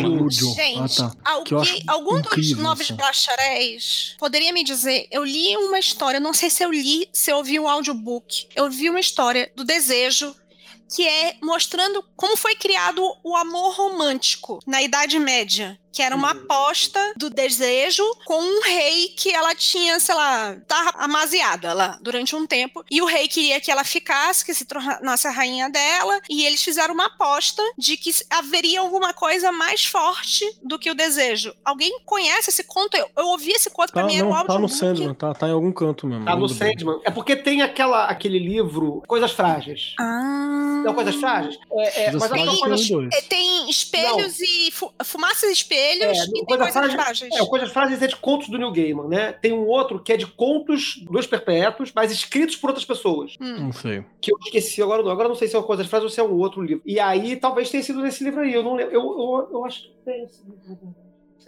Prelúdio. 0.00 0.48
Gente, 0.54 1.00
Ah, 1.02 1.10
tá. 1.10 1.32
Alguém, 1.32 1.82
algum 1.86 2.20
dos 2.20 2.56
novos 2.58 2.80
assim. 2.90 2.94
bacharéis 2.96 4.16
poderia 4.18 4.52
me 4.52 4.64
dizer? 4.64 5.06
Eu 5.10 5.24
li 5.24 5.56
uma 5.56 5.78
história, 5.78 6.18
não 6.18 6.32
sei 6.34 6.50
se 6.50 6.64
eu 6.64 6.70
li, 6.72 7.08
se 7.12 7.30
eu 7.30 7.36
ouvi 7.36 7.58
um 7.60 7.67
audiobook. 7.68 8.48
Eu 8.54 8.70
vi 8.70 8.90
uma 8.90 9.00
história 9.00 9.50
do 9.54 9.64
desejo 9.64 10.34
que 10.94 11.06
é 11.06 11.36
mostrando 11.42 12.02
como 12.16 12.36
foi 12.36 12.54
criado 12.54 13.02
o 13.22 13.36
amor 13.36 13.74
romântico 13.74 14.58
na 14.66 14.82
Idade 14.82 15.18
Média. 15.18 15.78
Que 15.98 16.02
era 16.04 16.14
uma 16.14 16.30
aposta 16.30 17.00
do 17.16 17.28
desejo 17.28 18.04
com 18.24 18.40
um 18.40 18.62
rei 18.62 19.08
que 19.16 19.34
ela 19.34 19.52
tinha, 19.52 19.98
sei 19.98 20.14
lá, 20.14 20.56
tá 20.68 20.94
amaziada 20.96 21.72
lá 21.72 21.98
durante 22.00 22.36
um 22.36 22.46
tempo. 22.46 22.84
E 22.88 23.02
o 23.02 23.04
rei 23.04 23.26
queria 23.26 23.60
que 23.60 23.68
ela 23.68 23.82
ficasse, 23.82 24.44
que 24.44 24.54
se 24.54 24.64
tornasse 24.64 25.26
a 25.26 25.32
rainha 25.32 25.68
dela. 25.68 26.20
E 26.30 26.46
eles 26.46 26.62
fizeram 26.62 26.94
uma 26.94 27.06
aposta 27.06 27.60
de 27.76 27.96
que 27.96 28.12
haveria 28.30 28.78
alguma 28.78 29.12
coisa 29.12 29.50
mais 29.50 29.86
forte 29.86 30.44
do 30.62 30.78
que 30.78 30.88
o 30.88 30.94
desejo. 30.94 31.52
Alguém 31.64 31.98
conhece 32.04 32.50
esse 32.50 32.62
conto? 32.62 32.96
Eu, 32.96 33.10
eu 33.16 33.26
ouvi 33.26 33.50
esse 33.50 33.68
conto 33.68 33.92
pra 33.92 34.02
Tá, 34.02 34.06
mim, 34.06 34.18
era 34.18 34.24
um 34.24 34.30
não, 34.32 34.46
tá 34.46 34.56
no. 34.56 34.68
Sandman, 34.68 35.14
tá, 35.14 35.34
tá 35.34 35.48
em 35.48 35.52
algum 35.52 35.72
canto 35.72 36.06
mesmo. 36.06 36.24
Tá 36.24 36.36
no. 36.36 36.48
Sandman. 36.48 37.00
É 37.04 37.10
porque 37.10 37.34
tem 37.34 37.60
aquela, 37.60 38.04
aquele 38.04 38.38
livro, 38.38 39.02
Coisas 39.08 39.32
Frágeis. 39.32 39.96
Ah. 39.98 40.82
Não, 40.84 40.94
Coisas 40.94 41.16
Frágeis? 41.16 41.58
É, 41.72 42.02
é, 42.02 42.10
Coisas 42.12 42.30
mas 42.30 42.30
que 42.30 42.48
é 42.48 42.52
tem 42.52 42.88
dois. 42.88 43.12
É, 43.12 43.20
Tem 43.22 43.68
espelhos 43.68 44.38
e 44.38 44.70
fu 44.70 44.92
fumaças 45.04 45.50
e 45.50 45.52
espelhos 45.54 45.87
É, 45.90 46.12
e 46.12 46.30
tem 46.30 46.44
coisa 46.44 46.64
coisas 46.64 46.72
frágil- 46.72 46.98
frágeis. 46.98 47.34
É, 47.34 47.42
o 47.42 47.46
Coisas 47.46 47.70
Frágeis 47.72 48.02
é 48.02 48.06
de 48.06 48.16
contos 48.16 48.48
do 48.48 48.58
Neil 48.58 48.72
Gaiman, 48.72 49.08
né? 49.08 49.32
Tem 49.32 49.52
um 49.52 49.66
outro 49.66 50.00
que 50.02 50.12
é 50.12 50.16
de 50.16 50.26
contos 50.26 50.96
dos 51.10 51.26
perpétuos, 51.26 51.90
mas 51.94 52.10
escritos 52.12 52.56
por 52.56 52.70
outras 52.70 52.84
pessoas. 52.84 53.36
Hum. 53.40 53.58
Não 53.66 53.72
sei. 53.72 54.04
Que 54.20 54.32
eu 54.32 54.38
esqueci 54.44 54.82
agora 54.82 55.02
não. 55.02 55.10
Agora 55.10 55.28
não 55.28 55.36
sei 55.36 55.48
se 55.48 55.56
é 55.56 55.58
uma 55.58 55.66
Coisas 55.66 55.86
Frágeis 55.86 56.10
ou 56.10 56.14
se 56.14 56.20
é 56.20 56.24
um 56.24 56.36
outro 56.38 56.62
livro. 56.62 56.82
E 56.84 56.98
aí 57.00 57.36
talvez 57.36 57.70
tenha 57.70 57.82
sido 57.82 58.00
nesse 58.02 58.22
livro 58.24 58.40
aí. 58.40 58.52
Eu 58.52 58.62
não 58.62 58.74
lembro. 58.74 58.92
Eu, 58.94 59.00
eu, 59.02 59.48
eu 59.52 59.64
acho 59.64 59.82
que 59.82 59.94
tem 60.04 60.24
esse 60.24 60.42
livro. 60.44 60.94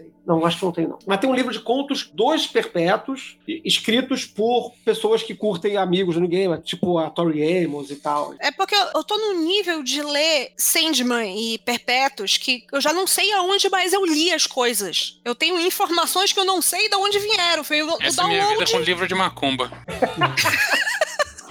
Sei. 0.01 0.13
Não, 0.27 0.45
acho 0.45 0.59
que 0.59 0.65
não 0.65 0.73
tem, 0.73 0.87
não. 0.87 0.99
Mas 1.07 1.19
tem 1.19 1.29
um 1.29 1.35
livro 1.35 1.53
de 1.53 1.61
contos 1.61 2.09
dos 2.13 2.47
perpétuos, 2.47 3.37
escritos 3.65 4.25
por 4.25 4.73
pessoas 4.85 5.23
que 5.23 5.35
curtem 5.35 5.77
amigos 5.77 6.15
do 6.15 6.21
Neil 6.21 6.31
Gaiman, 6.31 6.61
tipo 6.61 6.99
a 6.99 7.11
Tori 7.11 7.65
Amos 7.65 7.91
e 7.91 7.97
tal. 7.97 8.35
É 8.39 8.51
porque 8.53 8.75
eu, 8.75 8.87
eu 8.95 9.05
tô 9.05 9.17
num 9.17 9.45
nível 9.45 9.83
de 9.83 10.03
ler 10.03 10.53
Sandman 10.57 11.37
e 11.37 11.59
Perpétuos 11.59 12.37
que 12.37 12.65
eu 12.73 12.81
já 12.81 12.93
não 12.93 13.07
sei 13.07 13.33
aonde, 13.33 13.69
mas 13.71 13.93
eu 13.93 14.05
li 14.05 14.33
as 14.33 14.47
coisas. 14.47 15.19
Eu 15.25 15.35
tenho 15.35 15.59
informações 15.61 16.33
que 16.33 16.39
eu 16.39 16.45
não 16.45 16.63
sei 16.63 16.89
de 16.89 16.97
onde 16.97 17.19
vieram. 17.19 17.65
Foi 17.65 17.83
o, 17.83 17.95
o 17.95 18.03
Essa 18.03 18.23
é 18.23 18.25
a 18.25 18.29
minha 18.29 18.41
vida 18.43 18.65
download. 18.65 18.73
com 18.73 18.79
livro 18.81 19.09
de 19.09 19.15
macumba. 19.15 19.71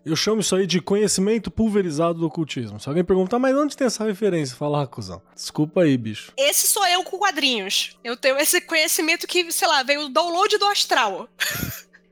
Eu 0.10 0.16
chamo 0.16 0.42
isso 0.42 0.56
aí 0.56 0.66
de 0.66 0.82
conhecimento 0.82 1.52
pulverizado 1.52 2.18
do 2.20 2.26
ocultismo. 2.26 2.80
Se 2.80 2.90
alguém 2.90 3.04
perguntar, 3.04 3.38
mas 3.38 3.56
onde 3.56 3.78
tem 3.78 3.86
essa 3.86 4.04
referência? 4.04 4.56
Fala, 4.56 4.82
ah, 4.82 4.88
cuzão. 4.88 5.22
Desculpa 5.36 5.82
aí, 5.84 5.96
bicho. 5.98 6.32
Esse 6.36 6.68
sou 6.68 6.86
eu 6.88 7.04
com 7.04 7.20
quadrinhos. 7.20 7.96
Eu 8.04 8.18
tenho 8.18 8.38
esse 8.38 8.60
conhecimento 8.62 9.28
que, 9.28 9.52
sei 9.52 9.68
lá, 9.68 9.84
veio 9.84 10.06
o 10.06 10.10
download 10.10 10.58
do 10.58 10.66
astral. 10.66 11.30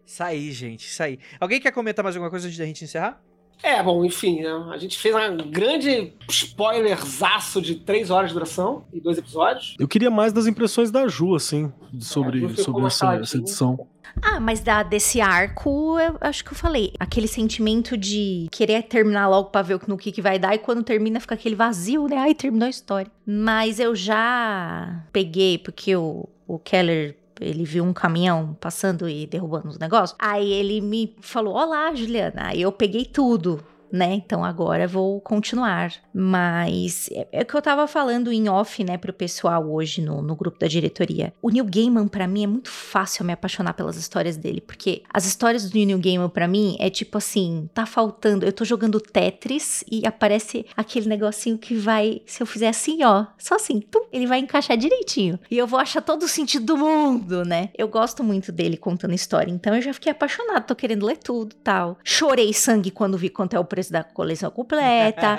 Isso 0.05 0.23
aí, 0.23 0.51
gente, 0.51 0.85
isso 0.85 1.01
aí. 1.01 1.19
Alguém 1.39 1.59
quer 1.59 1.71
comentar 1.71 2.03
mais 2.03 2.15
alguma 2.15 2.29
coisa 2.29 2.47
antes 2.47 2.57
da 2.57 2.65
gente 2.65 2.83
encerrar? 2.83 3.19
É, 3.63 3.81
bom, 3.81 4.05
enfim, 4.05 4.41
né? 4.41 4.51
a 4.71 4.77
gente 4.77 4.97
fez 4.99 5.15
um 5.15 5.49
grande 5.49 6.13
spoilerzaço 6.29 7.59
de 7.59 7.75
três 7.75 8.11
horas 8.11 8.29
de 8.29 8.35
duração 8.35 8.85
e 8.93 9.01
dois 9.01 9.17
episódios. 9.17 9.75
Eu 9.79 9.87
queria 9.87 10.11
mais 10.11 10.31
das 10.31 10.45
impressões 10.45 10.91
da 10.91 11.07
Ju, 11.07 11.35
assim, 11.35 11.71
É, 11.95 11.99
sobre, 11.99 12.47
ficou 12.49 12.63
sobre 12.63 12.85
essa, 12.85 12.99
caladinha. 12.99 13.23
essa 13.23 13.37
edição. 13.37 13.87
Ah, 14.21 14.39
mas 14.39 14.59
da, 14.61 14.83
desse 14.83 15.21
arco, 15.21 15.99
eu 15.99 16.17
acho 16.21 16.43
que 16.43 16.51
eu 16.51 16.55
falei. 16.55 16.93
Aquele 16.99 17.27
sentimento 17.27 17.97
de 17.97 18.47
querer 18.51 18.83
terminar 18.83 19.27
logo 19.27 19.49
pra 19.49 19.61
ver 19.61 19.79
no 19.87 19.97
que, 19.97 20.11
que 20.11 20.21
vai 20.21 20.39
dar, 20.39 20.55
e 20.55 20.59
quando 20.59 20.83
termina 20.83 21.19
fica 21.19 21.35
aquele 21.35 21.55
vazio, 21.55 22.07
né? 22.07 22.17
Ai, 22.17 22.33
terminou 22.33 22.67
a 22.67 22.69
história. 22.69 23.11
Mas 23.25 23.79
eu 23.79 23.95
já 23.95 25.03
peguei, 25.11 25.57
porque 25.57 25.95
o, 25.95 26.27
o 26.47 26.59
Keller. 26.59 27.15
Ele 27.39 27.63
viu 27.65 27.83
um 27.83 27.93
caminhão 27.93 28.57
passando 28.59 29.07
e 29.07 29.27
derrubando 29.27 29.67
os 29.67 29.77
negócios. 29.77 30.17
Aí 30.19 30.51
ele 30.51 30.81
me 30.81 31.15
falou: 31.21 31.53
Olá, 31.53 31.93
Juliana. 31.93 32.47
Aí 32.47 32.63
eu 32.63 32.71
peguei 32.71 33.05
tudo, 33.05 33.63
né? 33.91 34.13
Então 34.13 34.43
agora 34.43 34.87
vou 34.87 35.19
continuar. 35.21 35.93
Mas 36.13 37.09
é, 37.11 37.27
é 37.31 37.41
o 37.41 37.45
que 37.45 37.55
eu 37.55 37.61
tava 37.61 37.87
falando 37.87 38.31
em 38.31 38.49
off, 38.49 38.83
né, 38.83 38.97
pro 38.97 39.13
pessoal 39.13 39.69
hoje 39.69 40.01
no, 40.01 40.21
no 40.21 40.35
grupo 40.35 40.59
da 40.59 40.67
diretoria. 40.67 41.33
O 41.41 41.49
Neil 41.49 41.65
Gaiman, 41.65 42.07
pra 42.07 42.27
mim, 42.27 42.43
é 42.43 42.47
muito 42.47 42.69
fácil 42.69 43.25
me 43.25 43.33
apaixonar 43.33 43.73
pelas 43.73 43.97
histórias 43.97 44.37
dele, 44.37 44.61
porque 44.61 45.03
as 45.13 45.25
histórias 45.25 45.69
do 45.69 45.77
Neil 45.77 45.99
Gaiman, 45.99 46.29
pra 46.29 46.47
mim, 46.47 46.75
é 46.79 46.89
tipo 46.89 47.17
assim: 47.17 47.69
tá 47.73 47.85
faltando. 47.85 48.45
Eu 48.45 48.51
tô 48.51 48.65
jogando 48.65 48.99
Tetris 48.99 49.83
e 49.89 50.05
aparece 50.05 50.65
aquele 50.75 51.07
negocinho 51.07 51.57
que 51.57 51.75
vai, 51.75 52.21
se 52.25 52.41
eu 52.41 52.47
fizer 52.47 52.69
assim, 52.69 53.03
ó, 53.03 53.25
só 53.37 53.55
assim, 53.55 53.79
tum, 53.79 54.05
ele 54.11 54.27
vai 54.27 54.39
encaixar 54.39 54.77
direitinho. 54.77 55.39
E 55.49 55.57
eu 55.57 55.67
vou 55.67 55.79
achar 55.79 56.01
todo 56.01 56.23
o 56.23 56.27
sentido 56.27 56.65
do 56.65 56.77
mundo, 56.77 57.43
né? 57.45 57.69
Eu 57.77 57.87
gosto 57.87 58.23
muito 58.23 58.51
dele 58.51 58.77
contando 58.77 59.13
história, 59.13 59.51
então 59.51 59.75
eu 59.75 59.81
já 59.81 59.93
fiquei 59.93 60.11
apaixonada, 60.11 60.61
tô 60.61 60.75
querendo 60.75 61.05
ler 61.05 61.17
tudo 61.17 61.55
tal. 61.63 61.97
Chorei 62.03 62.53
sangue 62.53 62.91
quando 62.91 63.17
vi 63.17 63.29
quanto 63.29 63.55
é 63.55 63.59
o 63.59 63.65
preço 63.77 63.91
da 63.93 64.03
coleção 64.03 64.49
completa. 64.49 65.37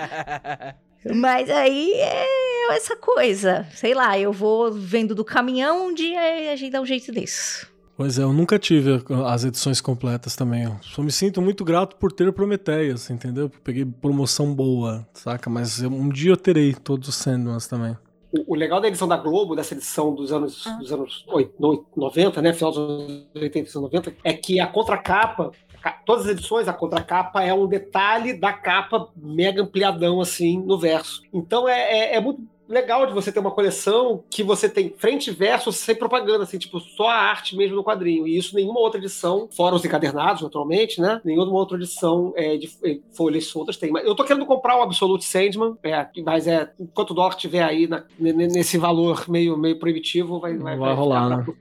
Mas 1.14 1.50
aí 1.50 1.92
é 1.94 2.72
essa 2.76 2.96
coisa. 2.96 3.66
Sei 3.74 3.94
lá, 3.94 4.16
eu 4.18 4.32
vou 4.32 4.70
vendo 4.72 5.12
do 5.14 5.24
caminhão, 5.24 5.88
um 5.88 5.94
dia 5.94 6.52
a 6.52 6.56
gente 6.56 6.70
dá 6.70 6.80
um 6.80 6.86
jeito 6.86 7.10
disso. 7.10 7.66
Pois 7.96 8.16
é, 8.16 8.22
eu 8.22 8.32
nunca 8.32 8.56
tive 8.60 9.02
as 9.26 9.44
edições 9.44 9.80
completas 9.80 10.36
também. 10.36 10.64
Eu 10.64 10.76
só 10.82 11.02
me 11.02 11.10
sinto 11.10 11.42
muito 11.42 11.64
grato 11.64 11.96
por 11.96 12.12
ter 12.12 12.32
Prometeias, 12.32 13.10
entendeu? 13.10 13.50
Peguei 13.64 13.84
promoção 13.84 14.54
boa, 14.54 15.04
saca? 15.14 15.50
Mas 15.50 15.82
eu- 15.82 15.90
um 15.90 16.08
dia 16.08 16.30
eu 16.30 16.36
terei 16.36 16.72
todos 16.74 17.08
os 17.08 17.16
Sandmans 17.16 17.66
também. 17.66 17.96
O, 18.30 18.52
o 18.52 18.54
legal 18.54 18.80
da 18.80 18.86
edição 18.86 19.08
da 19.08 19.16
Globo, 19.16 19.56
dessa 19.56 19.74
edição 19.74 20.14
dos 20.14 20.30
anos, 20.32 20.62
dos 20.78 20.92
anos 20.92 21.24
oit- 21.28 21.50
no- 21.58 21.84
90, 21.96 22.40
né? 22.42 22.52
Final 22.52 22.70
dos 22.70 22.78
anos 22.78 23.26
80 23.34 23.68
e 23.70 23.74
90, 23.80 24.14
é 24.22 24.32
que 24.34 24.60
a 24.60 24.66
contracapa, 24.68 25.50
ca- 25.50 25.56
todas 25.90 26.24
as 26.26 26.32
edições, 26.32 26.68
a 26.68 26.72
contracapa 26.72 27.42
é 27.42 27.52
um 27.52 27.66
detalhe 27.66 28.32
da 28.32 28.52
capa 28.52 29.08
mega 29.16 29.62
ampliadão, 29.62 30.20
assim, 30.20 30.58
no 30.60 30.78
verso. 30.78 31.22
Então 31.32 31.68
é, 31.68 32.12
é, 32.12 32.16
é 32.16 32.20
muito 32.20 32.40
legal 32.68 33.06
de 33.06 33.14
você 33.14 33.32
ter 33.32 33.40
uma 33.40 33.50
coleção 33.50 34.22
que 34.30 34.42
você 34.42 34.68
tem 34.68 34.92
frente 34.98 35.30
e 35.30 35.32
verso 35.32 35.72
sem 35.72 35.94
propaganda, 35.94 36.44
assim, 36.44 36.58
tipo, 36.58 36.78
só 36.80 37.08
a 37.08 37.14
arte 37.14 37.56
mesmo 37.56 37.74
no 37.76 37.82
quadrinho. 37.82 38.26
E 38.28 38.36
isso 38.36 38.54
nenhuma 38.54 38.78
outra 38.78 39.00
edição, 39.00 39.48
fora 39.50 39.74
os 39.74 39.82
encadernados, 39.86 40.42
naturalmente, 40.42 41.00
né? 41.00 41.18
Nenhuma 41.24 41.50
outra 41.52 41.78
edição 41.78 42.34
é, 42.36 42.58
de 42.58 42.70
eh, 42.84 42.98
folhas 43.16 43.46
soltas 43.46 43.78
tem. 43.78 43.90
Mas 43.90 44.04
eu 44.04 44.14
tô 44.14 44.22
querendo 44.22 44.44
comprar 44.44 44.76
o 44.78 44.82
Absolute 44.82 45.24
Sandman, 45.24 45.78
é, 45.82 46.06
mas 46.22 46.46
é, 46.46 46.70
enquanto 46.78 47.12
o 47.12 47.14
dólar 47.14 47.30
estiver 47.30 47.62
aí 47.62 47.86
na- 47.86 48.04
ne- 48.18 48.34
ne- 48.34 48.48
nesse 48.48 48.76
valor 48.76 49.24
meio, 49.30 49.56
meio 49.56 49.78
proibitivo, 49.78 50.38
vai, 50.38 50.54
vai, 50.58 50.76
Vai 50.76 50.94
rolar, 50.94 51.24
ficar 51.24 51.36
né? 51.38 51.44
pra- 51.44 51.54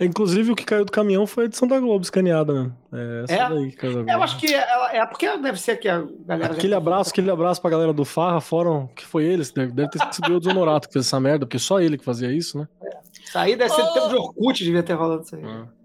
Inclusive, 0.00 0.52
o 0.52 0.56
que 0.56 0.64
caiu 0.64 0.84
do 0.84 0.92
caminhão 0.92 1.26
foi 1.26 1.44
a 1.44 1.46
edição 1.46 1.68
da 1.68 1.78
Globo 1.78 2.02
escaneada, 2.02 2.52
né? 2.52 2.70
É 2.92 3.22
essa 3.24 3.34
É? 3.34 3.48
daí 3.48 3.70
que 3.70 3.76
caiu 3.76 3.92
da 3.92 3.98
Globo. 4.02 4.10
Eu 4.12 4.22
acho 4.22 4.38
que 4.38 4.54
ela, 4.54 4.92
é 4.94 5.06
porque 5.06 5.36
deve 5.38 5.60
ser 5.60 5.76
que 5.76 5.88
a 5.88 6.02
galera. 6.26 6.52
já- 6.52 6.58
Aquele 6.58 6.74
abraço, 6.74 7.10
aquele 7.10 7.30
abraço 7.30 7.60
pra 7.60 7.70
galera 7.70 7.92
do 7.92 8.04
Farra, 8.04 8.40
foram 8.40 8.88
que 8.96 9.04
foi 9.04 9.24
eles, 9.24 9.50
deve, 9.52 9.72
deve 9.72 9.90
ter 9.90 10.00
sido 10.12 10.34
o 10.34 10.40
Desonorato 10.40 10.88
que 10.88 10.94
fez 10.94 11.06
essa 11.06 11.20
merda, 11.20 11.44
porque 11.46 11.58
só 11.58 11.80
ele 11.80 11.98
que 11.98 12.04
fazia 12.04 12.32
isso, 12.32 12.58
né? 12.58 12.68
Isso 13.30 13.38
aí 13.38 13.54
deve 13.54 13.72
ser 13.72 13.82
Ô. 13.82 13.84
do 13.84 13.92
tempo 13.94 14.08
de 14.08 14.14
Orkut, 14.16 14.64
devia 14.64 14.82
ter 14.82 14.94
rolado 14.94 15.22
isso 15.22 15.36
aí. 15.36 15.42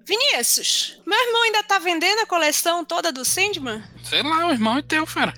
Vinícius, 0.07 0.99
meu 1.05 1.19
irmão 1.27 1.43
ainda 1.43 1.61
tá 1.61 1.77
vendendo 1.77 2.19
a 2.21 2.25
coleção 2.25 2.83
toda 2.83 3.11
do 3.11 3.23
Sandman? 3.23 3.83
Sei 4.03 4.23
lá, 4.23 4.47
o 4.47 4.51
irmão 4.51 4.79
é 4.79 4.81
teu, 4.81 5.05
fera. 5.05 5.31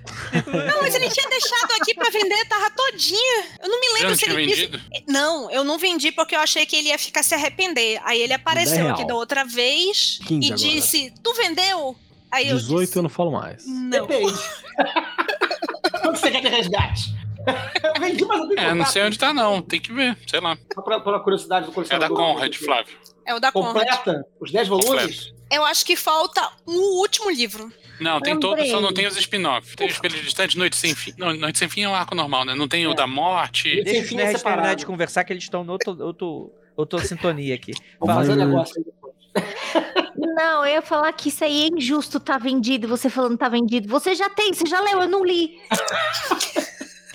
Não, 0.46 0.82
mas 0.82 0.96
ele 0.96 1.10
tinha 1.10 1.28
deixado 1.30 1.72
aqui 1.82 1.94
pra 1.94 2.10
vender, 2.10 2.46
tava 2.48 2.70
todinha. 2.70 3.44
Eu 3.62 3.68
não 3.68 3.80
me 3.80 3.88
lembro 3.94 4.10
não 4.10 4.16
se 4.16 4.26
ele 4.26 4.46
quis. 4.48 4.58
vendido? 4.58 4.82
Não, 5.06 5.52
eu 5.52 5.66
não 5.66 5.78
vendi 5.78 6.14
porque 6.14 6.34
eu 6.34 6.40
achei 6.40 6.66
que 6.66 6.78
ele 6.78 6.88
ia 6.88 6.98
ficar 6.98 7.24
se 7.24 7.36
arrepender. 7.36 8.00
Aí 8.06 8.22
ele 8.22 8.34
apareceu 8.34 8.90
aqui 8.90 9.06
da 9.06 9.16
outra 9.16 9.44
vez 9.44 10.20
15 10.28 10.42
e 10.42 10.54
agora. 10.54 10.56
disse: 10.58 11.14
Tu 11.22 11.34
vendeu? 11.34 11.96
Aí 12.32 12.48
eu 12.50 12.58
18 12.58 12.86
disse, 12.86 12.98
eu 12.98 13.04
não 13.04 13.10
falo 13.10 13.32
mais. 13.32 13.66
Não. 13.66 13.90
Depende. 13.90 14.34
Quanto 16.02 16.20
você 16.20 16.32
quer 16.32 16.42
de 16.42 16.48
resgate? 16.48 17.17
Eu 17.48 18.02
vendi, 18.02 18.26
mas 18.26 18.40
eu 18.40 18.48
tenho 18.50 18.60
É, 18.60 18.74
não 18.74 18.86
sei 18.86 19.04
onde 19.04 19.18
tá, 19.18 19.34
não. 19.34 19.62
Tem 19.62 19.80
que 19.80 19.92
ver, 19.92 20.18
sei 20.28 20.40
lá. 20.40 20.58
Só 20.74 20.82
pra, 20.82 21.00
pela 21.00 21.20
curiosidade 21.20 21.66
do 21.66 21.70
É 21.70 21.72
da 21.72 21.76
colecionador. 21.76 22.18
Conrad, 22.18 22.56
Flávio. 22.56 22.98
É 23.26 23.36
o 23.36 23.40
da 23.40 23.52
Conrad. 23.52 23.88
Completa? 23.88 24.26
Os 24.40 24.52
10 24.52 24.68
volumes? 24.68 25.34
Eu 25.52 25.64
acho 25.66 25.86
que 25.86 25.96
falta 25.96 26.42
o 26.66 27.00
último 27.00 27.30
livro. 27.30 27.72
Não, 28.00 28.22
tem 28.22 28.34
Lembrei. 28.34 28.56
todos, 28.56 28.70
só 28.70 28.82
não 28.82 28.94
tem 28.94 29.08
os 29.08 29.18
spin-off. 29.18 29.76
Tem 29.76 29.88
o 29.88 29.90
Espelho 29.90 30.22
Distante, 30.22 30.58
Noite 30.58 30.76
Sem 30.76 30.94
Fim. 30.94 31.14
Não, 31.18 31.34
Noite 31.34 31.58
Sem 31.58 31.68
Fim 31.68 31.82
é 31.82 31.90
um 31.90 31.96
arco 31.96 32.14
normal, 32.14 32.46
né? 32.46 32.54
Não 32.54 32.68
tem 32.68 32.86
o 32.86 32.94
da 32.94 33.08
morte. 33.08 33.82
Deixa 33.84 34.02
os 34.02 34.10
fim 34.10 34.16
é 34.16 34.26
nerds 34.26 34.44
terminar 34.44 34.76
de 34.76 34.86
conversar 34.86 35.24
que 35.24 35.34
eles 35.34 35.44
estão 35.44 35.64
em 35.64 35.70
outro, 35.70 35.98
outro, 36.04 36.52
outra 36.76 37.00
sintonia 37.00 37.56
aqui. 37.56 37.72
Vamos 38.00 38.14
Fala. 38.14 38.28
fazer 38.28 38.34
um 38.34 38.46
negócio 38.46 38.76
aí 38.78 38.84
depois. 38.84 39.16
Não, 40.18 40.66
eu 40.66 40.74
ia 40.76 40.82
falar 40.82 41.12
que 41.14 41.30
isso 41.30 41.44
aí 41.44 41.66
é 41.66 41.68
injusto 41.68 42.20
tá 42.20 42.38
vendido, 42.38 42.88
você 42.88 43.10
falando 43.10 43.38
tá 43.38 43.50
vendido. 43.50 43.88
Você 43.88 44.14
já 44.14 44.30
tem, 44.30 44.54
você 44.54 44.66
já 44.68 44.80
leu, 44.82 45.02
eu 45.02 45.08
não 45.08 45.24
li. 45.24 45.60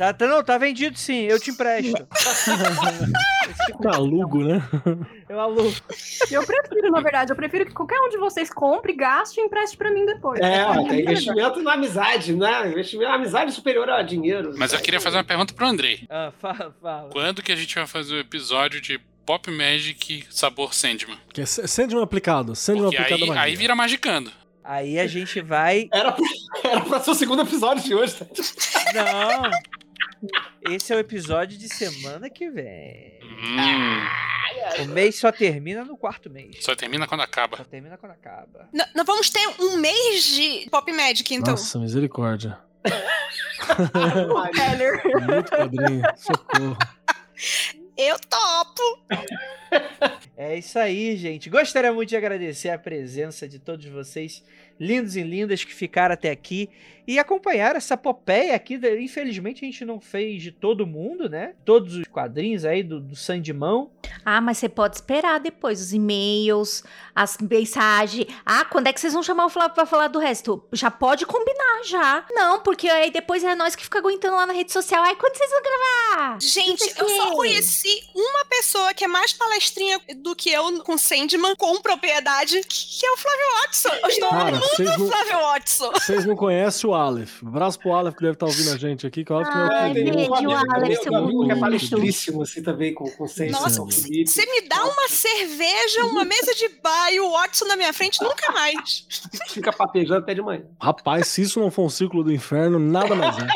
Tá, 0.03 0.13
tá, 0.13 0.27
não, 0.27 0.43
tá 0.43 0.59
vendido 0.59 0.99
sim, 0.99 1.27
eu 1.27 1.39
te 1.39 1.53
empresto. 1.53 2.05
Tá 3.81 3.95
alugo, 3.95 4.43
né? 4.43 4.61
Eu 5.29 5.39
alugo. 5.39 5.73
Eu 6.29 6.45
prefiro, 6.45 6.91
na 6.91 7.01
verdade, 7.01 7.31
eu 7.31 7.37
prefiro 7.37 7.67
que 7.67 7.73
qualquer 7.73 8.01
um 8.01 8.09
de 8.09 8.17
vocês 8.17 8.51
compre, 8.53 8.95
gaste 8.95 9.39
e 9.39 9.45
empreste 9.45 9.77
pra 9.77 9.93
mim 9.93 10.05
depois. 10.05 10.41
É, 10.41 10.65
ó, 10.65 10.89
tem 10.89 11.03
investimento 11.03 11.63
na 11.63 11.75
amizade, 11.75 12.35
né? 12.35 12.69
Investimento 12.69 13.11
na 13.11 13.15
amizade 13.15 13.53
é 13.53 13.55
superior 13.55 13.89
a 13.91 14.03
dinheiro. 14.03 14.55
Mas 14.57 14.73
eu 14.73 14.81
queria 14.81 15.01
fazer 15.01 15.19
uma 15.19 15.25
pergunta 15.25 15.55
pro 15.55 15.67
Andrei. 15.67 16.05
Ah, 16.11 16.33
fala, 16.37 16.75
fala. 16.83 17.09
Quando 17.11 17.41
que 17.41 17.53
a 17.53 17.57
gente 17.57 17.73
vai 17.73 17.87
fazer 17.87 18.17
o 18.17 18.19
episódio 18.19 18.81
de 18.81 18.99
Pop 19.25 19.49
Magic 19.53 20.27
sabor 20.31 20.75
Sandman? 20.75 21.17
Que 21.33 21.43
é 21.43 21.47
Sandman 21.47 22.03
aplicado. 22.03 22.57
Sandman 22.57 22.87
Porque 22.87 22.97
aplicado 22.97 23.23
aí, 23.23 23.29
magia. 23.29 23.43
aí 23.45 23.55
vira 23.55 23.77
magicando. 23.77 24.33
Aí 24.65 24.99
a 24.99 25.07
gente 25.07 25.41
vai. 25.41 25.89
Era 25.93 26.11
pra, 26.11 26.25
era 26.71 26.81
pra 26.81 26.99
ser 26.99 27.11
o 27.11 27.15
segundo 27.15 27.43
episódio 27.43 27.85
de 27.85 27.95
hoje. 27.95 28.17
tá? 28.17 28.27
Não! 28.95 29.51
Esse 30.69 30.93
é 30.93 30.97
o 30.97 30.99
episódio 30.99 31.57
de 31.59 31.69
semana 31.69 32.29
que 32.31 32.49
vem. 32.51 33.19
Hum, 33.23 34.85
O 34.85 34.89
mês 34.89 35.17
só 35.17 35.33
termina 35.33 35.85
no 35.85 35.97
quarto 35.97 36.31
mês. 36.31 36.57
só 36.61 36.75
termina 36.77 37.07
quando 37.09 37.23
acaba. 37.23 37.57
Só 37.57 37.65
termina 37.65 37.97
quando 37.97 38.13
acaba. 38.13 38.69
N- 38.73 38.85
nós 38.95 39.07
vamos 39.07 39.31
ter 39.31 39.47
um 39.61 39.77
mês 39.79 40.25
de 40.25 40.69
Pop 40.71 40.91
Magic, 40.93 41.35
então. 41.35 41.53
Nossa, 41.55 41.79
misericórdia. 41.79 42.59
Muito 45.27 45.51
quadrinho. 45.51 46.03
Socorro. 46.17 46.77
Eu 47.97 48.17
topo. 48.21 49.05
É 50.37 50.57
isso 50.59 50.79
aí, 50.79 51.17
gente. 51.17 51.51
Gostaria 51.51 51.93
muito 51.93 52.09
de 52.09 52.17
agradecer 52.17 52.71
a 52.71 52.79
presença 52.79 53.49
de 53.49 53.59
todos 53.59 53.85
vocês, 53.87 54.45
lindos 54.79 55.17
e 55.17 55.23
lindas, 55.23 55.65
que 55.65 55.75
ficaram 55.75 56.15
até 56.15 56.31
aqui 56.31 56.69
e 57.07 57.19
acompanharam 57.19 57.77
essa 57.77 57.97
popeia 57.97 58.55
aqui. 58.55 58.79
Infelizmente, 59.01 59.65
a 59.65 59.67
gente 59.67 59.85
não 59.85 60.01
fez 60.01 60.43
de 60.43 60.53
todo 60.53 60.87
mundo, 60.87 61.29
né? 61.29 61.55
Todos 61.65 61.97
os 61.97 62.07
quadrinhos 62.07 62.65
aí 62.65 62.83
do, 62.83 63.01
do 63.01 63.17
Sandimão. 63.17 63.91
Ah, 64.25 64.41
mas 64.41 64.59
você 64.59 64.69
pode 64.69 64.97
esperar 64.97 65.41
depois 65.41 65.81
os 65.81 65.93
e-mails, 65.93 66.83
as 67.15 67.37
mensagens. 67.39 68.27
Ah, 68.45 68.65
quando 68.65 68.87
é 68.87 68.93
que 68.93 69.01
vocês 69.01 69.13
vão 69.13 69.23
chamar 69.23 69.47
o 69.47 69.51
Flávio 69.51 69.75
pra 69.75 69.87
falar 69.87 70.09
do 70.09 70.19
resto? 70.19 70.65
Já 70.73 70.91
pode 70.91 71.27
combinar, 71.27 71.83
já. 71.85 72.25
Não, 72.31 72.61
porque 72.61 72.89
aí 72.89 73.11
depois 73.11 73.43
é 73.45 73.55
nós 73.55 73.75
que 73.75 73.83
fica 73.85 73.99
aguentando 73.99 74.37
lá 74.37 74.47
na 74.47 74.53
rede 74.53 74.73
social. 74.73 75.03
Ai, 75.03 75.17
quando 75.17 75.37
vocês 75.37 75.51
vão 75.51 75.63
gravar? 75.63 76.39
Gente, 76.41 76.93
eu 76.99 77.09
só 77.09 77.35
conheci 77.35 78.03
uma 78.15 78.45
pessoa 78.45 78.95
que 78.95 79.05
é 79.05 79.09
mais 79.09 79.33
palestrinha 79.33 80.01
do 80.17 80.35
que 80.37 80.51
eu 80.51 80.83
com 80.85 80.97
Sandman, 80.97 81.55
com 81.57 81.81
propriedade, 81.81 82.61
que 82.69 83.05
é 83.07 83.11
o 83.13 83.17
Flávio 83.17 83.47
Watson. 83.63 83.89
Eu 84.03 84.09
estou 84.09 84.29
Cara, 84.31 84.49
amando 84.49 84.67
o 84.67 84.85
não- 84.99 85.09
Flávio 85.09 85.39
Watson. 85.41 85.93
Vocês 85.93 86.25
não 86.27 86.37
conhecem 86.37 86.89
o 86.89 86.92
Aleph. 86.95 87.43
Abraço 87.45 87.79
pro 87.79 87.93
Aleph 87.93 88.15
que 88.15 88.23
deve 88.23 88.35
estar 88.35 88.47
ouvindo 88.47 88.71
a 88.71 88.77
gente 88.77 89.07
aqui, 89.07 89.25
que 89.25 89.33
o 89.33 89.37
Aleph 89.37 89.49
não 89.55 89.67
é 89.67 89.75
Ai, 89.75 89.91
o 89.91 89.95
tem 89.95 90.05
beijo, 90.05 90.35
amigo 90.35 90.53
Alex, 90.53 90.69
também, 90.73 90.97
seu 90.97 91.15
amigo 91.17 91.45
que 91.45 91.51
é 91.53 91.55
bonito. 91.55 91.61
palestríssimo, 91.61 92.43
assim, 92.43 92.63
também, 92.63 92.95
com, 92.95 93.11
com 93.11 93.27
senso. 93.29 93.53
Nossa. 93.53 93.83
Você 93.83 94.47
me 94.47 94.69
dá 94.69 94.85
uma 94.85 95.09
cerveja, 95.09 96.05
uma 96.07 96.25
mesa 96.25 96.55
de 96.55 96.69
bar 96.83 97.13
e 97.13 97.21
o 97.21 97.31
Watson 97.33 97.65
na 97.67 97.77
minha 97.77 97.93
frente, 97.93 98.23
nunca 98.23 98.53
mais. 98.53 99.07
Fica 99.49 99.73
papejando 99.73 100.21
até 100.21 100.35
de 100.35 100.43
manhã. 100.43 100.63
Rapaz, 100.81 101.29
se 101.29 101.43
isso 101.43 101.61
não 101.61 101.71
for 101.71 101.85
um 101.85 101.91
ciclo 101.91 102.23
do 102.23 102.33
inferno, 102.33 102.79
nada 102.79 103.15
mais 103.15 103.37
é. 103.39 103.47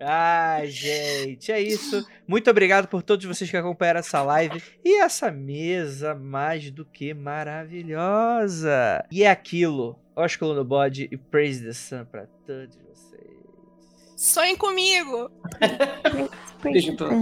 Ai, 0.00 0.66
gente, 0.68 1.52
é 1.52 1.60
isso. 1.60 2.06
Muito 2.26 2.50
obrigado 2.50 2.88
por 2.88 3.02
todos 3.02 3.26
vocês 3.26 3.50
que 3.50 3.56
acompanharam 3.56 4.00
essa 4.00 4.22
live 4.22 4.62
e 4.82 4.98
essa 5.00 5.30
mesa 5.30 6.14
mais 6.14 6.70
do 6.70 6.86
que 6.86 7.12
maravilhosa. 7.12 9.04
E 9.10 9.22
é 9.24 9.30
aquilo, 9.30 9.98
Ósculo 10.16 10.54
no 10.54 10.64
bode 10.64 11.06
e 11.10 11.16
Praise 11.18 11.62
the 11.62 11.72
Sun 11.74 12.06
pra 12.06 12.26
todos 12.46 12.76
vocês. 12.76 13.30
Sonhem 14.16 14.56
comigo. 14.56 15.30
Beijo 16.62 16.92
em 16.92 16.96
todos. 16.96 17.16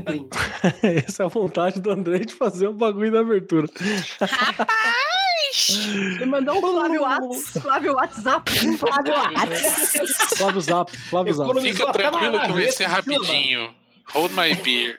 plim. 0.00 0.28
Essa 1.06 1.24
é 1.24 1.26
a 1.26 1.28
vontade 1.28 1.80
do 1.80 1.90
André 1.90 2.20
de 2.20 2.32
fazer 2.32 2.68
o 2.68 2.72
bagulho 2.72 3.12
da 3.12 3.20
abertura. 3.20 3.68
Rapaz! 4.20 5.68
Ele 5.68 6.26
mandou 6.26 6.56
um 6.56 6.60
Flávio 6.60 7.02
Whats, 7.02 7.50
Flávio 7.60 7.92
WhatsApp. 7.94 8.50
Flávio 8.78 9.14
Whats. 9.14 10.38
Flávio 10.38 10.60
Zap, 10.62 10.96
Flávio 10.96 11.34
Zap. 11.34 11.60
Fica 11.60 11.92
tranquilo 11.92 12.40
que 12.40 12.52
vai 12.52 12.70
ser 12.70 12.86
rapidinho. 12.86 13.74
Hold 14.14 14.32
my 14.32 14.54
beer. 14.62 14.98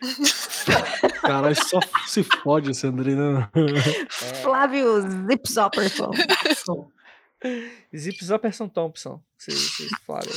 Caralho, 1.22 1.56
só 1.56 1.80
se 2.06 2.24
fode 2.24 2.72
esse 2.72 2.86
André, 2.86 3.16
né? 3.16 3.50
Flávio 4.42 5.02
Zipzopperson. 5.30 6.12
Zip 7.96 8.24
Zopperson 8.24 8.68
Thompson. 8.68 9.22
Vocês, 9.38 9.60
vocês 9.60 9.92
falaram. 10.06 10.32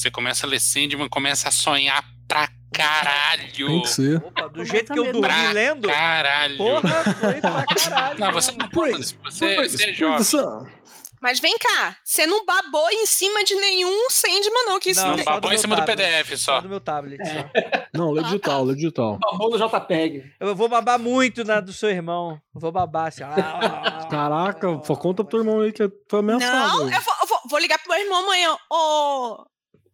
Você 0.00 0.10
começa 0.10 0.46
a 0.46 0.48
ler 0.48 0.60
Sandman, 0.60 1.08
começa 1.10 1.48
a 1.48 1.52
sonhar 1.52 2.02
pra 2.26 2.48
caralho. 2.72 3.52
Tem 3.66 3.82
que 3.82 3.88
ser. 3.88 4.16
Opa, 4.16 4.42
do 4.44 4.50
Começa 4.52 4.72
jeito 4.72 4.92
que 4.94 4.98
eu 4.98 5.04
mesmo. 5.04 5.20
dormi 5.20 5.36
Pra 5.42 5.52
lendo. 5.52 5.88
caralho. 5.88 6.56
Porra, 6.56 7.04
foi 7.14 7.34
pra 7.40 7.64
caralho. 7.74 8.18
Não, 8.20 8.32
você 8.32 8.52
não 8.52 8.68
pode. 8.70 8.92
Você, 9.24 9.68
você 9.68 9.90
é 9.90 9.92
jovem. 9.92 10.72
Mas 11.20 11.38
vem 11.38 11.54
cá, 11.58 11.94
você 12.02 12.24
não 12.26 12.46
babou 12.46 12.88
em 12.90 13.04
cima 13.04 13.44
de 13.44 13.54
nenhum 13.54 14.08
Sandman, 14.08 14.64
não, 14.64 14.80
que 14.80 14.88
isso 14.92 15.02
Não, 15.06 15.14
Não, 15.18 15.22
babou 15.24 15.50
do 15.50 15.54
em 15.54 15.58
cima 15.58 15.76
do 15.76 15.84
tablet. 15.84 15.98
PDF 16.24 16.38
Só 16.40 16.54
só. 16.54 16.60
do 16.62 16.68
meu 16.70 16.80
tablet. 16.80 17.22
só. 17.22 17.50
Não, 17.92 18.10
lê 18.10 18.22
digital, 18.22 18.64
lê 18.64 18.74
digital. 18.74 19.18
Babou 19.18 19.50
no 19.50 19.58
JPEG. 19.68 20.32
Eu 20.40 20.56
vou 20.56 20.66
babar 20.66 20.98
muito 20.98 21.44
na 21.44 21.60
do 21.60 21.74
seu 21.74 21.90
irmão. 21.90 22.40
Eu 22.54 22.60
Vou 22.62 22.72
babar 22.72 23.08
assim. 23.08 23.22
ah, 23.22 24.06
Caraca, 24.10 24.80
só 24.82 24.96
conta 24.96 25.22
pro 25.22 25.30
teu 25.32 25.40
irmão 25.40 25.60
aí 25.60 25.72
que 25.72 25.86
foi 26.08 26.20
ameaçado. 26.20 26.78
Não, 26.78 26.90
eu 26.90 27.00
vou, 27.02 27.14
eu 27.20 27.26
vou- 27.28 27.40
vou 27.50 27.58
ligar 27.58 27.78
pro 27.80 27.92
meu 27.92 28.00
irmão 28.02 28.22
amanhã. 28.24 28.56
Ô, 28.72 29.44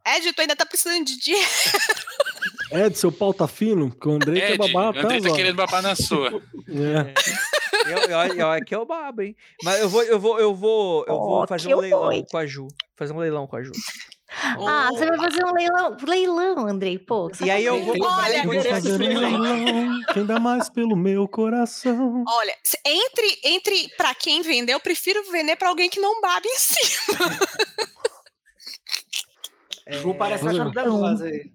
Ed, 0.07 0.33
tu 0.33 0.41
ainda 0.41 0.55
tá 0.57 0.65
precisando 0.65 1.05
de 1.05 1.19
dinheiro? 1.19 1.49
Ed, 2.73 2.97
seu 2.99 3.11
pau 3.13 3.33
tá 3.35 3.47
fino? 3.49 3.91
Que 3.91 4.09
o 4.09 4.13
André 4.13 4.41
quer 4.41 4.51
Ed, 4.53 4.59
babar 4.59 4.87
o 4.87 4.89
até 4.91 5.01
Andrei 5.01 5.21
tá 5.21 5.27
horas. 5.27 5.37
querendo 5.37 5.57
babar 5.57 5.83
na 5.83 5.95
sua. 5.97 6.29
É. 6.69 7.15
Eu, 7.91 7.99
eu, 7.99 8.35
eu, 8.35 8.53
é 8.53 8.61
eu 8.69 8.85
babo, 8.85 9.23
hein? 9.23 9.37
Mas 9.63 9.81
eu 9.81 9.89
vou, 9.89 10.03
eu 10.03 10.19
vou, 10.19 10.39
eu 10.41 10.55
vou, 10.55 11.05
eu 11.07 11.15
vou 11.15 11.43
Oh, 11.43 11.47
fazer 11.47 11.73
um 11.75 11.79
leilão 11.79 12.25
com 12.29 12.37
a 12.39 12.47
Ju. 12.47 12.67
Fazer 12.97 13.13
um 13.13 13.19
leilão 13.19 13.47
com 13.47 13.57
a 13.57 13.63
Ju. 13.63 13.71
Ah, 14.29 14.89
você 14.91 15.07
vai 15.07 15.17
fazer 15.19 15.45
um 15.45 15.53
leilão, 15.53 15.97
leilão 16.05 16.67
Andrei, 16.67 16.99
pô. 16.99 17.31
E 17.45 17.49
aí 17.51 17.65
eu 17.65 17.81
vou 17.85 17.95
Olha, 18.01 18.43
vou 18.43 18.61
fazer 18.61 18.95
um 18.95 18.99
leilão. 18.99 19.39
leilão, 19.41 20.01
quem 20.13 20.27
dá 20.27 20.41
mais 20.41 20.69
pelo 20.69 20.97
meu 20.97 21.29
coração. 21.29 22.25
Olha, 22.29 22.57
entre, 22.85 23.39
entre 23.45 23.89
pra 23.97 24.15
quem 24.15 24.43
vender, 24.43 24.73
eu 24.75 24.81
prefiro 24.81 25.23
vender 25.31 25.55
pra 25.57 25.69
alguém 25.69 25.89
que 25.89 26.01
não 26.01 26.21
babe 26.21 26.49
em 26.49 26.59
cima. 26.59 27.19
É... 29.87 29.99
Ju 29.99 30.15
parece 30.15 30.49
a 30.49 30.53
Chave 30.53 30.73
da 30.73 30.85
Luz 30.85 31.23
aí. 31.23 31.53